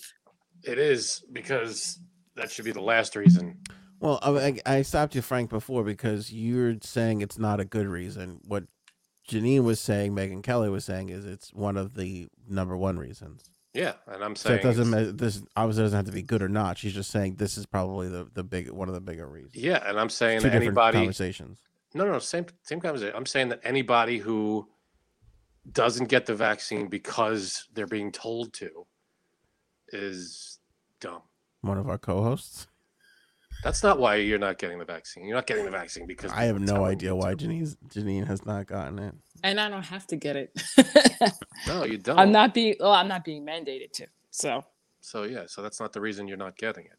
It 0.62 0.78
is 0.78 1.24
because 1.32 1.98
that 2.36 2.50
should 2.52 2.64
be 2.64 2.72
the 2.72 2.80
last 2.82 3.16
reason. 3.16 3.58
Well, 3.98 4.20
I, 4.22 4.30
I 4.30 4.76
I 4.76 4.82
stopped 4.82 5.14
you, 5.16 5.22
Frank, 5.22 5.50
before 5.50 5.82
because 5.82 6.32
you're 6.32 6.76
saying 6.82 7.20
it's 7.22 7.38
not 7.38 7.60
a 7.60 7.64
good 7.64 7.88
reason. 7.88 8.40
What 8.46 8.64
Janine 9.28 9.64
was 9.64 9.80
saying, 9.80 10.14
Megyn 10.14 10.42
Kelly 10.42 10.68
was 10.70 10.84
saying, 10.84 11.08
is 11.08 11.26
it's 11.26 11.52
one 11.52 11.76
of 11.76 11.94
the 11.94 12.28
number 12.48 12.76
one 12.76 12.98
reasons. 12.98 13.42
Yeah, 13.74 13.94
and 14.06 14.22
I'm 14.24 14.36
So 14.36 14.50
saying 14.50 14.60
it 14.60 14.62
doesn't 14.62 14.90
ma- 14.90 15.12
this 15.12 15.42
obviously 15.56 15.84
doesn't 15.84 15.96
have 15.96 16.06
to 16.06 16.12
be 16.12 16.22
good 16.22 16.42
or 16.42 16.48
not. 16.48 16.78
She's 16.78 16.94
just 16.94 17.10
saying 17.10 17.34
this 17.34 17.58
is 17.58 17.66
probably 17.66 18.08
the 18.08 18.28
the 18.32 18.44
big 18.44 18.70
one 18.70 18.88
of 18.88 18.94
the 18.94 19.00
bigger 19.00 19.26
reasons. 19.26 19.56
Yeah, 19.56 19.82
and 19.86 19.98
I'm 19.98 20.08
saying 20.08 20.38
Two 20.40 20.44
that 20.48 20.52
different 20.52 20.68
anybody 20.68 20.98
conversations. 20.98 21.58
No, 21.94 22.04
no, 22.04 22.18
same 22.18 22.46
same 22.62 22.80
conversation. 22.80 23.14
I'm 23.16 23.26
saying 23.26 23.48
that 23.50 23.60
anybody 23.64 24.18
who 24.18 24.68
doesn't 25.72 26.08
get 26.08 26.26
the 26.26 26.34
vaccine 26.34 26.88
because 26.88 27.66
they're 27.74 27.86
being 27.86 28.12
told 28.12 28.52
to 28.54 28.86
is 29.88 30.58
dumb. 31.00 31.22
One 31.62 31.78
of 31.78 31.88
our 31.88 31.98
co-hosts. 31.98 32.66
That's 33.64 33.82
not 33.82 33.98
why 33.98 34.16
you're 34.16 34.38
not 34.38 34.58
getting 34.58 34.78
the 34.78 34.84
vaccine. 34.84 35.24
You're 35.24 35.34
not 35.36 35.46
getting 35.46 35.64
the 35.64 35.70
vaccine 35.70 36.06
because 36.06 36.30
I 36.30 36.44
have 36.44 36.60
no 36.60 36.84
idea 36.84 37.14
why 37.16 37.34
to. 37.34 37.46
Janine's, 37.46 37.76
Janine 37.88 38.26
has 38.26 38.44
not 38.44 38.66
gotten 38.66 38.98
it. 38.98 39.14
and 39.42 39.58
I 39.58 39.70
don't 39.70 39.82
have 39.82 40.06
to 40.08 40.16
get 40.16 40.36
it. 40.36 40.50
No, 41.66 41.84
you 41.84 41.96
don't. 41.98 42.18
I'm 42.20 42.30
not 42.32 42.52
being 42.52 42.76
well, 42.78 42.92
I'm 42.92 43.08
not 43.08 43.24
being 43.24 43.44
mandated 43.46 43.92
to. 43.92 44.06
So 44.30 44.62
So 45.00 45.22
yeah, 45.22 45.44
so 45.46 45.62
that's 45.62 45.80
not 45.80 45.92
the 45.94 46.00
reason 46.00 46.28
you're 46.28 46.36
not 46.36 46.58
getting 46.58 46.84
it. 46.84 46.98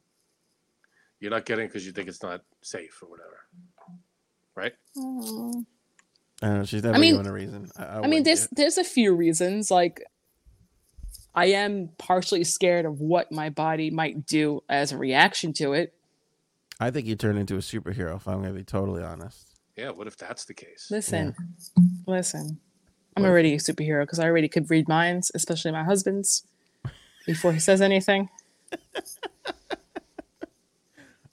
You're 1.19 1.31
not 1.31 1.45
getting 1.45 1.65
it 1.65 1.67
because 1.69 1.85
you 1.85 1.91
think 1.91 2.07
it's 2.09 2.23
not 2.23 2.41
safe 2.61 2.99
or 3.03 3.09
whatever, 3.09 3.45
right? 4.57 4.73
I 4.97 4.99
don't 4.99 5.65
know. 6.41 6.65
She's 6.65 6.83
never 6.83 6.97
mean- 6.99 7.13
given 7.13 7.27
a 7.27 7.33
reason. 7.33 7.69
I, 7.77 7.83
I, 7.85 7.99
I 8.01 8.07
mean, 8.07 8.23
there's 8.23 8.47
get- 8.47 8.55
there's 8.57 8.77
a 8.77 8.83
few 8.83 9.13
reasons. 9.15 9.71
Like, 9.71 10.01
I 11.33 11.45
am 11.47 11.89
partially 11.97 12.43
scared 12.43 12.85
of 12.85 12.99
what 12.99 13.31
my 13.31 13.49
body 13.49 13.91
might 13.91 14.25
do 14.25 14.61
as 14.67 14.91
a 14.91 14.97
reaction 14.97 15.53
to 15.53 15.73
it. 15.73 15.93
I 16.79 16.91
think 16.91 17.07
you 17.07 17.15
turn 17.15 17.37
into 17.37 17.55
a 17.55 17.59
superhero. 17.59 18.17
If 18.17 18.27
I'm 18.27 18.41
going 18.41 18.53
to 18.53 18.59
be 18.59 18.63
totally 18.63 19.03
honest. 19.03 19.45
Yeah. 19.75 19.91
What 19.91 20.07
if 20.07 20.17
that's 20.17 20.45
the 20.45 20.53
case? 20.53 20.87
Listen, 20.91 21.35
listen. 22.07 22.59
I'm 23.15 23.23
What 23.23 23.29
already 23.29 23.53
a 23.53 23.57
superhero 23.57 24.03
because 24.03 24.19
I 24.19 24.25
already 24.25 24.47
could 24.47 24.69
read 24.69 24.87
minds, 24.87 25.31
especially 25.33 25.71
my 25.71 25.83
husband's, 25.83 26.43
before 27.25 27.51
he 27.53 27.59
says 27.59 27.81
anything. 27.81 28.29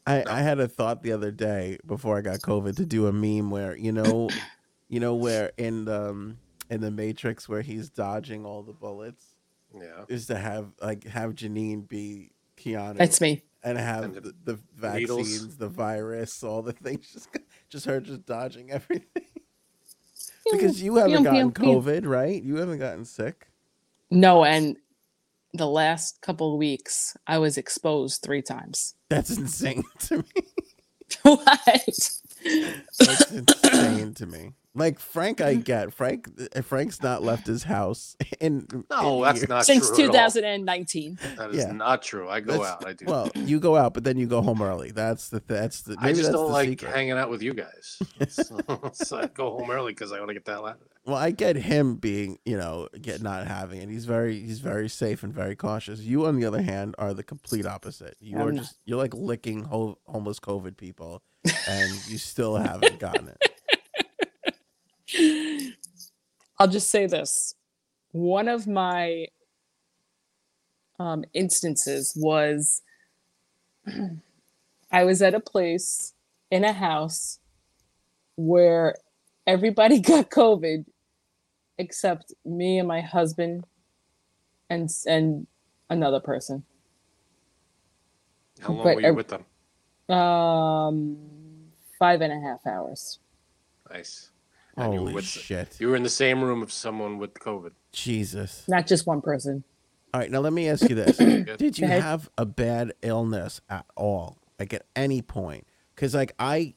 I, 0.07 0.22
I 0.28 0.40
had 0.42 0.61
a 0.61 0.68
thought 0.68 1.02
the 1.02 1.12
other 1.12 1.30
day 1.30 1.78
before 1.86 2.18
I 2.18 2.20
got 2.20 2.40
COVID 2.40 2.76
to 2.76 2.84
do 2.86 3.07
a 3.07 3.12
meme 3.12 3.50
where 3.50 3.76
you 3.76 3.92
know, 3.92 4.28
you 4.88 5.00
know 5.00 5.14
where 5.14 5.52
in 5.57 5.84
the 5.86 6.11
um, 6.11 6.38
in 6.70 6.80
the 6.80 6.90
Matrix 6.90 7.48
where 7.48 7.62
he's 7.62 7.88
dodging 7.90 8.44
all 8.44 8.62
the 8.62 8.72
bullets 8.72 9.34
Yeah. 9.74 10.05
is 10.09 10.26
to 10.26 10.36
have 10.36 10.72
like 10.82 11.05
have 11.05 11.34
Janine 11.34 11.88
be 11.88 12.32
Keanu 12.59 12.96
That's 12.98 13.20
me. 13.20 13.42
and 13.62 13.78
have 13.78 14.05
And 14.05 14.14
the, 14.16 14.34
the 14.44 14.59
needles. 14.98 15.26
vaccines, 15.28 15.57
the 15.57 15.68
virus, 15.68 16.42
all 16.42 16.62
the 16.62 16.72
things 16.72 17.11
just 17.12 17.28
just 17.70 17.86
her 17.86 18.00
just 18.00 18.26
dodging 18.26 18.70
everything. 18.70 19.07
because 20.52 20.82
you 20.82 20.96
haven't 20.96 21.22
gotten 21.22 21.50
pew, 21.52 21.64
pew. 21.64 21.80
COVID, 21.80 22.07
right? 22.07 22.42
You 22.42 22.57
haven't 22.57 22.78
gotten 22.78 23.05
sick. 23.05 23.48
No, 24.11 24.44
and 24.44 24.76
the 25.55 25.66
last 25.66 26.20
couple 26.20 26.52
of 26.52 26.59
weeks, 26.59 27.16
I 27.26 27.38
was 27.38 27.57
exposed 27.57 28.22
three 28.22 28.42
times. 28.42 28.94
That's 29.09 29.30
insane 29.36 29.84
to 30.00 30.18
me. 30.18 30.24
what? 31.22 31.40
That's 32.98 33.30
insane 33.30 34.14
to 34.14 34.26
me. 34.26 34.52
Like 34.76 34.98
Frank, 34.98 35.40
I 35.40 35.55
get 35.72 35.94
Frank. 35.94 36.28
Frank's 36.64 37.00
not 37.00 37.22
left 37.22 37.46
his 37.46 37.62
house 37.62 38.16
in. 38.40 38.66
No, 38.90 39.18
in 39.18 39.22
that's 39.22 39.38
years. 39.38 39.48
not 39.48 39.64
Since 39.66 39.88
true 39.90 40.05
at 40.05 40.09
all. 40.09 40.12
2019. 40.30 41.18
That 41.36 41.50
is 41.50 41.57
Yeah. 41.59 41.70
not 41.72 42.02
true. 42.02 42.28
I 42.28 42.40
go 42.40 42.55
That's- 42.55 42.70
out. 42.72 42.86
I 42.86 42.92
do. 42.92 43.05
Well, 43.07 43.30
you 43.36 43.61
go 43.61 43.76
out, 43.76 43.94
but 43.94 44.02
then 44.02 44.16
you 44.18 44.26
go 44.26 44.42
home 44.42 44.61
early. 44.61 44.90
That's 44.90 45.28
the 45.28 45.40
that's 45.46 45.82
the. 45.82 45.92
Maybe 45.96 46.09
I 46.09 46.09
just 46.11 46.22
that's 46.24 46.34
don't 46.34 46.46
the 46.48 46.52
like 46.52 46.68
secret. 46.70 46.92
hanging 46.92 47.12
out 47.12 47.30
with 47.30 47.42
you 47.42 47.55
guys. 47.55 47.98
so, 48.28 48.59
so 48.92 49.18
I 49.18 49.26
go 49.28 49.50
home 49.59 49.70
early 49.70 49.92
because 49.92 50.11
I 50.11 50.18
want 50.18 50.30
to 50.30 50.34
get 50.34 50.44
that. 50.46 50.52
hell 50.52 50.66
out 50.66 50.74
of 50.74 50.80
there. 50.80 50.88
Well, 51.07 51.16
I 51.16 51.32
get 51.32 51.57
him 51.57 51.96
being, 51.96 52.38
you 52.46 52.57
know, 52.57 52.88
get 53.00 53.20
not 53.20 53.46
having 53.46 53.82
it. 53.82 53.90
He's 53.90 54.07
very 54.07 54.40
he's 54.40 54.61
very 54.61 54.88
safe 54.88 55.22
and 55.22 55.34
very 55.34 55.55
cautious. 55.55 56.00
You, 56.00 56.24
on 56.24 56.36
the 56.36 56.46
other 56.46 56.62
hand, 56.62 56.94
are 56.98 57.12
the 57.12 57.22
complete 57.22 57.66
opposite. 57.66 58.16
You 58.20 58.38
I'm 58.38 58.48
are 58.48 58.52
just 58.52 58.78
you're 58.86 58.98
like 58.98 59.12
licking 59.12 59.64
ho- 59.64 59.98
homeless 60.07 60.40
COVID 60.40 60.78
people, 60.78 61.22
and 61.68 61.92
you 62.09 62.16
still 62.16 62.57
haven't 62.57 62.98
gotten 62.98 63.28
it. 63.28 63.36
I'll 66.59 66.68
just 66.68 66.88
say 66.88 67.07
this. 67.07 67.55
One 68.12 68.48
of 68.48 68.66
my 68.66 69.26
um, 70.98 71.24
instances 71.34 72.14
was 72.16 72.80
I 74.90 75.05
was 75.05 75.20
at 75.20 75.34
a 75.34 75.40
place 75.40 76.14
in 76.50 76.64
a 76.64 76.72
house 76.72 77.40
where 78.36 78.94
everybody 79.46 80.00
got 80.00 80.30
COVID 80.30 80.86
except 81.79 82.33
me 82.45 82.79
and 82.79 82.89
my 82.89 83.01
husband 83.01 83.64
and 84.70 84.91
and 85.07 85.47
another 85.91 86.20
person. 86.20 86.64
How 88.61 88.72
long 88.72 88.85
But 88.85 88.97
were 88.97 89.01
you 89.03 89.09
ev- 89.09 89.16
with 89.16 89.29
them? 89.29 89.45
Um, 90.16 91.16
five 91.99 92.20
and 92.20 92.33
a 92.33 92.41
half 92.41 92.66
hours. 92.66 93.18
Nice. 93.91 94.31
And 94.77 94.93
you 94.93 95.01
were 95.01 95.07
Holy 95.07 95.14
with 95.14 95.25
shit! 95.25 95.77
you 95.79 95.89
were 95.89 95.97
in 95.97 96.03
the 96.03 96.09
same 96.09 96.43
room 96.43 96.61
of 96.62 96.72
someone 96.72 97.18
with 97.18 97.35
COVID. 97.35 97.72
Jesus. 97.93 98.64
Not 98.66 98.87
just 98.87 99.07
one 99.07 99.20
person. 99.20 99.62
All 100.12 100.20
right, 100.20 100.31
now 100.31 100.41
let 100.41 100.53
me 100.53 100.68
ask 100.68 100.89
you 100.89 100.97
this: 100.97 101.16
Did 101.59 101.79
you 101.79 101.87
have 101.87 102.29
a 102.37 102.45
bad 102.45 102.93
illness 103.03 103.61
at 103.70 103.87
all, 103.97 104.39
like 104.59 104.72
at 104.75 104.87
any 104.97 105.22
point? 105.22 105.66
Because 105.95 106.14
like 106.14 106.35
I, 106.41 106.75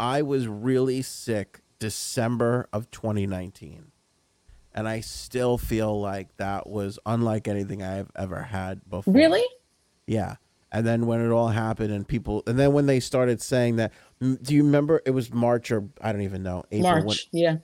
I 0.00 0.22
was 0.22 0.48
really 0.48 1.02
sick 1.02 1.60
December 1.78 2.68
of 2.72 2.90
2019, 2.90 3.92
and 4.76 4.86
I 4.86 5.00
still 5.00 5.58
feel 5.58 5.98
like 6.00 6.36
that 6.36 6.68
was 6.68 6.98
unlike 7.06 7.48
anything 7.48 7.82
I've 7.82 8.10
ever 8.14 8.42
had 8.42 8.88
before. 8.88 9.12
Really? 9.14 9.44
Yeah. 10.06 10.36
And 10.70 10.86
then 10.86 11.06
when 11.06 11.24
it 11.24 11.30
all 11.30 11.48
happened, 11.48 11.92
and 11.92 12.06
people, 12.06 12.42
and 12.46 12.58
then 12.58 12.72
when 12.72 12.86
they 12.86 13.00
started 13.00 13.40
saying 13.40 13.76
that, 13.76 13.92
do 14.20 14.54
you 14.54 14.62
remember? 14.64 15.00
It 15.06 15.12
was 15.12 15.32
March 15.32 15.70
or 15.70 15.88
I 16.00 16.12
don't 16.12 16.22
even 16.22 16.42
know 16.42 16.64
April, 16.70 16.92
when- 16.94 17.04
March. 17.06 17.28
Yeah. 17.32 17.56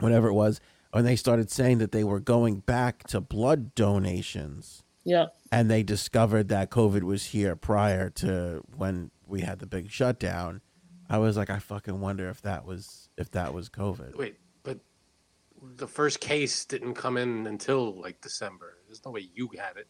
whatever 0.00 0.28
it 0.28 0.32
was, 0.34 0.60
when 0.92 1.04
they 1.04 1.16
started 1.16 1.50
saying 1.50 1.78
that 1.78 1.92
they 1.92 2.02
were 2.04 2.20
going 2.20 2.56
back 2.60 3.04
to 3.08 3.20
blood 3.20 3.74
donations 3.74 4.82
Yeah. 5.04 5.26
and 5.52 5.70
they 5.70 5.82
discovered 5.82 6.48
that 6.48 6.70
COVID 6.70 7.02
was 7.02 7.26
here 7.26 7.54
prior 7.56 8.10
to 8.10 8.62
when 8.76 9.10
we 9.26 9.40
had 9.42 9.58
the 9.58 9.66
big 9.66 9.90
shutdown. 9.90 10.60
I 11.08 11.18
was 11.18 11.36
like, 11.36 11.50
I 11.50 11.58
fucking 11.60 12.00
wonder 12.00 12.28
if 12.28 12.42
that 12.42 12.64
was 12.66 13.10
if 13.16 13.30
that 13.32 13.54
was 13.54 13.68
COVID. 13.68 14.16
Wait, 14.16 14.36
but 14.38 14.45
the 15.76 15.86
first 15.86 16.20
case 16.20 16.64
didn't 16.64 16.94
come 16.94 17.16
in 17.16 17.46
until 17.46 18.00
like 18.00 18.20
December. 18.20 18.78
There's 18.86 19.04
no 19.04 19.10
way 19.10 19.28
you 19.34 19.50
had 19.58 19.76
it. 19.76 19.88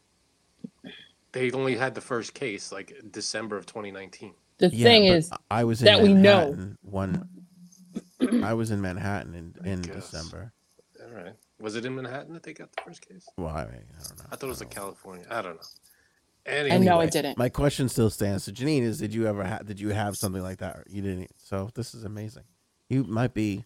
They 1.32 1.50
only 1.50 1.76
had 1.76 1.94
the 1.94 2.00
first 2.00 2.34
case 2.34 2.72
like 2.72 2.92
December 3.10 3.56
of 3.56 3.66
2019. 3.66 4.34
The 4.58 4.68
Yeah, 4.68 4.84
thing 4.84 5.04
is, 5.04 5.30
I 5.50 5.64
was 5.64 5.82
in 5.82 5.84
that 5.86 6.00
we 6.00 6.14
know. 6.14 6.50
Manhattan 6.50 6.78
One, 6.82 7.28
I 8.42 8.54
was 8.54 8.70
in 8.70 8.80
Manhattan 8.80 9.34
in, 9.34 9.66
in. 9.66 9.82
December. 9.82 10.52
All 11.02 11.10
right. 11.10 11.34
Was 11.60 11.76
it 11.76 11.84
in 11.84 11.94
Manhattan 11.94 12.32
that 12.34 12.42
they 12.42 12.54
got 12.54 12.74
the 12.74 12.82
first 12.82 13.06
case? 13.06 13.26
Well, 13.36 13.48
I, 13.48 13.64
mean, 13.66 13.84
I 13.98 14.02
don't 14.02 14.18
know. 14.18 14.24
I 14.30 14.36
thought 14.36 14.46
it 14.46 14.48
was 14.48 14.62
in 14.62 14.68
California. 14.68 15.26
I 15.30 15.42
don't 15.42 15.56
know. 15.56 15.62
and 16.46 16.84
no, 16.84 17.00
I 17.00 17.06
didn't. 17.06 17.38
My 17.38 17.48
question 17.48 17.88
still 17.88 18.10
stands. 18.10 18.44
So, 18.44 18.52
Janine, 18.52 18.82
is 18.82 18.98
did 18.98 19.12
you 19.14 19.26
ever 19.26 19.44
have 19.44 19.66
did 19.66 19.78
you 19.80 19.90
have 19.90 20.16
something 20.16 20.42
like 20.42 20.58
that? 20.58 20.84
You 20.88 21.02
didn't. 21.02 21.30
So 21.36 21.70
this 21.74 21.94
is 21.94 22.04
amazing. 22.04 22.44
You 22.88 23.04
might 23.04 23.34
be, 23.34 23.64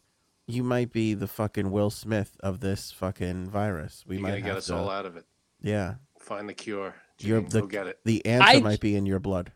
you 0.52 0.62
might 0.62 0.92
be 0.92 1.14
the 1.14 1.26
fucking 1.26 1.70
Will 1.70 1.90
Smith 1.90 2.36
of 2.40 2.60
this 2.60 2.90
fucking 2.92 3.50
virus. 3.50 4.04
We 4.06 4.16
you're 4.16 4.22
might 4.22 4.28
gonna 4.30 4.40
have 4.42 4.46
get 4.50 4.56
us 4.58 4.66
to, 4.66 4.76
all 4.76 4.90
out 4.90 5.06
of 5.06 5.16
it. 5.16 5.24
Yeah, 5.62 5.94
Find 6.18 6.48
the 6.48 6.54
cure. 6.54 6.94
You're 7.18 7.42
the- 7.42 7.60
go 7.62 7.66
get 7.66 7.86
it. 7.86 7.98
the 8.04 8.24
answer 8.24 8.46
I- 8.58 8.60
might 8.60 8.80
be 8.80 8.94
in 8.96 9.06
your 9.06 9.18
blood. 9.18 9.52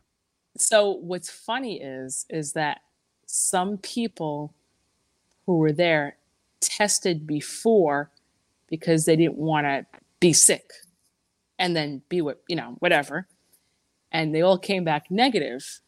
So 0.57 0.91
what's 0.93 1.31
funny 1.31 1.81
is 1.83 2.27
is 2.31 2.53
that 2.53 2.81
some 3.27 3.79
people 3.79 4.55
who 5.47 5.59
were 5.59 5.73
there 5.73 6.17
tested 6.61 7.27
before 7.27 8.11
because 8.69 9.05
they 9.05 9.17
didn't 9.17 9.37
want 9.37 9.67
to 9.67 9.87
be 10.21 10.33
sick. 10.33 10.71
and 11.59 11.77
then 11.77 12.03
be 12.09 12.21
what 12.21 12.43
you 12.49 12.57
know 12.57 12.75
whatever 12.81 13.29
and 14.11 14.35
they 14.35 14.43
all 14.43 14.59
came 14.59 14.83
back 14.85 15.09
negative. 15.11 15.41
negative 15.63 15.81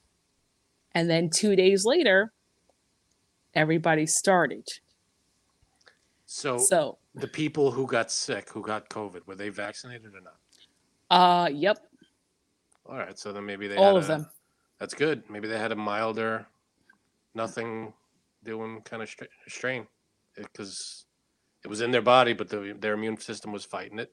and 0.94 1.10
then 1.10 1.28
two 1.28 1.56
days 1.56 1.84
later 1.84 2.32
everybody 3.54 4.06
started 4.06 4.64
So, 6.26 6.58
so 6.58 6.98
the 7.14 7.28
people 7.28 7.70
who 7.70 7.86
got 7.86 8.10
sick, 8.10 8.50
who 8.50 8.60
got 8.60 8.88
COVID, 8.90 9.26
were 9.26 9.36
they 9.36 9.48
vaccinated 9.48 10.12
or 10.14 10.20
not? 10.20 10.36
uh 11.08 11.48
yep 11.48 11.78
All 12.84 12.96
right, 12.96 13.16
so 13.16 13.32
then 13.32 13.46
maybe 13.46 13.68
they 13.68 13.76
all 13.76 13.94
had 13.94 13.96
of 13.96 14.04
a- 14.04 14.08
them 14.08 14.26
That's 14.80 14.92
good. 14.92 15.22
Maybe 15.30 15.46
they 15.46 15.58
had 15.58 15.70
a 15.70 15.76
milder, 15.76 16.46
nothing 17.34 17.92
doing 18.42 18.80
kind 18.82 19.02
of 19.02 19.08
stra- 19.08 19.28
strain 19.46 19.86
because 20.36 21.06
it 21.64 21.68
was 21.68 21.80
in 21.80 21.90
their 21.92 22.02
body, 22.02 22.32
but 22.32 22.48
the, 22.48 22.76
their 22.78 22.94
immune 22.94 23.18
system 23.18 23.52
was 23.52 23.64
fighting 23.64 23.98
it, 24.00 24.12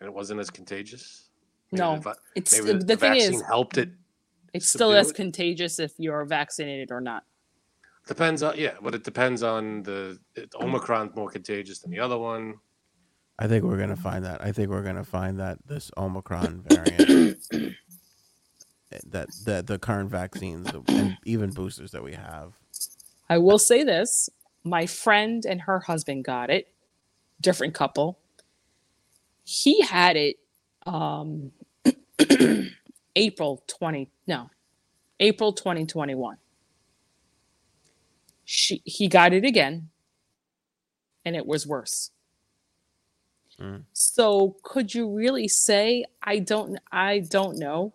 and 0.00 0.06
it 0.06 0.12
wasn't 0.12 0.38
as 0.38 0.50
contagious. 0.50 1.30
Maybe 1.72 1.82
no 1.82 1.98
the, 1.98 2.16
it's 2.34 2.52
maybe 2.52 2.78
the, 2.78 2.84
the, 2.84 2.96
thing 2.96 3.12
vaccine 3.14 3.34
is 3.34 3.42
helped 3.42 3.78
it. 3.78 3.90
it's 4.54 4.68
still 4.68 4.92
as 4.92 5.12
contagious 5.12 5.78
if 5.78 5.92
you're 5.98 6.24
vaccinated 6.24 6.90
or 6.90 7.00
not 7.00 7.24
Depends 8.08 8.42
on 8.42 8.54
yeah, 8.56 8.72
but 8.80 8.94
it 8.94 9.04
depends 9.04 9.42
on 9.42 9.82
the 9.82 10.18
it, 10.34 10.50
Omicron's 10.58 11.14
more 11.14 11.30
contagious 11.30 11.80
than 11.80 11.90
the 11.90 12.00
other 12.00 12.16
one. 12.16 12.54
I 13.38 13.46
think 13.46 13.64
we're 13.64 13.76
gonna 13.76 13.96
find 13.96 14.24
that. 14.24 14.42
I 14.42 14.50
think 14.50 14.70
we're 14.70 14.82
gonna 14.82 15.04
find 15.04 15.38
that 15.38 15.58
this 15.66 15.90
Omicron 15.98 16.64
variant, 16.66 17.38
that 19.10 19.28
that 19.44 19.66
the 19.66 19.78
current 19.78 20.10
vaccines 20.10 20.70
and 20.88 21.18
even 21.26 21.50
boosters 21.50 21.90
that 21.90 22.02
we 22.02 22.14
have. 22.14 22.54
I 23.28 23.36
will 23.36 23.58
say 23.58 23.84
this 23.84 24.30
my 24.64 24.86
friend 24.86 25.44
and 25.44 25.60
her 25.60 25.80
husband 25.80 26.24
got 26.24 26.48
it, 26.48 26.72
different 27.42 27.74
couple. 27.74 28.18
He 29.44 29.82
had 29.82 30.16
it 30.16 30.36
um, 30.86 31.52
April 33.16 33.62
20, 33.66 34.10
no, 34.26 34.48
April 35.20 35.52
2021. 35.52 36.38
She, 38.50 38.80
he 38.86 39.08
got 39.08 39.34
it 39.34 39.44
again 39.44 39.90
and 41.26 41.36
it 41.36 41.44
was 41.44 41.66
worse. 41.66 42.12
Mm. 43.60 43.82
So 43.92 44.56
could 44.62 44.94
you 44.94 45.14
really 45.14 45.48
say 45.48 46.06
I 46.22 46.38
don't 46.38 46.78
I 46.90 47.18
don't 47.18 47.58
know. 47.58 47.92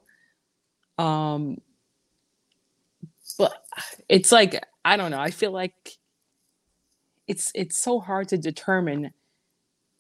Um 1.00 1.60
but 3.40 3.66
it's 4.08 4.32
like 4.32 4.64
I 4.86 4.96
don't 4.96 5.10
know. 5.10 5.20
I 5.20 5.32
feel 5.32 5.50
like 5.50 5.98
it's 7.28 7.52
it's 7.56 7.76
so 7.76 8.00
hard 8.00 8.28
to 8.28 8.38
determine 8.38 9.12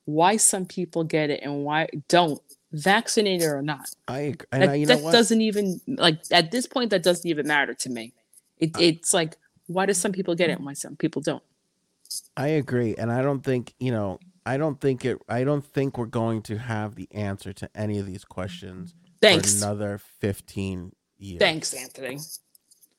why 0.06 0.38
some 0.38 0.68
people 0.68 1.04
get 1.04 1.32
it 1.32 1.40
and 1.42 1.64
why 1.64 1.88
don't 2.10 2.40
vaccinated 2.74 3.48
or 3.48 3.64
not. 3.64 3.90
I 4.08 4.20
ag- 4.20 4.46
and 4.52 4.62
That, 4.62 4.70
I, 4.70 4.76
you 4.76 4.86
know 4.86 4.98
that 4.98 5.12
doesn't 5.12 5.42
even 5.42 5.82
like 5.88 6.20
at 6.30 6.52
this 6.52 6.68
point 6.68 6.92
that 6.92 7.02
doesn't 7.02 7.28
even 7.28 7.48
matter 7.48 7.74
to 7.74 7.90
me. 7.90 8.14
It, 8.60 8.80
it's 8.80 9.16
like 9.16 9.38
why 9.68 9.86
do 9.86 9.94
some 9.94 10.12
people 10.12 10.36
get 10.36 10.50
it 10.50 10.58
and 10.58 10.66
why 10.66 10.74
some 10.74 10.96
people 10.96 11.22
don't? 11.22 11.44
I 12.38 12.48
agree, 12.50 12.96
and 12.96 13.12
I 13.12 13.22
don't 13.22 13.44
think 13.44 13.74
you 13.80 13.92
know. 13.92 14.20
I 14.46 14.58
don't 14.58 14.82
think 14.82 15.06
it. 15.06 15.18
I 15.30 15.46
don't 15.46 15.66
think 15.66 15.98
we're 15.98 16.06
going 16.06 16.42
to 16.44 16.58
have 16.58 16.96
the 16.96 17.08
answer 17.12 17.54
to 17.54 17.70
any 17.74 17.98
of 17.98 18.06
these 18.06 18.26
questions 18.26 18.94
Thanks. 19.22 19.60
for 19.60 19.66
another 19.66 19.98
fifteen 20.20 20.92
years. 21.18 21.40
Thanks, 21.40 21.74
Anthony. 21.74 22.20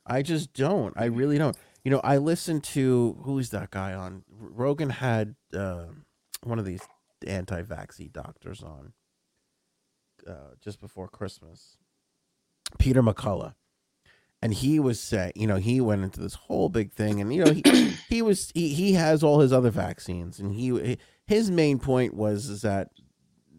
I 0.07 0.23
just 0.23 0.55
don't. 0.55 0.95
I 0.97 1.05
really 1.05 1.37
don't. 1.37 1.57
You 1.85 1.91
know, 1.91 2.01
I 2.03 2.17
listened 2.17 2.65
to 2.65 3.19
who's 3.25 3.51
that 3.51 3.71
guy 3.71 3.93
on 3.93 4.25
Rogan 4.31 4.89
had 4.89 5.35
uh, 5.53 5.85
one 6.43 6.59
of 6.59 6.65
these 6.65 6.81
anti-vaccine 7.27 8.11
doctors 8.13 8.63
on 8.63 8.95
uh, 10.27 10.55
just 10.63 10.81
before 10.81 11.09
Christmas, 11.09 11.77
Peter 12.79 13.03
McCullough, 13.03 13.55
and 14.45 14.53
he 14.53 14.79
was 14.79 15.01
saying, 15.01 15.33
you 15.35 15.47
know, 15.47 15.57
he 15.57 15.81
went 15.81 16.05
into 16.05 16.21
this 16.21 16.35
whole 16.35 16.69
big 16.69 16.93
thing, 16.93 17.19
and 17.19 17.35
you 17.35 17.43
know, 17.43 17.51
he 17.51 17.63
he 18.11 18.21
was 18.21 18.53
he, 18.55 18.69
he 18.69 18.93
has 18.93 19.23
all 19.23 19.41
his 19.41 19.55
other 19.55 19.71
vaccines, 19.71 20.39
and 20.39 20.53
he 20.53 20.99
his 21.27 21.51
main 21.51 21.79
point 21.79 22.13
was 22.13 22.51
is 22.51 22.61
that 22.61 22.91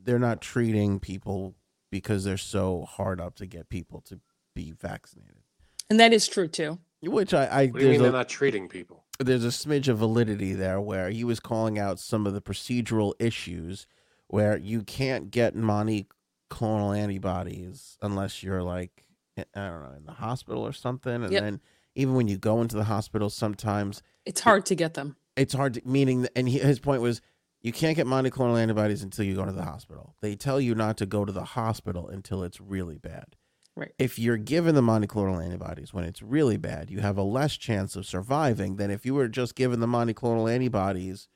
they're 0.03 0.19
not 0.19 0.41
treating 0.41 0.99
people 0.99 1.55
because 1.89 2.23
they're 2.23 2.38
so 2.38 2.86
hard 2.88 3.19
up 3.19 3.33
to 3.38 3.47
get 3.47 3.67
people 3.67 3.99
to 4.01 4.19
be 4.53 4.73
vaccinated. 4.79 5.41
And 5.89 5.99
that 5.99 6.13
is 6.13 6.27
true 6.27 6.47
too. 6.47 6.77
Which 7.01 7.33
I, 7.33 7.45
I 7.45 7.65
What 7.65 7.79
do 7.79 7.86
you 7.86 7.91
mean 7.91 8.01
there's 8.01 8.01
they're 8.03 8.19
not 8.19 8.29
treating 8.29 8.69
people? 8.69 9.05
there's 9.17 9.45
a 9.45 9.47
smidge 9.47 9.88
of 9.88 9.97
validity 9.97 10.53
there 10.53 10.79
where 10.79 11.09
he 11.09 11.23
was 11.23 11.39
calling 11.39 11.79
out 11.79 11.99
some 11.99 12.27
of 12.27 12.33
the 12.33 12.41
procedural 12.41 13.13
issues 13.17 13.88
where 14.27 14.57
you 14.57 14.83
can't 14.83 15.31
get 15.31 15.55
monoclonal 15.55 16.95
antibodies 16.95 17.97
unless 18.01 18.43
you're 18.43 18.61
like 18.61 19.05
I 19.38 19.43
don't 19.55 19.83
know 19.83 19.93
in 19.97 20.05
the 20.05 20.11
mm-hmm. 20.11 20.23
hospital 20.23 20.65
or 20.65 20.73
something, 20.73 21.23
and 21.23 21.31
Yep. 21.31 21.43
then 21.43 21.61
even 21.95 22.13
when 22.15 22.27
you 22.27 22.38
go 22.38 22.61
into 22.61 22.75
the 22.75 22.86
hospital, 22.86 23.29
sometimes 23.29 24.01
It's 24.25 24.41
hard 24.41 24.65
to 24.67 24.75
get 24.75 24.93
them. 24.95 25.15
it's 25.36 25.53
hard 25.53 25.73
to 25.75 25.81
meaning 25.86 26.27
and 26.36 26.47
he, 26.49 26.59
his 26.59 26.79
point 26.79 27.01
was 27.01 27.21
you 27.61 27.71
can't 27.71 27.95
get 27.95 28.05
monoclonal 28.07 28.59
antibodies 28.59 29.01
until 29.03 29.25
you 29.25 29.36
go 29.36 29.43
to 29.45 29.51
the 29.51 29.63
hospital 29.63 30.15
they 30.21 30.36
tell 30.36 30.59
you 30.61 30.73
not 30.75 30.97
to 30.97 31.05
go 31.05 31.25
to 31.25 31.31
the 31.31 31.43
hospital 31.43 32.07
until 32.07 32.43
it's 32.43 32.59
really 32.61 32.97
bad 32.97 33.36
Right. 33.77 33.91
if 33.99 34.17
you're 34.17 34.38
given 34.38 34.73
the 34.75 34.81
monoclonal 34.81 35.43
antibodies 35.43 35.93
when 35.93 36.05
it's 36.05 36.21
really 36.21 36.55
bad 36.57 36.89
you 36.89 36.99
have 37.01 37.17
a 37.17 37.23
less 37.23 37.57
chance 37.57 37.95
of 37.97 38.05
surviving 38.05 38.77
than 38.77 38.89
if 38.91 39.05
you 39.05 39.13
were 39.13 39.27
just 39.27 39.55
given 39.55 39.79
the 39.81 39.88
monoclonal 39.88 40.49
antibodies 40.49 41.27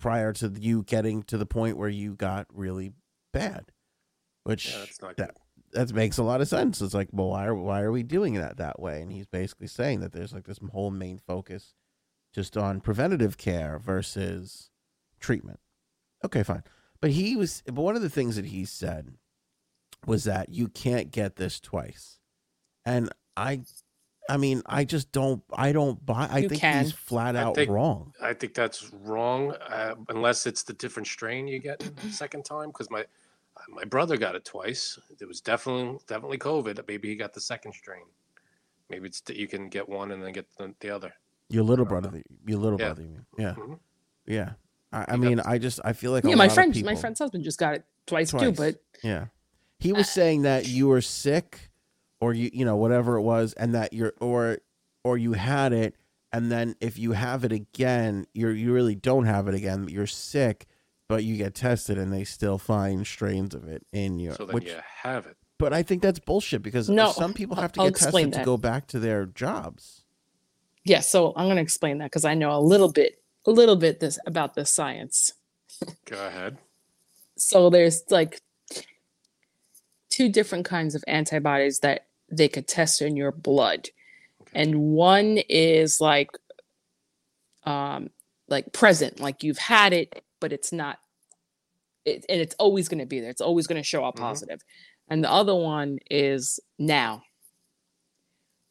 prior 0.00 0.32
to 0.34 0.52
you 0.58 0.82
getting 0.82 1.22
to 1.24 1.38
the 1.38 1.46
point 1.46 1.76
where 1.76 1.88
you 1.88 2.14
got 2.14 2.46
really 2.52 2.92
bad 3.32 3.70
which 4.42 4.72
Yeah, 4.72 4.78
that's 4.80 5.00
not 5.00 5.16
that 5.16 5.28
good. 5.34 5.38
That 5.74 5.92
makes 5.92 6.18
a 6.18 6.22
lot 6.22 6.40
of 6.40 6.48
sense. 6.48 6.80
It's 6.80 6.94
like, 6.94 7.08
well, 7.12 7.28
why 7.30 7.46
are 7.46 7.54
why 7.54 7.82
are 7.82 7.92
we 7.92 8.02
doing 8.02 8.34
that 8.34 8.56
that 8.56 8.80
way? 8.80 9.02
And 9.02 9.12
he's 9.12 9.26
basically 9.26 9.66
saying 9.66 10.00
that 10.00 10.12
there's 10.12 10.32
like 10.32 10.44
this 10.44 10.58
whole 10.72 10.90
main 10.90 11.18
focus 11.18 11.74
just 12.34 12.56
on 12.56 12.80
preventative 12.80 13.36
care 13.38 13.78
versus 13.78 14.70
treatment. 15.20 15.60
Okay, 16.24 16.42
fine. 16.42 16.62
But 17.00 17.10
he 17.10 17.36
was 17.36 17.62
but 17.66 17.74
one 17.82 17.96
of 17.96 18.02
the 18.02 18.10
things 18.10 18.36
that 18.36 18.46
he 18.46 18.64
said 18.64 19.12
was 20.06 20.24
that 20.24 20.48
you 20.48 20.68
can't 20.68 21.10
get 21.10 21.36
this 21.36 21.60
twice. 21.60 22.18
And 22.84 23.10
I 23.36 23.62
I 24.28 24.38
mean, 24.38 24.62
I 24.64 24.84
just 24.84 25.12
don't 25.12 25.42
I 25.52 25.72
don't 25.72 26.04
buy 26.04 26.28
I 26.30 26.38
You 26.38 26.48
think 26.48 26.60
can. 26.62 26.84
he's 26.84 26.92
flat 26.92 27.36
I 27.36 27.40
out 27.42 27.54
think- 27.56 27.70
wrong. 27.70 28.12
I 28.22 28.32
think 28.32 28.54
that's 28.54 28.90
wrong, 28.92 29.52
uh, 29.52 29.94
unless 30.08 30.46
it's 30.46 30.62
the 30.62 30.72
different 30.72 31.06
strain 31.08 31.46
you 31.46 31.58
get 31.58 31.80
the 31.80 32.10
second 32.10 32.44
time. 32.44 32.68
Because 32.68 32.90
my 32.90 33.04
my 33.68 33.84
brother 33.84 34.16
got 34.16 34.34
it 34.34 34.44
twice. 34.44 34.98
It 35.20 35.26
was 35.26 35.40
definitely 35.40 35.98
definitely 36.06 36.38
COVID. 36.38 36.86
Maybe 36.88 37.08
he 37.08 37.16
got 37.16 37.32
the 37.32 37.40
second 37.40 37.72
strain. 37.72 38.04
Maybe 38.90 39.06
it's 39.08 39.20
that 39.22 39.36
you 39.36 39.48
can 39.48 39.68
get 39.68 39.88
one 39.88 40.10
and 40.12 40.22
then 40.22 40.32
get 40.32 40.46
the, 40.58 40.74
the 40.80 40.90
other. 40.90 41.12
Your 41.48 41.62
little 41.64 41.86
Uh, 41.86 41.88
brother 41.88 42.22
your 42.46 42.58
little 42.58 42.78
yeah. 42.78 42.86
brother, 42.86 43.02
you 43.02 43.08
mean. 43.08 43.26
Yeah. 43.38 43.54
Mhm. 43.54 43.78
Yeah. 44.26 44.52
I, 44.92 45.04
I 45.08 45.16
mean, 45.16 45.40
I 45.40 45.58
just 45.58 45.80
I 45.84 45.92
feel 45.92 46.12
like 46.12 46.24
a 46.24 46.28
yeah, 46.28 46.34
my 46.36 46.44
lot 46.44 46.50
of 46.50 46.54
friend 46.54 46.84
my 46.84 46.94
friend's 46.94 47.18
husband 47.18 47.44
just 47.44 47.58
got 47.58 47.74
it 47.74 47.84
twice, 48.06 48.30
too, 48.30 48.52
but 48.52 48.76
Yeah. 49.02 49.26
He 49.78 49.92
was 49.92 50.08
saying 50.08 50.42
that 50.42 50.66
you 50.68 50.88
were 50.88 51.00
sick 51.00 51.70
or 52.20 52.32
you 52.32 52.50
you 52.52 52.64
know 52.64 52.76
whatever 52.76 53.16
it 53.16 53.22
was 53.22 53.52
and 53.54 53.74
that 53.74 53.92
you're 53.92 54.14
or 54.20 54.58
or 55.02 55.18
you 55.18 55.32
had 55.34 55.72
it 55.72 55.96
and 56.32 56.50
then 56.50 56.74
if 56.80 56.98
you 56.98 57.12
have 57.12 57.44
it 57.44 57.52
again 57.52 58.26
you're 58.32 58.52
you 58.52 58.72
really 58.72 58.94
don't 58.94 59.26
have 59.26 59.46
it 59.48 59.54
again 59.54 59.86
you're 59.88 60.06
sick 60.06 60.66
but 61.08 61.24
you 61.24 61.36
get 61.36 61.54
tested 61.54 61.98
and 61.98 62.12
they 62.12 62.24
still 62.24 62.58
find 62.58 63.06
strains 63.06 63.54
of 63.54 63.64
it 63.68 63.84
in 63.92 64.18
you 64.18 64.32
So 64.34 64.46
then 64.46 64.54
which 64.54 64.64
you 64.64 64.76
have 65.02 65.26
it. 65.26 65.36
but 65.58 65.72
I 65.72 65.82
think 65.82 66.02
that's 66.02 66.18
bullshit 66.18 66.62
because 66.62 66.88
No, 66.88 67.12
some 67.12 67.32
people 67.34 67.56
have 67.56 67.72
to 67.72 67.80
I'll 67.80 67.86
get 67.86 67.90
explain 68.02 68.26
tested 68.30 68.42
to 68.42 68.44
go 68.46 68.56
back 68.56 68.86
to 68.88 68.98
their 68.98 69.26
jobs. 69.26 70.02
yeah, 70.84 71.00
so 71.00 71.32
I'm 71.36 71.46
going 71.46 71.56
to 71.56 71.62
explain 71.62 71.98
that 71.98 72.06
because 72.06 72.24
I 72.24 72.34
know 72.34 72.56
a 72.56 72.60
little 72.60 72.90
bit 72.92 73.20
a 73.46 73.50
little 73.50 73.76
bit 73.76 74.00
this 74.00 74.18
about 74.26 74.54
this 74.54 74.70
science. 74.70 75.32
Go 76.06 76.26
ahead. 76.26 76.56
So 77.36 77.68
there's 77.68 78.02
like 78.10 78.40
two 80.08 80.28
different 80.30 80.64
kinds 80.64 80.94
of 80.94 81.04
antibodies 81.06 81.80
that 81.80 82.06
they 82.30 82.48
could 82.48 82.66
test 82.66 83.02
in 83.02 83.16
your 83.16 83.32
blood. 83.32 83.88
Okay. 84.40 84.62
And 84.62 84.78
one 84.92 85.38
is 85.48 86.00
like 86.00 86.30
um 87.64 88.10
like 88.48 88.72
present, 88.72 89.20
like 89.20 89.42
you've 89.42 89.58
had 89.58 89.92
it 89.92 90.22
but 90.40 90.52
it's 90.52 90.72
not 90.72 90.98
it, 92.04 92.24
and 92.28 92.40
it's 92.40 92.54
always 92.58 92.88
going 92.88 92.98
to 92.98 93.06
be 93.06 93.20
there. 93.20 93.30
It's 93.30 93.40
always 93.40 93.66
going 93.66 93.80
to 93.80 93.86
show 93.86 94.04
up 94.04 94.16
Mhm. 94.16 94.20
positive. 94.20 94.60
And 95.08 95.24
the 95.24 95.30
other 95.30 95.54
one 95.54 95.98
is 96.10 96.60
now. 96.78 97.22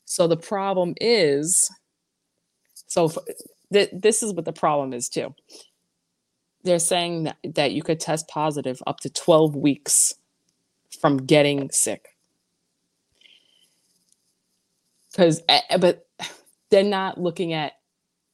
So 0.05 0.27
the 0.27 0.37
problem 0.37 0.93
is 1.01 1.69
so 2.87 3.11
th- 3.71 3.89
this 3.91 4.21
is 4.21 4.33
what 4.33 4.45
the 4.45 4.53
problem 4.53 4.93
is 4.93 5.09
too 5.09 5.33
they're 6.63 6.79
saying 6.79 7.23
that, 7.23 7.37
that 7.55 7.71
you 7.73 7.81
could 7.83 7.99
test 7.99 8.27
positive 8.27 8.81
up 8.87 8.99
to 9.01 9.09
12 9.09 9.55
weeks 9.55 10.13
from 11.01 11.17
getting 11.17 11.69
sick 11.71 12.15
because 15.11 15.41
but 15.79 16.07
they're 16.69 16.83
not 16.83 17.19
looking 17.19 17.53
at 17.53 17.73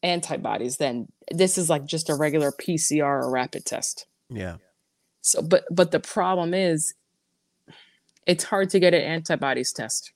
antibodies 0.03 0.77
then 0.77 1.07
this 1.31 1.57
is 1.57 1.69
like 1.69 1.85
just 1.85 2.09
a 2.09 2.15
regular 2.15 2.51
pcr 2.51 3.03
or 3.03 3.29
rapid 3.29 3.65
test 3.65 4.05
Yeah. 4.29 4.55
so 5.21 5.41
but 5.41 5.65
but 5.69 5.91
the 5.91 5.99
problem 5.99 6.53
is 6.53 6.93
it's 8.25 8.43
hard 8.43 8.69
to 8.69 8.79
get 8.79 8.93
an 8.93 9.01
antibodies 9.01 9.71
test 9.73 10.11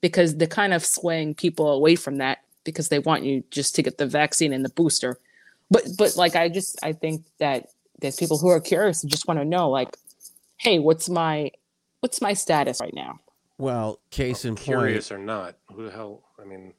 because 0.00 0.36
they're 0.36 0.48
kind 0.48 0.74
of 0.74 0.84
swaying 0.84 1.34
people 1.34 1.70
away 1.70 1.96
from 1.96 2.16
that 2.16 2.38
because 2.64 2.88
they 2.88 2.98
want 2.98 3.24
you 3.24 3.44
just 3.50 3.74
to 3.76 3.82
get 3.82 3.98
the 3.98 4.06
vaccine 4.06 4.52
and 4.52 4.64
the 4.64 4.68
booster. 4.70 5.18
But 5.70 5.84
but 5.96 6.16
like 6.16 6.34
I 6.36 6.48
just 6.48 6.78
I 6.82 6.92
think 6.92 7.24
that 7.38 7.68
there's 8.00 8.16
people 8.16 8.38
who 8.38 8.48
are 8.48 8.60
curious 8.60 9.02
and 9.02 9.10
just 9.10 9.28
want 9.28 9.38
to 9.40 9.44
know 9.44 9.70
like, 9.70 9.96
hey, 10.58 10.78
what's 10.80 11.08
my 11.08 11.52
what's 12.00 12.20
my 12.20 12.32
status 12.34 12.80
right 12.80 12.94
now? 12.94 13.20
Well, 13.58 14.00
case 14.10 14.44
in 14.44 14.56
Curious 14.56 15.08
point, 15.08 15.20
or 15.20 15.24
not, 15.24 15.56
who 15.72 15.84
the 15.84 15.90
hell? 15.90 16.22
I 16.40 16.44
mean, 16.44 16.74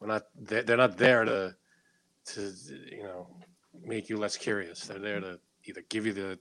we're 0.00 0.06
not. 0.06 0.26
They're, 0.34 0.62
they're 0.62 0.76
not 0.76 0.96
there 0.96 1.24
to, 1.24 1.54
to 2.26 2.52
you 2.90 3.02
know, 3.02 3.26
make 3.84 4.08
you 4.08 4.16
less 4.16 4.36
curious. 4.36 4.86
They're 4.86 4.98
there 4.98 5.20
to 5.20 5.38
either 5.64 5.82
give 5.88 6.06
you 6.06 6.12
the, 6.12 6.38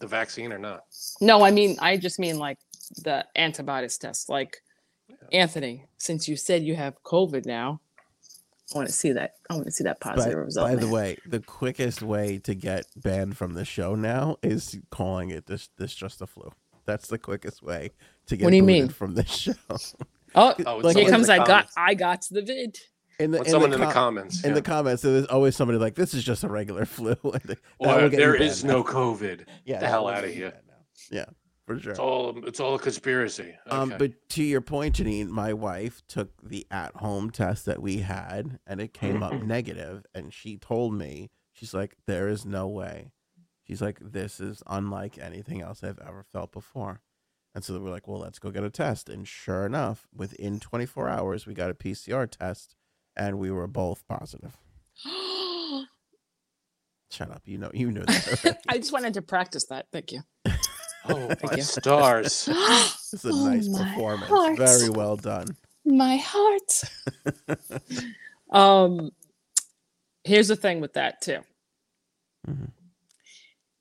the 0.00 0.06
vaccine 0.06 0.52
or 0.52 0.58
not. 0.58 0.82
No, 1.20 1.44
I 1.44 1.50
mean 1.50 1.76
I 1.80 1.96
just 1.96 2.18
mean 2.18 2.38
like 2.38 2.58
the 3.02 3.26
antibodies 3.36 3.98
test. 3.98 4.28
Like 4.28 4.58
Anthony, 5.32 5.84
since 5.98 6.28
you 6.28 6.36
said 6.36 6.62
you 6.62 6.76
have 6.76 7.02
COVID 7.02 7.46
now, 7.46 7.80
I 8.74 8.76
want 8.78 8.88
to 8.88 8.94
see 8.94 9.12
that. 9.12 9.34
I 9.48 9.54
want 9.54 9.66
to 9.66 9.72
see 9.72 9.84
that 9.84 9.98
by, 10.00 10.14
positive 10.14 10.38
result. 10.38 10.68
by 10.68 10.74
the 10.74 10.88
way, 10.88 11.16
the 11.26 11.40
quickest 11.40 12.02
way 12.02 12.38
to 12.38 12.54
get 12.54 12.84
banned 12.96 13.36
from 13.36 13.54
the 13.54 13.64
show 13.64 13.94
now 13.94 14.36
is 14.42 14.78
calling 14.90 15.30
it 15.30 15.46
this 15.46 15.70
this 15.78 15.94
just 15.94 16.20
a 16.20 16.26
flu. 16.26 16.50
That's 16.84 17.08
the 17.08 17.18
quickest 17.18 17.62
way 17.62 17.90
to 18.26 18.36
get 18.36 18.44
What 18.44 18.50
do 18.50 18.56
you 18.56 18.62
mean? 18.62 18.88
from 18.88 19.14
this 19.14 19.30
show. 19.34 19.52
oh, 20.34 20.54
Oh, 20.66 20.76
Like, 20.78 20.96
here 20.96 21.08
comes 21.10 21.28
I 21.28 21.44
got. 21.44 21.68
I 21.76 21.94
got 21.94 22.22
to 22.22 22.34
the 22.34 22.42
vid. 22.42 22.78
In 23.18 23.32
the, 23.32 23.38
in 23.38 23.44
someone 23.46 23.70
the 23.70 23.74
in 23.74 23.80
the 23.80 23.86
com- 23.86 23.92
comments. 23.92 24.44
in 24.44 24.50
yeah. 24.50 24.54
the 24.54 24.62
comments, 24.62 25.02
there's 25.02 25.26
always 25.26 25.56
somebody 25.56 25.78
like, 25.78 25.96
"This 25.96 26.14
is 26.14 26.22
just 26.22 26.44
a 26.44 26.48
regular 26.48 26.84
flu." 26.86 27.16
and 27.24 27.42
that 27.42 27.58
or 27.78 27.88
will 27.88 28.08
get 28.08 28.12
you 28.12 28.18
there 28.18 28.34
is 28.34 28.64
no 28.64 28.84
COVID. 28.84 29.46
yeah, 29.64 29.80
the 29.80 29.88
hell 29.88 30.08
out 30.08 30.24
of 30.24 30.30
here. 30.30 30.52
Yeah, 31.10 31.24
for 31.66 31.78
sure. 31.80 31.90
It's 31.90 31.98
all 31.98 32.46
it's 32.46 32.60
all 32.60 32.76
a 32.76 32.78
conspiracy. 32.78 33.56
Um, 33.68 33.94
but 33.98 34.12
to 34.30 34.44
your 34.44 34.60
point, 34.60 34.96
Janine, 34.96 35.28
my 35.28 35.52
wife 35.52 36.02
took 36.06 36.30
the 36.42 36.66
at-home 36.70 37.30
test 37.30 37.66
that 37.66 37.82
we 37.82 37.98
had, 37.98 38.60
and 38.66 38.80
it 38.80 38.94
came 38.94 39.22
up 39.22 39.42
negative. 39.42 40.06
And 40.14 40.32
she 40.32 40.56
told 40.56 40.94
me, 40.94 41.30
she's 41.52 41.74
like, 41.74 41.96
"There 42.06 42.28
is 42.28 42.46
no 42.46 42.68
way." 42.68 43.10
She's 43.64 43.82
like, 43.82 43.98
"This 44.00 44.38
is 44.38 44.62
unlike 44.66 45.18
anything 45.18 45.60
else 45.60 45.82
I've 45.82 45.98
ever 45.98 46.22
felt 46.22 46.52
before." 46.52 47.00
And 47.54 47.64
so 47.64 47.78
we're 47.80 47.90
like, 47.90 48.06
"Well, 48.06 48.20
let's 48.20 48.38
go 48.38 48.50
get 48.50 48.62
a 48.62 48.70
test." 48.70 49.08
And 49.08 49.26
sure 49.26 49.66
enough, 49.66 50.06
within 50.14 50.60
24 50.60 51.08
hours, 51.08 51.46
we 51.46 51.54
got 51.54 51.70
a 51.70 51.74
PCR 51.74 52.30
test, 52.30 52.76
and 53.18 53.38
we 53.38 53.50
were 53.50 53.66
both 53.66 54.06
positive. 54.08 54.56
Shut 57.10 57.30
up! 57.30 57.42
You 57.46 57.58
know, 57.58 57.70
you 57.72 57.90
know 57.90 58.02
that. 58.02 58.58
I 58.68 58.78
just 58.78 58.92
wanted 58.92 59.14
to 59.14 59.22
practice 59.22 59.66
that. 59.66 59.86
Thank 59.92 60.12
you. 60.12 60.20
oh 60.46 60.52
Thank 61.28 61.42
my 61.52 61.56
you. 61.56 61.62
stars. 61.62 62.48
It's 63.10 63.24
a 63.24 63.30
Oh, 63.32 63.46
nice 63.48 63.66
performance. 63.66 64.28
heart. 64.30 64.58
Very 64.58 64.90
well 64.90 65.16
done. 65.16 65.56
My 65.86 66.18
heart. 66.22 66.82
um, 68.52 69.12
here's 70.24 70.48
the 70.48 70.56
thing 70.56 70.82
with 70.82 70.92
that 70.92 71.22
too. 71.22 71.38
Mm-hmm. 72.46 72.66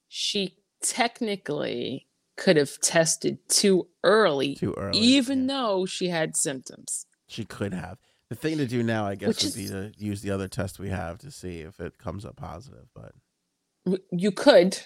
She 0.07 0.55
technically 0.81 2.07
could 2.37 2.55
have 2.55 2.79
tested 2.79 3.39
too 3.49 3.89
early, 4.05 4.55
Too 4.55 4.73
early. 4.77 4.97
even 4.97 5.41
yeah. 5.41 5.55
though 5.57 5.85
she 5.85 6.07
had 6.07 6.37
symptoms. 6.37 7.05
She 7.27 7.43
could 7.43 7.73
have. 7.73 7.97
The 8.29 8.35
thing 8.35 8.57
to 8.57 8.67
do 8.67 8.83
now, 8.83 9.05
I 9.07 9.15
guess, 9.15 9.27
Which 9.29 9.43
would 9.43 9.53
be 9.55 9.67
to 9.69 9.91
use 9.97 10.21
the 10.21 10.31
other 10.31 10.47
test 10.49 10.79
we 10.79 10.89
have 10.89 11.17
to 11.19 11.31
see 11.31 11.59
if 11.61 11.79
it 11.79 11.97
comes 11.97 12.25
up 12.25 12.35
positive. 12.35 12.87
But 12.93 13.13
You 14.11 14.31
could, 14.31 14.77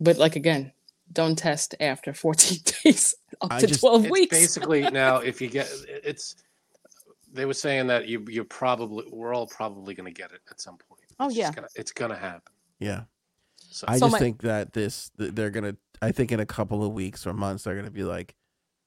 but 0.00 0.16
like 0.18 0.34
again, 0.36 0.72
don't 1.12 1.36
test 1.36 1.74
after 1.80 2.12
14 2.12 2.58
days 2.84 3.14
up 3.40 3.52
I 3.52 3.60
to 3.60 3.66
just- 3.66 3.80
12 3.80 4.04
It's 4.06 4.10
weeks. 4.10 4.36
basically 4.38 4.82
now 4.90 5.16
if 5.18 5.40
you 5.40 5.48
get 5.48 5.68
it's 5.86 6.36
they 7.32 7.44
were 7.44 7.54
saying 7.54 7.86
that 7.88 8.08
you 8.08 8.24
you 8.28 8.42
probably 8.44 9.04
we're 9.12 9.32
all 9.34 9.46
probably 9.46 9.94
going 9.94 10.12
to 10.12 10.20
get 10.22 10.32
it 10.32 10.40
at 10.50 10.60
some 10.60 10.78
point. 10.88 11.00
Oh, 11.20 11.26
It's 11.26 11.36
just 11.36 11.48
yeah. 11.50 11.54
gonna, 11.54 11.68
it's 11.76 11.92
going 11.92 12.10
to 12.10 12.16
happen. 12.16 12.52
yeah, 12.80 13.02
So 13.58 13.84
I 13.88 13.98
So 13.98 14.06
just 14.06 14.12
my- 14.14 14.18
think 14.18 14.42
that 14.42 14.72
this 14.72 15.10
they're 15.16 15.50
gonna. 15.50 15.76
I 16.02 16.10
think 16.12 16.32
in 16.32 16.40
a 16.40 16.46
couple 16.46 16.82
of 16.82 16.92
weeks 16.92 17.26
or 17.26 17.32
months 17.34 17.62
they're 17.64 17.76
gonna 17.76 17.90
be 17.92 18.02
like, 18.04 18.34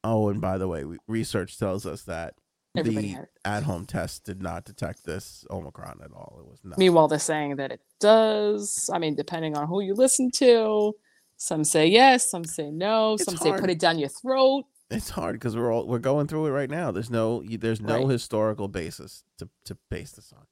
oh, 0.04 0.28
and 0.30 0.42
by 0.42 0.58
the 0.58 0.68
way, 0.68 0.84
we, 0.84 0.98
research 1.08 1.58
tells 1.58 1.86
us 1.86 2.04
that 2.04 2.34
Everybody 2.76 3.14
the 3.14 3.28
at-home 3.46 3.86
test 3.86 4.24
did 4.24 4.42
not 4.42 4.66
detect 4.66 5.06
this 5.06 5.46
Omicron 5.52 6.00
at 6.04 6.12
all. 6.12 6.38
It 6.40 6.50
was 6.50 6.60
not. 6.64 6.80
Meanwhile, 6.80 7.08
they're 7.08 7.20
saying 7.20 7.58
that 7.58 7.72
it 7.72 7.82
does. 8.00 8.90
I 8.92 8.98
mean, 8.98 9.16
depending 9.16 9.56
on 9.56 9.68
who 9.68 9.82
you 9.82 9.94
listen 9.94 10.32
to, 10.36 10.94
some 11.38 11.64
say 11.64 11.86
yes, 11.88 12.30
some 12.30 12.46
say 12.46 12.72
no, 12.72 13.14
It's 13.14 13.26
some 13.26 13.38
say 13.38 13.52
put 13.52 13.70
it 13.70 13.80
down 13.80 14.00
your 14.00 14.10
throat. 14.10 14.66
It's 14.90 15.10
hard 15.10 15.36
because 15.36 15.56
we're 15.56 15.72
all 15.72 15.88
we're 15.88 16.00
going 16.00 16.28
through 16.28 16.48
it 16.48 16.52
right 16.52 16.70
now. 16.70 16.92
There's 16.92 17.10
no 17.10 17.44
there's 17.44 17.82
no 17.82 18.02
Right. 18.02 18.10
historical 18.10 18.68
basis 18.68 19.24
to 19.38 19.50
to 19.66 19.78
base 19.90 20.12
this 20.14 20.34
on. 20.34 20.46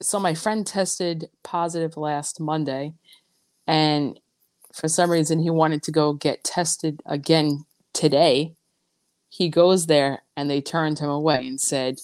So 0.00 0.18
my 0.20 0.34
friend 0.34 0.66
tested 0.66 1.28
positive 1.42 1.96
last 1.96 2.40
Monday, 2.40 2.94
and 3.66 4.18
for 4.72 4.88
some 4.88 5.10
reason 5.10 5.40
he 5.40 5.50
wanted 5.50 5.82
to 5.84 5.92
go 5.92 6.12
get 6.12 6.44
tested 6.44 7.02
again 7.06 7.64
today. 7.92 8.54
He 9.30 9.50
goes 9.50 9.86
there, 9.86 10.22
and 10.38 10.48
they 10.48 10.60
turned 10.60 11.00
him 11.00 11.10
away 11.10 11.48
and 11.48 11.60
said, 11.60 11.98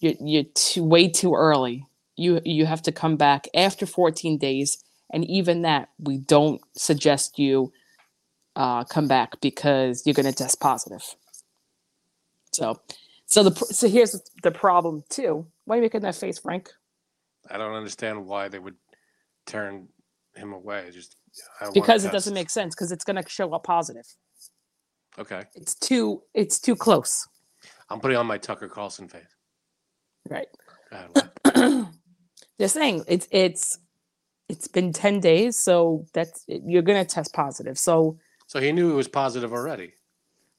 "You're, 0.00 0.14
you're 0.20 0.50
too, 0.56 0.82
way 0.82 1.08
too 1.08 1.34
early. 1.34 1.86
You 2.16 2.40
you 2.44 2.66
have 2.66 2.82
to 2.82 2.92
come 2.92 3.16
back 3.16 3.46
after 3.54 3.86
14 3.86 4.38
days, 4.38 4.82
and 5.12 5.24
even 5.26 5.62
that 5.62 5.88
we 5.96 6.18
don't 6.18 6.60
suggest 6.74 7.38
you 7.38 7.72
uh, 8.56 8.82
come 8.84 9.06
back 9.06 9.40
because 9.40 10.02
you're 10.04 10.14
going 10.14 10.26
to 10.26 10.32
test 10.32 10.58
positive." 10.60 11.14
So, 12.52 12.80
so 13.26 13.44
the 13.44 13.54
so 13.66 13.88
here's 13.88 14.20
the 14.42 14.50
problem 14.50 15.04
too. 15.08 15.46
Why 15.64 15.76
are 15.76 15.78
you 15.78 15.82
making 15.82 16.00
that 16.00 16.16
face, 16.16 16.40
Frank? 16.40 16.70
I 17.48 17.56
don't 17.56 17.74
understand 17.74 18.26
why 18.26 18.48
they 18.48 18.58
would 18.58 18.74
turn 19.46 19.86
him 20.34 20.52
away. 20.52 20.90
Just 20.92 21.16
because 21.72 22.04
it 22.04 22.10
doesn't 22.10 22.34
make 22.34 22.50
sense 22.50 22.74
because 22.74 22.90
it's 22.90 23.04
going 23.04 23.22
to 23.22 23.28
show 23.28 23.54
up 23.54 23.62
positive. 23.62 24.06
Okay, 25.20 25.44
It's 25.54 25.76
too 25.76 26.22
it's 26.34 26.58
too 26.58 26.74
close, 26.74 27.28
I'm 27.90 28.00
putting 28.00 28.16
on 28.16 28.26
my 28.26 28.38
Tucker 28.38 28.68
Carlson 28.68 29.08
face. 29.08 29.22
right? 30.28 30.46
Go? 30.90 31.88
They're 32.58 32.68
saying 32.68 33.04
it's 33.08 33.28
it's 33.30 33.78
it's 34.48 34.68
been 34.68 34.92
ten 34.92 35.20
days, 35.20 35.56
so 35.58 36.06
that's 36.12 36.44
you're 36.48 36.82
going 36.82 37.04
to 37.04 37.08
test 37.14 37.32
positive. 37.32 37.78
So 37.78 38.18
so 38.46 38.60
he 38.60 38.72
knew 38.72 38.90
it 38.90 38.94
was 38.94 39.08
positive 39.08 39.52
already. 39.52 39.92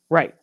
right, 0.09 0.33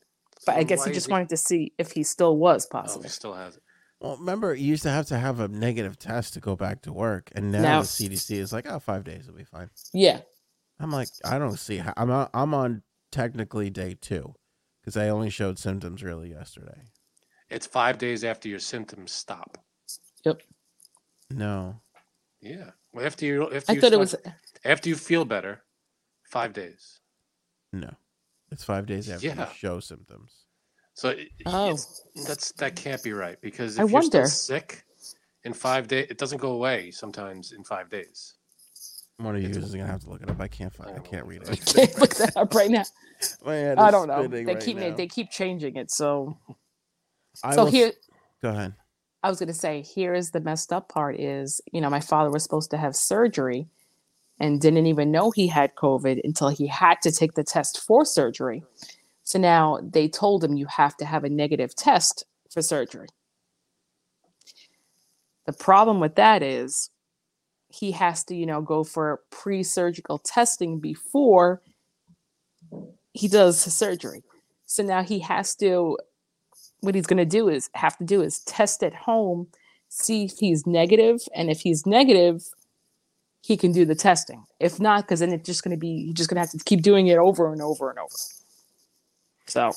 but 0.46 0.56
I 0.56 0.62
guess 0.64 0.84
he 0.84 0.90
is 0.90 0.96
just 0.96 1.10
wanted 1.10 1.30
to 1.30 1.36
see 1.36 1.72
if 1.78 1.92
he 1.92 2.02
still 2.02 2.36
was 2.36 2.66
Oh, 2.72 2.78
he 2.78 2.82
positive. 2.82 3.10
still 3.12 3.34
has 3.34 3.56
it. 3.56 3.62
Well, 4.00 4.16
remember, 4.18 4.54
you 4.54 4.66
used 4.66 4.84
to 4.84 4.90
have 4.90 5.06
to 5.06 5.18
have 5.18 5.40
a 5.40 5.48
negative 5.48 5.98
test 5.98 6.34
to 6.34 6.40
go 6.40 6.54
back 6.54 6.82
to 6.82 6.92
work, 6.92 7.30
and 7.34 7.50
now, 7.50 7.62
Now- 7.62 7.80
the 7.82 7.86
CDC 7.88 8.36
is 8.38 8.52
like, 8.52 8.66
"Oh, 8.70 8.78
five 8.78 9.04
days 9.04 9.26
will 9.26 9.34
be 9.34 9.44
fine." 9.44 9.70
Yeah, 9.92 10.20
I'm 10.78 10.92
like, 10.92 11.08
I 11.24 11.38
don't 11.38 11.56
see 11.58 11.78
how. 11.78 11.94
I'm 11.96 12.10
on, 12.10 12.28
I'm 12.34 12.54
on 12.54 12.82
technically 13.10 13.70
day 13.70 13.96
two 14.00 14.34
because 14.88 14.96
I 15.06 15.10
only 15.10 15.28
showed 15.28 15.58
symptoms 15.58 16.02
really 16.02 16.30
yesterday. 16.30 16.80
It's 17.50 17.66
five 17.66 17.98
days 17.98 18.24
after 18.24 18.48
your 18.48 18.58
symptoms 18.58 19.12
stop. 19.12 19.58
yep. 20.24 20.40
No, 21.30 21.80
Yeah, 22.40 22.70
well, 22.94 23.04
after 23.04 23.26
you 23.26 23.52
after 23.54 23.70
I 23.70 23.74
you 23.74 23.80
thought 23.82 23.92
it 23.92 23.98
was 23.98 24.14
after 24.64 24.88
you 24.88 24.96
feel 24.96 25.26
better, 25.26 25.60
five 26.24 26.54
days. 26.54 27.00
no, 27.70 27.90
it's 28.50 28.64
five 28.64 28.86
days 28.86 29.10
after 29.10 29.26
you 29.26 29.46
show 29.54 29.78
symptoms. 29.80 30.46
So 30.94 31.10
it- 31.10 31.28
Oh. 31.44 31.76
that's 32.26 32.52
that 32.52 32.76
can't 32.76 33.02
be 33.02 33.12
right 33.12 33.38
because 33.42 33.74
if 33.74 33.80
I 33.80 33.82
you're 33.84 33.92
wonder. 33.92 34.24
still 34.26 34.56
sick 34.56 34.84
in 35.44 35.52
five 35.52 35.86
days, 35.86 36.06
it 36.08 36.16
doesn't 36.16 36.38
go 36.38 36.52
away 36.52 36.90
sometimes 36.92 37.52
in 37.52 37.62
five 37.62 37.90
days. 37.90 38.37
One 39.18 39.34
of 39.34 39.42
you 39.42 39.48
is 39.48 39.74
gonna 39.74 39.86
have 39.86 40.02
to 40.04 40.10
look 40.10 40.22
it 40.22 40.30
up. 40.30 40.40
I 40.40 40.48
can't 40.48 40.72
find. 40.72 40.96
I 40.96 41.00
can't 41.00 41.26
read 41.26 41.42
it. 41.42 41.66
can't 41.66 41.98
look 41.98 42.14
that 42.16 42.36
up 42.36 42.54
right 42.54 42.70
now. 42.70 42.84
Man, 43.46 43.78
I 43.78 43.90
don't 43.90 44.06
know. 44.06 44.26
They 44.26 44.44
right 44.44 44.60
keep 44.60 44.76
now. 44.76 44.94
they 44.94 45.08
keep 45.08 45.30
changing 45.30 45.76
it. 45.76 45.90
So 45.90 46.38
I 47.42 47.54
so 47.54 47.64
will 47.64 47.70
here 47.70 47.92
Go 48.42 48.50
ahead. 48.50 48.74
I 49.22 49.28
was 49.28 49.38
going 49.38 49.48
to 49.48 49.54
say, 49.54 49.82
here 49.82 50.14
is 50.14 50.30
the 50.30 50.40
messed 50.40 50.72
up 50.72 50.88
part 50.88 51.18
is, 51.18 51.60
you 51.72 51.80
know, 51.80 51.90
my 51.90 52.00
father 52.00 52.30
was 52.30 52.42
supposed 52.42 52.70
to 52.70 52.76
have 52.76 52.94
surgery 52.94 53.66
and 54.38 54.60
didn't 54.60 54.86
even 54.86 55.10
know 55.10 55.32
he 55.32 55.48
had 55.48 55.74
COVID 55.74 56.20
until 56.22 56.48
he 56.48 56.68
had 56.68 57.02
to 57.02 57.10
take 57.10 57.34
the 57.34 57.42
test 57.42 57.80
for 57.80 58.04
surgery. 58.04 58.62
So 59.24 59.38
now 59.38 59.80
they 59.82 60.08
told 60.08 60.44
him 60.44 60.56
you 60.56 60.66
have 60.66 60.96
to 60.98 61.04
have 61.04 61.24
a 61.24 61.28
negative 61.28 61.74
test 61.74 62.24
for 62.50 62.62
surgery. 62.62 63.08
The 65.46 65.52
problem 65.52 65.98
with 65.98 66.14
that 66.14 66.42
is 66.42 66.90
he 67.68 67.90
has 67.92 68.24
to, 68.24 68.34
you 68.34 68.46
know, 68.46 68.60
go 68.60 68.82
for 68.84 69.20
pre-surgical 69.30 70.18
testing 70.18 70.80
before 70.80 71.62
he 73.12 73.28
does 73.28 73.64
the 73.64 73.70
surgery. 73.70 74.22
So 74.66 74.82
now 74.82 75.02
he 75.02 75.18
has 75.20 75.54
to 75.56 75.98
what 76.80 76.94
he's 76.94 77.06
going 77.06 77.18
to 77.18 77.24
do 77.24 77.48
is 77.48 77.70
have 77.74 77.96
to 77.98 78.04
do 78.04 78.22
is 78.22 78.40
test 78.40 78.82
at 78.82 78.94
home, 78.94 79.48
see 79.88 80.24
if 80.24 80.38
he's 80.38 80.66
negative, 80.66 81.20
and 81.34 81.50
if 81.50 81.60
he's 81.60 81.86
negative, 81.86 82.48
he 83.42 83.56
can 83.56 83.72
do 83.72 83.84
the 83.84 83.94
testing. 83.94 84.44
If 84.60 84.78
not, 84.78 85.04
because 85.04 85.20
then 85.20 85.32
it's 85.32 85.46
just 85.46 85.64
going 85.64 85.76
to 85.76 85.80
be 85.80 86.06
he's 86.06 86.14
just 86.14 86.30
going 86.30 86.36
to 86.36 86.40
have 86.40 86.50
to 86.50 86.58
keep 86.64 86.82
doing 86.82 87.08
it 87.08 87.18
over 87.18 87.52
and 87.52 87.60
over 87.60 87.90
and 87.90 87.98
over. 87.98 88.14
So 89.46 89.72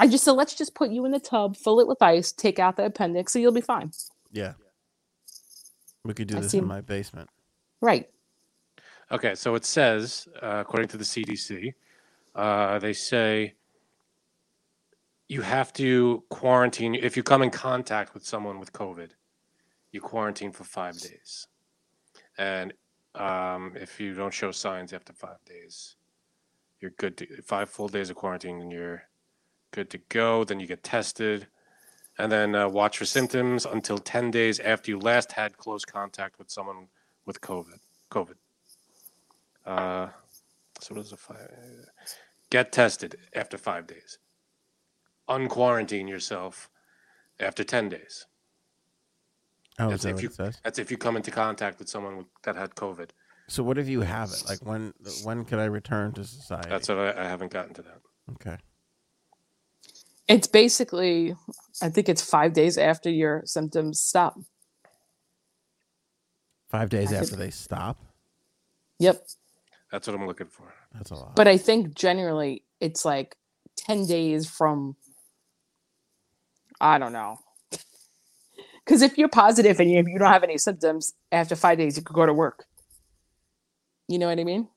I 0.00 0.06
just 0.06 0.24
said, 0.24 0.32
let's 0.32 0.54
just 0.54 0.74
put 0.74 0.90
you 0.90 1.04
in 1.04 1.10
the 1.10 1.18
tub, 1.18 1.56
fill 1.56 1.80
it 1.80 1.88
with 1.88 2.00
ice, 2.00 2.32
take 2.32 2.58
out 2.58 2.76
the 2.76 2.84
appendix, 2.84 3.32
so 3.32 3.38
you'll 3.38 3.52
be 3.52 3.60
fine. 3.60 3.90
Yeah. 4.32 4.52
We 6.04 6.14
could 6.14 6.28
do 6.28 6.36
I 6.38 6.40
this 6.40 6.52
see- 6.52 6.58
in 6.58 6.66
my 6.66 6.80
basement. 6.80 7.28
Right. 7.80 8.08
Okay, 9.10 9.34
so 9.34 9.54
it 9.54 9.64
says, 9.64 10.28
uh, 10.42 10.58
according 10.66 10.88
to 10.88 10.96
the 10.98 11.04
CDC, 11.04 11.72
uh, 12.34 12.78
they 12.78 12.92
say 12.92 13.54
you 15.28 15.40
have 15.42 15.72
to 15.74 16.22
quarantine 16.28 16.94
if 16.94 17.16
you 17.16 17.22
come 17.22 17.42
in 17.42 17.50
contact 17.50 18.14
with 18.14 18.24
someone 18.24 18.58
with 18.58 18.72
COVID. 18.72 19.10
You 19.92 20.02
quarantine 20.02 20.52
for 20.52 20.64
five 20.64 20.98
days, 20.98 21.46
and 22.36 22.74
um, 23.14 23.72
if 23.74 23.98
you 23.98 24.12
don't 24.14 24.34
show 24.34 24.50
signs 24.50 24.92
after 24.92 25.14
five 25.14 25.42
days, 25.46 25.96
you're 26.80 26.90
good 26.98 27.16
to 27.16 27.42
five 27.42 27.70
full 27.70 27.88
days 27.88 28.10
of 28.10 28.16
quarantine, 28.16 28.60
and 28.60 28.70
you're 28.70 29.04
good 29.70 29.88
to 29.90 29.98
go. 30.10 30.44
Then 30.44 30.60
you 30.60 30.66
get 30.66 30.82
tested, 30.82 31.46
and 32.18 32.30
then 32.32 32.54
uh, 32.54 32.68
watch 32.68 32.98
for 32.98 33.04
symptoms 33.04 33.64
until 33.64 33.98
ten 33.98 34.30
days 34.30 34.58
after 34.60 34.90
you 34.90 34.98
last 34.98 35.32
had 35.32 35.56
close 35.56 35.84
contact 35.84 36.38
with 36.38 36.50
someone 36.50 36.88
with 37.26 37.40
COVID. 37.40 37.78
COVID. 38.10 38.34
Uh, 39.66 40.08
so 40.80 40.94
what 40.94 41.04
is 41.04 41.12
a 41.12 41.16
five? 41.16 41.48
Get 42.50 42.72
tested 42.72 43.16
after 43.34 43.58
five 43.58 43.86
days. 43.86 44.18
Unquarantine 45.28 46.08
yourself 46.08 46.70
after 47.38 47.62
ten 47.64 47.88
days. 47.88 48.26
Oh, 49.78 49.90
That's 49.90 50.02
that 50.02 50.08
if 50.10 50.14
what 50.14 50.22
you- 50.22 50.28
it 50.30 50.34
says? 50.34 50.60
That's 50.64 50.78
if 50.78 50.90
you 50.90 50.96
come 50.96 51.16
into 51.16 51.30
contact 51.30 51.78
with 51.78 51.88
someone 51.88 52.16
with, 52.16 52.26
that 52.44 52.56
had 52.56 52.74
COVID. 52.74 53.10
So 53.50 53.62
what 53.62 53.78
if 53.78 53.88
you 53.88 54.00
have 54.02 54.30
it? 54.30 54.42
Like 54.48 54.58
when 54.64 54.92
when 55.24 55.44
could 55.44 55.58
I 55.58 55.64
return 55.66 56.12
to 56.12 56.24
society? 56.24 56.68
That's 56.68 56.88
what 56.88 56.98
I, 56.98 57.22
I 57.22 57.24
haven't 57.24 57.52
gotten 57.52 57.74
to 57.74 57.82
that. 57.82 58.00
okay. 58.32 58.56
It's 60.28 60.46
basically, 60.46 61.34
I 61.82 61.88
think 61.88 62.08
it's 62.08 62.22
five 62.22 62.52
days 62.52 62.76
after 62.76 63.08
your 63.10 63.42
symptoms 63.46 64.00
stop. 64.00 64.38
Five 66.68 66.90
days 66.90 67.08
I 67.08 67.14
could- 67.14 67.22
after 67.24 67.36
they 67.36 67.50
stop. 67.50 67.96
Yep. 68.98 69.26
That's 69.90 70.06
what 70.06 70.14
I'm 70.14 70.26
looking 70.26 70.48
for. 70.48 70.74
That's 70.92 71.10
a 71.10 71.14
lot. 71.14 71.34
But 71.34 71.48
I 71.48 71.56
think 71.56 71.94
generally 71.94 72.64
it's 72.78 73.04
like 73.06 73.36
10 73.76 74.06
days 74.06 74.48
from, 74.48 74.96
I 76.80 76.98
don't 76.98 77.12
know. 77.12 77.38
Because 78.84 79.02
if 79.02 79.18
you're 79.18 79.28
positive 79.28 79.80
and 79.80 79.90
you, 79.90 80.02
you 80.06 80.18
don't 80.18 80.32
have 80.32 80.42
any 80.42 80.56
symptoms, 80.56 81.12
after 81.30 81.54
five 81.54 81.76
days, 81.76 81.98
you 81.98 82.02
could 82.02 82.14
go 82.16 82.24
to 82.24 82.32
work. 82.32 82.64
You 84.08 84.18
know 84.18 84.28
what 84.28 84.38
I 84.38 84.44
mean? 84.44 84.68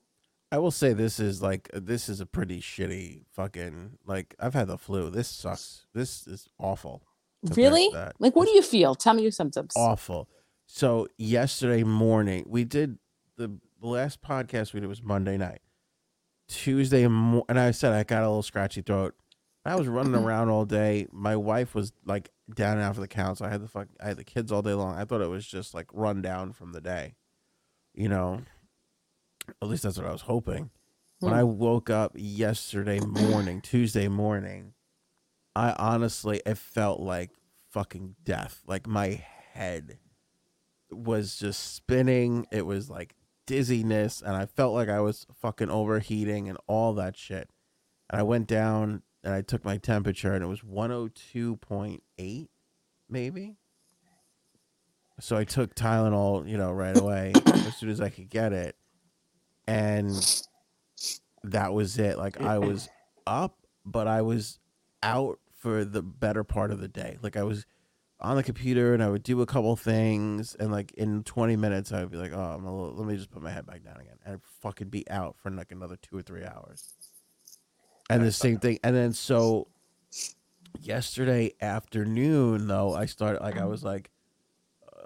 I 0.52 0.58
will 0.58 0.70
say 0.70 0.92
this 0.92 1.18
is 1.18 1.40
like 1.40 1.70
uh, 1.72 1.80
this 1.82 2.10
is 2.10 2.20
a 2.20 2.26
pretty 2.26 2.60
shitty 2.60 3.22
fucking 3.32 3.98
like 4.04 4.34
I've 4.38 4.52
had 4.52 4.68
the 4.68 4.76
flu. 4.76 5.08
This 5.08 5.26
sucks. 5.26 5.86
This 5.94 6.26
is 6.26 6.50
awful. 6.58 7.02
Really? 7.56 7.90
Like, 8.18 8.36
what 8.36 8.46
do 8.46 8.52
you 8.52 8.62
feel? 8.62 8.94
Tell 8.94 9.14
me 9.14 9.22
your 9.22 9.32
symptoms. 9.32 9.72
awful. 9.74 10.28
So 10.66 11.08
yesterday 11.16 11.84
morning 11.84 12.44
we 12.46 12.64
did 12.64 12.98
the 13.36 13.50
last 13.80 14.20
podcast 14.20 14.74
we 14.74 14.80
did 14.80 14.88
was 14.88 15.02
Monday 15.02 15.38
night. 15.38 15.62
Tuesday 16.48 17.06
mo- 17.06 17.46
and 17.48 17.58
I 17.58 17.70
said 17.70 17.94
I 17.94 18.04
got 18.04 18.22
a 18.22 18.28
little 18.28 18.42
scratchy 18.42 18.82
throat. 18.82 19.14
I 19.64 19.76
was 19.76 19.88
running 19.88 20.12
mm-hmm. 20.12 20.24
around 20.24 20.50
all 20.50 20.66
day. 20.66 21.06
My 21.12 21.34
wife 21.34 21.74
was 21.74 21.94
like 22.04 22.28
down 22.54 22.76
and 22.76 22.82
out 22.82 22.94
for 22.94 23.00
the 23.00 23.08
count, 23.08 23.38
so 23.38 23.46
I 23.46 23.48
had 23.48 23.62
the 23.62 23.68
fuck 23.68 23.88
I 24.00 24.08
had 24.08 24.18
the 24.18 24.24
kids 24.24 24.52
all 24.52 24.60
day 24.60 24.74
long. 24.74 24.96
I 24.96 25.06
thought 25.06 25.22
it 25.22 25.30
was 25.30 25.46
just 25.46 25.72
like 25.72 25.86
run 25.94 26.20
down 26.20 26.52
from 26.52 26.72
the 26.72 26.80
day. 26.82 27.14
You 27.94 28.10
know. 28.10 28.42
At 29.60 29.68
least 29.68 29.82
that's 29.82 29.98
what 29.98 30.06
I 30.06 30.12
was 30.12 30.22
hoping. 30.22 30.70
When 31.20 31.32
Hmm. 31.32 31.38
I 31.38 31.44
woke 31.44 31.88
up 31.90 32.12
yesterday 32.16 33.00
morning, 33.00 33.60
Tuesday 33.62 34.08
morning, 34.08 34.74
I 35.54 35.72
honestly 35.78 36.42
it 36.44 36.58
felt 36.58 37.00
like 37.00 37.30
fucking 37.70 38.16
death. 38.24 38.62
Like 38.66 38.86
my 38.86 39.24
head 39.52 39.98
was 40.90 41.36
just 41.38 41.74
spinning. 41.74 42.46
It 42.50 42.66
was 42.66 42.90
like 42.90 43.14
dizziness, 43.46 44.20
and 44.20 44.34
I 44.36 44.46
felt 44.46 44.74
like 44.74 44.88
I 44.88 45.00
was 45.00 45.26
fucking 45.40 45.70
overheating 45.70 46.48
and 46.48 46.58
all 46.66 46.92
that 46.94 47.16
shit. 47.16 47.50
And 48.10 48.20
I 48.20 48.24
went 48.24 48.46
down 48.46 49.02
and 49.24 49.32
I 49.32 49.42
took 49.42 49.64
my 49.64 49.76
temperature, 49.76 50.32
and 50.34 50.42
it 50.42 50.48
was 50.48 50.62
102.8, 50.62 52.48
maybe. 53.08 53.56
So 55.20 55.36
I 55.36 55.44
took 55.44 55.74
Tylenol, 55.74 56.48
you 56.48 56.56
know, 56.56 56.72
right 56.72 56.96
away 56.98 57.32
as 57.46 57.76
soon 57.76 57.90
as 57.90 58.00
I 58.00 58.08
could 58.08 58.28
get 58.28 58.52
it. 58.52 58.76
And 59.66 60.42
that 61.44 61.72
was 61.72 61.98
it. 61.98 62.18
Like 62.18 62.40
I 62.40 62.58
was 62.70 62.88
up, 63.26 63.56
but 63.84 64.06
I 64.06 64.22
was 64.22 64.58
out 65.02 65.38
for 65.58 65.84
the 65.84 66.02
better 66.02 66.44
part 66.44 66.70
of 66.70 66.80
the 66.80 66.88
day. 66.88 67.18
Like 67.22 67.36
I 67.36 67.42
was 67.42 67.66
on 68.20 68.36
the 68.36 68.42
computer 68.42 68.94
and 68.94 69.02
I 69.02 69.08
would 69.08 69.24
do 69.24 69.42
a 69.42 69.46
couple 69.46 69.74
things, 69.76 70.54
and 70.54 70.70
like 70.70 70.92
in 70.92 71.24
20 71.24 71.56
minutes, 71.56 71.92
I 71.92 72.00
would 72.00 72.10
be 72.10 72.16
like, 72.16 72.32
"Oh, 72.32 72.40
I'm 72.40 72.64
a 72.64 72.74
little, 72.74 72.96
let 72.96 73.06
me 73.06 73.16
just 73.16 73.30
put 73.30 73.42
my 73.42 73.50
head 73.50 73.66
back 73.66 73.84
down 73.84 74.00
again," 74.00 74.18
and 74.24 74.34
I'd 74.34 74.42
fucking 74.60 74.88
be 74.88 75.08
out 75.10 75.36
for 75.42 75.50
like 75.50 75.72
another 75.72 75.96
two 75.96 76.16
or 76.16 76.22
three 76.22 76.44
hours. 76.44 76.94
And 78.08 78.22
the 78.22 78.32
same 78.32 78.58
thing, 78.58 78.78
and 78.84 78.94
then 78.94 79.12
so 79.12 79.68
yesterday 80.80 81.52
afternoon, 81.60 82.66
though, 82.68 82.94
I 82.94 83.06
started 83.06 83.42
like 83.42 83.58
I 83.58 83.64
was 83.64 83.82
like, 83.82 84.10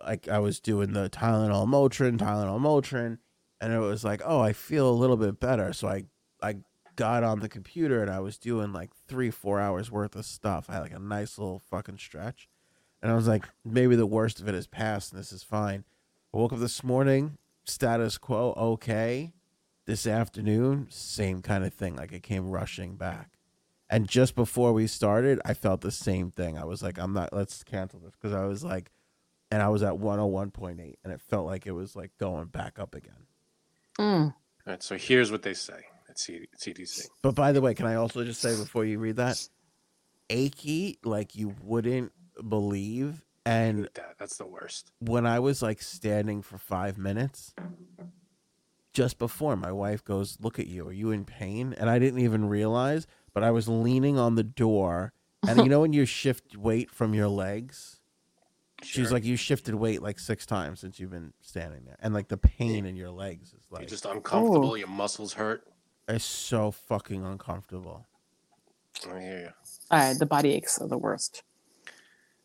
like 0.04 0.28
I 0.28 0.38
was 0.38 0.60
doing 0.60 0.92
the 0.92 1.08
Tylenol, 1.08 1.66
Motrin, 1.66 2.18
Tylenol, 2.18 2.60
Motrin, 2.60 3.18
and 3.60 3.72
it 3.72 3.78
was 3.78 4.04
like, 4.04 4.22
oh, 4.24 4.40
I 4.40 4.52
feel 4.52 4.88
a 4.88 4.90
little 4.90 5.16
bit 5.16 5.40
better. 5.40 5.72
So 5.72 5.88
I 5.88 6.04
I 6.42 6.56
got 6.96 7.22
on 7.22 7.40
the 7.40 7.48
computer 7.48 8.02
and 8.02 8.10
I 8.10 8.20
was 8.20 8.38
doing 8.38 8.72
like 8.72 8.90
three, 9.06 9.30
four 9.30 9.60
hours 9.60 9.90
worth 9.90 10.16
of 10.16 10.24
stuff. 10.24 10.66
I 10.68 10.74
had 10.74 10.80
like 10.80 10.94
a 10.94 10.98
nice 10.98 11.38
little 11.38 11.58
fucking 11.58 11.98
stretch. 11.98 12.48
And 13.02 13.12
I 13.12 13.14
was 13.14 13.28
like, 13.28 13.44
maybe 13.64 13.94
the 13.94 14.06
worst 14.06 14.40
of 14.40 14.48
it 14.48 14.54
is 14.54 14.66
past 14.66 15.12
and 15.12 15.20
this 15.20 15.32
is 15.32 15.42
fine. 15.42 15.84
I 16.32 16.38
woke 16.38 16.52
up 16.52 16.58
this 16.58 16.82
morning, 16.82 17.38
status 17.64 18.18
quo, 18.18 18.54
okay. 18.56 19.32
This 19.84 20.06
afternoon, 20.06 20.88
same 20.90 21.42
kind 21.42 21.64
of 21.64 21.72
thing. 21.72 21.94
Like 21.94 22.12
it 22.12 22.22
came 22.22 22.50
rushing 22.50 22.96
back. 22.96 23.38
And 23.88 24.08
just 24.08 24.34
before 24.34 24.72
we 24.72 24.88
started, 24.88 25.40
I 25.44 25.54
felt 25.54 25.80
the 25.80 25.92
same 25.92 26.32
thing. 26.32 26.58
I 26.58 26.64
was 26.64 26.82
like, 26.82 26.98
I'm 26.98 27.12
not, 27.12 27.32
let's 27.32 27.62
cancel 27.62 28.00
this. 28.00 28.14
Because 28.20 28.34
I 28.34 28.44
was 28.46 28.64
like, 28.64 28.90
and 29.50 29.62
I 29.62 29.68
was 29.68 29.84
at 29.84 29.92
101.8 29.92 30.94
and 31.04 31.12
it 31.12 31.20
felt 31.20 31.46
like 31.46 31.66
it 31.66 31.72
was 31.72 31.94
like 31.94 32.10
going 32.18 32.46
back 32.46 32.80
up 32.80 32.94
again. 32.96 33.25
Mm. 33.98 34.26
All 34.26 34.34
right, 34.66 34.82
so 34.82 34.96
here's 34.96 35.30
what 35.30 35.42
they 35.42 35.54
say 35.54 35.80
at 36.08 36.16
CDC. 36.16 37.06
But 37.22 37.34
by 37.34 37.52
the 37.52 37.60
way, 37.60 37.74
can 37.74 37.86
I 37.86 37.94
also 37.94 38.24
just 38.24 38.40
say 38.40 38.56
before 38.56 38.84
you 38.84 38.98
read 38.98 39.16
that, 39.16 39.36
achy 40.30 40.98
like 41.04 41.34
you 41.36 41.54
wouldn't 41.62 42.12
believe. 42.48 43.22
And 43.44 43.88
that. 43.94 44.16
That's 44.18 44.36
the 44.38 44.46
worst. 44.46 44.90
when 44.98 45.24
I 45.24 45.38
was 45.38 45.62
like 45.62 45.80
standing 45.80 46.42
for 46.42 46.58
five 46.58 46.98
minutes, 46.98 47.54
just 48.92 49.18
before 49.18 49.54
my 49.56 49.70
wife 49.70 50.04
goes, 50.04 50.36
"Look 50.40 50.58
at 50.58 50.66
you, 50.66 50.88
are 50.88 50.92
you 50.92 51.12
in 51.12 51.24
pain?" 51.24 51.72
And 51.78 51.88
I 51.88 52.00
didn't 52.00 52.20
even 52.20 52.48
realize, 52.48 53.06
but 53.32 53.44
I 53.44 53.52
was 53.52 53.68
leaning 53.68 54.18
on 54.18 54.34
the 54.34 54.42
door, 54.42 55.12
and 55.46 55.58
you 55.60 55.64
know 55.68 55.80
when 55.80 55.92
you 55.92 56.06
shift 56.06 56.56
weight 56.56 56.90
from 56.90 57.14
your 57.14 57.28
legs. 57.28 57.95
She's 58.82 59.10
like, 59.10 59.24
you 59.24 59.36
shifted 59.36 59.74
weight 59.74 60.02
like 60.02 60.18
six 60.18 60.44
times 60.44 60.80
since 60.80 61.00
you've 61.00 61.10
been 61.10 61.32
standing 61.40 61.84
there, 61.86 61.96
and 62.00 62.12
like 62.12 62.28
the 62.28 62.36
pain 62.36 62.84
in 62.84 62.94
your 62.94 63.10
legs 63.10 63.48
is 63.48 63.64
like 63.70 63.80
You're 63.80 63.84
like 63.84 63.88
just 63.88 64.04
uncomfortable. 64.04 64.76
Your 64.76 64.88
muscles 64.88 65.32
hurt. 65.32 65.64
it's 66.08 66.24
so 66.24 66.70
fucking 66.70 67.24
uncomfortable. 67.24 68.06
I 69.10 69.20
hear 69.20 69.38
you. 69.38 69.48
All 69.90 69.98
right, 69.98 70.18
the 70.18 70.26
body 70.26 70.52
aches 70.54 70.78
are 70.80 70.88
the 70.88 70.98
worst. 70.98 71.42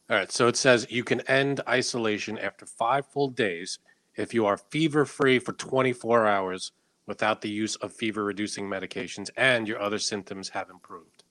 All 0.10 0.18
right, 0.18 0.32
so 0.32 0.48
it 0.48 0.58
says 0.58 0.88
you 0.90 1.04
can 1.04 1.22
end 1.22 1.62
isolation 1.68 2.38
after 2.38 2.66
five 2.66 3.06
full 3.06 3.30
days 3.30 3.80
if 4.16 4.34
you 4.34 4.46
are 4.46 4.58
fever 4.58 5.06
free 5.06 5.40
for 5.40 5.54
24 5.54 6.28
hours 6.28 6.72
without 7.08 7.42
the 7.42 7.50
use 7.50 7.76
of 7.78 7.94
fever 7.94 8.24
reducing 8.24 8.68
medications 8.70 9.30
and 9.38 9.68
your 9.68 9.82
other 9.82 10.00
symptoms 10.00 10.50
have 10.50 10.70
improved. 10.70 11.24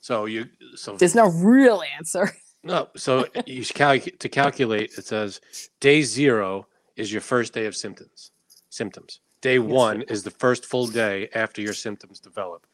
So 0.00 0.24
you 0.26 0.46
so 0.74 0.96
There's 0.96 1.14
no 1.14 1.28
real 1.28 1.82
answer. 1.96 2.32
no 2.62 2.88
so 2.96 3.26
you 3.46 3.62
should 3.62 4.20
to 4.20 4.28
calculate 4.28 4.90
it 4.98 5.06
says 5.06 5.40
day 5.80 6.02
0 6.02 6.66
is 6.98 7.12
your 7.12 7.22
first 7.22 7.54
day 7.54 7.64
of 7.64 7.74
symptoms. 7.74 8.32
Symptoms. 8.68 9.20
Day 9.40 9.58
1 9.60 10.02
is 10.02 10.24
the 10.24 10.32
first 10.32 10.66
full 10.66 10.88
day 10.88 11.28
after 11.34 11.62
your 11.62 11.72
symptoms 11.72 12.18
develop. 12.20 12.66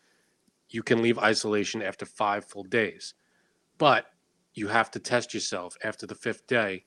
You 0.70 0.82
can 0.82 1.02
leave 1.02 1.18
isolation 1.18 1.82
after 1.82 2.06
5 2.06 2.46
full 2.46 2.64
days. 2.64 3.14
But 3.78 4.06
you 4.54 4.68
have 4.68 4.90
to 4.92 4.98
test 4.98 5.34
yourself 5.34 5.76
after 5.84 6.06
the 6.06 6.14
5th 6.14 6.46
day. 6.46 6.86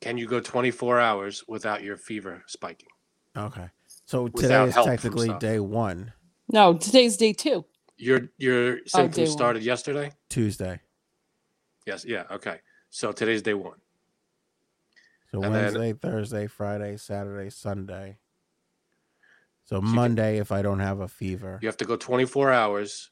Can 0.00 0.18
you 0.18 0.26
go 0.28 0.38
24 0.38 1.00
hours 1.00 1.42
without 1.48 1.82
your 1.82 1.96
fever 1.96 2.44
spiking? 2.46 2.88
Okay, 3.36 3.68
so 4.04 4.28
today 4.28 4.42
Without 4.42 4.68
is 4.68 4.74
help 4.74 4.86
from 4.86 4.96
technically 4.96 5.26
stuff. 5.28 5.40
day 5.40 5.58
one, 5.60 6.12
No, 6.52 6.76
today's 6.76 7.16
day 7.16 7.32
two. 7.32 7.64
Your 7.96 8.28
your 8.36 8.72
oh, 8.72 8.74
day 8.76 8.82
symptoms 8.86 9.28
one. 9.30 9.38
started 9.38 9.62
yesterday? 9.64 10.12
Tuesday. 10.28 10.80
Yes, 11.86 12.04
yeah, 12.04 12.24
okay. 12.30 12.60
So 12.90 13.12
today's 13.12 13.42
day 13.42 13.54
1. 13.54 13.72
So 15.30 15.42
And 15.42 15.54
then- 15.54 15.62
Wednesday, 15.64 15.92
Thursday, 15.92 16.46
Friday, 16.46 16.96
Saturday, 16.96 17.50
Sunday. 17.50 18.18
So 19.64 19.80
can- 19.80 19.88
Monday, 19.90 20.38
if 20.38 20.52
I 20.52 20.62
don't 20.62 20.80
have 20.80 21.00
a 21.00 21.08
fever, 21.08 21.58
You 21.62 21.68
have 21.68 21.76
to 21.78 21.84
go 21.84 21.96
24 21.96 22.52
hours 22.52 23.10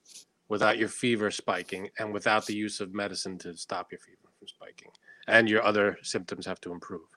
without 0.48 0.78
your 0.78 0.88
fever 0.88 1.30
spiking 1.30 1.90
and 1.98 2.12
without 2.12 2.46
the 2.46 2.54
use 2.54 2.80
of 2.80 2.94
medicine 2.94 3.38
to 3.38 3.56
stop 3.56 3.90
your 3.90 3.98
fever 4.00 4.28
from 4.38 4.46
spiking, 4.46 4.90
and 5.26 5.48
your 5.48 5.62
other 5.62 5.98
symptoms 6.02 6.46
have 6.46 6.60
to 6.60 6.72
improve. 6.72 7.08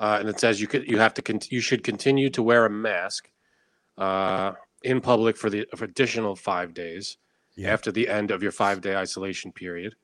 Uh, 0.00 0.16
and 0.20 0.28
it 0.28 0.40
says 0.40 0.60
you 0.60 0.66
could 0.66 0.88
you 0.88 0.98
have 0.98 1.14
to 1.14 1.22
con- 1.22 1.40
you 1.50 1.60
should 1.60 1.84
continue 1.84 2.28
to 2.30 2.42
wear 2.42 2.66
a 2.66 2.70
mask 2.70 3.30
uh, 3.96 4.52
in 4.82 5.00
public 5.00 5.36
for 5.36 5.48
the 5.50 5.66
for 5.76 5.84
additional 5.84 6.34
five 6.34 6.74
days 6.74 7.16
Yeah. 7.54 7.72
after 7.72 7.92
the 7.92 8.08
end 8.08 8.30
of 8.32 8.42
your 8.42 8.50
five 8.50 8.80
day 8.80 8.96
isolation 8.96 9.52
period. 9.52 9.94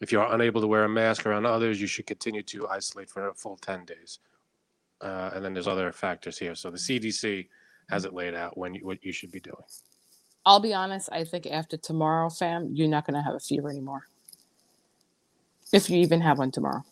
If 0.00 0.12
you 0.12 0.20
are 0.20 0.34
unable 0.34 0.60
to 0.60 0.66
wear 0.66 0.84
a 0.84 0.88
mask 0.88 1.26
around 1.26 1.46
others, 1.46 1.80
you 1.80 1.86
should 1.86 2.06
continue 2.06 2.42
to 2.44 2.68
isolate 2.68 3.10
for 3.10 3.28
a 3.28 3.34
full 3.34 3.56
10 3.56 3.84
days. 3.84 4.18
Uh, 5.00 5.30
and 5.34 5.44
then 5.44 5.52
there's 5.52 5.68
other 5.68 5.92
factors 5.92 6.38
here. 6.38 6.54
So 6.54 6.70
the 6.70 6.78
CDC 6.78 7.48
has 7.90 8.04
it 8.04 8.14
laid 8.14 8.34
out 8.34 8.56
when 8.56 8.74
you, 8.74 8.84
what 8.84 9.04
you 9.04 9.12
should 9.12 9.30
be 9.30 9.40
doing. 9.40 9.56
I'll 10.46 10.60
be 10.60 10.72
honest. 10.72 11.08
I 11.12 11.24
think 11.24 11.46
after 11.46 11.76
tomorrow, 11.76 12.30
fam, 12.30 12.70
you're 12.72 12.88
not 12.88 13.06
gonna 13.06 13.22
have 13.22 13.34
a 13.34 13.40
fever 13.40 13.68
anymore. 13.68 14.06
If 15.72 15.90
you 15.90 15.98
even 15.98 16.20
have 16.22 16.38
one 16.38 16.50
tomorrow. 16.50 16.82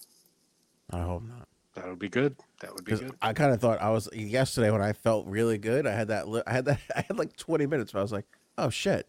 I 0.91 1.01
hope 1.01 1.23
not. 1.25 1.49
That 1.75 1.89
would 1.89 1.99
be 1.99 2.09
good. 2.09 2.37
That 2.61 2.75
would 2.75 2.85
be 2.85 2.97
good. 2.97 3.15
I 3.23 3.33
kind 3.33 3.53
of 3.53 3.61
thought 3.61 3.81
I 3.81 3.91
was 3.91 4.09
yesterday 4.13 4.71
when 4.71 4.83
I 4.83 4.93
felt 4.93 5.27
really 5.27 5.59
good. 5.59 5.87
I 5.87 5.93
had 5.93 6.09
that. 6.09 6.29
Li- 6.29 6.43
I 6.47 6.53
had 6.53 6.65
that. 6.67 6.81
I 6.97 7.03
had 7.03 7.19
like 7.19 7.37
20 7.37 7.67
minutes. 7.67 7.95
Where 7.95 8.01
I 8.01 8.03
was 8.03 8.13
like, 8.13 8.27
oh 8.59 8.71
shit, 8.71 9.09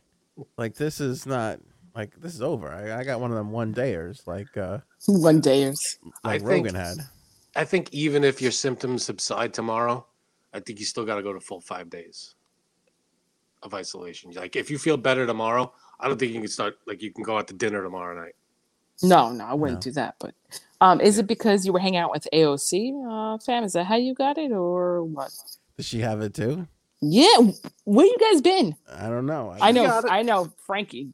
like 0.58 0.76
this 0.76 1.02
is 1.02 1.26
not 1.26 1.60
like 1.96 2.20
this 2.20 2.34
is 2.36 2.42
over. 2.42 2.70
I, 2.70 3.00
I 3.00 3.04
got 3.04 3.20
one 3.20 3.32
of 3.32 3.38
them 3.38 3.52
one 3.52 3.74
dayers 3.74 4.26
like 4.28 4.56
uh 4.58 4.80
One 5.08 5.42
dayers. 5.42 5.98
I 6.24 6.28
like 6.34 6.42
think- 6.42 6.50
Rogan 6.66 6.76
had. 6.76 6.98
I 7.56 7.66
think 7.66 7.90
even 7.94 8.24
if 8.24 8.42
your 8.42 8.52
symptoms 8.52 9.04
subside 9.04 9.54
tomorrow, 9.54 10.06
I 10.54 10.60
think 10.60 10.80
you 10.80 10.86
still 10.86 11.04
got 11.06 11.16
to 11.16 11.24
go 11.24 11.34
to 11.34 11.40
full 11.40 11.60
five 11.60 11.90
days 11.90 12.36
of 13.64 13.74
isolation. 13.74 14.32
Like 14.32 14.56
if 14.56 14.70
you 14.70 14.78
feel 14.78 14.98
better 14.98 15.26
tomorrow, 15.26 15.74
I 16.00 16.08
don't 16.08 16.18
think 16.18 16.32
you 16.32 16.40
can 16.40 16.48
start 16.48 16.78
like 16.88 17.02
you 17.02 17.12
can 17.12 17.24
go 17.24 17.38
out 17.38 17.48
to 17.48 17.54
dinner 17.54 17.82
tomorrow 17.84 18.20
night. 18.20 18.36
No, 19.02 19.32
no, 19.32 19.46
I 19.46 19.54
wouldn't 19.54 19.80
No. 19.80 19.82
do 19.82 19.92
that. 19.94 20.16
But 20.20 20.36
um, 20.82 21.02
is 21.02 21.18
it 21.18 21.28
because 21.28 21.66
you 21.66 21.74
were 21.74 21.80
hanging 21.80 22.00
out 22.00 22.12
with 22.12 22.28
AOC, 22.34 23.36
uh, 23.36 23.38
fam? 23.40 23.64
Is 23.64 23.74
that 23.74 23.86
how 23.86 23.96
you 23.96 24.14
got 24.14 24.38
it, 24.38 24.52
or 24.52 25.04
what? 25.04 25.32
Does 25.78 25.86
she 25.88 26.00
have 26.02 26.22
it 26.22 26.34
too? 26.34 26.68
Yeah, 27.02 27.38
where 27.86 28.06
you 28.06 28.18
guys 28.20 28.42
been? 28.42 28.76
I 28.94 29.08
don't 29.10 29.26
know. 29.26 29.56
I 29.60 29.72
know. 29.72 30.02
I 30.10 30.22
know. 30.22 30.52
Frankie, 30.66 31.10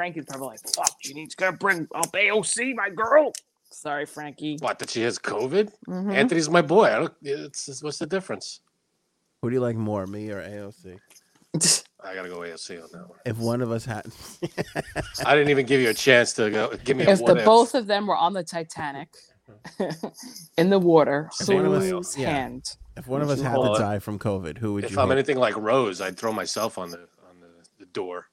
Frankie's 0.00 0.24
probably 0.24 0.46
like, 0.48 0.60
"Fuck, 0.74 0.96
she 1.02 1.12
needs 1.12 1.34
to 1.34 1.52
bring 1.52 1.86
up 1.94 2.10
AOC, 2.12 2.74
my 2.74 2.88
girl." 2.88 3.32
Sorry, 3.70 4.06
Frankie. 4.06 4.56
What? 4.60 4.78
That 4.78 4.88
she 4.88 5.02
has 5.02 5.18
COVID? 5.18 5.70
Mhm. 5.86 6.14
Anthony's 6.14 6.48
my 6.48 6.62
boy. 6.62 6.84
I 6.86 6.98
don't. 7.00 7.12
It's, 7.22 7.68
it's 7.68 7.82
what's 7.82 7.98
the 7.98 8.06
difference? 8.06 8.60
Who 9.42 9.50
do 9.50 9.54
you 9.54 9.60
like 9.60 9.76
more, 9.76 10.06
me 10.06 10.30
or 10.30 10.40
AOC? 10.42 10.96
I 12.02 12.14
gotta 12.14 12.30
go 12.30 12.38
AOC 12.38 12.82
on 12.82 12.88
that 12.92 13.08
one. 13.10 13.18
If 13.26 13.36
one 13.36 13.60
of 13.60 13.70
us 13.70 13.84
had, 13.84 14.06
I 15.26 15.34
didn't 15.34 15.50
even 15.50 15.66
give 15.66 15.82
you 15.82 15.90
a 15.90 15.94
chance 15.94 16.32
to 16.34 16.48
go. 16.50 16.72
Give 16.82 16.96
me 16.96 17.04
if 17.06 17.20
what 17.20 17.34
the 17.34 17.40
if. 17.40 17.44
both 17.44 17.74
of 17.74 17.86
them 17.86 18.06
were 18.06 18.16
on 18.16 18.32
the 18.32 18.42
Titanic 18.42 19.08
in 20.56 20.70
the 20.70 20.78
water, 20.78 21.28
If 21.40 21.48
one 21.48 21.66
of 21.66 21.72
us- 21.74 21.90
whose 21.90 22.16
yeah. 22.16 22.30
hand? 22.30 22.76
if 22.96 23.06
one 23.06 23.20
of 23.22 23.28
us 23.30 23.40
had 23.42 23.54
to 23.56 23.74
die 23.78 23.98
from 23.98 24.18
COVID, 24.18 24.56
who 24.58 24.74
would 24.74 24.84
If 24.84 24.92
you? 24.92 24.98
I'm 24.98 25.08
hope- 25.08 25.12
anything 25.12 25.36
like 25.38 25.56
Rose, 25.56 26.00
I'd 26.00 26.16
throw 26.18 26.32
myself 26.32 26.78
on 26.78 26.90
the 26.90 26.98
on 27.28 27.40
the, 27.40 27.48
the 27.78 27.86
door 27.86 28.26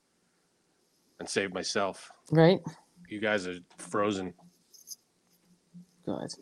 and 1.20 1.28
save 1.30 1.54
myself. 1.54 2.12
Right. 2.32 2.60
You 3.10 3.20
guys 3.20 3.48
are 3.48 3.56
frozen. 3.78 4.34
Good. 6.06 6.34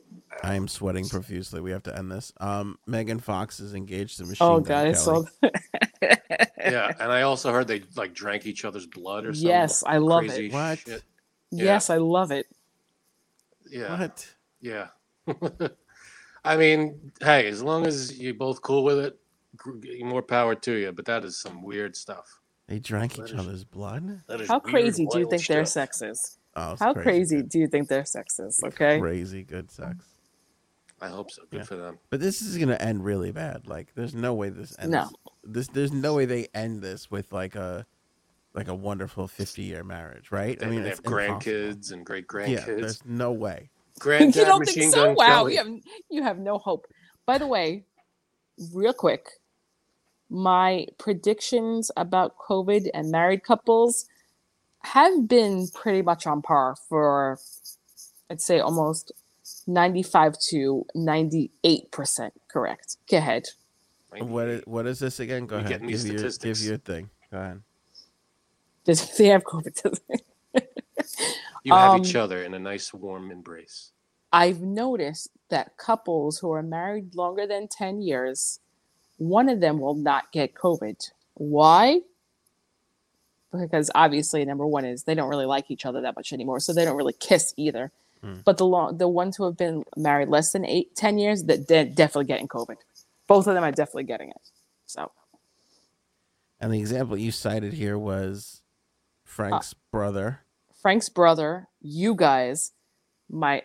I 0.43 0.55
am 0.55 0.67
sweating 0.67 1.07
profusely. 1.07 1.59
We 1.61 1.71
have 1.71 1.83
to 1.83 1.97
end 1.97 2.11
this. 2.11 2.31
Um, 2.39 2.77
Megan 2.85 3.19
Fox 3.19 3.59
is 3.59 3.73
engaged 3.73 4.17
to 4.17 4.25
Machine 4.25 4.47
Oh 4.47 4.59
God, 4.59 4.87
I 4.87 4.91
saw. 4.91 5.23
Kelly. 5.41 5.53
Yeah, 6.59 6.91
and 6.99 7.11
I 7.11 7.23
also 7.23 7.51
heard 7.51 7.67
they 7.67 7.83
like 7.95 8.13
drank 8.13 8.45
each 8.45 8.65
other's 8.65 8.85
blood 8.85 9.25
or 9.25 9.33
something. 9.33 9.49
Yes, 9.49 9.83
I 9.85 9.97
love 9.97 10.21
crazy 10.25 10.47
it. 10.47 10.53
What? 10.53 10.79
shit. 10.79 11.03
Yes, 11.51 11.89
I 11.89 11.97
love 11.97 12.31
it. 12.31 12.47
Yeah, 13.69 13.99
What? 13.99 14.35
yeah. 14.61 14.87
I 16.43 16.57
mean, 16.57 17.11
hey, 17.21 17.47
as 17.47 17.63
long 17.63 17.87
as 17.87 18.19
you're 18.19 18.33
both 18.35 18.61
cool 18.61 18.83
with 18.83 18.99
it, 18.99 19.19
more 20.03 20.21
power 20.21 20.53
to 20.53 20.73
you. 20.73 20.91
But 20.91 21.05
that 21.05 21.23
is 21.23 21.39
some 21.39 21.63
weird 21.63 21.95
stuff. 21.95 22.39
They 22.67 22.79
drank 22.79 23.13
That 23.13 23.25
each 23.25 23.33
is- 23.33 23.39
other's 23.39 23.63
blood. 23.63 24.21
That 24.27 24.41
is 24.41 24.47
How 24.47 24.55
weird, 24.59 24.63
crazy 24.73 25.05
do 25.05 25.19
you 25.19 25.25
wild 25.25 25.31
think 25.31 25.47
their 25.47 25.65
sex 25.65 26.01
is? 26.01 26.37
Oh, 26.55 26.75
How 26.79 26.93
crazy 26.93 27.37
good. 27.37 27.49
do 27.49 27.59
you 27.59 27.67
think 27.67 27.89
their 27.89 28.05
sex 28.05 28.39
is? 28.39 28.59
Okay. 28.63 28.99
Crazy 28.99 29.43
good 29.43 29.69
sex. 29.69 30.05
I 31.01 31.09
hope 31.09 31.29
so. 31.29 31.43
Good 31.51 31.57
Yeah. 31.57 31.63
for 31.63 31.75
them. 31.75 31.99
But 32.09 32.21
this 32.21 32.41
is 32.41 32.57
gonna 32.57 32.75
end 32.75 33.03
really 33.03 33.31
bad. 33.31 33.67
Like, 33.67 33.93
there's 33.95 34.15
no 34.15 34.33
way 34.33 34.49
this 34.49 34.75
ends. 34.79 34.91
No. 34.91 35.09
This 35.43 35.67
there's 35.67 35.91
no 35.91 36.13
way 36.15 36.25
they 36.25 36.47
end 36.55 36.81
this 36.81 37.11
with 37.11 37.31
like 37.33 37.55
a 37.55 37.85
like 38.53 38.69
a 38.69 38.73
wonderful 38.73 39.27
50 39.27 39.63
year 39.63 39.83
marriage, 39.83 40.31
right? 40.31 40.57
I 40.63 40.67
mean, 40.67 40.83
they 40.83 40.91
it's 40.91 40.99
have 40.99 41.05
impossible. 41.05 41.41
grandkids 41.51 41.91
and 41.91 42.05
great 42.05 42.25
grandkids. 42.27 42.49
Yeah, 42.49 42.59
grandkids. 42.61 42.79
there's 42.81 43.05
no 43.05 43.31
way. 43.33 43.69
Granddad 43.99 44.35
you 44.35 44.45
don't 44.45 44.59
Machine 44.59 44.83
think 44.83 44.93
so? 44.93 45.05
Gun 45.07 45.15
Wow, 45.15 45.25
Kelly. 45.27 45.51
you 45.53 45.57
have 45.59 45.67
you 46.09 46.23
have 46.23 46.39
no 46.39 46.57
hope. 46.57 46.87
By 47.25 47.37
the 47.37 47.47
way, 47.47 47.83
real 48.73 48.93
quick, 48.93 49.27
my 50.29 50.87
predictions 50.97 51.91
about 51.97 52.37
COVID 52.37 52.89
and 52.93 53.11
married 53.11 53.43
couples 53.43 54.05
have 54.83 55.27
been 55.27 55.67
pretty 55.73 56.01
much 56.01 56.27
on 56.27 56.41
par 56.41 56.75
for 56.89 57.39
I'd 58.29 58.41
say 58.41 58.59
almost 58.59 59.11
95 59.67 60.37
to 60.49 60.85
98% 60.95 62.31
correct. 62.47 62.97
Go 63.09 63.17
ahead. 63.17 63.45
What 64.17 64.47
is, 64.47 64.61
what 64.65 64.87
is 64.87 64.99
this 64.99 65.19
again? 65.19 65.45
Go 65.45 65.57
You're 65.57 65.65
ahead. 65.65 65.81
Give 65.81 66.03
these 66.03 66.05
your, 66.05 66.31
give 66.41 66.59
your 66.61 66.77
thing. 66.77 67.09
Go 67.31 67.37
ahead. 67.37 67.61
Does 68.85 69.17
they 69.17 69.27
have 69.27 69.43
COVID? 69.43 69.97
You 71.63 71.73
have 71.73 71.95
Um, 71.95 72.01
each 72.01 72.15
other 72.15 72.43
in 72.43 72.53
a 72.53 72.59
nice 72.59 72.93
warm 72.93 73.31
embrace. 73.31 73.91
I've 74.31 74.61
noticed 74.61 75.29
that 75.49 75.77
couples 75.77 76.39
who 76.39 76.51
are 76.51 76.63
married 76.63 77.15
longer 77.15 77.47
than 77.47 77.67
10 77.67 78.01
years, 78.01 78.59
one 79.17 79.49
of 79.49 79.59
them 79.59 79.79
will 79.79 79.95
not 79.95 80.31
get 80.31 80.53
COVID. 80.53 81.11
Why? 81.35 82.01
Because 83.51 83.89
obviously, 83.95 84.43
number 84.43 84.65
one 84.67 84.83
is 84.85 85.03
they 85.03 85.15
don't 85.15 85.29
really 85.29 85.45
like 85.45 85.71
each 85.71 85.85
other 85.85 86.01
that 86.01 86.15
much 86.15 86.33
anymore, 86.33 86.59
so 86.59 86.73
they 86.73 86.83
don't 86.83 86.97
really 86.97 87.13
kiss 87.13 87.53
either. 87.55 87.91
Hmm. 88.21 88.35
But 88.43 88.57
the 88.57 88.65
long, 88.65 88.97
the 88.97 89.07
ones 89.07 89.37
who 89.37 89.45
have 89.45 89.55
been 89.55 89.83
married 89.95 90.27
less 90.27 90.51
than 90.51 90.65
eight, 90.65 90.95
10 90.95 91.17
years, 91.17 91.43
that 91.45 91.67
they're 91.67 91.85
definitely 91.85 92.25
getting 92.25 92.47
COVID. 92.49 92.75
Both 93.27 93.47
of 93.47 93.53
them 93.53 93.63
are 93.63 93.71
definitely 93.71 94.03
getting 94.03 94.29
it. 94.29 94.41
So 94.85 95.11
And 96.59 96.73
the 96.73 96.79
example 96.79 97.17
you 97.17 97.31
cited 97.31 97.73
here 97.73 97.97
was 97.97 98.61
Frank's 99.23 99.73
Uh, 99.73 99.77
brother. 99.91 100.41
Frank's 100.81 101.09
brother, 101.09 101.67
you 101.81 102.13
guys, 102.13 102.71
my 103.29 103.63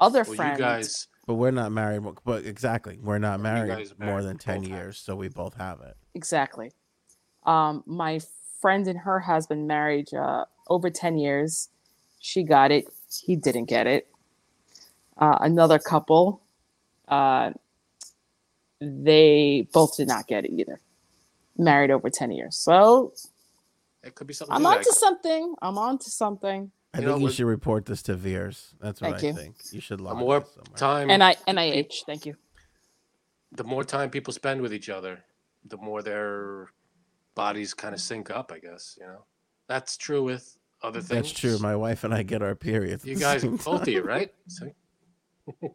other 0.00 0.22
Well, 0.24 0.34
friend, 0.34 0.58
you 0.58 0.64
guys, 0.64 1.08
But 1.28 1.34
we're 1.34 1.50
not 1.50 1.72
married. 1.72 2.02
But 2.24 2.46
exactly, 2.46 2.98
we're 3.02 3.18
not 3.18 3.36
You 3.36 3.42
married 3.42 3.92
more 3.98 4.22
than 4.22 4.38
10 4.38 4.62
both 4.62 4.70
have 4.70 4.78
years, 4.78 4.98
so 4.98 5.14
we 5.14 5.28
both 5.28 5.52
have 5.58 5.82
it. 5.82 5.94
Exactly. 6.14 6.72
Um, 7.44 7.84
my 7.84 8.20
friend 8.62 8.88
and 8.88 8.98
her 9.00 9.20
husband 9.20 9.68
married 9.68 10.14
uh, 10.14 10.46
over 10.70 10.88
10 10.88 11.18
years. 11.18 11.68
She 12.18 12.42
got 12.42 12.72
it. 12.72 12.86
He 13.22 13.36
didn't 13.36 13.66
get 13.66 13.86
it. 13.86 14.08
Uh, 15.18 15.36
another 15.42 15.78
couple, 15.78 16.40
uh, 17.08 17.50
they 18.80 19.68
both 19.70 19.98
did 19.98 20.08
not 20.08 20.28
get 20.28 20.46
it 20.46 20.52
either. 20.52 20.80
Married 21.58 21.90
over 21.90 22.08
10 22.08 22.30
years. 22.30 22.56
So 22.56 23.12
it 24.02 24.14
could 24.14 24.26
be 24.26 24.32
something. 24.32 24.56
I'm 24.56 24.62
to 24.62 24.78
on 24.78 24.78
to 24.78 24.92
something. 24.94 25.54
I'm 25.60 25.76
on 25.76 25.98
to 25.98 26.10
something. 26.10 26.70
I 26.94 26.98
You 26.98 27.02
think 27.02 27.06
know, 27.10 27.18
you 27.18 27.24
with- 27.24 27.34
should 27.34 27.46
report 27.46 27.84
this 27.86 28.02
to 28.04 28.14
Veers. 28.14 28.74
That's 28.80 29.00
what 29.00 29.22
I 29.22 29.26
you. 29.26 29.32
think. 29.34 29.56
You 29.72 29.80
should 29.80 29.98
The 29.98 30.04
log 30.04 30.16
more 30.18 30.44
time, 30.76 31.10
And 31.10 31.22
I 31.22 31.34
NIH, 31.46 32.04
thank 32.06 32.24
you. 32.26 32.34
the 33.52 33.64
more 33.64 33.84
time 33.84 34.10
people 34.10 34.32
spend 34.32 34.60
with 34.62 34.72
each 34.72 34.88
other, 34.88 35.22
the 35.64 35.76
more 35.76 36.02
their 36.02 36.70
bodies 37.34 37.74
kind 37.74 37.94
of 37.94 38.00
sync 38.00 38.30
up. 38.30 38.50
I 38.52 38.58
guess 38.58 38.96
you 39.00 39.06
know 39.06 39.24
that's 39.68 39.96
true 39.96 40.22
with 40.24 40.56
other 40.82 41.00
things. 41.00 41.08
That's 41.28 41.32
true. 41.32 41.58
My 41.58 41.76
wife 41.76 42.04
and 42.04 42.14
I 42.14 42.22
get 42.22 42.42
our 42.42 42.54
periods. 42.54 43.04
you 43.04 43.16
guys, 43.16 43.42
same 43.42 43.56
both 43.56 43.82
of 43.82 43.88
you, 43.88 44.02
right? 44.02 44.32
See? 44.48 44.72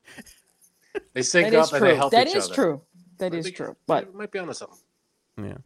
they 1.14 1.22
sync 1.22 1.52
That 1.52 1.60
up 1.60 1.66
is 1.68 1.74
and 1.74 1.84
they 1.84 1.90
true. 1.90 1.96
help 1.98 2.12
That 2.12 2.28
each 2.28 2.36
is 2.36 2.46
other. 2.46 2.56
true. 2.56 2.82
That 3.18 3.34
I 3.34 3.38
is 3.38 3.46
think 3.46 3.56
true. 3.58 3.76
But 3.86 4.04
it 4.06 4.16
might 4.16 4.32
be 4.32 4.40
on 4.40 4.44
onto 4.50 4.54
something. 4.56 4.80
Yeah. 5.38 5.58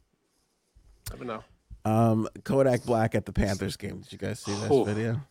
Never 1.12 1.26
know. 1.26 1.44
Um, 1.86 2.28
Kodak 2.44 2.84
Black 2.84 3.16
at 3.16 3.26
the 3.26 3.32
Panthers 3.34 3.78
game. 3.78 4.00
Did 4.02 4.12
you 4.12 4.18
guys 4.18 4.40
see 4.42 4.54
this 4.54 4.70
Oof. 4.72 4.88
video? 4.88 5.22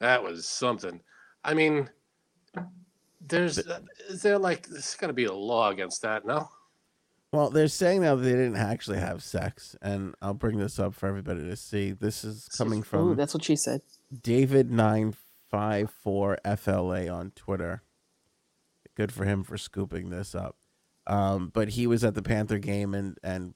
That 0.00 0.22
was 0.22 0.48
something. 0.48 1.00
I 1.44 1.54
mean, 1.54 1.88
there's 3.20 3.58
is 4.08 4.22
there 4.22 4.38
like 4.38 4.66
there's 4.66 4.94
got 4.96 5.08
to 5.08 5.12
be 5.12 5.24
a 5.24 5.32
law 5.32 5.70
against 5.70 6.02
that? 6.02 6.24
No. 6.24 6.48
Well, 7.32 7.50
they're 7.50 7.68
saying 7.68 8.02
now 8.02 8.14
that 8.14 8.22
they 8.22 8.30
didn't 8.30 8.56
actually 8.56 8.98
have 8.98 9.22
sex, 9.22 9.76
and 9.82 10.14
I'll 10.22 10.34
bring 10.34 10.58
this 10.58 10.78
up 10.78 10.94
for 10.94 11.06
everybody 11.06 11.42
to 11.42 11.56
see. 11.56 11.92
This 11.92 12.24
is 12.24 12.48
coming 12.48 12.80
ooh, 12.80 12.84
from 12.84 13.16
that's 13.16 13.34
what 13.34 13.44
she 13.44 13.56
said. 13.56 13.82
David 14.22 14.70
nine 14.70 15.14
five 15.50 15.90
four 15.90 16.38
FLA 16.44 17.08
on 17.08 17.32
Twitter. 17.34 17.82
Good 18.94 19.12
for 19.12 19.24
him 19.24 19.44
for 19.44 19.58
scooping 19.58 20.10
this 20.10 20.34
up. 20.34 20.56
Um, 21.06 21.50
but 21.52 21.70
he 21.70 21.86
was 21.86 22.04
at 22.04 22.14
the 22.14 22.22
Panther 22.22 22.58
game, 22.58 22.94
and 22.94 23.18
and 23.22 23.54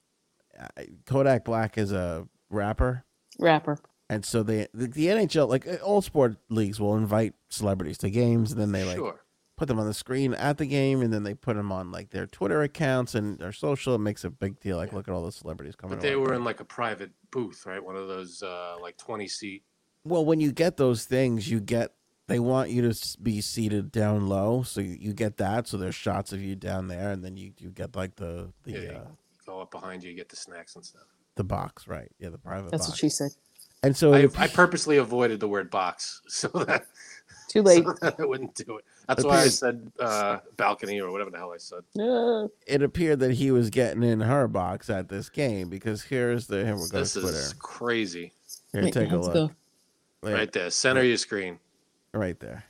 uh, 0.59 0.83
Kodak 1.05 1.45
Black 1.45 1.77
is 1.77 1.91
a 1.91 2.27
rapper, 2.49 3.05
Rapper. 3.39 3.77
And 4.11 4.25
so 4.25 4.43
they 4.43 4.67
the, 4.73 4.87
the 4.87 5.07
NHL 5.07 5.47
like 5.47 5.65
uh, 5.65 5.75
all 5.75 6.01
sport 6.01 6.35
leagues 6.49 6.81
will 6.81 6.97
invite 6.97 7.33
celebrities 7.47 7.97
to 7.99 8.09
games, 8.09 8.51
and 8.51 8.59
then 8.59 8.73
they 8.73 8.83
like 8.83 8.97
sure. 8.97 9.23
put 9.55 9.69
them 9.69 9.79
on 9.79 9.87
the 9.87 9.93
screen 9.93 10.33
at 10.33 10.57
the 10.57 10.65
game, 10.65 11.01
and 11.01 11.13
then 11.13 11.23
they 11.23 11.33
put 11.33 11.55
them 11.55 11.71
on 11.71 11.93
like 11.93 12.09
their 12.09 12.27
Twitter 12.27 12.61
accounts 12.61 13.15
and 13.15 13.39
their 13.39 13.53
social. 13.53 13.95
It 13.95 13.99
makes 13.99 14.25
a 14.25 14.29
big 14.29 14.59
deal. 14.59 14.75
Like, 14.75 14.91
look 14.91 15.07
at 15.07 15.13
all 15.13 15.23
the 15.23 15.31
celebrities 15.31 15.77
coming. 15.77 15.95
But 15.95 16.03
they 16.03 16.17
were 16.17 16.33
in 16.33 16.43
like 16.43 16.59
a 16.59 16.65
private 16.65 17.11
booth, 17.31 17.65
right? 17.65 17.81
One 17.81 17.95
of 17.95 18.09
those 18.09 18.43
uh, 18.43 18.75
like 18.81 18.97
twenty 18.97 19.29
seat. 19.29 19.63
Well, 20.03 20.25
when 20.25 20.41
you 20.41 20.51
get 20.51 20.75
those 20.75 21.05
things, 21.05 21.49
you 21.49 21.61
get 21.61 21.93
they 22.27 22.39
want 22.39 22.69
you 22.69 22.91
to 22.91 23.17
be 23.21 23.39
seated 23.39 23.93
down 23.93 24.27
low, 24.27 24.63
so 24.63 24.81
you, 24.81 24.97
you 24.99 25.13
get 25.13 25.37
that. 25.37 25.69
So 25.69 25.77
there's 25.77 25.95
shots 25.95 26.33
of 26.33 26.41
you 26.41 26.57
down 26.57 26.89
there, 26.89 27.11
and 27.11 27.23
then 27.23 27.37
you, 27.37 27.53
you 27.57 27.69
get 27.69 27.95
like 27.95 28.17
the 28.17 28.51
the 28.63 28.71
Yeah, 28.71 28.89
uh, 28.89 29.07
go 29.45 29.61
up 29.61 29.71
behind 29.71 30.03
you, 30.03 30.09
you 30.09 30.17
get 30.17 30.27
the 30.27 30.35
snacks 30.35 30.75
and 30.75 30.83
stuff. 30.83 31.03
the 31.35 31.45
box, 31.45 31.87
right? 31.87 32.11
Yeah, 32.19 32.27
the 32.27 32.37
private 32.37 32.71
That's 32.71 32.87
box. 32.87 32.91
what 32.91 32.97
she 32.99 33.07
said. 33.07 33.31
And 33.83 33.95
so 33.95 34.13
I, 34.13 34.27
I 34.37 34.47
purposely 34.47 34.97
avoided 34.97 35.39
the 35.39 35.47
word 35.47 35.69
box 35.69 36.21
so 36.27 36.47
that, 36.49 36.85
Too 37.47 37.61
late. 37.63 37.83
so 37.83 37.93
that 38.01 38.15
I 38.19 38.25
wouldn't 38.25 38.55
do 38.55 38.77
it. 38.77 38.85
That's 39.07 39.23
It 39.23 39.27
why 39.27 39.41
I 39.41 39.47
said 39.47 39.91
uh, 39.99 40.37
balcony 40.57 41.01
or 41.01 41.11
whatever 41.11 41.31
the 41.31 41.37
hell 41.37 41.51
I 41.53 41.57
said. 41.57 41.83
Uh, 41.99 42.47
it 42.67 42.81
appeared 42.83 43.19
that 43.19 43.31
he 43.33 43.51
was 43.51 43.69
getting 43.69 44.03
in 44.03 44.21
her 44.21 44.47
box 44.47 44.89
at 44.89 45.09
this 45.09 45.29
game 45.29 45.69
because 45.69 46.03
here's 46.03 46.47
the 46.47 46.63
here 46.63 46.75
we 46.75 46.87
go 46.89 46.99
This 46.99 47.13
Twitter. 47.13 47.29
is 47.29 47.53
crazy. 47.59 48.31
Here, 48.71 48.83
wait, 48.83 48.93
take 48.93 49.11
a 49.11 49.17
look. 49.17 49.33
go. 49.33 49.51
Wait, 50.23 50.33
Right 50.33 50.51
there, 50.51 50.69
center 50.69 51.01
of 51.01 51.07
your 51.07 51.17
screen, 51.17 51.57
right 52.13 52.39
there, 52.39 52.63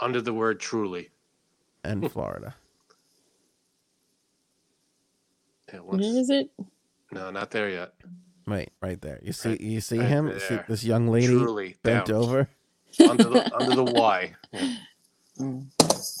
under 0.00 0.20
the 0.20 0.34
word 0.34 0.58
truly. 0.58 1.10
and 1.84 2.10
Florida. 2.12 2.54
Yeah, 5.72 5.78
Where 5.80 6.00
it? 6.00 6.50
no, 7.12 7.30
not 7.30 7.50
there 7.52 7.68
yet. 7.70 7.94
Wait, 8.50 8.70
right 8.82 9.00
there. 9.00 9.20
You 9.22 9.32
see, 9.32 9.50
Right- 9.50 9.60
you 9.60 9.80
see 9.80 9.98
right 9.98 10.08
him? 10.08 10.38
See 10.40 10.58
this 10.68 10.84
young 10.84 11.08
lady 11.08 11.28
truly 11.28 11.76
bent 11.82 12.06
down. 12.06 12.16
over. 12.16 12.48
under 13.08 13.24
the 13.24 13.56
under 13.56 13.74
the 13.76 13.84
Y, 13.84 14.34
Yeah. 15.38 15.60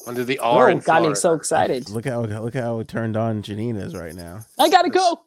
Under 0.06 0.24
the 0.24 0.38
R. 0.38 0.70
Oh, 0.70 0.74
got 0.78 0.78
me 0.78 0.82
Florida. 1.00 1.16
so 1.16 1.34
excited. 1.34 1.90
Look 1.90 2.06
how 2.06 2.22
look 2.22 2.54
how 2.54 2.82
turned 2.84 3.16
on 3.16 3.42
Janine 3.42 3.76
is 3.76 3.94
right 3.94 4.14
now. 4.14 4.40
I 4.58 4.70
gotta 4.70 4.88
go. 4.88 5.20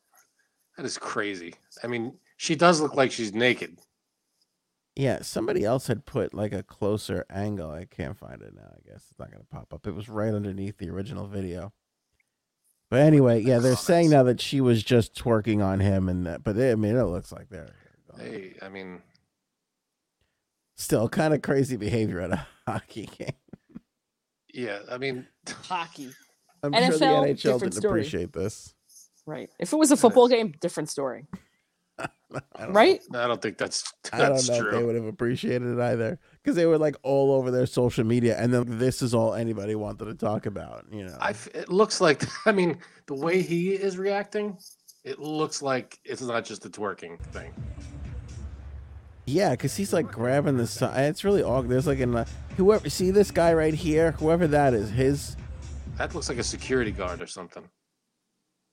That 0.78 0.86
is 0.86 0.98
crazy. 0.98 1.54
I 1.84 1.88
mean, 1.88 2.16
she 2.38 2.56
does 2.56 2.82
look 2.82 2.96
like 2.96 3.12
she's 3.12 3.34
naked. 3.34 3.78
Yeah, 4.96 5.22
somebody 5.22 5.64
else 5.66 5.88
had 5.88 6.06
put 6.06 6.34
like 6.34 6.54
a 6.54 6.64
closer 6.64 7.26
angle. 7.30 7.70
I 7.70 7.86
can't 7.86 8.18
find 8.18 8.42
it 8.42 8.54
now. 8.56 8.72
I 8.74 8.90
guess 8.90 9.04
it's 9.10 9.20
not 9.20 9.32
gonna 9.32 9.44
pop 9.52 9.74
up. 9.74 9.86
It 9.86 9.94
was 9.94 10.10
right 10.10 10.34
underneath 10.34 10.78
the 10.78 10.90
original 10.90 11.28
video. 11.28 11.72
But 12.94 13.02
anyway, 13.02 13.42
yeah, 13.42 13.58
they're 13.58 13.76
saying 13.76 14.12
now 14.12 14.22
that 14.22 14.40
she 14.40 14.62
was 14.62 14.84
just 14.84 15.16
twerking 15.16 15.66
on 15.66 15.80
him, 15.80 16.08
and 16.08 16.28
that. 16.28 16.44
But 16.44 16.60
I 16.60 16.76
mean, 16.76 16.96
it 16.96 17.02
looks 17.06 17.32
like 17.32 17.50
they're 17.50 17.74
Hey, 18.20 18.54
I 18.62 18.70
mean, 18.70 19.02
still 20.78 21.10
kind 21.10 21.34
of 21.34 21.42
crazy 21.42 21.76
behavior 21.76 22.20
at 22.22 22.32
a 22.34 22.46
hockey 22.68 23.10
game. 23.18 23.34
yeah, 24.54 24.82
I 24.92 25.00
mean, 25.00 25.26
Hockey. 25.64 26.12
I'm 26.62 26.72
sure 26.72 27.00
the 27.00 27.06
NHL 27.06 27.62
didn't 27.62 27.72
story. 27.74 28.02
appreciate 28.02 28.32
this. 28.32 28.76
Right. 29.26 29.50
If 29.58 29.74
it 29.74 29.78
was 29.78 29.92
a 29.92 29.98
football 29.98 30.28
game, 30.28 30.54
different 30.62 30.92
story. 30.92 31.26
I 32.00 32.10
don't 32.60 32.74
Right? 32.74 33.02
I 33.12 33.26
don't 33.26 33.42
think 33.42 33.58
that's 33.58 33.92
I 34.14 34.20
don't 34.20 34.34
that's 34.34 34.46
true. 34.56 34.68
if 34.68 34.72
they 34.76 34.84
would 34.84 34.94
have 34.96 35.06
appreciated 35.06 35.68
it 35.68 35.80
either 35.80 36.20
because 36.44 36.56
they 36.56 36.66
were 36.66 36.78
like 36.78 36.96
all 37.04 37.32
over 37.32 37.52
their 37.52 37.66
social 37.66 38.04
media, 38.04 38.38
and 38.38 38.54
then 38.54 38.66
this 38.78 39.02
is 39.02 39.14
all 39.14 39.34
anybody 39.34 39.76
wanted 39.76 40.06
to 40.06 40.14
talk 40.14 40.46
about. 40.46 40.86
You 40.92 41.06
know, 41.06 41.18
I 41.20 41.30
f 41.30 41.48
it 41.54 41.70
looks 41.70 42.02
like 42.02 42.24
I 42.46 42.52
mean 42.52 42.80
the 43.08 43.16
way 43.16 43.42
he 43.42 43.70
is 43.72 43.98
reacting, 43.98 44.58
it 45.04 45.20
looks 45.20 45.62
like 45.62 46.00
it's 46.04 46.22
not 46.22 46.46
just 46.46 46.66
a 46.66 46.70
twerking 46.70 47.20
thing. 47.20 47.54
yeah, 49.26 49.52
because 49.52 49.76
he's 49.76 49.94
like 49.94 50.12
grabbing 50.12 50.58
the 50.58 50.68
side. 50.68 51.06
It's 51.06 51.24
really 51.24 51.44
awkward. 51.44 51.70
There's 51.70 51.88
like 51.88 52.00
an 52.00 52.16
uh, 52.16 52.26
whoever 52.58 52.90
see 52.90 53.12
this 53.12 53.32
guy 53.32 53.54
right 53.54 53.74
here, 53.74 54.12
whoever 54.14 54.48
that 54.48 54.74
is, 54.74 54.90
his. 54.90 55.38
That 55.98 56.14
looks 56.16 56.28
like 56.28 56.40
a 56.40 56.44
security 56.44 56.92
guard 56.92 57.22
or 57.22 57.28
something, 57.28 57.70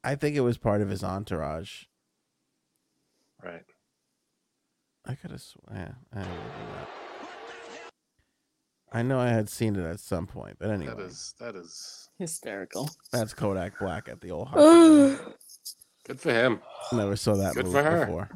I 0.03 0.15
think 0.15 0.37
it 0.37 0.41
was 0.41 0.57
part 0.57 0.81
of 0.81 0.89
his 0.89 1.05
entourage. 1.05 1.85
right? 3.45 3.65
I 5.05 5.15
could 5.15 5.31
have 5.31 5.43
swear. 5.43 5.97
I, 6.15 6.19
didn't 6.21 6.35
do 6.35 6.73
that. 6.75 6.89
I 8.93 9.03
know 9.03 9.19
I 9.21 9.29
had 9.29 9.49
seen 9.49 9.77
it 9.77 9.85
at 9.85 10.01
some 10.01 10.27
point, 10.27 10.57
but 10.59 10.71
anyway, 10.71 10.95
That 10.97 11.03
is 11.05 11.35
that 11.39 11.55
is 11.57 12.09
Hysterical. 12.19 12.91
that's 13.13 13.33
Kodak 13.35 13.79
Black 13.79 14.09
at 14.09 14.21
the 14.21 14.31
old 14.33 14.49
hockey. 14.49 14.61
game. 14.61 15.19
good 16.07 16.21
for 16.21 16.33
him. 16.33 16.61
Never 16.93 17.17
saw 17.17 17.35
that 17.37 17.55
Good 17.55 17.67
move 17.67 17.75
for 17.75 17.83
her. 17.83 18.07
before. 18.07 18.29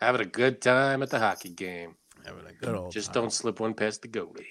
Having 0.00 0.20
a 0.22 0.24
good 0.26 0.60
time 0.62 1.02
at 1.02 1.10
the 1.10 1.18
hockey 1.18 1.50
game. 1.50 1.96
Having 2.24 2.46
a 2.46 2.52
good 2.52 2.74
old 2.74 2.92
Just 2.92 3.08
time. 3.12 3.22
don't 3.24 3.32
slip 3.32 3.60
one 3.60 3.74
past 3.74 4.02
the 4.02 4.08
goalie 4.08 4.44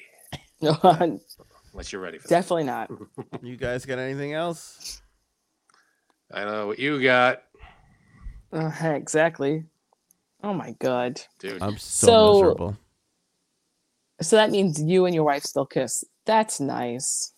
Definitely 0.62 1.20
unless 1.74 1.92
you're 1.92 2.02
ready 2.02 2.18
for 2.18 2.28
that. 2.28 2.36
Definitely 2.36 2.64
not. 2.66 2.92
You 3.42 3.56
guys 3.58 3.86
got 3.86 4.00
anything 4.00 4.34
else? 4.34 5.02
I 6.32 6.44
don't 6.44 6.54
know 6.54 6.68
what 6.68 6.80
you 6.80 7.02
got, 7.02 7.44
Uh, 8.52 8.72
exactly. 8.84 9.64
Oh 10.44 10.54
my 10.54 10.72
god. 10.80 11.22
dude. 11.40 11.62
I'm 11.62 11.78
so, 11.78 12.08
So- 12.08 12.34
miserable. 12.34 12.78
So 14.22 14.36
that 14.36 14.52
means 14.52 14.82
you 14.82 15.06
and 15.06 15.14
your 15.14 15.24
wife 15.24 15.44
still 15.44 15.66
kiss. 15.66 16.04
That's 16.26 16.60
nice. 16.60 17.34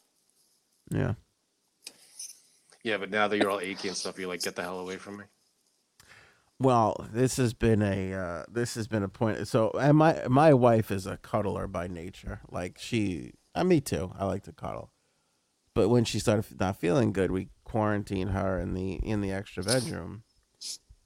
Yeah. 0.92 1.14
yeah, 2.84 2.98
but 2.98 3.12
now 3.12 3.28
that 3.28 3.38
you're 3.38 3.50
all 3.50 3.60
achy 3.60 3.90
and 3.90 3.98
stuff, 3.98 4.18
you're 4.18 4.30
like, 4.30 4.42
get 4.42 4.56
the 4.56 4.64
hell 4.64 4.80
away 4.80 4.98
from 4.98 5.18
me. 5.18 5.26
Well, 6.62 7.08
this 7.14 7.38
has 7.38 7.54
been 7.54 7.82
a 7.82 8.14
uh, 8.14 8.44
this 8.52 8.76
has 8.76 8.88
been 8.88 9.04
a 9.04 9.08
point. 9.08 9.48
So, 9.48 9.72
and 9.80 9.98
my 9.98 10.28
my 10.28 10.54
wife 10.54 10.92
is 10.92 11.06
a 11.06 11.16
cuddler 11.16 11.68
by 11.68 11.88
nature. 11.88 12.42
Like 12.52 12.78
she, 12.78 13.34
uh, 13.56 13.64
me 13.64 13.80
too. 13.80 14.12
I 14.18 14.26
like 14.26 14.44
to 14.44 14.52
cuddle. 14.52 14.92
But 15.74 15.88
when 15.88 16.04
she 16.04 16.20
started 16.20 16.60
not 16.60 16.76
feeling 16.76 17.14
good, 17.14 17.32
we 17.32 17.48
quarantined 17.64 18.32
her 18.32 18.60
in 18.60 18.74
the 18.74 18.94
in 18.96 19.22
the 19.22 19.32
extra 19.32 19.64
bedroom. 19.64 20.24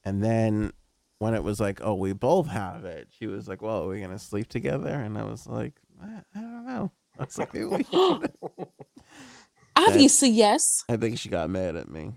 And 0.04 0.24
then 0.24 0.72
when 1.20 1.34
it 1.34 1.44
was 1.44 1.60
like, 1.60 1.80
oh, 1.82 1.96
we 1.96 2.14
both 2.14 2.48
have 2.48 2.86
it, 2.86 3.10
she 3.18 3.28
was 3.28 3.48
like, 3.48 3.62
well, 3.62 3.84
are 3.84 3.88
we 3.88 4.02
gonna 4.02 4.20
sleep 4.20 4.50
together? 4.50 4.90
And 4.90 5.18
I 5.18 5.24
was 5.24 5.48
like, 5.48 5.74
I, 6.02 6.22
I 6.36 6.42
don't 6.42 6.66
know. 6.66 6.92
I 7.20 7.24
was 7.24 7.38
like, 7.38 7.54
maybe. 7.54 7.86
Obviously, 9.76 10.30
yes. 10.30 10.84
I 10.90 10.98
think 10.98 11.18
she 11.18 11.30
got 11.30 11.50
mad 11.50 11.76
at 11.76 11.90
me. 11.90 12.14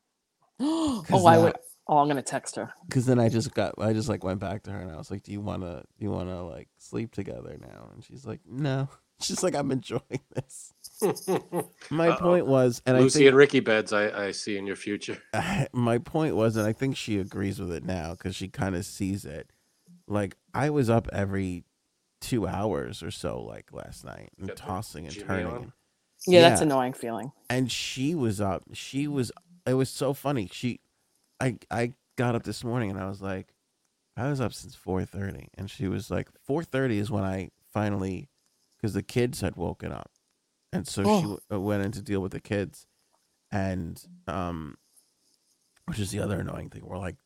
oh, 0.60 1.26
I 1.26 1.38
would. 1.38 1.56
Oh, 1.86 1.98
I'm 1.98 2.08
gonna 2.08 2.20
text 2.20 2.56
her. 2.56 2.70
Cause 2.90 3.06
then 3.06 3.18
I 3.18 3.30
just 3.30 3.54
got, 3.54 3.74
I 3.78 3.94
just 3.94 4.10
like 4.10 4.22
went 4.22 4.40
back 4.40 4.62
to 4.64 4.70
her 4.70 4.78
and 4.78 4.90
I 4.90 4.96
was 4.96 5.10
like, 5.10 5.22
"Do 5.22 5.32
you 5.32 5.40
wanna, 5.40 5.84
do 5.98 6.04
you 6.04 6.10
wanna 6.10 6.46
like 6.46 6.68
sleep 6.76 7.12
together 7.14 7.56
now?" 7.58 7.90
And 7.94 8.04
she's 8.04 8.26
like, 8.26 8.40
"No." 8.46 8.88
She's 9.20 9.42
like, 9.42 9.54
"I'm 9.54 9.70
enjoying 9.70 10.20
this." 10.34 10.72
My 11.90 12.08
Uh-oh. 12.08 12.16
point 12.18 12.46
was, 12.46 12.82
and 12.86 12.96
I 12.96 13.00
Lucy 13.00 13.24
I 13.24 13.28
and 13.28 13.36
Ricky 13.36 13.60
beds, 13.60 13.92
I, 13.92 14.26
I 14.26 14.30
see 14.32 14.56
in 14.58 14.66
your 14.66 14.76
future. 14.76 15.18
my 15.72 15.98
point 15.98 16.34
was, 16.36 16.56
and 16.56 16.66
I 16.66 16.72
think 16.72 16.96
she 16.96 17.18
agrees 17.18 17.60
with 17.60 17.70
it 17.72 17.84
now 17.84 18.12
because 18.12 18.34
she 18.34 18.48
kind 18.48 18.74
of 18.74 18.84
sees 18.84 19.24
it. 19.24 19.50
Like 20.06 20.36
I 20.54 20.70
was 20.70 20.88
up 20.90 21.08
every 21.12 21.64
two 22.20 22.46
hours 22.48 23.02
or 23.02 23.10
so, 23.12 23.40
like 23.42 23.72
last 23.72 24.04
night, 24.04 24.30
and 24.38 24.48
Got 24.48 24.56
tossing 24.56 25.06
and 25.06 25.18
turning. 25.18 25.46
on? 25.46 25.56
and- 25.56 25.72
Yeah, 26.26 26.40
that's 26.48 26.60
annoying 26.60 26.94
feeling. 26.94 27.30
and 27.48 27.70
she 27.70 28.14
was 28.16 28.40
up 28.40 28.64
she 28.72 29.06
was 29.06 29.30
it 29.66 29.74
was 29.74 29.88
so 29.88 30.12
funny 30.12 30.48
she 30.52 30.80
i 31.40 31.56
i 31.70 31.92
got 32.16 32.34
up 32.34 32.42
this 32.42 32.64
morning 32.64 32.90
and 32.90 32.98
i 32.98 33.06
was 33.08 33.22
like 33.22 33.54
i 34.16 34.28
was 34.28 34.40
up 34.40 34.52
since 34.52 34.74
4.30 34.76 35.46
and 35.56 35.70
she 35.70 35.86
was 35.86 36.10
like 36.10 36.28
4.30 36.48 36.94
is 36.94 37.10
when 37.10 37.22
i 37.22 37.50
finally 37.72 38.28
because 38.80 38.94
the 38.94 39.02
kids 39.02 39.40
had 39.40 39.56
woken 39.56 39.92
up 39.92 40.10
and 40.72 40.86
so 40.86 41.02
she 41.02 41.08
Oh. 41.08 41.20
w- 41.22 41.38
uh, 41.52 41.60
went 41.60 41.84
in 41.84 41.92
to 41.92 42.02
deal 42.02 42.20
with 42.20 42.32
the 42.32 42.40
kids 42.40 42.86
and 43.50 44.04
um 44.26 44.76
which 45.86 45.98
is 45.98 46.10
the 46.10 46.20
other 46.20 46.40
annoying 46.40 46.68
thing 46.70 46.84
we're 46.84 46.98
like 46.98 47.16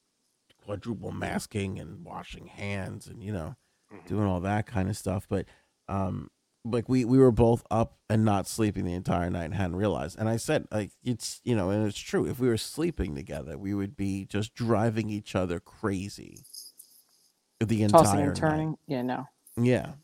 quadruple 0.64 1.10
masking 1.10 1.78
and 1.80 2.04
washing 2.04 2.46
hands 2.46 3.06
and 3.08 3.22
you 3.22 3.32
know 3.32 3.56
Mhm. 3.92 4.06
doing 4.06 4.26
all 4.26 4.40
that 4.40 4.64
kind 4.66 4.88
of 4.88 4.96
stuff. 4.96 5.26
But 5.28 5.46
um, 5.88 6.30
like 6.64 6.88
we 6.88 7.04
we 7.04 7.18
were 7.18 7.32
both 7.32 7.62
up 7.70 7.98
and 8.08 8.24
not 8.24 8.46
sleeping 8.46 8.84
the 8.84 8.94
entire 8.94 9.28
night 9.28 9.46
and 9.46 9.54
hadn't 9.54 9.74
realized. 9.76 10.16
And 10.18 10.28
I 10.30 10.36
said 10.36 10.66
like 10.70 10.92
it's 11.02 11.40
you 11.44 11.54
know, 11.56 11.68
and 11.70 11.84
it's 11.86 11.98
true. 11.98 12.24
If 12.26 12.38
we 12.38 12.46
were 12.48 12.56
sleeping 12.56 13.14
together, 13.16 13.58
we 13.58 13.74
would 13.74 13.94
be 13.96 14.24
just 14.24 14.54
driving 14.54 15.10
each 15.10 15.34
other 15.34 15.58
crazy 15.60 16.38
the 17.60 17.82
entire 17.82 18.02
Tossing 18.04 18.18
and 18.20 18.28
night. 18.28 18.36
turning. 18.36 18.78
Yeah, 18.86 19.02
no. 19.02 19.26
Yeah, 19.56 19.94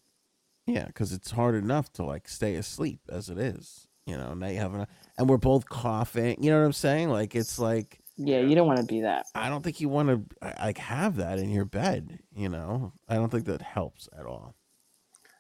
yeah, 0.69 0.87
because 0.87 1.13
it's 1.13 1.31
hard 1.31 1.55
enough 1.55 1.91
to 1.95 2.05
like 2.05 2.29
stay 2.29 2.55
asleep 2.55 3.01
as 3.09 3.31
it 3.31 3.39
is. 3.39 3.89
You 4.07 4.17
know, 4.17 4.35
now 4.35 4.49
you 4.49 4.59
have 4.59 4.75
a, 4.75 4.87
and 5.17 5.29
we're 5.29 5.39
both 5.39 5.69
coughing. 5.69 6.43
You 6.43 6.51
know 6.51 6.61
what 6.61 6.67
I'm 6.67 6.73
saying? 6.73 7.11
Like 7.11 7.35
it's 7.35 7.59
like 7.59 8.01
Yeah, 8.17 8.41
you 8.41 8.55
don't 8.55 8.67
want 8.67 8.79
to 8.81 8.87
be 8.87 9.01
that. 9.03 9.27
I 9.35 9.49
don't 9.49 9.63
think 9.63 9.81
you 9.81 9.89
want 9.89 10.09
to 10.09 10.55
like 10.63 10.79
have 10.79 11.17
that 11.17 11.39
in 11.39 11.51
your 11.51 11.65
bed. 11.65 12.19
You 12.35 12.49
know, 12.51 12.93
I 13.09 13.15
don't 13.15 13.31
think 13.31 13.47
that 13.47 13.63
helps 13.63 14.09
at 14.19 14.27
all. 14.27 14.55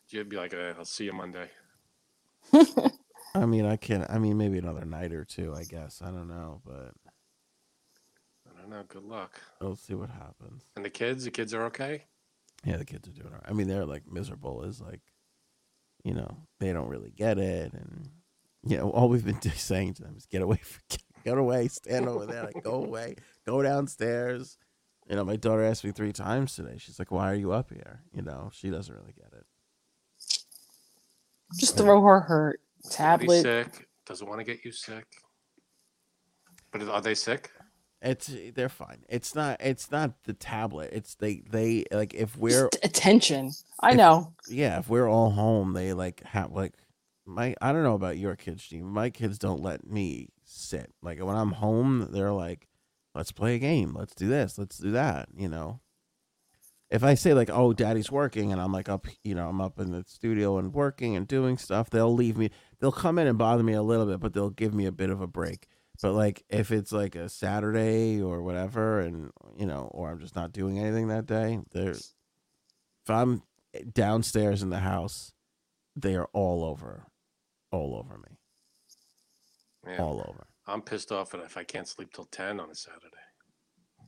You'd 0.08 0.30
be 0.30 0.36
like, 0.36 0.54
uh, 0.54 0.72
I'll 0.78 0.86
see 0.86 1.04
you 1.04 1.12
Monday. 1.12 1.50
I 2.54 2.90
I 3.34 3.44
mean, 3.44 3.66
I 3.66 3.76
can't. 3.76 4.06
I 4.10 4.18
mean, 4.18 4.38
maybe 4.38 4.56
another 4.56 4.86
night 4.86 5.12
or 5.12 5.24
two. 5.24 5.54
I 5.54 5.64
guess. 5.64 6.00
I 6.02 6.06
don't 6.06 6.28
know, 6.28 6.62
but 6.64 6.94
I 8.48 8.60
don't 8.60 8.70
know. 8.70 8.82
Good 8.88 9.04
luck. 9.04 9.40
we'll 9.60 9.76
see 9.76 9.94
what 9.94 10.08
happens. 10.08 10.62
And 10.76 10.84
the 10.84 10.90
kids, 10.90 11.24
the 11.24 11.30
kids 11.30 11.52
are 11.52 11.64
okay. 11.66 12.04
Yeah, 12.64 12.78
the 12.78 12.84
kids 12.84 13.06
are 13.08 13.12
doing 13.12 13.28
all 13.28 13.34
right. 13.34 13.44
I 13.48 13.52
mean, 13.52 13.68
they're 13.68 13.84
like 13.86 14.10
miserable. 14.10 14.62
Is 14.64 14.80
like, 14.80 15.00
you 16.08 16.14
know, 16.14 16.38
they 16.58 16.72
don't 16.72 16.88
really 16.88 17.12
get 17.14 17.36
it, 17.38 17.74
and 17.74 18.08
you 18.62 18.78
know, 18.78 18.88
all 18.88 19.10
we've 19.10 19.26
been 19.26 19.40
just 19.42 19.66
saying 19.66 19.92
to 19.94 20.02
them 20.02 20.14
is 20.16 20.24
get 20.24 20.40
away, 20.40 20.56
from, 20.56 20.80
get 21.24 21.36
away, 21.36 21.68
stand 21.68 22.08
over 22.08 22.24
there, 22.24 22.44
like 22.44 22.64
go 22.64 22.82
away, 22.82 23.16
go 23.46 23.62
downstairs. 23.62 24.56
You 25.06 25.16
know, 25.16 25.24
my 25.24 25.36
daughter 25.36 25.62
asked 25.62 25.84
me 25.84 25.92
three 25.92 26.14
times 26.14 26.54
today. 26.54 26.76
She's 26.78 26.98
like, 26.98 27.10
"Why 27.10 27.30
are 27.30 27.34
you 27.34 27.52
up 27.52 27.70
here?" 27.70 28.00
You 28.14 28.22
know, 28.22 28.48
she 28.54 28.70
doesn't 28.70 28.94
really 28.94 29.12
get 29.12 29.32
it. 29.34 29.44
Just 31.58 31.76
throw 31.76 32.00
her 32.00 32.20
her 32.20 32.58
tablet. 32.90 33.42
sick. 33.42 33.86
Doesn't 34.06 34.26
want 34.26 34.40
to 34.40 34.44
get 34.44 34.64
you 34.64 34.72
sick. 34.72 35.04
But 36.72 36.88
are 36.88 37.02
they 37.02 37.14
sick? 37.14 37.50
It's 38.00 38.32
they're 38.54 38.68
fine. 38.68 39.04
It's 39.08 39.34
not. 39.34 39.56
It's 39.60 39.90
not 39.90 40.22
the 40.24 40.32
tablet. 40.32 40.90
It's 40.92 41.16
they. 41.16 41.42
They 41.50 41.84
like 41.90 42.14
if 42.14 42.36
we're 42.36 42.68
Just 42.70 42.84
attention. 42.84 43.50
I 43.80 43.90
if- 43.90 43.96
know. 43.96 44.34
yeah, 44.48 44.78
if 44.78 44.88
we're 44.88 45.08
all 45.08 45.30
home, 45.30 45.72
they 45.72 45.92
like 45.92 46.22
have 46.24 46.52
like 46.52 46.74
my 47.26 47.54
I 47.60 47.72
don't 47.72 47.82
know 47.82 47.94
about 47.94 48.16
your 48.18 48.36
kids, 48.36 48.62
Steve. 48.62 48.84
My 48.84 49.10
kids 49.10 49.38
don't 49.38 49.62
let 49.62 49.84
me 49.86 50.28
sit. 50.44 50.92
Like 51.02 51.20
when 51.22 51.34
I'm 51.34 51.52
home, 51.52 52.08
they're 52.12 52.32
like, 52.32 52.68
"Let's 53.16 53.32
play 53.32 53.56
a 53.56 53.58
game. 53.58 53.94
Let's 53.98 54.14
do 54.14 54.28
this. 54.28 54.58
Let's 54.58 54.78
do 54.78 54.92
that." 54.92 55.28
You 55.36 55.48
know. 55.48 55.80
If 56.90 57.02
I 57.04 57.14
say 57.14 57.34
like, 57.34 57.50
"Oh, 57.52 57.72
Daddy's 57.72 58.10
working," 58.12 58.50
and 58.52 58.60
I'm 58.60 58.72
like 58.72 58.88
up, 58.88 59.06
you 59.24 59.34
know, 59.34 59.48
I'm 59.48 59.60
up 59.60 59.78
in 59.80 59.90
the 59.90 60.04
studio 60.06 60.56
and 60.56 60.72
working 60.72 61.16
and 61.16 61.26
doing 61.28 61.58
stuff, 61.58 61.90
they'll 61.90 62.14
leave 62.14 62.38
me. 62.38 62.50
They'll 62.80 62.92
come 62.92 63.18
in 63.18 63.26
and 63.26 63.36
bother 63.36 63.62
me 63.64 63.74
a 63.74 63.82
little 63.82 64.06
bit, 64.06 64.20
but 64.20 64.32
they'll 64.32 64.48
give 64.50 64.72
me 64.72 64.86
a 64.86 64.92
bit 64.92 65.10
of 65.10 65.20
a 65.20 65.26
break. 65.26 65.66
But 66.02 66.12
like 66.12 66.44
if 66.48 66.70
it's 66.70 66.92
like 66.92 67.16
a 67.16 67.28
Saturday 67.28 68.22
or 68.22 68.42
whatever, 68.42 69.00
and 69.00 69.30
you 69.56 69.66
know, 69.66 69.90
or 69.92 70.10
I'm 70.10 70.20
just 70.20 70.36
not 70.36 70.52
doing 70.52 70.78
anything 70.78 71.08
that 71.08 71.26
day, 71.26 71.58
they're 71.72 71.90
if 71.92 72.12
I'm 73.08 73.42
eh, 73.74 73.80
downstairs 73.92 74.62
in 74.62 74.70
the 74.70 74.78
house, 74.80 75.32
they 75.96 76.14
are 76.14 76.28
all 76.32 76.64
over, 76.64 77.06
all 77.72 77.96
over 77.96 78.18
me, 78.18 78.36
Yeah. 79.86 80.02
all 80.02 80.20
over. 80.28 80.46
I'm 80.66 80.82
pissed 80.82 81.10
off 81.10 81.34
if 81.34 81.56
I 81.56 81.64
can't 81.64 81.88
sleep 81.88 82.12
till 82.12 82.26
10 82.26 82.60
on 82.60 82.70
a 82.70 82.74
Saturday. 82.74 83.06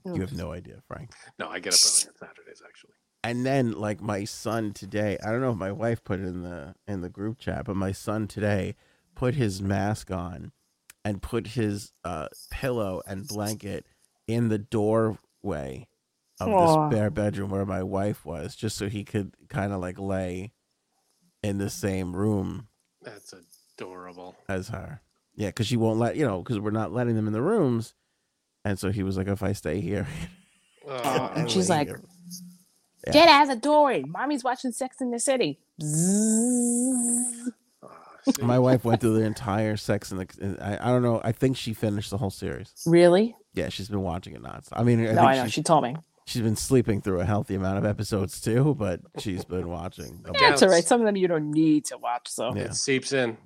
You 0.04 0.20
have 0.20 0.32
no 0.34 0.52
idea, 0.52 0.82
Frank. 0.86 1.10
No, 1.38 1.48
I 1.48 1.58
get 1.58 1.74
up 1.74 1.80
early 1.82 2.08
on 2.08 2.16
Saturdays, 2.16 2.62
actually. 2.64 2.92
And 3.22 3.44
then 3.44 3.72
like 3.72 4.00
my 4.00 4.24
son 4.24 4.72
today, 4.72 5.18
I 5.22 5.30
don't 5.30 5.40
know 5.40 5.50
if 5.52 5.58
my 5.58 5.72
wife 5.72 6.04
put 6.04 6.20
it 6.20 6.26
in 6.26 6.42
the 6.42 6.74
in 6.86 7.00
the 7.02 7.10
group 7.10 7.38
chat, 7.38 7.64
but 7.66 7.76
my 7.76 7.92
son 7.92 8.26
today 8.28 8.76
put 9.14 9.34
his 9.34 9.60
mask 9.60 10.10
on 10.10 10.52
and 11.04 11.22
put 11.22 11.46
his 11.48 11.92
uh, 12.04 12.28
pillow 12.50 13.02
and 13.06 13.26
blanket 13.26 13.86
in 14.26 14.48
the 14.48 14.58
doorway 14.58 15.86
of 16.40 16.48
Aw. 16.48 16.88
the 16.88 16.90
spare 16.90 17.10
bedroom 17.10 17.50
where 17.50 17.66
my 17.66 17.82
wife 17.82 18.24
was, 18.24 18.54
just 18.56 18.76
so 18.76 18.88
he 18.88 19.04
could 19.04 19.32
kind 19.48 19.72
of 19.72 19.80
like 19.80 19.98
lay 19.98 20.52
in 21.42 21.58
the 21.58 21.70
same 21.70 22.14
room 22.14 22.68
That's 23.02 23.34
adorable. 23.78 24.36
as 24.48 24.68
her. 24.68 25.00
Yeah, 25.34 25.48
because 25.48 25.66
she 25.66 25.76
won't 25.76 25.98
let 25.98 26.16
you 26.16 26.26
know 26.26 26.42
because 26.42 26.58
we're 26.60 26.70
not 26.70 26.92
letting 26.92 27.14
them 27.14 27.26
in 27.26 27.32
the 27.32 27.40
rooms, 27.42 27.94
and 28.64 28.78
so 28.78 28.90
he 28.90 29.02
was 29.02 29.16
like, 29.16 29.26
"If 29.28 29.42
I 29.42 29.52
stay 29.52 29.80
here," 29.80 30.06
Oh, 30.86 31.32
And 31.34 31.50
she's 31.50 31.70
like, 31.70 31.88
here." 31.88 32.00
Yeah. 33.06 33.12
Get 33.14 33.28
out 33.28 33.42
of 33.44 33.48
the 33.48 33.56
door. 33.56 33.98
Mommy's 34.06 34.44
watching 34.44 34.72
Sex 34.72 35.00
in 35.00 35.10
the 35.10 35.18
City. 35.18 35.58
Bzzz. 35.80 37.52
See? 38.24 38.42
My 38.42 38.58
wife 38.58 38.84
went 38.84 39.00
through 39.00 39.14
the 39.18 39.24
entire 39.24 39.76
Sex 39.76 40.10
and 40.10 40.20
the. 40.20 40.58
I, 40.64 40.88
I 40.88 40.90
don't 40.90 41.02
know. 41.02 41.20
I 41.24 41.32
think 41.32 41.56
she 41.56 41.72
finished 41.74 42.10
the 42.10 42.18
whole 42.18 42.30
series. 42.30 42.72
Really? 42.86 43.36
Yeah, 43.54 43.68
she's 43.68 43.88
been 43.88 44.02
watching 44.02 44.34
it 44.34 44.42
nonstop. 44.42 44.72
I 44.72 44.82
mean, 44.82 45.00
I 45.00 45.02
no, 45.02 45.08
think 45.08 45.20
I 45.20 45.34
know. 45.36 45.44
She, 45.46 45.50
She 45.50 45.62
told 45.62 45.82
me. 45.84 45.96
she's 46.24 46.42
been 46.42 46.56
sleeping 46.56 47.00
through 47.00 47.20
a 47.20 47.24
healthy 47.24 47.54
amount 47.56 47.78
of 47.78 47.84
episodes 47.84 48.40
too, 48.40 48.74
but 48.78 49.00
she's 49.18 49.44
been 49.44 49.68
watching. 49.68 50.24
a 50.26 50.32
Yeah, 50.40 50.52
it's 50.52 50.62
all 50.62 50.68
right. 50.68 50.84
Some 50.84 51.00
of 51.00 51.06
them 51.06 51.16
you 51.16 51.26
don't 51.28 51.50
need 51.50 51.86
to 51.86 51.98
watch. 51.98 52.28
So 52.28 52.54
Yeah. 52.54 52.62
It 52.64 52.74
seeps 52.74 53.12
in. 53.12 53.36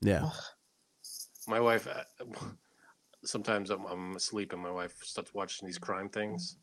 Yeah, 0.00 0.28
My 1.48 1.60
wife, 1.60 1.86
uh, 1.86 2.04
sometimes 3.24 3.70
I'm, 3.70 3.84
I'm 3.86 4.16
asleep 4.16 4.52
and 4.52 4.60
my 4.62 4.70
wife 4.70 4.94
starts 5.02 5.32
watching 5.32 5.66
these 5.66 5.78
crime 5.78 6.08
things, 6.10 6.56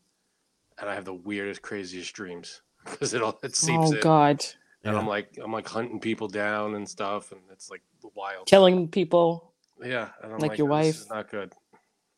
and 0.80 0.88
I 0.89 0.93
have 0.95 1.06
the 1.06 1.14
weirdest, 1.14 1.62
craziest 1.64 2.14
dreams 2.14 2.62
because 2.86 3.14
it 3.14 3.22
all 3.22 3.39
it 3.43 3.56
seeps 3.56 3.89
oh 3.89 3.95
in, 3.95 3.99
god, 4.02 4.45
and 4.84 4.93
Yeah. 4.93 4.99
I'm 4.99 5.07
like 5.07 5.38
I'm 5.43 5.51
like 5.51 5.67
hunting 5.67 5.99
people 5.99 6.27
down 6.27 6.75
and 6.75 6.88
stuff, 6.88 7.32
and 7.32 7.41
it's 7.51 7.69
like 7.69 7.82
wild. 8.15 8.47
killing 8.47 8.88
people. 8.88 9.53
Yeah, 9.84 10.09
and 10.23 10.34
I'm 10.34 10.39
like 10.39 10.51
like, 10.51 10.57
your 10.59 10.71
"Oh, 10.71 10.77
this 10.77 10.86
wife." 10.86 10.95
is 11.03 11.09
not 11.09 11.32
good. 11.32 11.53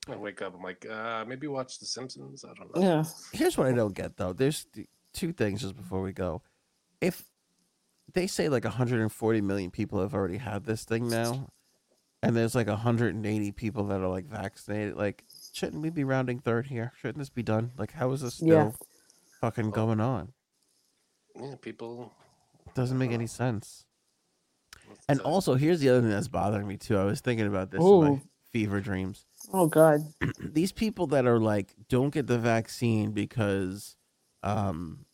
I 0.10 0.18
wake 0.18 0.42
up, 0.42 0.54
I'm 0.54 0.62
like, 0.62 0.86
uh, 0.86 1.24
maybe 1.26 1.48
watch 1.48 1.80
The 1.80 1.86
Simpsons. 1.86 2.44
I 2.44 2.54
don't 2.56 2.76
know. 2.76 2.82
Yeah. 2.82 3.04
Here's 3.32 3.58
what 3.58 3.68
I 3.68 3.72
don't 3.72 3.94
get 3.96 4.18
though. 4.18 4.34
There's 4.34 4.68
two 5.14 5.32
things 5.32 5.62
just 5.62 5.78
before 5.78 6.02
we 6.02 6.12
go. 6.12 6.42
If 7.00 7.24
they 8.14 8.28
say 8.28 8.50
like 8.50 8.66
140 8.66 9.42
million 9.42 9.72
people 9.72 10.02
have 10.02 10.14
already 10.14 10.38
had 10.38 10.66
this 10.66 10.84
thing 10.84 11.08
now, 11.08 11.48
and 12.22 12.36
there's 12.36 12.54
like 12.54 12.68
180 12.68 13.52
people 13.54 13.86
that 13.86 14.02
are 14.02 14.10
like 14.10 14.26
vaccinated, 14.26 14.98
like 14.98 15.24
shouldn't 15.54 15.82
we 15.82 15.90
be 15.90 16.04
rounding 16.04 16.40
third 16.40 16.68
here? 16.68 16.92
Shouldn't 16.98 17.20
this 17.20 17.30
be 17.30 17.44
done? 17.44 17.72
Like 17.78 17.94
how 17.94 18.12
is 18.12 18.22
this 18.22 18.34
still 18.36 18.48
Yeah. 18.50 18.72
fucking 19.40 19.72
going 19.72 20.02
on? 20.02 20.34
Yeah, 21.36 21.56
people. 21.62 22.12
Doesn't 22.76 22.98
make 22.98 23.12
any 23.12 23.28
sense. 23.28 23.86
And 25.08 25.20
the- 25.20 25.24
also, 25.24 25.56
here's 25.56 25.80
the 25.80 25.90
other 25.90 26.02
thing 26.02 26.10
that's 26.10 26.28
bothering 26.28 26.68
me 26.68 26.78
too. 26.78 26.98
I 26.98 27.04
was 27.04 27.22
thinking 27.22 27.48
about 27.48 27.72
this 27.72 27.80
in 27.82 27.86
my 28.16 28.22
fever 28.52 28.80
dreams. 28.80 29.26
Oh 29.52 29.68
god. 29.68 30.02
these 30.40 30.72
people 30.72 31.08
that 31.08 31.26
are 31.26 31.40
like 31.40 31.74
don't 31.90 32.14
get 32.14 32.28
the 32.28 32.40
vaccine 32.40 33.12
because 33.12 33.96
um 34.42 35.06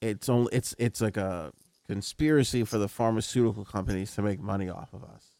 it's 0.00 0.28
only 0.28 0.54
it's 0.54 0.74
it's 0.78 1.00
like 1.00 1.16
a 1.16 1.52
conspiracy 1.86 2.64
for 2.64 2.78
the 2.78 2.88
pharmaceutical 2.88 3.64
companies 3.64 4.14
to 4.14 4.22
make 4.22 4.40
money 4.40 4.68
off 4.68 4.92
of 4.92 5.02
us 5.02 5.36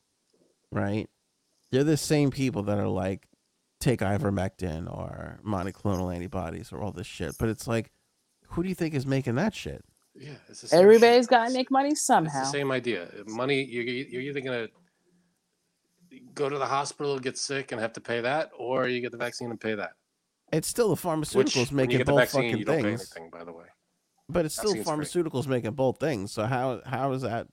right 0.73 1.09
they're 1.71 1.85
the 1.85 1.97
same 1.97 2.31
people 2.31 2.63
that 2.63 2.79
are 2.79 2.89
like 2.89 3.27
take 3.81 4.01
ivermectin 4.01 4.91
or 4.91 5.41
monoclonal 5.47 6.15
antibodies 6.15 6.73
or 6.73 6.81
all 6.83 6.91
this 6.91 7.07
shit 7.07 7.37
but 7.39 7.49
it's 7.51 7.67
like 7.69 7.91
who 8.49 8.63
do 8.63 8.69
you 8.69 8.75
think 8.75 8.95
is 8.95 9.07
making 9.07 9.35
that 9.35 9.55
shit 9.55 9.85
yeah, 10.19 10.33
it's 10.49 10.61
the 10.63 10.69
same 10.69 10.81
Everybody's 10.83 11.25
shit. 11.25 11.31
got 11.31 11.49
to 11.49 11.53
make 11.55 11.71
money 11.71 11.91
It's 11.91 12.03
somehow. 12.03 12.41
the 12.41 12.47
same 12.51 12.71
idea. 12.73 13.09
Money, 13.27 13.63
you're, 13.65 13.85
you're 13.85 14.23
either 14.23 14.41
going 14.41 14.67
to 14.69 14.73
go 16.35 16.49
to 16.49 16.59
the 16.59 16.67
hospital, 16.67 17.19
get 17.19 17.37
sick, 17.39 17.73
and 17.73 17.81
have 17.81 17.93
to 17.95 18.01
pay 18.01 18.21
that, 18.21 18.51
or 18.59 18.89
you 18.89 19.01
get 19.01 19.13
the 19.13 19.19
vaccine 19.19 19.51
and 19.51 19.61
pay 19.61 19.75
that. 19.75 19.91
it's 20.53 20.69
still 20.69 20.89
the 20.95 21.01
pharmaceuticals 21.01 21.71
when 21.71 21.71
you 21.71 21.77
making 21.77 21.99
get 21.99 22.07
the 22.07 22.13
both 22.13 22.21
vaccine, 22.21 22.43
fucking 22.43 22.59
you 22.59 22.65
don't 22.65 22.77
pay 22.77 22.83
things 22.83 23.13
anything, 23.17 23.31
by 23.31 23.45
the 23.45 23.53
way. 23.53 23.67
but 24.29 24.45
it's 24.45 24.55
still 24.55 24.75
Vaccine's 24.75 25.11
free. 25.13 25.23
pharmaceuticals 25.23 25.47
making 25.47 25.73
both 25.73 25.99
things 26.01 26.33
so 26.33 26.45
how 26.47 26.81
how 26.87 27.13
is 27.13 27.23
that 27.23 27.47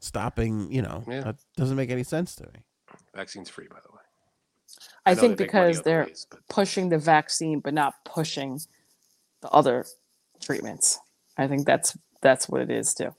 stopping 0.00 0.70
you 0.70 0.82
know 0.82 1.02
Yeah. 1.08 1.20
that 1.22 1.36
doesn't 1.56 1.76
make 1.76 1.90
any 1.90 2.04
sense 2.04 2.34
to 2.36 2.44
me 2.44 2.64
Vaccine's 3.14 3.48
free, 3.50 3.66
by 3.68 3.78
the 3.84 3.90
way. 3.92 4.02
I 5.06 5.14
know 5.14 5.20
think 5.20 5.38
they 5.38 5.44
because 5.44 5.82
they're 5.82 6.04
ways, 6.04 6.26
but 6.30 6.40
pushing 6.48 6.88
the 6.90 6.98
vaccine 6.98 7.60
but 7.60 7.72
not 7.74 7.94
pushing 8.04 8.60
the 9.42 9.48
other 9.50 9.84
treatments. 10.40 10.98
I 11.36 11.46
think 11.46 11.66
that's 11.66 11.96
that's 12.22 12.48
what 12.48 12.60
it 12.60 12.70
is 12.70 12.94
too. 12.94 13.14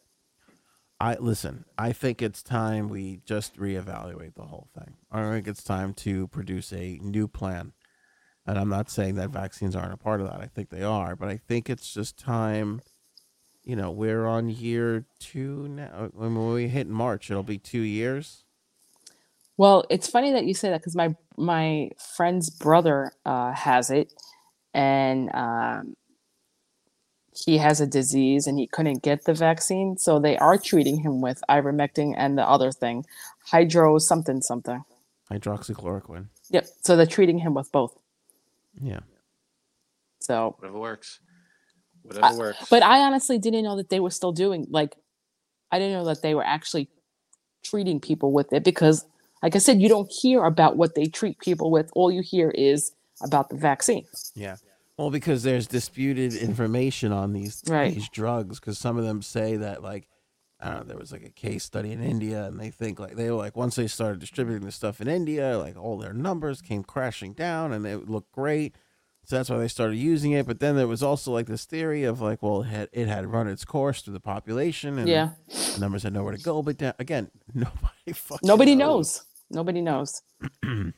I 0.99 1.15
listen. 1.15 1.65
I 1.77 1.91
think 1.91 2.22
it's 2.22 2.41
time 2.41 2.89
we 2.89 3.22
just 3.26 3.57
reevaluate 3.57 4.34
the 4.35 4.45
whole 4.45 4.68
thing. 4.76 4.95
I 5.11 5.30
think 5.30 5.48
it's 5.48 5.64
time 5.64 5.94
to 5.95 6.27
produce 6.27 6.73
a 6.73 6.99
new 7.02 7.27
plan. 7.27 7.73
And 8.48 8.57
I'm 8.57 8.69
not 8.69 8.89
saying 8.89 9.15
that 9.15 9.30
vaccines 9.30 9.76
aren't 9.76 9.94
a 9.94 9.98
part 9.98 10.22
of 10.22 10.27
that. 10.27 10.39
I 10.39 10.48
think 10.48 10.69
they 10.69 10.81
are, 10.81 11.15
but 11.15 11.30
I 11.30 11.38
think 11.38 11.69
it's 11.69 11.94
just 11.94 12.18
time. 12.18 12.81
You 13.64 13.76
know, 13.76 13.91
we're 13.91 14.26
on 14.26 14.49
year 14.49 15.06
two 15.19 15.68
now. 15.68 16.10
When 16.14 16.53
we 16.53 16.69
hit 16.69 16.88
March, 16.88 17.30
it'll 17.30 17.44
be 17.44 17.57
two 17.57 17.81
years. 17.81 18.45
Well, 19.57 19.84
it's 19.89 20.07
funny 20.07 20.31
that 20.31 20.45
you 20.45 20.53
say 20.53 20.69
that 20.69 20.80
because 20.80 20.95
my 20.95 21.15
my 21.35 21.91
friend's 22.15 22.49
brother 22.49 23.11
uh, 23.26 23.52
has 23.52 23.91
it, 23.91 24.14
and 24.73 25.30
um, 25.35 25.95
he 27.45 27.57
has 27.57 27.80
a 27.81 27.88
disease, 27.88 28.47
and 28.47 28.57
he 28.57 28.68
couldn't 28.68 29.03
get 29.03 29.26
the 29.26 29.34
vaccine, 29.34 29.97
so 29.97 30.19
they 30.19 30.38
are 30.38 30.57
treating 30.57 30.99
him 30.99 31.22
with 31.22 31.43
ivermectin 31.49 32.14
and 32.18 32.38
the 32.38 32.47
other 32.47 32.72
thing, 32.72 33.05
hydro 33.45 33.97
something 33.97 34.41
something. 34.41 34.84
Hydroxychloroquine. 35.31 36.27
Yep. 36.49 36.68
So 36.81 36.95
they're 36.95 37.05
treating 37.05 37.39
him 37.39 37.53
with 37.53 37.72
both. 37.72 37.97
Yeah. 38.81 39.01
So, 40.19 40.55
whatever 40.59 40.80
works. 40.80 41.19
Whatever 42.03 42.38
works. 42.38 42.68
but 42.69 42.84
I 42.84 42.99
honestly 42.99 43.38
didn't 43.38 43.64
know 43.64 43.76
that 43.76 43.89
they 43.89 43.99
were 43.99 44.09
still 44.09 44.31
doing 44.31 44.68
like, 44.69 44.95
I 45.72 45.80
didn't 45.80 45.93
know 45.93 46.05
that 46.05 46.22
they 46.22 46.35
were 46.35 46.45
actually 46.45 46.89
treating 47.64 47.99
people 47.99 48.31
with 48.31 48.53
it 48.53 48.64
because, 48.64 49.05
like 49.43 49.55
I 49.55 49.59
said, 49.59 49.81
you 49.81 49.89
don't 49.89 50.11
hear 50.11 50.43
about 50.45 50.77
what 50.77 50.95
they 50.95 51.05
treat 51.05 51.39
people 51.39 51.69
with. 51.69 51.89
All 51.93 52.11
you 52.11 52.22
hear 52.22 52.49
is 52.51 52.91
about 53.22 53.49
the 53.49 53.57
vaccine. 53.57 54.05
Yeah. 54.35 54.55
Well, 54.97 55.11
because 55.11 55.43
there's 55.43 55.67
disputed 55.67 56.33
information 56.33 57.11
on 57.11 57.33
these 57.33 57.61
Right. 57.67 57.93
these 57.93 58.09
drugs, 58.09 58.59
because 58.59 58.77
some 58.79 58.97
of 58.97 59.03
them 59.05 59.21
say 59.21 59.55
that 59.57 59.83
like 59.83 60.07
I 60.59 60.71
don't 60.71 60.79
know, 60.79 60.83
there 60.85 60.97
was 60.97 61.11
like 61.11 61.23
a 61.23 61.29
case 61.29 61.63
study 61.63 61.91
in 61.91 62.01
India, 62.01 62.45
and 62.45 62.59
they 62.59 62.71
think 62.71 62.99
like 62.99 63.15
they 63.15 63.29
were 63.29 63.37
like 63.37 63.55
once 63.55 63.75
they 63.75 63.85
started 63.87 64.19
distributing 64.19 64.65
the 64.65 64.71
stuff 64.71 64.99
in 64.99 65.07
India, 65.07 65.55
like 65.57 65.77
all 65.77 65.99
their 65.99 66.13
numbers 66.13 66.61
came 66.63 66.83
crashing 66.83 67.33
down, 67.33 67.71
and 67.71 67.85
it 67.85 68.09
looked 68.09 68.31
great. 68.31 68.75
So 69.23 69.35
that's 69.35 69.49
why 69.51 69.57
they 69.57 69.67
started 69.67 69.97
using 69.97 70.31
it. 70.31 70.47
But 70.47 70.59
then 70.61 70.75
there 70.77 70.87
was 70.87 71.03
also 71.03 71.31
like 71.31 71.45
this 71.47 71.65
theory 71.65 72.05
of 72.05 72.21
like, 72.21 72.41
well, 72.41 72.61
it 72.61 72.67
had 72.67 72.89
it 72.91 73.07
had 73.07 73.27
run 73.27 73.47
its 73.47 73.65
course 73.65 74.01
through 74.01 74.13
the 74.15 74.19
population, 74.19 74.97
and 74.97 75.07
Yeah. 75.07 75.31
the 75.47 75.79
numbers 75.79 76.01
had 76.03 76.13
nowhere 76.13 76.35
to 76.35 76.41
go. 76.41 76.63
But 76.63 76.79
then, 76.79 76.93
again, 76.97 77.29
nobody 77.53 78.13
fucking 78.13 78.47
Nobody 78.47 78.73
knows. 78.73 79.25
Nobody 79.51 79.81
knows. 79.81 80.23
Nobody, 80.63 80.93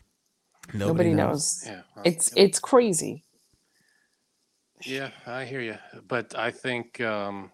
Nobody, 0.73 1.13
knows. 1.13 1.17
knows. 1.17 1.63
Yeah. 1.65 1.81
well, 1.95 2.03
It's 2.05 2.31
it's 2.37 2.59
crazy. 2.59 3.25
Yeah, 4.85 5.09
I 5.25 5.45
hear 5.45 5.61
you. 5.61 5.77
But 6.07 6.35
I 6.37 6.51
think 6.51 7.01
um, 7.01 7.51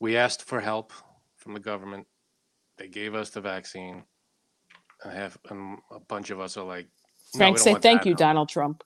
we 0.00 0.16
asked 0.16 0.42
for 0.44 0.60
help 0.60 0.92
from 1.36 1.54
the 1.54 1.60
government. 1.60 2.06
They 2.76 2.88
gave 2.88 3.14
us 3.14 3.30
the 3.30 3.40
vaccine. 3.40 4.04
I 5.04 5.10
have 5.12 5.36
um, 5.50 5.80
a 5.90 6.00
bunch 6.00 6.30
of 6.30 6.40
us 6.40 6.56
are 6.56 6.64
like, 6.64 6.86
no, 7.34 7.38
Frank, 7.38 7.54
we 7.54 7.58
don't 7.58 7.64
say 7.64 7.70
want 7.72 7.82
thank 7.82 8.00
that 8.02 8.06
you, 8.06 8.12
help. 8.12 8.18
Donald 8.18 8.48
Trump. 8.48 8.84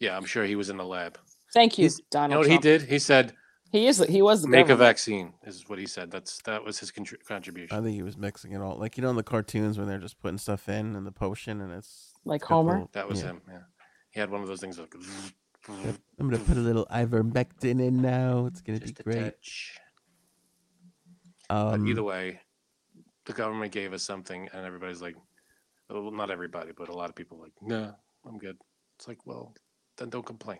Yeah, 0.00 0.16
I'm 0.16 0.24
sure 0.24 0.44
he 0.44 0.56
was 0.56 0.70
in 0.70 0.76
the 0.76 0.84
lab. 0.84 1.18
Thank 1.52 1.78
you, 1.78 1.84
He's- 1.84 1.98
You 1.98 2.04
Donald 2.10 2.30
know 2.30 2.38
what 2.38 2.46
he 2.46 2.52
Trump. 2.54 2.62
did? 2.62 2.82
He 2.82 2.98
said, 2.98 3.34
He 3.72 3.86
is. 3.88 3.98
He 4.08 4.22
was 4.22 4.42
the 4.42 4.48
"Make 4.48 4.66
a 4.66 4.68
government. 4.68 4.88
vaccine." 4.88 5.32
Is 5.44 5.68
what 5.68 5.78
he 5.78 5.86
said. 5.86 6.10
That's 6.10 6.40
that 6.42 6.64
was 6.64 6.78
his 6.78 6.90
contri- 6.92 7.14
I 7.24 7.28
contribution. 7.28 7.82
think 7.82 7.94
he 7.94 8.02
was 8.02 8.16
mixing 8.16 8.52
it 8.52 8.60
all, 8.60 8.76
like 8.76 8.96
you 8.96 9.02
know, 9.02 9.10
in 9.10 9.16
the 9.16 9.22
cartoons 9.22 9.78
when 9.78 9.88
they're 9.88 9.98
just 9.98 10.20
putting 10.20 10.38
stuff 10.38 10.68
in 10.68 10.94
and 10.96 11.06
the 11.06 11.12
potion, 11.12 11.60
and 11.60 11.72
it's 11.72 12.12
like 12.24 12.42
got 12.42 12.48
the 12.48 12.54
Homer. 12.54 12.72
little- 12.72 12.90
That 12.92 13.08
was 13.08 13.20
yeah. 13.20 13.26
him. 13.28 13.42
Yeah, 13.48 13.58
he 14.10 14.20
had 14.20 14.30
one 14.30 14.40
of 14.42 14.46
those 14.48 14.60
things 14.60 14.78
like. 14.78 14.94
I'm 15.68 16.30
gonna 16.30 16.38
put 16.38 16.56
a 16.56 16.60
little 16.60 16.86
ivermectin 16.86 17.80
in 17.80 18.00
now. 18.00 18.46
It's 18.46 18.60
gonna 18.60 18.78
Just 18.78 18.96
be 18.96 19.02
great. 19.04 19.22
touch. 19.22 19.78
But 21.48 21.74
Um, 21.74 21.86
either 21.86 22.02
way, 22.02 22.40
the 23.26 23.32
government 23.32 23.72
gave 23.72 23.92
us 23.92 24.02
something, 24.02 24.48
and 24.52 24.66
everybody's 24.66 25.00
like, 25.02 25.16
well, 25.88 26.10
not 26.10 26.30
everybody, 26.30 26.72
but 26.76 26.88
a 26.88 26.92
lot 26.94 27.08
of 27.08 27.14
people 27.16 27.38
like, 27.38 27.52
no, 27.62 27.94
I'm 28.26 28.38
good. 28.38 28.56
It's 28.96 29.08
like, 29.08 29.26
well, 29.26 29.54
then 29.96 30.10
don't 30.10 30.26
complain. 30.26 30.58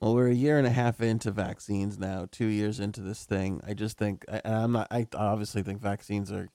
Well, 0.00 0.14
we're 0.14 0.28
a 0.28 0.34
year 0.34 0.58
and 0.58 0.66
a 0.66 0.70
half 0.70 1.00
into 1.00 1.30
vaccines 1.30 1.98
now, 1.98 2.26
two 2.30 2.46
years 2.46 2.80
into 2.80 3.00
this 3.00 3.24
thing. 3.24 3.60
I 3.66 3.74
just 3.74 3.96
think, 3.96 4.24
I, 4.28 4.40
and 4.44 4.54
I'm 4.54 4.72
not, 4.72 4.88
I 4.90 5.06
obviously 5.14 5.62
think 5.62 5.80
vaccines 5.80 6.32
are 6.32 6.48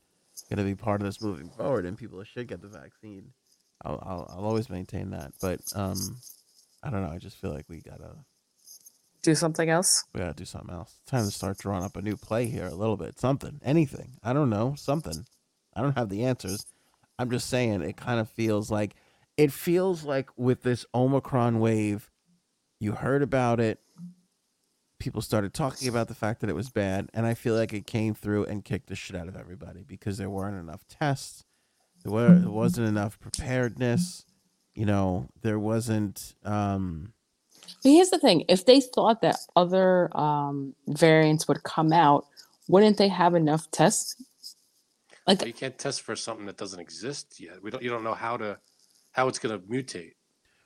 going 0.50 0.58
to 0.58 0.64
be 0.64 0.76
part 0.76 1.02
of 1.02 1.06
this 1.06 1.22
moving 1.22 1.50
forward, 1.50 1.86
and 1.86 1.98
people 1.98 2.22
should 2.26 2.48
get 2.48 2.62
the 2.62 2.68
vaccine. 2.68 3.32
I'll, 3.84 4.04
I'll, 4.06 4.28
I'll 4.30 4.46
always 4.46 4.70
maintain 4.70 5.12
that. 5.12 5.32
But 5.42 5.62
um, 5.74 5.96
I 6.84 6.90
don't 6.90 7.04
know. 7.04 7.12
I 7.12 7.18
just 7.18 7.38
feel 7.38 7.52
like 7.52 7.66
we 7.68 7.82
gotta, 7.82 8.16
Do 9.22 9.36
something 9.36 9.70
else. 9.70 10.06
we 10.14 10.20
gotta 10.22 10.34
do 10.34 10.46
something 10.46 10.74
else. 10.74 11.00
Time 11.06 11.26
to 11.26 11.32
start 11.32 11.58
drawing 11.58 11.84
up 11.84 11.98
a 11.98 12.02
new 12.02 12.16
play 12.16 12.46
here 12.46 12.68
a 12.68 12.76
little 12.76 12.98
bit. 12.98 13.20
Something, 13.20 13.60
anything. 13.64 14.18
I 14.24 14.34
don't 14.34 14.50
know. 14.50 14.76
Something. 14.78 15.26
I 15.76 15.82
don't 15.82 15.98
have 15.98 16.10
the 16.10 16.24
answers. 16.24 16.66
I'm 17.18 17.30
just 17.30 17.50
saying 17.50 17.82
it 17.82 17.98
kind 17.98 18.20
of 18.20 18.30
feels 18.30 18.72
like, 18.72 18.96
it 19.36 19.52
feels 19.52 20.04
like 20.04 20.30
with 20.38 20.64
this 20.64 20.86
Omicron 20.96 21.60
wave, 21.60 22.10
you 22.80 22.94
heard 22.94 23.22
about 23.22 23.60
it. 23.60 23.80
People 25.00 25.22
started 25.22 25.54
talking 25.54 25.88
about 25.88 26.08
the 26.10 26.16
fact 26.16 26.42
that 26.42 26.50
it 26.50 26.56
was 26.56 26.70
bad, 26.70 27.10
and 27.14 27.26
I 27.26 27.34
feel 27.34 27.56
like 27.56 27.74
it 27.74 27.88
came 27.88 28.14
through 28.14 28.46
and 28.46 28.66
kicked 28.66 28.88
the 28.88 28.96
shit 28.96 29.16
out 29.16 29.28
of 29.30 29.36
everybody 29.38 29.84
because 29.86 30.18
there 30.18 30.30
weren't 30.30 30.58
enough 30.60 30.86
tests, 30.90 31.46
there, 32.04 32.12
were, 32.12 32.36
there 32.36 32.50
wasn't 32.50 32.88
enough 32.88 33.18
preparedness, 33.20 34.26
you 34.80 34.86
know, 34.86 35.28
there 35.42 35.60
wasn't. 35.60 36.36
Um, 36.46 37.12
But 37.84 37.90
here's 37.92 38.10
the 38.12 38.18
thing: 38.20 38.46
if 38.48 38.66
they 38.66 38.80
thought 38.80 39.22
that 39.22 39.36
other 39.56 40.10
um, 40.18 40.74
variants 40.88 41.48
would 41.50 41.64
come 41.64 41.92
out, 41.92 42.26
wouldn't 42.70 42.98
they 42.98 43.10
have 43.10 43.36
enough 43.36 43.70
tests? 43.72 44.16
Like, 45.28 45.40
But 45.40 45.48
you 45.50 45.54
can't 45.54 45.78
test 45.78 46.02
for 46.02 46.16
something 46.16 46.46
that 46.46 46.58
doesn't 46.58 46.80
exist 46.80 47.40
yet. 47.40 47.62
We 47.62 47.72
don't. 47.72 47.84
You 47.84 47.90
don't 47.90 48.06
know 48.06 48.14
how 48.16 48.38
to, 48.38 48.58
how 49.12 49.28
it's 49.28 49.38
going 49.38 49.60
to 49.60 49.66
mutate. 49.68 50.14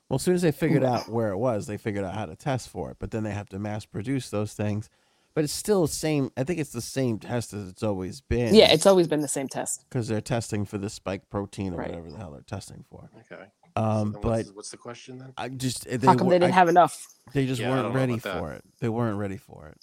well, 0.10 0.15
as 0.18 0.22
soon 0.22 0.35
as 0.35 0.44
they 0.44 0.52
figured 0.52 0.84
out 0.84 1.10
where 1.10 1.30
it 1.31 1.38
was, 1.38 1.65
they 1.65 1.77
figured 1.77 2.06
out 2.06 2.14
how 2.14 2.27
to 2.27 2.35
test 2.35 2.69
for 2.69 2.91
it, 2.91 2.98
but 2.99 3.10
then 3.11 3.23
they 3.23 3.31
have 3.31 3.49
to 3.49 3.57
mass 3.60 3.84
produce 3.85 4.30
those 4.30 4.53
things. 4.53 4.90
But 5.35 5.44
it's 5.44 5.53
still 5.53 5.88
the 5.88 5.91
same. 5.91 6.30
I 6.38 6.44
think 6.44 6.60
it's 6.60 6.72
the 6.72 6.81
same 6.81 7.18
test 7.18 7.53
as 7.53 7.68
it's 7.68 7.81
always 7.81 8.22
been. 8.22 8.53
yeah, 8.53 8.72
it's 8.72 8.85
always 8.85 9.07
been 9.07 9.22
the 9.22 9.27
same 9.27 9.48
test. 9.48 9.84
because 9.90 10.07
they're 10.07 10.22
testing 10.22 10.64
for 10.65 10.77
the 10.77 10.91
spike 10.91 11.27
protein 11.31 11.73
or 11.73 11.77
Right. 11.77 11.90
whatever 11.90 12.11
the 12.11 12.18
hell 12.19 12.31
they're 12.34 12.41
testing 12.41 12.85
for. 12.88 13.10
Okay. 13.31 13.45
Um, 13.75 14.13
So 14.13 14.19
but 14.19 14.29
what's, 14.31 14.51
what's 14.51 14.69
the 14.71 14.77
question 14.77 15.17
then? 15.17 15.33
I 15.37 15.49
just 15.49 15.85
they, 15.89 16.05
How 16.05 16.15
come 16.15 16.29
they 16.29 16.35
didn't 16.39 16.51
I- 16.51 16.55
have 16.55 16.69
enough? 16.69 17.07
they 17.33 17.45
just 17.45 17.59
Yeah, 17.61 17.69
weren't 17.71 17.93
ready 17.95 18.13
about 18.13 18.23
that. 18.23 18.39
for 18.39 18.53
it. 18.53 18.63
They 18.79 18.89
weren't 18.89 19.17
ready 19.17 19.37
for 19.37 19.67
it. 19.69 19.77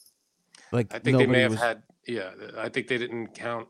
Like 0.72 0.94
I 0.94 0.98
think 0.98 1.18
they 1.18 1.26
may 1.26 1.40
have 1.42 1.52
was- 1.52 1.60
had. 1.60 1.82
Yeah, 2.06 2.30
I 2.56 2.68
think 2.68 2.88
they 2.88 2.98
didn't 2.98 3.28
count. 3.34 3.68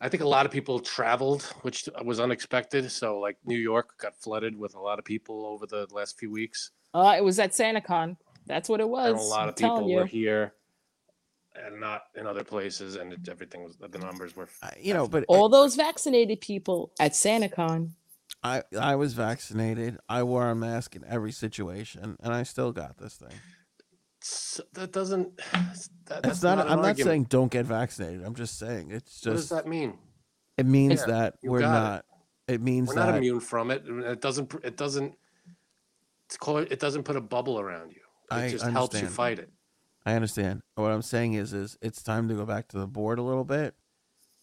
I 0.00 0.08
think 0.08 0.22
a 0.22 0.28
lot 0.28 0.46
of 0.46 0.52
people 0.52 0.80
traveled, 0.80 1.42
which 1.62 1.88
was 2.04 2.18
unexpected. 2.20 2.90
So, 2.90 3.18
like 3.20 3.36
New 3.44 3.58
York 3.58 3.96
got 3.98 4.16
flooded 4.16 4.56
with 4.58 4.74
a 4.74 4.80
lot 4.80 4.98
of 4.98 5.04
people 5.04 5.46
over 5.46 5.66
the 5.66 5.86
last 5.92 6.18
few 6.18 6.30
weeks. 6.30 6.70
Uh, 6.94 7.14
it 7.16 7.22
was 7.24 7.38
at 7.38 7.52
SantaCon. 7.52 8.16
That's 8.46 8.68
what 8.68 8.80
it 8.80 8.88
was. 8.88 9.12
and 9.12 9.20
a 9.20 9.22
lot 9.22 9.42
I'm 9.44 9.48
of 9.50 9.56
people 9.56 9.76
telling 9.78 9.94
were 9.94 10.06
here 10.06 10.54
and 11.54 11.78
not 11.80 12.04
in 12.16 12.26
other 12.26 12.42
places 12.42 12.96
and 12.96 13.12
it, 13.12 13.28
everything 13.28 13.62
was 13.62 13.76
the 13.76 13.98
numbers 13.98 14.34
were 14.34 14.48
I- 14.62 14.76
you 14.80 14.94
know, 14.94 15.06
but 15.06 15.24
All 15.28 15.48
those 15.48 15.76
vaccinated 15.76 16.40
people 16.40 16.92
at 16.98 17.12
SantaCon. 17.12 17.90
I 18.42 18.62
I 18.78 18.96
was 18.96 19.14
vaccinated. 19.14 19.98
I 20.08 20.22
wore 20.22 20.48
a 20.48 20.54
mask 20.54 20.96
in 20.96 21.04
every 21.04 21.32
situation, 21.32 22.16
and 22.20 22.32
I 22.32 22.42
still 22.42 22.72
got 22.72 22.98
this 22.98 23.14
thing. 23.14 23.38
S- 24.22 24.60
that 24.74 24.92
doesn't 24.92 25.36
that, 25.52 25.64
It's 25.64 25.88
that's 26.06 26.42
not. 26.42 26.58
not, 26.58 26.70
I'm 26.70 26.82
not 26.82 26.96
saying 26.98 27.24
don't 27.24 27.50
get 27.50 27.66
vaccinated. 27.66 28.22
I'm 28.24 28.34
just 28.34 28.58
saying 28.58 28.90
it's 28.90 29.20
just. 29.20 29.26
what 29.26 29.34
does 29.36 29.48
that 29.50 29.66
mean 29.66 29.98
It 30.56 30.66
means 30.66 31.00
Yeah, 31.00 31.06
that 31.06 31.34
we're 31.42 31.60
got 31.60 31.68
it. 31.70 31.80
not. 31.80 32.04
It, 32.48 32.60
means 32.60 32.88
we're 32.88 32.96
that 32.96 33.06
not 33.06 33.14
immune 33.18 33.40
from 33.40 33.70
it 33.70 33.84
it 33.86 34.20
doesn't 34.20 34.52
it 34.64 34.76
doesn't 34.76 35.14
it's 36.26 36.36
called 36.36 36.66
it 36.70 36.80
doesn't 36.80 37.04
put 37.04 37.16
a 37.16 37.20
bubble 37.20 37.58
around 37.58 37.92
you 37.92 38.00
it 38.30 38.34
I 38.34 38.50
just 38.50 38.64
helps 38.64 38.94
you 38.94 39.06
understand. 39.06 39.14
fight 39.14 39.38
it 39.38 39.50
I 40.04 40.14
understand. 40.14 40.62
What 40.74 40.90
I'm 40.90 41.02
saying 41.02 41.34
is, 41.34 41.52
is 41.52 41.78
it's 41.80 42.02
time 42.02 42.28
to 42.28 42.34
go 42.34 42.44
back 42.44 42.66
to 42.68 42.78
the 42.78 42.88
board 42.88 43.20
a 43.20 43.22
little 43.22 43.44
bit, 43.44 43.76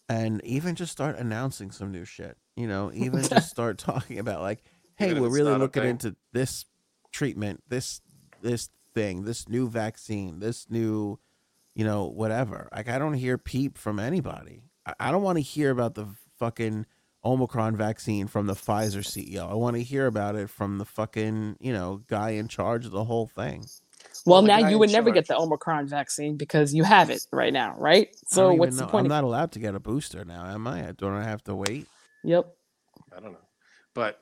and 0.08 0.42
even 0.42 0.74
just 0.74 0.90
start 0.90 1.18
announcing 1.18 1.70
some 1.70 1.92
new 1.92 2.06
shit. 2.06 2.38
You 2.60 2.68
know, 2.68 2.90
even 2.94 3.22
just 3.22 3.50
start 3.50 3.78
talking 3.78 4.18
about 4.18 4.42
like, 4.42 4.62
hey, 4.96 5.10
Even 5.10 5.22
we're 5.22 5.30
really 5.30 5.56
looking 5.56 5.84
into 5.84 6.16
this 6.32 6.66
treatment, 7.12 7.62
this 7.68 8.00
this 8.42 8.68
thing, 8.94 9.24
this 9.24 9.48
new 9.48 9.68
vaccine, 9.68 10.40
this 10.40 10.68
new, 10.70 11.18
you 11.74 11.84
know, 11.84 12.06
whatever. 12.06 12.68
Like, 12.74 12.88
I 12.88 12.98
don't 12.98 13.14
hear 13.14 13.38
peep 13.38 13.78
from 13.78 13.98
anybody. 13.98 14.64
I, 14.86 14.94
I 15.00 15.10
don't 15.10 15.22
want 15.22 15.38
to 15.38 15.42
hear 15.42 15.70
about 15.70 15.94
the 15.94 16.08
fucking 16.38 16.86
Omicron 17.24 17.76
vaccine 17.76 18.26
from 18.26 18.46
the 18.46 18.54
Pfizer 18.54 19.02
CEO. 19.04 19.50
I 19.50 19.54
want 19.54 19.76
to 19.76 19.82
hear 19.82 20.06
about 20.06 20.36
it 20.36 20.50
from 20.50 20.78
the 20.78 20.84
fucking, 20.84 21.56
you 21.60 21.72
know, 21.72 22.02
guy 22.08 22.30
in 22.30 22.48
charge 22.48 22.86
of 22.86 22.92
the 22.92 23.04
whole 23.04 23.26
thing. 23.26 23.66
Well, 24.24 24.42
the 24.42 24.48
now 24.48 24.68
you 24.68 24.78
would 24.78 24.90
never 24.90 25.10
get 25.10 25.28
the 25.28 25.36
Omicron 25.36 25.86
vaccine 25.86 26.36
because 26.36 26.74
you 26.74 26.84
have 26.84 27.10
it 27.10 27.26
right 27.32 27.52
now, 27.52 27.74
right? 27.78 28.08
So 28.26 28.52
what's 28.52 28.76
even 28.76 28.76
the 28.76 28.86
point? 28.86 29.06
I'm 29.06 29.12
of- 29.12 29.16
not 29.16 29.24
allowed 29.24 29.52
to 29.52 29.58
get 29.58 29.74
a 29.74 29.80
booster 29.80 30.24
now, 30.24 30.46
am 30.46 30.66
I? 30.66 30.92
Don't 30.96 31.14
I 31.14 31.24
have 31.24 31.44
to 31.44 31.54
wait? 31.54 31.86
Yep. 32.24 32.54
i 33.16 33.20
don't 33.20 33.32
know 33.32 33.38
but 33.94 34.20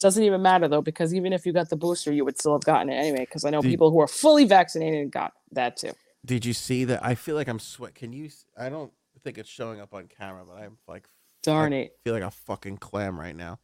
Doesn't 0.00 0.22
even 0.22 0.42
matter 0.42 0.68
though, 0.68 0.82
because 0.82 1.12
even 1.14 1.32
if 1.32 1.44
you 1.44 1.52
got 1.52 1.68
the 1.70 1.76
booster, 1.76 2.12
you 2.12 2.24
would 2.24 2.38
still 2.38 2.52
have 2.52 2.62
gotten 2.62 2.88
it 2.88 2.94
anyway. 2.94 3.20
Because 3.26 3.44
I 3.44 3.50
know 3.50 3.60
Did- 3.60 3.70
people 3.70 3.90
who 3.90 4.00
are 4.00 4.06
fully 4.06 4.44
vaccinated 4.44 5.00
and 5.00 5.10
got 5.10 5.32
that 5.52 5.76
too. 5.76 5.90
Did 6.24 6.44
you 6.44 6.52
see 6.52 6.84
that? 6.84 7.04
I 7.04 7.16
feel 7.16 7.34
like 7.34 7.48
I'm 7.48 7.58
sweat. 7.58 7.94
Can 7.96 8.12
you? 8.12 8.30
I 8.56 8.68
don't 8.68 8.92
think 9.24 9.38
it's 9.38 9.48
showing 9.48 9.80
up 9.80 9.92
on 9.94 10.06
camera, 10.06 10.44
but 10.46 10.54
I'm 10.62 10.76
like, 10.86 11.08
Darn 11.42 11.72
I 11.72 11.76
it. 11.76 11.98
feel 12.04 12.14
like 12.14 12.22
a 12.22 12.30
fucking 12.30 12.76
clam 12.78 13.18
right 13.18 13.34
now. 13.34 13.58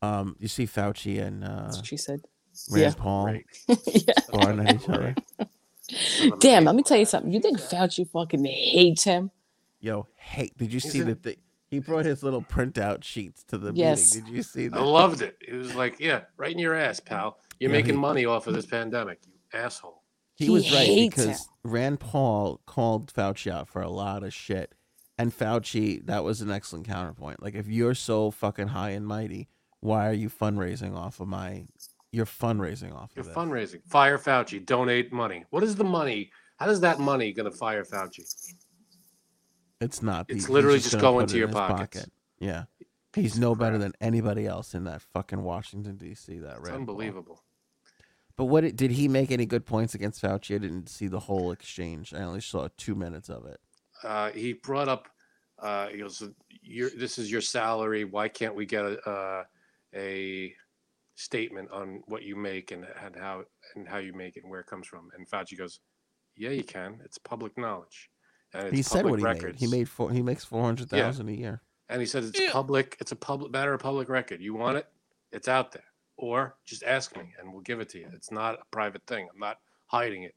Um, 0.00 0.36
you 0.38 0.46
see 0.46 0.66
Fauci 0.66 1.20
and 1.20 1.42
uh, 1.42 1.62
That's 1.64 1.78
what 1.78 1.86
she 1.86 1.96
said. 1.96 2.20
Rand 2.70 2.94
yeah. 2.96 3.02
Paul 3.02 3.24
Right. 3.26 3.44
yeah. 3.86 4.12
sparring 4.22 4.60
at 4.68 4.74
each 4.76 4.88
other. 4.88 5.14
Damn, 6.38 6.64
let 6.64 6.74
me 6.76 6.82
tell 6.84 6.98
you 6.98 7.04
something. 7.04 7.32
You 7.32 7.40
think 7.40 7.58
Fauci 7.58 8.08
fucking 8.08 8.44
hates 8.44 9.02
him? 9.04 9.30
Yo, 9.80 10.06
hate. 10.16 10.56
did 10.56 10.72
you 10.72 10.80
He's 10.80 10.92
see 10.92 11.00
in- 11.00 11.08
that? 11.08 11.22
The, 11.22 11.36
he 11.74 11.80
brought 11.80 12.04
his 12.04 12.22
little 12.22 12.42
printout 12.42 13.04
sheets 13.04 13.44
to 13.44 13.58
the 13.58 13.72
Yes. 13.74 14.14
meeting. 14.14 14.26
Did 14.30 14.36
you 14.36 14.42
see 14.42 14.68
that? 14.68 14.78
i 14.78 14.82
loved 14.82 15.20
it 15.22 15.36
it 15.46 15.54
was 15.54 15.74
like 15.74 15.98
yeah 16.00 16.22
right 16.36 16.52
in 16.52 16.58
your 16.58 16.74
ass 16.74 17.00
pal 17.00 17.38
you're 17.60 17.70
Yeah, 17.70 17.76
making 17.76 17.94
he- 17.94 18.00
money 18.00 18.24
off 18.24 18.46
of 18.46 18.54
this 18.54 18.66
pandemic 18.66 19.18
you 19.26 19.32
asshole 19.52 20.02
He, 20.36 20.46
He 20.46 20.50
was 20.50 20.70
right 20.72 20.86
hates 20.86 21.16
him. 21.16 21.26
because 21.28 21.48
Rand 21.62 22.00
Paul 22.00 22.60
called 22.66 23.12
Fauci 23.12 23.50
out 23.50 23.68
for 23.68 23.80
a 23.82 23.88
lot 23.90 24.22
of 24.24 24.34
shit. 24.34 24.74
And 25.16 25.32
Fauci, 25.32 26.04
that 26.06 26.24
was 26.24 26.40
an 26.42 26.50
excellent 26.50 26.86
counterpoint. 26.88 27.40
Like, 27.40 27.54
if 27.54 27.68
you're 27.68 27.94
so 27.94 28.32
fucking 28.32 28.66
high 28.68 28.90
and 28.90 29.06
mighty, 29.06 29.48
why 29.80 30.08
are 30.08 30.12
you 30.12 30.28
fundraising 30.28 30.96
off 30.96 31.20
of 31.20 31.28
my? 31.28 31.64
You're 32.10 32.26
fundraising 32.26 32.92
off 32.92 33.12
you're 33.14 33.24
of 33.24 33.30
it. 33.30 33.34
fundraising 33.36 33.80
fire 33.86 34.18
fauci 34.18 34.64
donate 34.64 35.12
money 35.12 35.44
what 35.50 35.62
is 35.64 35.74
the 35.76 35.84
money 35.84 36.30
how 36.58 36.66
does 36.66 36.80
that 36.80 36.98
money 37.00 37.32
gonna 37.32 37.50
fire 37.50 37.84
fauci 37.84 38.22
It's 39.80 40.02
not. 40.02 40.26
It's 40.28 40.44
He's 40.44 40.48
literally 40.48 40.78
just 40.78 40.90
just 40.92 41.00
gonna 41.02 41.18
into 41.18 41.36
your 41.38 41.48
pockets. 41.48 42.04
pocket. 42.04 42.12
Yeah, 42.38 42.64
he's 43.14 43.38
no 43.38 43.54
better 43.54 43.78
than 43.78 43.92
anybody 44.00 44.46
else 44.46 44.74
in 44.74 44.84
that 44.84 45.02
fucking 45.02 45.42
Washington 45.42 45.96
D.C. 45.96 46.38
That 46.38 46.62
Paul. 46.62 46.74
unbelievable 46.74 47.44
But 48.36 48.46
what 48.46 48.76
did 48.76 48.90
he 48.92 49.08
make 49.08 49.30
any 49.30 49.46
good 49.46 49.64
points 49.66 49.94
against 49.94 50.22
Fauci? 50.22 50.54
I 50.54 50.58
didn't 50.58 50.88
see 50.88 51.06
the 51.06 51.20
whole 51.20 51.52
exchange. 51.52 52.12
I 52.14 52.22
only 52.22 52.40
saw 52.40 52.68
two 52.76 52.94
minutes 52.94 53.28
of 53.28 53.46
it. 53.46 53.60
uh, 54.02 54.30
he 54.30 54.52
brought 54.54 54.88
up. 54.88 55.08
Uh, 55.58 55.88
he 55.88 55.98
goes, 55.98 56.22
"Your 56.62 56.90
this 56.90 57.18
is 57.18 57.30
your 57.30 57.40
salary. 57.40 58.04
Why 58.04 58.28
can't 58.28 58.54
we 58.54 58.66
get 58.66 58.84
a 58.84 58.98
uh, 59.08 59.44
a 59.94 60.54
statement 61.14 61.70
on 61.70 62.02
what 62.06 62.22
you 62.24 62.34
make 62.36 62.72
and, 62.72 62.84
and 63.04 63.14
how 63.16 63.44
and 63.76 63.86
how 63.88 63.98
you 63.98 64.12
make 64.12 64.36
it 64.36 64.42
and 64.42 64.50
where 64.50 64.60
it 64.60 64.66
comes 64.66 64.86
from?" 64.86 65.10
And 65.16 65.28
Fauci 65.28 65.56
goes, 65.56 65.78
"Yeah, 66.36 66.50
you 66.50 66.64
can. 66.64 67.00
It's 67.04 67.18
public 67.18 67.56
knowledge." 67.56 68.10
And 68.54 68.68
it's 68.68 68.76
he 68.76 68.82
said 68.82 69.04
what 69.04 69.18
he 69.18 69.24
records. 69.24 69.60
made. 69.60 69.68
He 69.68 69.76
made 69.76 69.88
four. 69.88 70.10
He 70.10 70.22
makes 70.22 70.44
four 70.44 70.62
hundred 70.62 70.88
thousand 70.88 71.28
a 71.28 71.32
year. 71.32 71.60
and 71.88 72.00
he 72.00 72.06
said 72.06 72.24
it's 72.24 72.40
Yeah. 72.40 72.50
public. 72.52 72.96
It's 73.00 73.12
a 73.12 73.16
public 73.16 73.50
matter 73.52 73.74
of 73.74 73.80
public 73.80 74.08
record. 74.08 74.40
You 74.40 74.54
want 74.54 74.78
it? 74.78 74.86
It's 75.32 75.48
out 75.48 75.72
there. 75.72 75.84
Or 76.16 76.56
just 76.64 76.84
ask 76.84 77.16
me, 77.16 77.34
and 77.38 77.52
we'll 77.52 77.62
give 77.62 77.80
it 77.80 77.88
to 77.90 77.98
you. 77.98 78.08
It's 78.14 78.30
not 78.30 78.54
a 78.54 78.64
private 78.70 79.04
thing. 79.06 79.28
I'm 79.32 79.38
not 79.40 79.58
hiding 79.86 80.22
it. 80.22 80.34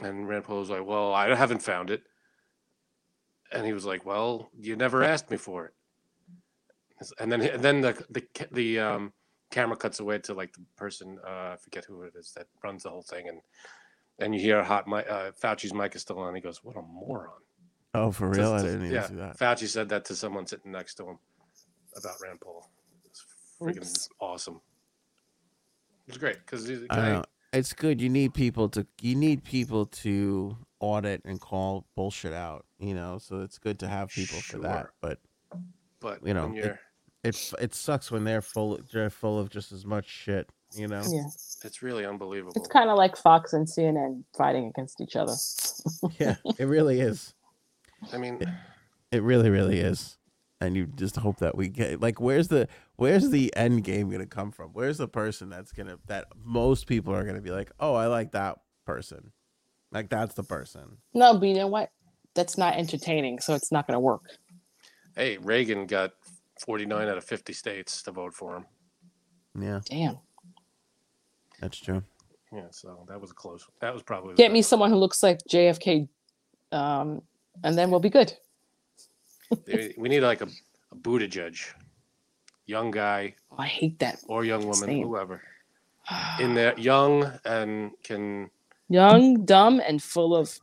And 0.00 0.28
Rand 0.28 0.44
Paul 0.44 0.58
was 0.58 0.70
like, 0.70 0.84
"Well, 0.84 1.12
I 1.14 1.32
haven't 1.34 1.62
found 1.62 1.90
it." 1.90 2.02
And 3.52 3.64
he 3.64 3.72
was 3.72 3.84
like, 3.86 4.04
"Well, 4.04 4.50
you 4.58 4.74
never 4.76 5.02
asked 5.04 5.30
me 5.30 5.36
for 5.36 5.66
it." 5.66 5.74
And 7.18 7.30
then, 7.32 7.40
and 7.42 7.62
then 7.62 7.80
the 7.80 8.04
the 8.10 8.26
the 8.52 8.78
um, 8.80 9.12
camera 9.50 9.76
cuts 9.76 10.00
away 10.00 10.18
to 10.18 10.34
like 10.34 10.52
the 10.52 10.64
person, 10.76 11.18
uh, 11.26 11.52
I 11.54 11.56
forget 11.56 11.84
who 11.84 12.02
it 12.02 12.14
is 12.16 12.32
that 12.32 12.46
runs 12.62 12.82
the 12.82 12.90
whole 12.90 13.02
thing, 13.02 13.28
and 13.28 13.40
and 14.20 14.34
you 14.34 14.40
hear 14.40 14.62
hot 14.62 14.86
mic, 14.86 15.06
uh, 15.08 15.30
Fauci's 15.32 15.72
mic 15.74 15.94
is 15.94 16.02
still 16.02 16.18
on. 16.18 16.34
He 16.34 16.40
goes, 16.40 16.62
"What 16.64 16.76
a 16.76 16.82
moron!" 16.82 17.30
Oh, 17.94 18.12
for 18.12 18.28
Just- 18.28 18.38
real? 18.38 18.52
I 18.52 18.62
didn't 18.62 18.82
even 18.86 18.92
yeah, 18.92 19.06
see 19.08 19.14
that. 19.16 19.38
Fauci 19.38 19.66
said 19.68 19.88
that 19.88 20.04
to 20.06 20.14
someone 20.16 20.46
sitting 20.46 20.70
next 20.72 20.94
to 20.96 21.08
him 21.08 21.18
about 21.96 22.14
Rand 22.22 22.40
Paul. 22.40 22.70
It's 23.04 23.24
freaking 23.60 23.78
Oops. 23.78 24.08
awesome. 24.20 24.60
It's 26.06 26.18
great 26.18 26.38
because 26.44 26.66
he's 26.66 26.80
I 26.90 26.96
know. 26.96 27.24
It's 27.52 27.72
good. 27.72 28.00
You 28.00 28.08
need 28.08 28.32
people 28.34 28.68
to. 28.70 28.86
You 29.00 29.14
need 29.16 29.42
people 29.44 29.86
to 29.86 30.56
audit 30.78 31.22
and 31.24 31.40
call 31.40 31.86
bullshit 31.96 32.32
out. 32.32 32.64
You 32.78 32.94
know, 32.94 33.18
so 33.18 33.40
it's 33.40 33.58
good 33.58 33.78
to 33.80 33.88
have 33.88 34.08
people 34.10 34.38
for 34.40 34.58
that. 34.58 34.88
But 35.00 35.18
but 36.00 36.24
you 36.26 36.34
know, 36.34 36.52
it- 36.54 36.78
it 37.22 37.52
it 37.60 37.74
sucks 37.74 38.10
when 38.10 38.24
they're 38.24 38.40
full. 38.40 38.78
They're 38.92 39.10
full 39.10 39.38
of 39.38 39.50
just 39.50 39.72
as 39.72 39.84
much 39.84 40.06
shit. 40.08 40.48
You 40.74 40.86
know. 40.88 41.02
Yeah. 41.06 41.24
it's 41.64 41.82
really 41.82 42.06
unbelievable. 42.06 42.52
It's 42.56 42.68
kind 42.68 42.90
of 42.90 42.96
like 42.96 43.16
Fox 43.16 43.52
and 43.52 43.66
CNN 43.66 44.24
fighting 44.36 44.66
against 44.66 45.00
each 45.00 45.16
other. 45.16 45.34
Yeah, 46.18 46.36
it 46.58 46.64
really 46.66 47.00
is. 47.00 47.34
I 48.12 48.18
mean, 48.18 48.40
It 49.10 49.22
really, 49.22 49.50
really 49.50 49.80
is. 49.80 50.16
And 50.60 50.76
you 50.76 50.86
just 50.86 51.16
hope 51.16 51.38
that 51.38 51.56
we 51.56 51.68
get 51.68 52.00
like 52.00 52.20
where's 52.20 52.48
the 52.48 52.68
where's 52.96 53.30
the 53.30 53.52
end 53.56 53.82
game 53.82 54.10
gonna 54.10 54.26
come 54.26 54.52
from? 54.52 54.70
Where's 54.74 54.98
the 54.98 55.08
person 55.08 55.48
that's 55.48 55.72
gonna 55.72 55.98
that 56.06 56.26
most 56.44 56.86
people 56.86 57.14
are 57.14 57.24
gonna 57.24 57.40
be 57.40 57.50
like, 57.50 57.70
oh, 57.80 57.94
I 57.94 58.06
like 58.06 58.32
that 58.32 58.58
person, 58.84 59.32
like 59.90 60.10
that's 60.10 60.34
the 60.34 60.42
person. 60.44 60.98
No, 61.14 61.32
but 61.38 61.48
you 61.48 61.54
know 61.54 61.66
what? 61.66 61.90
That's 62.34 62.56
not 62.58 62.74
entertaining, 62.76 63.40
so 63.40 63.54
it's 63.54 63.72
not 63.72 63.86
going 63.86 63.94
to 63.96 64.00
work. 64.00 64.22
hey, 65.16 65.36
Reagan 65.38 65.86
got 65.86 66.12
49 66.64 67.08
out 67.08 67.16
of 67.18 67.24
50 67.24 67.52
states 67.52 68.02
to 68.02 68.12
vote 68.12 68.32
for 68.34 68.56
him. 68.58 68.66
Yeah, 69.58 69.80
Damn. 69.84 70.18
That's 71.60 71.78
true. 71.78 72.02
Yeah, 72.52 72.66
so 72.70 73.04
that 73.08 73.20
was 73.20 73.30
a 73.30 73.34
close. 73.34 73.66
That 73.80 73.92
was 73.94 74.02
probably 74.02 74.34
Get 74.34 74.50
me 74.52 74.60
best. 74.60 74.70
someone 74.70 74.90
who 74.90 74.96
looks 74.96 75.22
like 75.22 75.38
JFK, 75.48 76.08
um, 76.72 77.22
and 77.62 77.76
then 77.78 77.90
we'll 77.90 78.00
be 78.00 78.10
good. 78.10 78.32
We 79.96 80.08
need 80.08 80.20
like 80.20 80.40
a, 80.40 80.48
a 80.92 80.96
Buttigieg, 80.96 81.58
young 82.66 82.90
guy 82.90 83.34
Oh, 83.52 83.56
I 83.58 83.66
hate 83.66 83.98
that. 84.00 84.20
or 84.28 84.44
young 84.44 84.60
woman, 84.62 84.74
Same. 84.88 85.06
whoever, 85.06 85.42
in 86.40 86.54
there, 86.54 86.76
young 86.78 87.30
and 87.44 87.92
can 88.02 88.50
Young, 88.88 89.44
dumb, 89.44 89.80
and 89.86 90.02
full 90.02 90.34
of. 90.34 90.58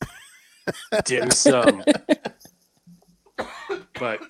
dim 1.04 1.30
sum. 1.32 1.82
but 3.98 4.20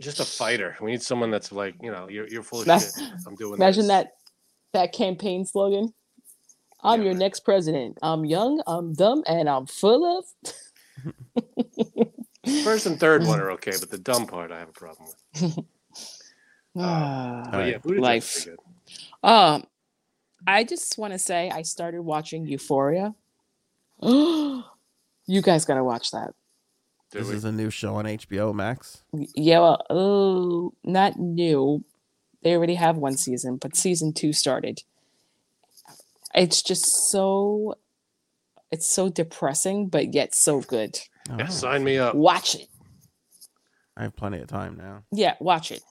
just 0.00 0.20
a 0.20 0.24
fighter. 0.24 0.76
We 0.80 0.90
need 0.92 1.02
someone 1.02 1.30
that's 1.30 1.52
like, 1.52 1.74
you 1.82 1.90
know, 1.90 2.08
you're, 2.08 2.26
you're 2.28 2.42
full 2.42 2.62
of 2.62 2.66
Ma- 2.66 2.78
shit. 2.78 2.92
I'm 3.26 3.34
doing 3.34 3.54
Imagine 3.54 3.82
this. 3.82 3.88
that 3.88 4.12
that 4.72 4.92
campaign 4.92 5.44
slogan. 5.44 5.92
I'm 6.82 7.00
Yeah, 7.00 7.10
your 7.10 7.14
next 7.14 7.40
president. 7.40 7.98
I'm 8.02 8.24
young, 8.24 8.62
I'm 8.66 8.94
dumb, 8.94 9.22
and 9.26 9.48
I'm 9.48 9.66
full 9.66 10.18
of. 10.18 10.24
First 12.64 12.86
and 12.86 12.98
third 12.98 13.24
one 13.24 13.40
are 13.40 13.50
okay, 13.52 13.72
but 13.78 13.90
the 13.90 13.98
dumb 13.98 14.26
part 14.26 14.50
I 14.50 14.58
have 14.58 14.68
a 14.68 14.72
problem 14.72 15.08
with. 15.40 15.58
Ah. 16.78 17.48
But 17.50 17.68
yeah, 17.68 17.78
Buddha 17.78 18.00
Life. 18.00 18.44
good. 18.44 18.56
Um, 19.28 19.64
I 20.46 20.62
just 20.62 20.96
want 20.98 21.12
to 21.12 21.18
say 21.18 21.50
I 21.50 21.62
started 21.62 22.00
watching 22.02 22.46
Euphoria. 22.46 23.12
you 24.02 24.62
guys 25.42 25.64
got 25.64 25.74
to 25.74 25.82
watch 25.82 26.12
that. 26.12 26.32
Do 27.10 27.18
this 27.18 27.28
we? 27.28 27.34
is 27.34 27.44
a 27.44 27.50
new 27.50 27.70
show 27.70 27.96
on 27.96 28.04
HBO 28.04 28.54
Max. 28.54 29.02
Yeah, 29.34 29.58
well, 29.58 29.84
oh, 29.90 30.72
not 30.84 31.18
new. 31.18 31.84
They 32.42 32.54
already 32.54 32.74
have 32.76 32.96
one 32.96 33.16
season, 33.16 33.56
but 33.56 33.76
season 33.76 34.12
two 34.12 34.32
started. 34.32 34.82
It's 36.34 36.62
just 36.62 37.10
so, 37.10 37.74
it's 38.70 38.86
so 38.86 39.08
depressing, 39.08 39.88
but 39.88 40.14
yet 40.14 40.34
so 40.34 40.60
good. 40.60 40.98
yeah, 41.28 41.46
Oh, 41.48 41.50
sign 41.50 41.84
me 41.84 41.98
up. 41.98 42.14
Watch 42.14 42.54
it. 42.54 42.68
I 43.96 44.04
have 44.04 44.16
plenty 44.16 44.38
of 44.40 44.46
time 44.46 44.76
now. 44.76 45.02
Yeah, 45.12 45.34
watch 45.40 45.70
it. 45.70 45.82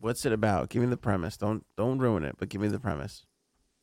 What's 0.00 0.24
it 0.24 0.32
about? 0.32 0.68
Give 0.70 0.82
me 0.82 0.88
the 0.88 0.96
premise. 0.96 1.36
Don't 1.36 1.64
don't 1.76 1.98
ruin 1.98 2.24
it, 2.24 2.36
but 2.38 2.48
give 2.48 2.60
me 2.60 2.68
the 2.68 2.78
premise. 2.78 3.24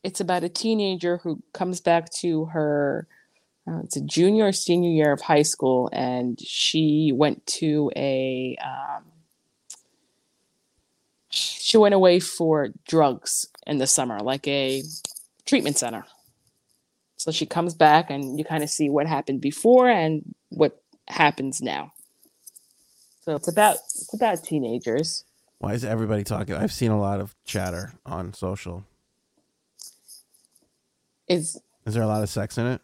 It's 0.04 0.20
about 0.22 0.44
a 0.44 0.50
teenager 0.50 1.18
who 1.18 1.44
comes 1.54 1.82
back 1.82 2.10
to 2.22 2.46
her. 2.46 3.08
Uh, 3.68 3.80
it's 3.84 3.98
a 3.98 4.02
junior 4.02 4.46
or 4.48 4.52
senior 4.54 4.90
year 4.90 5.12
of 5.12 5.22
high 5.22 5.42
school, 5.42 5.90
and 5.92 6.40
she 6.40 7.12
went 7.14 7.46
to 7.48 7.92
a. 7.96 8.56
Um, 8.64 9.04
she 11.38 11.78
went 11.78 11.94
away 11.94 12.20
for 12.20 12.70
drugs 12.88 13.48
in 13.66 13.78
the 13.78 13.88
summer, 13.88 14.20
like 14.20 14.48
a 14.48 14.84
treatment 15.46 15.78
center. 15.78 16.06
So 17.18 17.32
she 17.32 17.46
comes 17.46 17.74
back, 17.74 18.10
and 18.10 18.38
you 18.38 18.46
kind 18.46 18.64
of 18.64 18.70
see 18.70 18.90
what 18.90 19.08
happened 19.08 19.42
before 19.42 19.90
and 19.90 20.24
what 20.50 20.82
happens 21.08 21.62
now. 21.62 21.94
So 23.22 23.36
it's 23.36 23.48
about 23.48 23.76
it's 23.76 24.14
about 24.14 24.44
teenagers. 24.44 25.26
Why 25.60 25.74
is 25.74 25.84
everybody 25.84 26.24
talking? 26.24 26.56
I've 26.56 26.72
seen 26.72 26.92
a 26.92 27.00
lot 27.00 27.20
of 27.20 27.36
chatter 27.46 27.94
on 28.06 28.34
social. 28.34 28.86
Is 31.28 31.60
Is 31.86 31.94
there 31.94 32.04
a 32.04 32.08
lot 32.08 32.24
of 32.24 32.30
sex 32.30 32.58
in 32.58 32.68
it? 32.68 32.82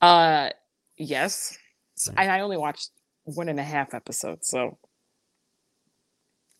Uh, 0.00 0.50
yes. 0.96 1.58
Nice. 2.06 2.14
And 2.16 2.30
I 2.30 2.40
only 2.40 2.56
watched 2.56 2.90
one 3.24 3.48
and 3.48 3.58
a 3.58 3.64
half 3.64 3.92
episodes, 3.92 4.48
so 4.48 4.78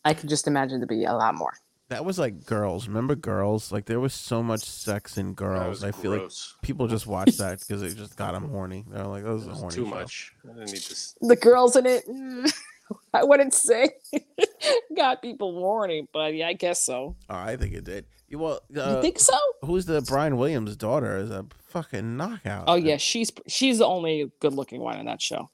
I 0.09 0.15
could 0.15 0.29
just 0.31 0.47
imagine 0.47 0.81
to 0.81 0.87
be 0.87 1.05
a 1.05 1.13
lot 1.13 1.35
more. 1.35 1.53
That 1.91 2.05
was 2.05 2.19
like 2.19 2.45
girls. 2.47 2.87
Remember 2.89 3.15
girls? 3.15 3.73
Like 3.73 3.85
there 3.87 4.01
was 4.01 4.15
so 4.15 4.43
much 4.43 4.61
sex 4.65 5.17
in 5.19 5.35
girls. 5.35 5.83
was 5.83 5.85
I 5.85 5.93
feel 5.93 6.13
like 6.13 6.31
people 6.63 6.87
just 6.87 7.07
watched 7.07 7.39
that 7.39 7.61
because 7.61 7.83
it 7.83 7.95
just 7.97 8.17
got 8.17 8.33
them 8.33 8.49
horny. 8.51 8.85
They're 8.89 9.05
like, 9.05 9.25
"Oh, 9.25 9.35
this 9.37 9.43
is 9.43 9.47
a 9.49 9.51
was 9.51 9.61
horny 9.61 9.75
too 9.75 9.85
show." 9.85 9.91
much. 9.91 10.33
I 10.45 10.49
didn't 10.49 10.67
need 10.67 10.77
this. 10.77 11.15
The 11.21 11.37
girls 11.37 11.77
in 11.77 11.87
it, 11.87 12.05
I 13.15 13.25
wouldn't 13.25 13.55
say 13.55 13.91
got 14.97 15.23
people 15.23 15.53
horny, 15.53 16.07
but 16.13 16.35
yeah, 16.35 16.49
I 16.49 16.53
guess 16.55 16.81
so. 16.85 17.17
Oh, 17.29 17.35
I 17.35 17.57
think 17.57 17.75
it 17.75 17.85
did. 17.85 18.07
You- 18.29 18.39
Well, 18.39 18.61
you 18.71 18.81
uh, 18.81 19.01
think 19.03 19.19
so? 19.19 19.39
who's 19.63 19.87
the 19.87 20.03
Brian 20.03 20.37
Williams' 20.37 20.77
daughter? 20.77 21.17
Is 21.17 21.31
a 21.31 21.47
fucking 21.69 22.17
knockout. 22.17 22.65
Oh 22.67 22.75
yeah, 22.77 22.97
she's 22.99 23.31
she's 23.47 23.79
the 23.79 23.87
only 23.87 24.31
good-looking 24.41 24.81
one 24.81 24.99
in 24.99 25.07
that 25.07 25.23
show. 25.23 25.51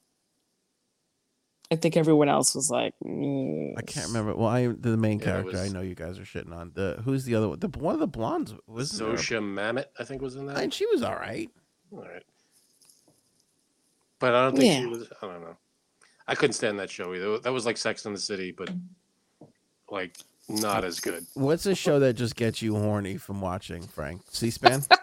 I 1.71 1.75
think 1.75 1.97
everyone 1.97 2.29
else 2.29 2.53
was 2.53 2.69
like, 2.69 2.93
mm. 3.03 3.73
I 3.77 3.81
can't 3.81 4.07
remember. 4.07 4.35
Well, 4.35 4.47
I 4.47 4.67
the 4.67 4.97
main 4.97 5.19
Yeah, 5.19 5.39
it 5.39 5.43
character. 5.43 5.57
I 5.57 5.69
know 5.69 5.81
you 5.81 5.95
guys 5.95 6.19
are 6.19 6.23
shitting 6.23 6.53
on. 6.53 6.71
The 6.75 7.01
who's 7.03 7.25
the 7.25 7.35
other 7.35 7.49
one? 7.49 7.59
The 7.59 7.67
one 7.69 7.93
of 7.95 7.99
the 7.99 8.07
blondes 8.07 8.53
was 8.67 8.91
Zosia 8.91 9.41
Mamet, 9.41 9.85
I 9.99 10.03
think, 10.03 10.21
was 10.21 10.35
in 10.35 10.45
that. 10.45 10.57
and 10.59 10.73
she 10.73 10.85
was 10.85 11.01
all 11.01 11.15
right. 11.15 11.49
All 11.91 11.99
right. 11.99 12.23
But 14.19 14.35
I 14.35 14.43
don't 14.43 14.57
think 14.57 14.81
she 14.81 14.85
was. 14.85 15.07
I 15.21 15.25
don't 15.25 15.41
know. 15.41 15.57
I 16.27 16.35
couldn't 16.35 16.53
stand 16.53 16.79
that 16.79 16.89
show 16.89 17.13
either. 17.13 17.39
That 17.39 17.53
was 17.53 17.65
like 17.65 17.77
Sex 17.77 18.05
in 18.05 18.13
the 18.13 18.19
City, 18.19 18.51
but 18.51 18.69
like 19.89 20.17
not 20.49 20.83
as 20.83 20.99
good. 20.99 21.25
What's 21.33 21.65
a 21.65 21.75
show 21.75 21.99
that 21.99 22.13
just 22.13 22.35
gets 22.35 22.61
you 22.61 22.75
horny 22.75 23.17
from 23.17 23.41
watching 23.41 23.81
Frank 23.83 24.21
C-SPAN? 24.29 24.83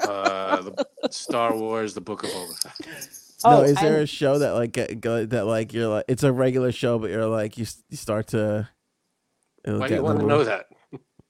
Uh, 0.00 0.62
the 0.62 0.86
Star 1.10 1.54
Wars, 1.54 1.92
The 1.92 2.00
Book 2.00 2.24
of 2.24 2.30
Boba 2.30 2.70
Fett. 3.42 3.50
no, 3.50 3.58
Oh, 3.58 3.62
is 3.62 3.76
there 3.76 3.94
and- 3.94 4.02
a 4.02 4.06
show 4.06 4.38
that 4.38 4.52
like 4.52 4.72
get, 4.72 5.00
go, 5.00 5.24
that 5.26 5.46
like 5.46 5.72
you're 5.72 5.88
like 5.88 6.04
it's 6.08 6.22
a 6.22 6.32
regular 6.32 6.72
show, 6.72 6.98
but 6.98 7.10
you're 7.10 7.26
like 7.26 7.56
you 7.58 7.66
you 7.88 7.96
start 7.96 8.28
to. 8.28 8.68
it'll 9.64 9.80
Why 9.80 9.88
get 9.88 9.94
do 9.96 10.00
you 10.00 10.02
want 10.04 10.20
to 10.20 10.26
know 10.26 10.38
mood. 10.38 10.46
that? 10.48 10.66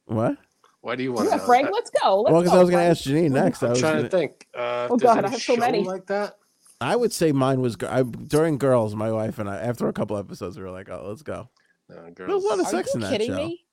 What? 0.06 0.36
Why 0.80 0.96
do 0.96 1.02
you 1.02 1.12
want 1.12 1.26
yeah, 1.26 1.32
to 1.32 1.38
know 1.38 1.44
Frank, 1.46 1.66
that? 1.66 1.72
let's 1.74 1.90
go. 2.02 2.20
Let's 2.22 2.32
well, 2.32 2.42
because 2.42 2.56
I 2.56 2.60
was 2.60 2.70
gonna 2.70 2.82
ask 2.84 3.02
Janine 3.04 3.30
next. 3.30 3.62
I 3.62 3.66
I'm 3.66 3.70
was 3.72 3.80
trying 3.80 3.96
gonna, 3.96 4.08
to 4.08 4.16
think. 4.16 4.46
Uh, 4.54 4.88
Oh, 4.90 4.96
God, 4.96 5.24
I 5.24 5.28
have 5.28 5.42
so 5.42 5.56
many. 5.56 5.82
like 5.84 6.06
that. 6.06 6.36
I 6.80 6.94
would 6.94 7.12
say 7.12 7.32
mine 7.32 7.60
was 7.60 7.74
gr- 7.76 7.88
I, 7.88 8.02
during 8.04 8.56
Girls. 8.56 8.94
My 8.94 9.10
wife 9.10 9.38
and 9.40 9.50
I, 9.50 9.56
after 9.58 9.88
a 9.88 9.92
couple 9.92 10.16
episodes, 10.16 10.56
we 10.56 10.62
were 10.62 10.70
like, 10.70 10.88
"Oh, 10.88 11.06
let's 11.08 11.22
go." 11.22 11.48
No, 11.90 11.96
There 12.16 12.26
was 12.28 12.44
a 12.44 12.46
lot 12.46 12.60
of 12.60 12.66
Are 12.66 12.70
sex 12.70 12.90
you 12.94 12.98
in 12.98 13.00
that 13.00 13.10
kidding 13.10 13.30
show. 13.32 13.36
me? 13.36 13.64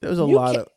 There 0.00 0.10
was 0.10 0.18
a 0.18 0.22
You 0.24 0.34
lot 0.34 0.54
ki- 0.54 0.60
of. 0.62 0.68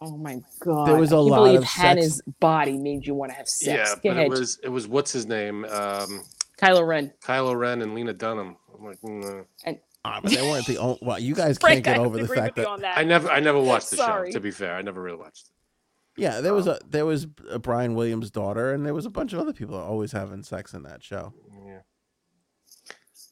Oh 0.00 0.16
my 0.18 0.40
god! 0.60 0.88
There 0.88 0.96
was 0.96 1.12
a 1.12 1.16
I 1.16 1.18
can't 1.18 1.30
lot 1.30 1.36
believe 1.44 1.58
of 1.60 1.62
sex- 1.64 1.74
Hannah's 1.74 2.22
body 2.40 2.76
made 2.78 3.06
you 3.06 3.14
want 3.14 3.32
to 3.32 3.36
have 3.36 3.48
sex. 3.48 3.90
yeah, 3.90 3.94
Go 3.94 4.00
but 4.04 4.10
ahead. 4.10 4.26
it 4.26 4.30
was 4.30 4.58
it 4.62 4.68
was 4.68 4.86
what's 4.88 5.12
his 5.12 5.26
name? 5.26 5.64
Um, 5.64 6.22
Kylo 6.60 6.86
Ren. 6.86 7.12
Kylo 7.22 7.58
Ren 7.58 7.80
and 7.82 7.94
Lena 7.94 8.12
Dunham. 8.12 8.56
I'm 8.78 8.84
like, 8.84 9.00
mm, 9.00 9.44
uh. 9.66 9.72
Ah, 10.04 10.20
but 10.22 10.30
they 10.32 10.42
weren't 10.42 10.66
the 10.66 10.76
only. 10.78 10.98
Well, 11.02 11.18
you 11.18 11.34
guys 11.34 11.58
Frank, 11.58 11.84
can't 11.84 11.96
I 11.96 11.98
get 12.00 12.06
over 12.06 12.18
the 12.18 12.28
fact 12.28 12.56
that 12.56 12.80
that. 12.80 12.98
I 12.98 13.04
never, 13.04 13.28
I 13.30 13.40
never 13.40 13.58
watched 13.60 13.90
the 13.90 13.96
show. 13.96 14.24
To 14.30 14.40
be 14.40 14.50
fair, 14.50 14.74
I 14.76 14.82
never 14.82 15.00
really 15.02 15.16
watched 15.18 15.46
it. 15.48 16.20
yeah, 16.22 16.40
there 16.42 16.52
was 16.54 16.66
a 16.66 16.78
there 16.88 17.06
was 17.06 17.26
a 17.50 17.58
Brian 17.58 17.94
Williams' 17.94 18.30
daughter, 18.30 18.72
and 18.74 18.84
there 18.84 18.94
was 18.94 19.06
a 19.06 19.10
bunch 19.10 19.32
of 19.32 19.38
other 19.40 19.52
people 19.54 19.76
always 19.76 20.12
having 20.12 20.42
sex 20.42 20.74
in 20.74 20.82
that 20.84 21.02
show. 21.02 21.32
Yeah. 21.66 21.80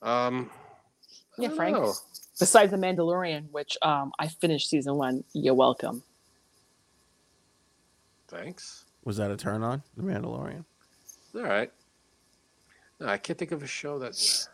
Um. 0.02 0.50
Yeah, 1.38 1.50
Frank. 1.50 1.76
know. 1.76 1.92
Besides 2.40 2.70
the 2.72 2.78
Mandalorian, 2.78 3.50
which 3.52 3.76
um 3.82 4.12
I 4.18 4.28
finished 4.28 4.68
season 4.70 4.96
one. 4.96 5.24
You're 5.34 5.54
welcome. 5.54 6.02
Thanks. 8.34 8.84
Was 9.04 9.16
that 9.18 9.30
a 9.30 9.36
turn 9.36 9.62
on 9.62 9.82
the 9.96 10.02
Mandalorian? 10.02 10.64
All 11.34 11.42
right. 11.42 11.70
No, 13.00 13.06
I 13.06 13.16
can't 13.16 13.38
think 13.38 13.52
of 13.52 13.62
a 13.62 13.66
show 13.66 13.98
that's. 13.98 14.48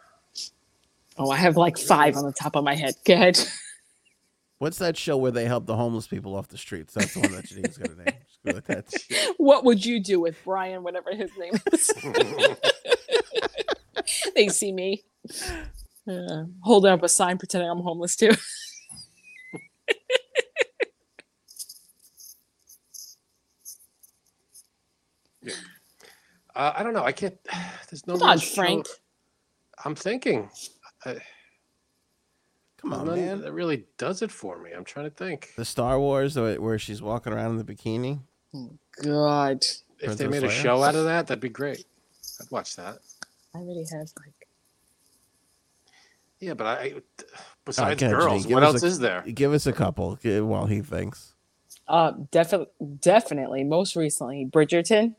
Oh, 1.17 1.31
I 1.31 1.37
have 1.37 1.57
like 1.57 1.79
five 1.79 2.17
on 2.17 2.25
the 2.25 2.33
top 2.33 2.57
of 2.57 2.65
my 2.65 2.75
head. 2.75 2.95
Go 3.05 3.15
ahead. 3.15 3.39
What's 4.59 4.79
that 4.79 4.97
show 4.97 5.17
where 5.17 5.31
they 5.31 5.47
help 5.47 5.67
the 5.67 5.77
homeless 5.77 6.07
people 6.07 6.37
off 6.37 6.49
the 6.49 6.59
streets? 6.59 6.93
That's 6.93 7.15
the 7.15 7.21
one 7.21 7.33
that 7.33 7.47
Janine's 7.47 7.79
gonna 7.79 7.97
name. 7.97 8.15
Go 8.47 8.55
with 8.55 8.67
that. 8.67 9.35
what 9.39 9.65
would 9.65 9.85
you 9.85 10.01
do 10.01 10.21
with 10.21 10.37
Brian, 10.45 10.83
whatever 10.83 11.15
his 11.15 11.31
name 11.39 11.55
is? 11.73 11.93
they 14.35 14.49
see 14.49 14.73
me 14.73 15.05
uh, 16.07 16.45
holding 16.63 16.93
up 16.93 17.03
a 17.03 17.09
sign 17.09 17.39
pretending 17.39 17.71
I'm 17.71 17.81
homeless 17.81 18.17
too. 18.17 18.33
Uh, 26.61 26.73
I 26.77 26.83
don't 26.83 26.93
know. 26.93 27.05
I 27.05 27.13
can't. 27.13 27.37
There's 27.91 28.07
no. 28.07 28.15
Come 28.15 28.21
real 28.23 28.31
on, 28.33 28.39
show- 28.39 28.55
Frank. 28.55 28.87
I'm 29.85 29.95
thinking. 29.95 30.51
I, 31.07 31.17
Come 32.83 32.93
on, 32.95 33.07
man. 33.09 33.41
That 33.43 33.53
really 33.53 33.85
does 33.99 34.23
it 34.23 34.31
for 34.31 34.59
me. 34.59 34.71
I'm 34.73 34.85
trying 34.85 35.05
to 35.07 35.11
think. 35.15 35.53
The 35.57 35.65
Star 35.65 35.99
Wars 35.99 36.37
where 36.37 36.61
where 36.61 36.79
she's 36.79 37.01
walking 37.03 37.33
around 37.33 37.53
in 37.59 37.65
the 37.65 37.65
bikini. 37.75 38.21
God, 39.03 39.63
If 39.99 40.17
they 40.19 40.27
Princess 40.27 40.31
made 40.31 40.43
a 40.45 40.49
Leia? 40.49 40.51
show 40.63 40.83
out 40.83 40.95
of 40.95 41.05
that, 41.05 41.27
that'd 41.29 41.41
be 41.41 41.49
great. 41.51 41.85
I'd 42.41 42.51
watch 42.51 42.77
that. 42.77 42.99
I 43.55 43.59
already 43.59 43.85
have 43.93 44.09
like. 44.19 44.49
Yeah, 46.41 46.55
but 46.55 46.67
I. 46.67 46.95
Besides 47.65 48.03
Okay, 48.03 48.11
girls, 48.13 48.47
Janine, 48.47 48.53
what 48.55 48.63
else 48.65 48.83
a- 48.83 48.87
is 48.87 48.99
there? 48.99 49.23
Give 49.23 49.53
us 49.53 49.67
a 49.67 49.73
couple 49.73 50.17
while 50.23 50.67
he 50.67 50.81
thinks. 50.81 51.35
Uh, 51.89 52.13
definitely, 52.31 52.69
definitely. 53.01 53.65
Most 53.65 53.95
recently, 53.97 54.47
Bridgerton. 54.51 55.17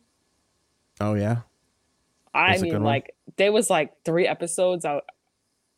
Oh 1.01 1.15
yeah. 1.15 1.37
I 2.33 2.51
That's 2.51 2.61
a 2.61 2.65
good 2.65 2.73
mean, 2.75 2.83
like 2.83 3.15
there 3.37 3.51
was 3.51 3.69
like 3.69 3.91
three 4.05 4.27
episodes. 4.27 4.85
I, 4.85 5.01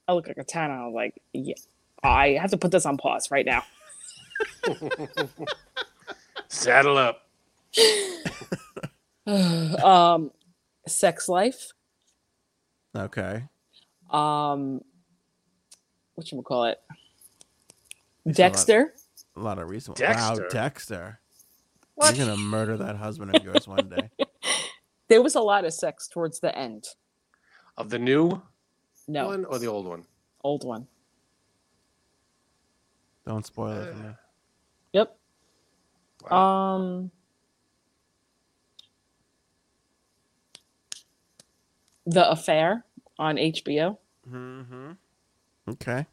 I 0.08 0.14
look 0.14 0.28
like 0.28 0.38
a 0.38 0.44
ten. 0.44 0.70
I 0.70 0.86
was 0.86 0.94
like, 0.94 1.22
yeah, 1.32 1.56
I 2.04 2.38
have 2.40 2.52
to 2.52 2.58
put 2.58 2.72
this 2.72 2.86
on 2.86 2.98
pause 2.98 3.32
right 3.32 3.46
now. 3.46 3.64
Saddle 6.50 6.98
up. 6.98 7.22
um, 9.84 10.32
Sex 10.88 11.30
Life. 11.30 11.72
Okay. 12.96 13.44
Um, 14.12 14.82
what 16.16 16.32
you 16.32 16.42
call 16.42 16.66
it? 16.66 16.80
We 18.26 18.34
saw 18.34 18.42
a 18.42 18.44
lot- 18.44 18.52
Dexter. 18.52 18.94
A 19.36 19.40
lot 19.40 19.58
of 19.58 19.70
recent. 19.70 20.00
Wow, 20.00 20.06
Dexter? 20.06 20.48
Dexter. 20.50 21.20
What? 21.96 22.16
You're 22.16 22.28
gonna 22.28 22.38
murder 22.38 22.78
that 22.78 22.98
husband 22.98 23.36
of 23.36 23.44
yours 23.44 23.68
one 23.68 23.90
day. 23.90 24.10
There 25.14 25.22
was 25.22 25.36
a 25.36 25.42
lot 25.42 25.64
of 25.64 25.72
sex 25.76 26.08
towards 26.08 26.40
the 26.40 26.58
end. 26.58 26.88
Of 27.78 27.92
the 27.92 28.00
new 28.00 28.42
No, 29.08 29.28
one 29.28 29.46
or 29.46 29.60
the 29.60 29.68
old 29.68 29.86
one? 29.86 30.06
old 30.44 30.64
one. 30.64 30.88
Don't 33.28 33.46
spoil 33.46 33.74
it 33.80 33.92
for 33.94 34.00
me. 34.00 34.10
Yep. 34.94 35.18
Wow. 36.32 36.38
Um, 36.38 37.12
The 42.08 42.28
Affair 42.32 42.84
on 43.20 43.36
HBO. 43.36 43.98
Mm-hmm. 44.28 44.92
Okay. 45.70 46.08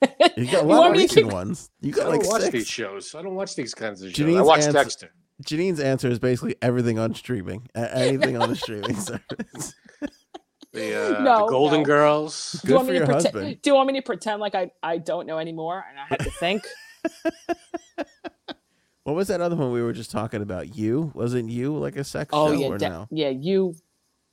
You 0.38 0.46
got 0.46 0.62
a 0.64 0.66
lot 0.66 0.86
of 0.86 0.92
me 0.92 1.00
recent 1.02 1.26
keep- 1.26 1.32
ones. 1.34 1.70
You 1.82 1.92
I 1.92 1.96
got 1.96 2.02
don't 2.04 2.18
like 2.20 2.26
watch 2.30 2.40
six. 2.42 2.52
these 2.52 2.66
shows. 2.68 3.14
I 3.14 3.20
don't 3.20 3.34
watch 3.34 3.54
these 3.56 3.74
kinds 3.74 4.00
of 4.02 4.10
shows. 4.14 4.36
I 4.36 4.40
watch 4.40 4.60
answer- 4.60 4.72
Dexter. 4.72 5.10
Janine's 5.44 5.80
answer 5.80 6.08
is 6.08 6.18
basically 6.18 6.56
everything 6.62 6.98
on 6.98 7.14
streaming. 7.14 7.68
Anything 7.74 8.36
on 8.40 8.48
the 8.48 8.56
streaming 8.56 8.96
service. 9.00 9.74
The, 10.72 11.16
uh, 11.18 11.20
No, 11.22 11.46
the 11.46 11.50
Golden 11.50 11.80
no. 11.80 11.84
Girls. 11.84 12.58
Good 12.62 12.66
do 12.66 12.68
you 12.68 12.74
want 12.76 12.86
for 12.86 12.92
me 12.92 12.98
to 12.98 12.98
your 12.98 13.06
pretend? 13.06 13.34
husband. 13.34 13.62
Do 13.62 13.70
you 13.70 13.74
want 13.74 13.86
me 13.86 13.92
to 13.94 14.02
pretend 14.02 14.40
like 14.40 14.54
I, 14.54 14.70
I 14.82 14.98
don't 14.98 15.26
know 15.26 15.38
anymore 15.38 15.84
and 15.88 15.98
I 15.98 16.04
had 16.08 16.20
to 16.20 16.30
think? 16.30 16.64
What 19.04 19.16
was 19.16 19.28
that 19.28 19.40
other 19.40 19.56
one 19.56 19.72
we 19.72 19.80
were 19.82 19.94
just 19.94 20.10
talking 20.10 20.42
about? 20.42 20.76
You 20.76 21.12
wasn't 21.14 21.48
you 21.50 21.74
like 21.74 21.96
a 21.96 22.04
sex 22.04 22.28
oh 22.32 22.52
show 22.52 22.60
yeah, 22.60 22.66
or 22.66 22.78
de- 22.78 22.88
no? 22.90 23.06
yeah. 23.10 23.30
You. 23.30 23.74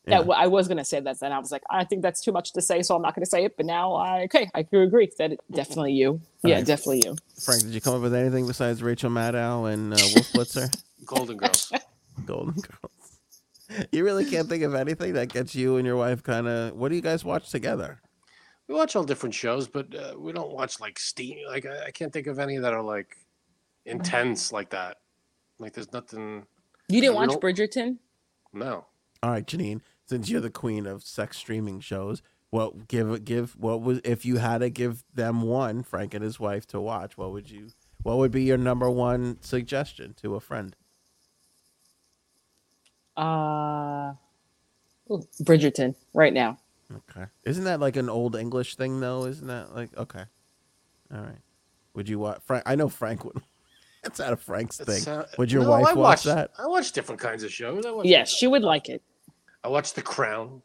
Yeah. 0.06 0.22
That 0.22 0.30
I 0.32 0.48
was 0.48 0.68
gonna 0.68 0.84
say 0.86 1.00
that, 1.00 1.20
then 1.20 1.32
I 1.32 1.40
was 1.40 1.52
like, 1.52 1.64
I 1.70 1.84
think 1.86 2.02
that's 2.04 2.22
too 2.22 2.32
much 2.32 2.52
to 2.54 2.62
say, 2.62 2.84
so 2.84 2.96
I'm 2.96 3.02
not 3.02 3.16
gonna 3.16 3.26
say 3.26 3.46
it. 3.46 3.56
But 3.58 3.66
now, 3.66 3.94
I 3.94 4.24
okay, 4.26 4.50
I 4.54 4.62
do 4.64 4.82
agree 4.82 5.10
that 5.18 5.32
it, 5.32 5.40
definitely 5.50 5.94
you. 5.94 6.20
Yeah, 6.44 6.56
Alright. 6.56 6.68
definitely 6.68 7.04
you. 7.06 7.16
Frank, 7.44 7.62
did 7.64 7.72
you 7.72 7.82
come 7.82 7.96
up 7.96 8.02
with 8.02 8.14
anything 8.14 8.46
besides 8.46 8.84
Rachel 8.84 9.10
Maddow 9.10 9.72
and 9.74 9.94
uh, 9.94 9.98
Wolf 10.14 10.32
Blitzer? 10.34 10.72
Golden 11.06 11.38
Girls. 11.38 11.72
Golden 12.26 12.54
Girls. 12.54 13.88
You 13.92 14.04
really 14.04 14.26
can't 14.26 14.48
think 14.48 14.64
of 14.64 14.76
anything 14.76 15.14
that 15.14 15.30
gets 15.30 15.56
you 15.56 15.78
and 15.78 15.86
your 15.86 15.98
wife 15.98 16.22
kind 16.22 16.48
of. 16.48 16.76
What 16.76 16.90
do 16.90 16.96
you 16.96 17.02
guys 17.02 17.26
watch 17.26 17.50
together? 17.50 18.00
we 18.68 18.76
watch 18.76 18.96
all 18.96 19.04
different 19.04 19.36
shows, 19.36 19.68
but 19.68 19.94
uh, 19.96 20.14
we 20.18 20.32
don't 20.32 20.52
watch 20.52 20.80
like 20.80 20.98
Steam. 20.98 21.38
Like 21.48 21.66
I, 21.66 21.88
I 21.88 21.92
can't 21.92 22.12
think 22.12 22.28
of 22.28 22.40
any 22.40 22.58
that 22.58 22.74
are 22.74 22.82
like 22.82 23.18
intense 23.86 24.52
like 24.52 24.72
that. 24.72 24.98
Like 25.60 25.74
there's 25.74 25.94
nothing. 25.94 26.46
You 26.88 27.02
didn't 27.02 27.16
watch 27.16 27.30
Bridgerton? 27.32 27.98
No. 28.54 28.86
All 29.24 29.32
right, 29.32 29.46
Janine, 29.46 29.82
since 30.06 30.30
you're 30.30 30.42
the 30.42 30.50
queen 30.50 30.86
of 30.86 31.04
sex 31.04 31.38
streaming 31.38 31.80
shows, 31.80 32.22
what 32.50 32.88
give 32.88 33.24
give 33.24 33.56
what 33.58 33.82
was 33.82 34.02
if 34.04 34.26
you 34.26 34.38
had 34.38 34.60
to 34.60 34.70
give 34.70 35.04
them 35.14 35.42
one, 35.42 35.84
Frank 35.84 36.14
and 36.14 36.24
his 36.24 36.40
wife, 36.40 36.66
to 36.68 36.82
watch? 36.82 37.18
What 37.18 37.32
would 37.32 37.50
you? 37.50 37.70
What 38.04 38.18
would 38.18 38.32
be 38.32 38.44
your 38.44 38.58
number 38.58 38.90
one 38.90 39.42
suggestion 39.42 40.14
to 40.22 40.36
a 40.36 40.40
friend? 40.40 40.76
Uh, 43.18 44.14
Bridgerton 45.10 45.96
right 46.14 46.34
now. 46.34 46.58
Okay, 46.94 47.26
isn't 47.44 47.64
that 47.64 47.80
like 47.80 47.96
an 47.96 48.10
old 48.10 48.36
English 48.36 48.76
thing 48.76 49.00
though? 49.00 49.26
Isn't 49.26 49.48
that 49.48 49.74
like 49.76 49.96
okay? 49.98 50.26
All 51.14 51.22
right. 51.22 51.40
Would 51.96 52.10
you 52.10 52.20
watch 52.20 52.42
Frank? 52.46 52.64
I 52.66 52.76
know 52.76 52.90
Frank 52.90 53.24
would. 53.26 53.42
That's 54.04 54.20
not 54.20 54.34
a 54.34 54.38
Frank's 54.38 54.78
That's, 54.78 55.06
thing. 55.06 55.14
uh, 55.14 55.26
Would 55.40 55.52
your 55.52 55.64
no, 55.64 55.70
wife 55.72 55.88
I 55.88 55.94
watch 55.94 55.96
watch 55.96 56.24
that? 56.26 56.52
I 56.60 56.68
watch 56.68 56.92
different 56.92 57.20
kinds 57.20 57.44
of 57.44 57.52
shows. 57.52 57.86
I 57.88 57.92
watch 57.92 58.06
Yes, 58.06 58.30
she 58.30 58.46
would 58.46 58.62
like 58.62 58.88
it. 58.88 59.02
I 59.64 59.68
watch 59.68 59.94
The 59.94 60.04
Crown. 60.04 60.62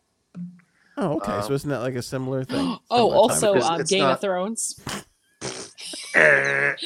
Oh, 0.98 1.16
okay. 1.16 1.32
Um, 1.32 1.42
so 1.44 1.54
isn't 1.54 1.70
that 1.70 1.78
like 1.80 1.94
a 1.94 2.02
similar 2.02 2.44
thing? 2.44 2.76
Oh, 2.90 3.10
also 3.12 3.54
because 3.54 3.70
um, 3.70 3.80
it's 3.80 3.90
Game 3.90 4.04
of 4.04 4.20
Thrones. 4.20 4.78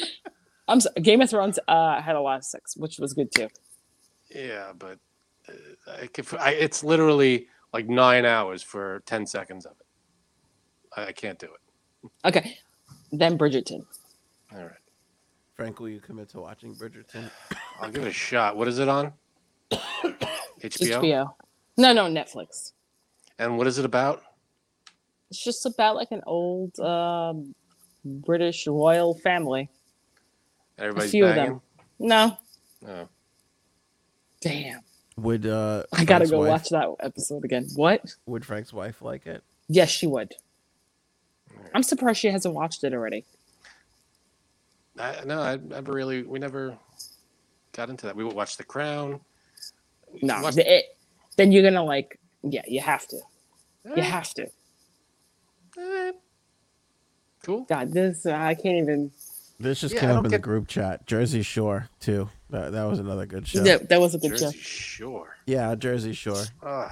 I'm 0.67 0.79
so, 0.79 0.89
Game 1.01 1.19
of 1.21 1.29
Thrones 1.29 1.59
uh, 1.67 2.01
had 2.01 2.15
a 2.15 2.21
lot 2.21 2.37
of 2.37 2.45
sex, 2.45 2.77
which 2.77 2.99
was 2.99 3.13
good 3.13 3.33
too. 3.33 3.49
yeah, 4.33 4.71
but 4.77 4.93
uh, 4.93 4.95
I 6.01 6.07
could, 6.07 6.25
I, 6.39 6.51
it's 6.51 6.83
literally 6.83 7.47
like 7.73 7.87
nine 7.87 8.25
hours 8.25 8.63
for 8.63 9.01
ten 9.05 9.25
seconds 9.25 9.65
of 9.65 9.73
it. 9.79 9.85
I, 10.97 11.05
I 11.07 11.11
can't 11.11 11.37
do 11.39 11.47
it. 11.47 12.11
Okay, 12.25 12.57
then 13.11 13.37
Bridgerton. 13.37 13.85
All 14.53 14.59
right, 14.63 14.71
Frank, 15.55 15.79
will 15.79 15.89
you 15.89 15.99
commit 15.99 16.29
to 16.29 16.39
watching 16.39 16.73
Bridgerton? 16.75 17.29
I'll 17.81 17.91
give 17.91 18.03
it 18.03 18.09
a 18.09 18.13
shot. 18.13 18.55
What 18.57 18.67
is 18.67 18.79
it 18.79 18.87
on? 18.87 19.13
HBO. 19.71 20.21
HBO. 20.61 21.33
No, 21.77 21.91
no, 21.93 22.05
Netflix. 22.05 22.71
And 23.37 23.57
what 23.57 23.67
is 23.67 23.77
it 23.77 23.85
about? 23.85 24.23
It's 25.29 25.43
just 25.43 25.65
about 25.65 25.95
like 25.95 26.11
an 26.11 26.21
old 26.25 26.79
um, 26.79 27.53
British 28.05 28.65
royal 28.67 29.15
family. 29.15 29.69
Everybody's 30.77 31.11
few 31.11 31.25
of 31.25 31.35
banging. 31.35 31.51
them. 31.51 31.61
No, 31.99 32.37
Oh. 32.87 33.07
damn. 34.41 34.81
Would 35.17 35.45
uh? 35.45 35.83
I 35.93 36.03
gotta 36.03 36.25
Frank's 36.27 36.31
go 36.31 36.39
wife, 36.39 36.49
watch 36.49 36.69
that 36.69 36.89
episode 36.99 37.45
again. 37.45 37.67
What? 37.75 38.15
Would 38.25 38.45
Frank's 38.45 38.73
wife 38.73 39.01
like 39.01 39.25
it? 39.27 39.43
Yes, 39.67 39.89
she 39.89 40.07
would. 40.07 40.33
I'm 41.73 41.83
surprised 41.83 42.19
she 42.19 42.27
hasn't 42.27 42.53
watched 42.53 42.83
it 42.83 42.93
already. 42.93 43.23
I, 44.99 45.23
no, 45.25 45.41
I 45.41 45.55
never 45.57 45.93
really. 45.93 46.23
We 46.23 46.39
never 46.39 46.77
got 47.71 47.89
into 47.89 48.05
that. 48.07 48.15
We 48.15 48.23
would 48.23 48.35
watch 48.35 48.57
The 48.57 48.63
Crown. 48.63 49.21
No, 50.21 50.41
watched- 50.41 50.57
the- 50.57 50.69
it, 50.77 50.85
then 51.37 51.51
you're 51.51 51.63
gonna 51.63 51.83
like, 51.83 52.19
yeah, 52.43 52.61
you 52.67 52.81
have 52.81 53.07
to. 53.07 53.17
You 53.85 53.93
Eh, 53.97 54.01
have 54.01 54.33
to. 54.33 54.47
eh. 55.79 56.11
Cool. 57.43 57.61
God, 57.69 57.91
this 57.93 58.25
I 58.25 58.53
can't 58.55 58.77
even. 58.77 59.11
This 59.59 59.81
just 59.81 59.93
Yeah, 59.93 60.01
came 60.01 60.09
up 60.09 60.15
don't 60.17 60.25
in 60.25 60.31
the 60.31 60.39
group 60.39 60.67
chat. 60.67 61.05
Jersey 61.07 61.41
Shore 61.41 61.89
too. 61.99 62.29
That 62.49 62.71
that 62.73 62.83
was 62.83 62.99
another 62.99 63.25
good 63.25 63.47
show. 63.47 63.59
That, 63.63 63.89
that 63.89 63.99
was 63.99 64.13
a 64.15 64.17
good 64.17 64.31
Jersey 64.31 64.57
show. 64.57 65.05
Shore. 65.05 65.37
Yeah, 65.45 65.75
Jersey 65.75 66.13
Shore. 66.13 66.43
Ugh. 66.61 66.91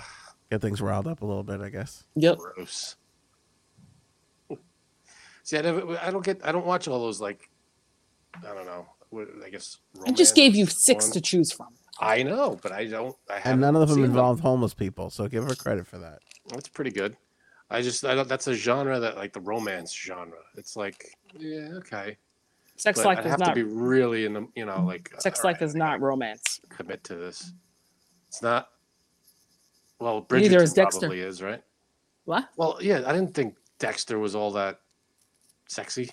Get 0.49 0.61
things 0.61 0.81
riled 0.81 1.07
up 1.07 1.21
a 1.21 1.25
little 1.25 1.43
bit, 1.43 1.61
I 1.61 1.69
guess. 1.69 2.03
Yep. 2.15 2.37
Gross. 2.37 2.95
See, 5.43 5.57
I, 5.57 5.61
never, 5.61 5.99
I 5.99 6.09
don't 6.09 6.23
get. 6.23 6.39
I 6.45 6.51
don't 6.51 6.65
watch 6.65 6.87
all 6.87 6.99
those 6.99 7.19
like. 7.19 7.49
I 8.37 8.53
don't 8.53 8.65
know. 8.65 8.85
I 9.45 9.49
guess. 9.49 9.77
I 10.07 10.11
just 10.11 10.35
gave 10.35 10.55
you 10.55 10.65
six 10.65 11.05
porn. 11.05 11.13
to 11.13 11.21
choose 11.21 11.51
from. 11.51 11.67
I 11.99 12.23
know, 12.23 12.57
but 12.61 12.71
I 12.71 12.85
don't. 12.85 13.15
I 13.29 13.41
And 13.43 13.61
none 13.61 13.75
of 13.75 13.87
them 13.87 13.97
seen 13.97 14.05
involve 14.05 14.39
homeless 14.39 14.73
people, 14.73 15.09
so 15.09 15.27
give 15.27 15.43
her 15.43 15.55
credit 15.55 15.85
for 15.85 15.99
that. 15.99 16.19
That's 16.47 16.69
pretty 16.69 16.91
good. 16.91 17.17
I 17.69 17.81
just. 17.81 18.05
I 18.05 18.15
don't. 18.15 18.27
That's 18.27 18.47
a 18.47 18.53
genre 18.53 18.99
that 18.99 19.17
like 19.17 19.33
the 19.33 19.41
romance 19.41 19.93
genre. 19.93 20.39
It's 20.55 20.75
like, 20.75 21.05
yeah, 21.37 21.69
okay. 21.77 22.17
Sex 22.83 22.99
But 22.99 23.05
life 23.05 23.17
I'd 23.19 23.25
is 23.27 23.31
have 23.31 23.39
not 23.39 23.45
to 23.45 23.55
be 23.55 23.63
really 23.63 24.25
in 24.25 24.33
the. 24.33 24.45
You 24.55 24.65
know, 24.65 24.83
like. 24.85 25.09
sex 25.19 25.39
all 25.39 25.49
life 25.51 25.61
right, 25.61 25.65
is 25.69 25.73
I 25.73 25.79
not 25.79 25.85
gotta 25.91 26.05
romance. 26.05 26.59
Commit 26.67 27.01
to 27.05 27.15
this. 27.15 27.53
It's 28.27 28.41
not. 28.41 28.67
Well, 29.99 30.27
Neither 30.29 30.61
is 30.61 30.73
Bridgerton 30.73 30.75
Dexter. 30.75 30.99
probably 30.99 31.21
is 31.21 31.41
right. 31.41 31.61
What? 32.25 32.49
Well, 32.57 32.77
yeah, 32.81 33.03
I 33.05 33.13
didn't 33.13 33.33
think 33.33 33.55
Dexter 33.79 34.19
was 34.19 34.35
all 34.35 34.51
that 34.51 34.81
sexy. 35.69 36.11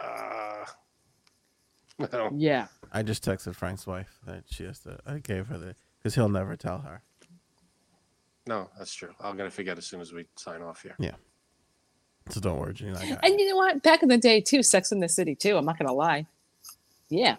Uh, 0.00 0.64
I 2.12 2.30
Yeah. 2.36 2.68
I 2.92 3.02
just 3.02 3.24
texted 3.24 3.56
Frank's 3.56 3.84
wife 3.84 4.20
that 4.26 4.44
she 4.48 4.62
has 4.62 4.78
to. 4.80 5.00
I 5.04 5.18
gave 5.18 5.48
her 5.48 5.58
the 5.58 5.74
because 5.98 6.14
he'll 6.14 6.28
never 6.28 6.54
tell 6.54 6.78
her. 6.78 7.02
no, 8.46 8.70
that's 8.78 8.94
true. 8.94 9.10
I'm 9.20 9.36
gonna 9.36 9.50
forget 9.50 9.76
as 9.76 9.86
soon 9.86 10.00
as 10.00 10.12
we 10.12 10.26
sign 10.36 10.62
off 10.62 10.82
here. 10.82 10.94
So 12.30 12.40
don't 12.40 12.58
worry, 12.58 12.74
Gene. 12.74 12.94
And 12.94 13.40
you 13.40 13.48
know 13.48 13.56
what? 13.56 13.82
Back 13.82 14.02
in 14.02 14.08
the 14.08 14.18
day 14.18 14.40
too, 14.40 14.62
Sex 14.62 14.92
in 14.92 15.00
the 15.00 15.08
City 15.08 15.34
too. 15.34 15.56
I'm 15.56 15.64
not 15.64 15.78
gonna 15.78 15.92
lie. 15.92 16.26
Yeah. 17.08 17.36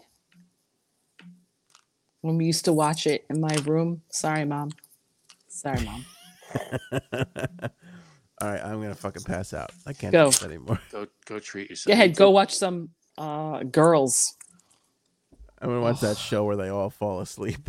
When 2.22 2.38
we 2.38 2.46
used 2.46 2.66
to 2.66 2.74
watch 2.74 3.08
it 3.08 3.26
in 3.30 3.40
my 3.40 3.56
room. 3.66 4.02
Sorry, 4.10 4.46
mom. 4.46 4.72
Sorry, 5.48 5.82
mom. 5.84 6.06
All 8.42 8.50
right, 8.50 8.64
I'm 8.64 8.82
gonna 8.82 8.96
fucking 8.96 9.24
pass 9.24 9.54
out. 9.54 9.72
I 9.86 9.94
can't 9.94 10.12
Go. 10.12 10.26
do 10.26 10.32
this 10.32 10.44
anymore. 10.44 10.80
Go, 10.92 11.08
go 11.26 11.40
treat 11.40 11.70
yourself. 11.70 11.88
Go 11.88 11.94
ahead, 11.94 12.16
go 12.16 12.32
watch 12.32 12.56
some 12.56 12.90
uh 13.18 13.64
girls. 13.64 14.36
I'm 15.62 15.70
gonna 15.70 15.82
watch 15.82 16.00
that 16.00 16.18
show 16.30 16.46
where 16.46 16.56
they 16.56 16.70
all 16.70 16.90
fall 16.90 17.20
asleep. 17.20 17.60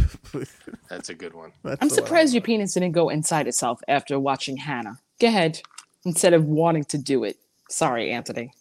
That's 0.88 1.09
a 1.09 1.14
good 1.14 1.34
one. 1.34 1.52
That's 1.64 1.82
I'm 1.82 1.88
the 1.88 1.94
one 1.94 2.05
surprised 2.05 2.34
your 2.34 2.42
penis 2.42 2.74
didn't 2.74 2.92
go 2.92 3.09
inside 3.09 3.48
itself 3.48 3.80
after 3.88 4.18
watching 4.18 4.56
Hannah. 4.59 5.01
Go 5.20 5.26
ahead. 5.26 5.60
Instead 6.05 6.32
of 6.35 6.44
wanting 6.44 6.85
to 6.85 6.98
do 6.98 7.24
it. 7.24 7.36
Sorry, 7.68 8.10
Anthony. 8.10 8.52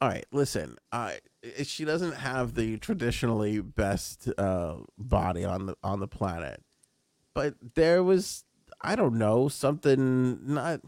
All 0.00 0.08
right, 0.08 0.26
listen. 0.32 0.76
I 0.92 1.20
she 1.62 1.84
doesn't 1.84 2.12
have 2.12 2.54
the 2.54 2.76
traditionally 2.78 3.60
best 3.60 4.28
uh, 4.36 4.76
body 4.98 5.44
on 5.44 5.66
the 5.66 5.76
on 5.82 6.00
the 6.00 6.08
planet, 6.08 6.62
but 7.32 7.54
there 7.74 8.02
was 8.02 8.44
I 8.82 8.96
don't 8.96 9.14
know 9.14 9.48
something 9.48 10.40
not 10.42 10.80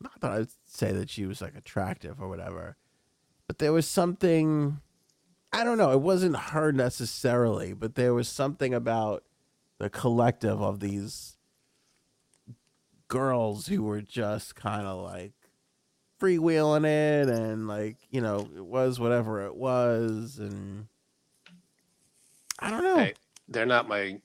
not 0.00 0.20
that 0.20 0.30
I'd 0.30 0.48
say 0.66 0.92
that 0.92 1.08
she 1.08 1.24
was 1.24 1.40
like 1.40 1.56
attractive 1.56 2.20
or 2.20 2.28
whatever, 2.28 2.76
but 3.46 3.58
there 3.58 3.72
was 3.72 3.88
something 3.88 4.80
I 5.50 5.64
don't 5.64 5.78
know. 5.78 5.92
It 5.92 6.02
wasn't 6.02 6.36
her 6.36 6.70
necessarily, 6.72 7.72
but 7.72 7.94
there 7.94 8.12
was 8.12 8.28
something 8.28 8.74
about 8.74 9.24
the 9.78 9.88
collective 9.88 10.60
of 10.60 10.80
these 10.80 11.37
girls 13.08 13.66
who 13.66 13.82
were 13.82 14.00
just 14.02 14.54
kind 14.54 14.86
of 14.86 15.02
like 15.02 15.32
freewheeling 16.20 16.84
it 16.84 17.28
and 17.28 17.66
like 17.68 17.96
you 18.10 18.20
know 18.20 18.48
it 18.56 18.64
was 18.64 18.98
whatever 19.00 19.44
it 19.46 19.54
was 19.54 20.38
and 20.38 20.86
i 22.58 22.70
don't 22.70 22.82
know 22.82 22.96
Hey, 22.98 23.14
they're 23.48 23.66
not 23.66 23.88
my 23.88 24.18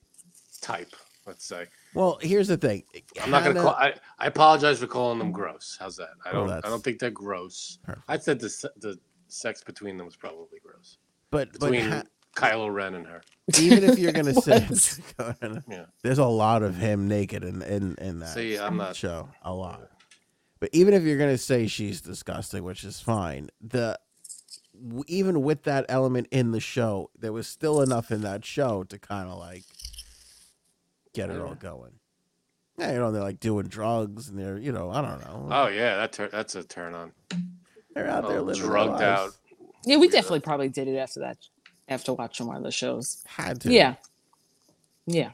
type. 0.60 0.94
Let's 1.26 1.46
say. 1.46 1.66
well 1.94 2.18
here's 2.20 2.48
the 2.48 2.56
thing 2.58 2.82
I'm 3.22 3.30
not 3.30 3.44
gonna 3.44 3.62
call. 3.62 3.70
I, 3.70 3.94
I 4.18 4.26
apologize 4.26 4.78
for 4.80 4.86
calling 4.86 5.18
them 5.18 5.32
gross. 5.32 5.76
How's 5.80 5.96
that? 5.96 6.10
I 6.26 6.32
don't. 6.32 6.50
I 6.50 6.60
don't 6.60 6.84
think 6.84 6.98
they're 6.98 7.10
gross. 7.10 7.78
Perfect. 7.82 8.04
I 8.08 8.18
said 8.18 8.38
the 8.40 8.70
the 8.76 8.98
sex 9.28 9.62
between 9.64 9.96
them 9.96 10.04
was 10.04 10.16
probably 10.16 10.58
gross. 10.62 10.98
but 11.30 11.50
but 11.52 11.70
Between 11.70 11.90
ha- 11.90 12.02
Kylo 12.36 12.70
Ren 12.74 12.94
and 12.94 13.06
her. 13.06 13.22
Even 13.60 13.84
if 13.84 13.98
you're 13.98 14.12
gonna 14.12 14.34
say 14.34 14.66
Yeah. 15.68 15.84
there's 16.02 16.18
a 16.18 16.24
lot 16.26 16.62
of 16.62 16.76
him 16.76 17.08
naked 17.08 17.44
in 17.44 17.62
in, 17.62 17.94
in 17.96 18.18
that 18.20 18.34
See, 18.34 18.56
I'm 18.58 18.76
not. 18.76 18.96
show 18.96 19.28
a 19.42 19.52
lot 19.54 19.88
but 20.60 20.70
even 20.72 20.94
if 20.94 21.02
you're 21.02 21.18
gonna 21.18 21.36
say 21.38 21.66
she's 21.66 22.00
disgusting 22.00 22.64
which 22.64 22.84
is 22.84 23.00
fine 23.00 23.50
the 23.60 23.98
even 25.06 25.42
with 25.42 25.62
that 25.64 25.84
element 25.88 26.26
in 26.30 26.50
the 26.52 26.60
show 26.60 27.10
there 27.18 27.32
was 27.32 27.46
still 27.46 27.80
enough 27.80 28.10
in 28.10 28.22
that 28.22 28.44
show 28.44 28.82
to 28.84 28.98
kind 28.98 29.28
of 29.28 29.38
like 29.38 29.62
get 31.12 31.30
it 31.30 31.40
all 31.40 31.54
going 31.54 31.92
yeah 32.78 32.92
you 32.92 32.98
know 32.98 33.12
they're 33.12 33.22
like 33.22 33.38
doing 33.40 33.66
drugs 33.66 34.28
and 34.28 34.38
they're 34.38 34.58
you 34.58 34.72
know 34.72 34.90
i 34.90 35.00
don't 35.00 35.20
know 35.20 35.48
Oh 35.50 35.68
yeah, 35.68 35.96
that 35.96 36.12
tur- 36.12 36.28
that's 36.32 36.54
a 36.56 36.64
turn 36.64 36.94
on. 36.94 37.12
they're 37.94 38.08
out 38.08 38.26
there 38.26 38.38
Oh, 38.38 38.42
living 38.42 38.62
their 38.62 38.70
drugged 38.70 39.02
out. 39.02 39.30
Yeah, 39.86 39.98
we 39.98 40.06
Yeah. 40.06 40.12
definitely 40.12 40.40
probably 40.40 40.68
did 40.70 40.88
it 40.88 40.96
after 40.96 41.20
that 41.20 41.36
after 41.88 42.12
watching 42.14 42.46
one 42.46 42.56
of 42.56 42.62
the 42.62 42.70
shows. 42.70 43.22
had 43.26 43.60
to 43.62 43.72
Yeah. 43.72 43.94
Yeah. 45.06 45.30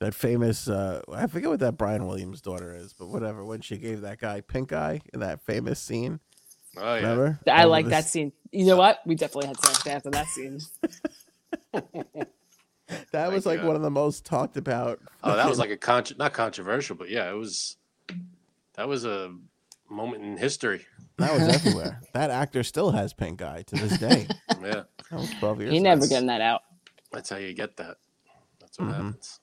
that 0.00 0.14
famous 0.14 0.66
uh 0.68 1.00
i 1.12 1.26
forget 1.28 1.48
what 1.48 1.60
that 1.60 1.76
brian 1.78 2.06
williams 2.08 2.40
daughter 2.40 2.74
is 2.74 2.92
but 2.92 3.06
whatever 3.06 3.44
when 3.44 3.60
she 3.60 3.76
gave 3.76 4.00
that 4.00 4.18
guy 4.18 4.40
pink 4.40 4.72
eye 4.72 5.00
in 5.14 5.20
that 5.20 5.40
famous 5.46 5.78
scene 5.78 6.18
Oh 6.76 6.94
yeah. 6.94 7.00
remember 7.02 7.38
I 7.46 7.60
Over 7.60 7.68
like 7.68 7.84
the 7.84 7.90
that 7.90 8.04
scene. 8.06 8.32
You 8.50 8.64
know 8.64 8.76
what? 8.78 9.00
We 9.04 9.14
definitely 9.14 9.48
had 9.48 9.60
sex 9.62 9.86
after 9.86 10.10
that 10.10 10.26
scene. 10.28 10.58
That 13.12 13.28
My 13.28 13.28
was 13.28 13.46
like 13.46 13.58
God. 13.60 13.66
one 13.66 13.76
of 13.76 13.82
the 13.82 13.90
most 13.90 14.24
talked 14.26 14.56
about. 14.56 15.00
Oh, 15.22 15.36
that 15.36 15.48
was 15.48 15.58
like 15.64 15.70
a 15.70 15.76
con- 15.76 16.04
not 16.18 16.32
controversial, 16.32 16.96
but 16.96 17.08
yeah, 17.10 17.30
it 17.30 17.34
was. 17.34 17.76
That 18.74 18.88
was 18.88 19.04
a 19.04 19.34
moment 19.90 20.24
in 20.24 20.36
history. 20.36 20.86
that 21.18 21.32
was 21.32 21.42
everywhere. 21.54 22.00
that 22.14 22.30
actor 22.30 22.62
still 22.62 22.90
has 22.90 23.12
pink 23.12 23.40
eye 23.42 23.62
to 23.66 23.76
this 23.76 23.98
day. 23.98 24.26
Yeah, 24.62 24.82
That 25.12 25.20
was 25.20 25.30
twelve 25.34 25.60
years. 25.60 25.72
He 25.72 25.78
never 25.78 26.06
getting 26.06 26.26
that 26.28 26.40
out. 26.40 26.62
that's 27.12 27.28
how 27.28 27.36
you 27.36 27.52
get 27.52 27.76
that. 27.76 27.98
That's 28.58 28.78
what 28.78 28.88
Mhm. 28.88 28.92
happens. 28.94 29.40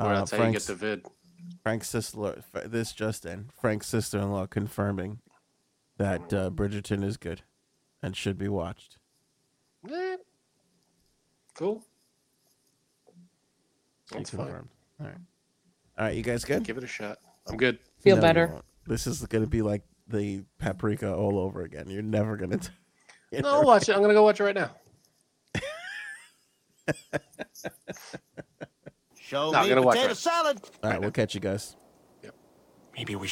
Or 0.00 0.06
Uh, 0.06 0.18
that's 0.18 0.30
how 0.32 0.36
you 0.38 0.42
get 0.52 0.62
Frank's, 0.62 0.66
the 0.66 0.74
vid. 0.74 1.06
Frank's 1.62 1.88
sister. 1.88 2.42
This 2.64 2.92
just 2.92 3.24
in. 3.24 3.50
Frank's 3.60 3.86
sister-in-law 3.86 4.48
confirming 4.48 5.20
that 5.98 6.34
uh, 6.34 6.50
Bridgerton 6.50 7.04
is 7.04 7.16
good 7.16 7.42
and 8.02 8.16
should 8.16 8.36
be 8.36 8.48
watched. 8.48 8.98
Eh. 9.88 10.16
Cool. 11.54 11.84
That's 14.10 14.30
fine. 14.30 14.46
Confirmed. 14.46 14.68
All 15.00 15.06
right. 15.06 15.16
All 15.98 16.04
right. 16.06 16.16
You 16.16 16.22
guys 16.24 16.44
good? 16.44 16.64
Give 16.64 16.76
it 16.78 16.84
a 16.84 16.88
shot. 16.88 17.18
I'm 17.46 17.56
good. 17.56 17.78
Feel 18.00 18.16
No, 18.16 18.22
better. 18.22 18.62
This 18.86 19.06
is 19.06 19.24
going 19.26 19.44
to 19.44 19.50
be 19.50 19.62
like 19.62 19.82
the 20.08 20.42
paprika 20.58 21.14
all 21.14 21.38
over 21.38 21.62
again. 21.62 21.88
You're 21.88 22.02
never 22.02 22.36
going 22.36 22.50
to. 22.58 22.70
No, 23.32 23.48
I'll 23.48 23.64
watch 23.64 23.88
it. 23.88 23.94
I'm 23.94 24.00
gonna 24.02 24.14
go 24.14 24.22
watch 24.22 24.40
it 24.40 24.44
right 24.44 24.54
now. 24.54 24.70
Show 29.18 29.50
No, 29.50 29.58
I'm 29.58 29.64
me 29.64 29.68
gonna 29.70 29.82
watch 29.82 29.96
potato 29.96 30.12
it. 30.12 30.16
salad. 30.16 30.60
All 30.82 30.90
right. 30.90 31.00
We'll 31.00 31.10
catch 31.10 31.34
you 31.34 31.40
guys. 31.40 31.76
Maybe 32.96 33.14
we 33.14 33.24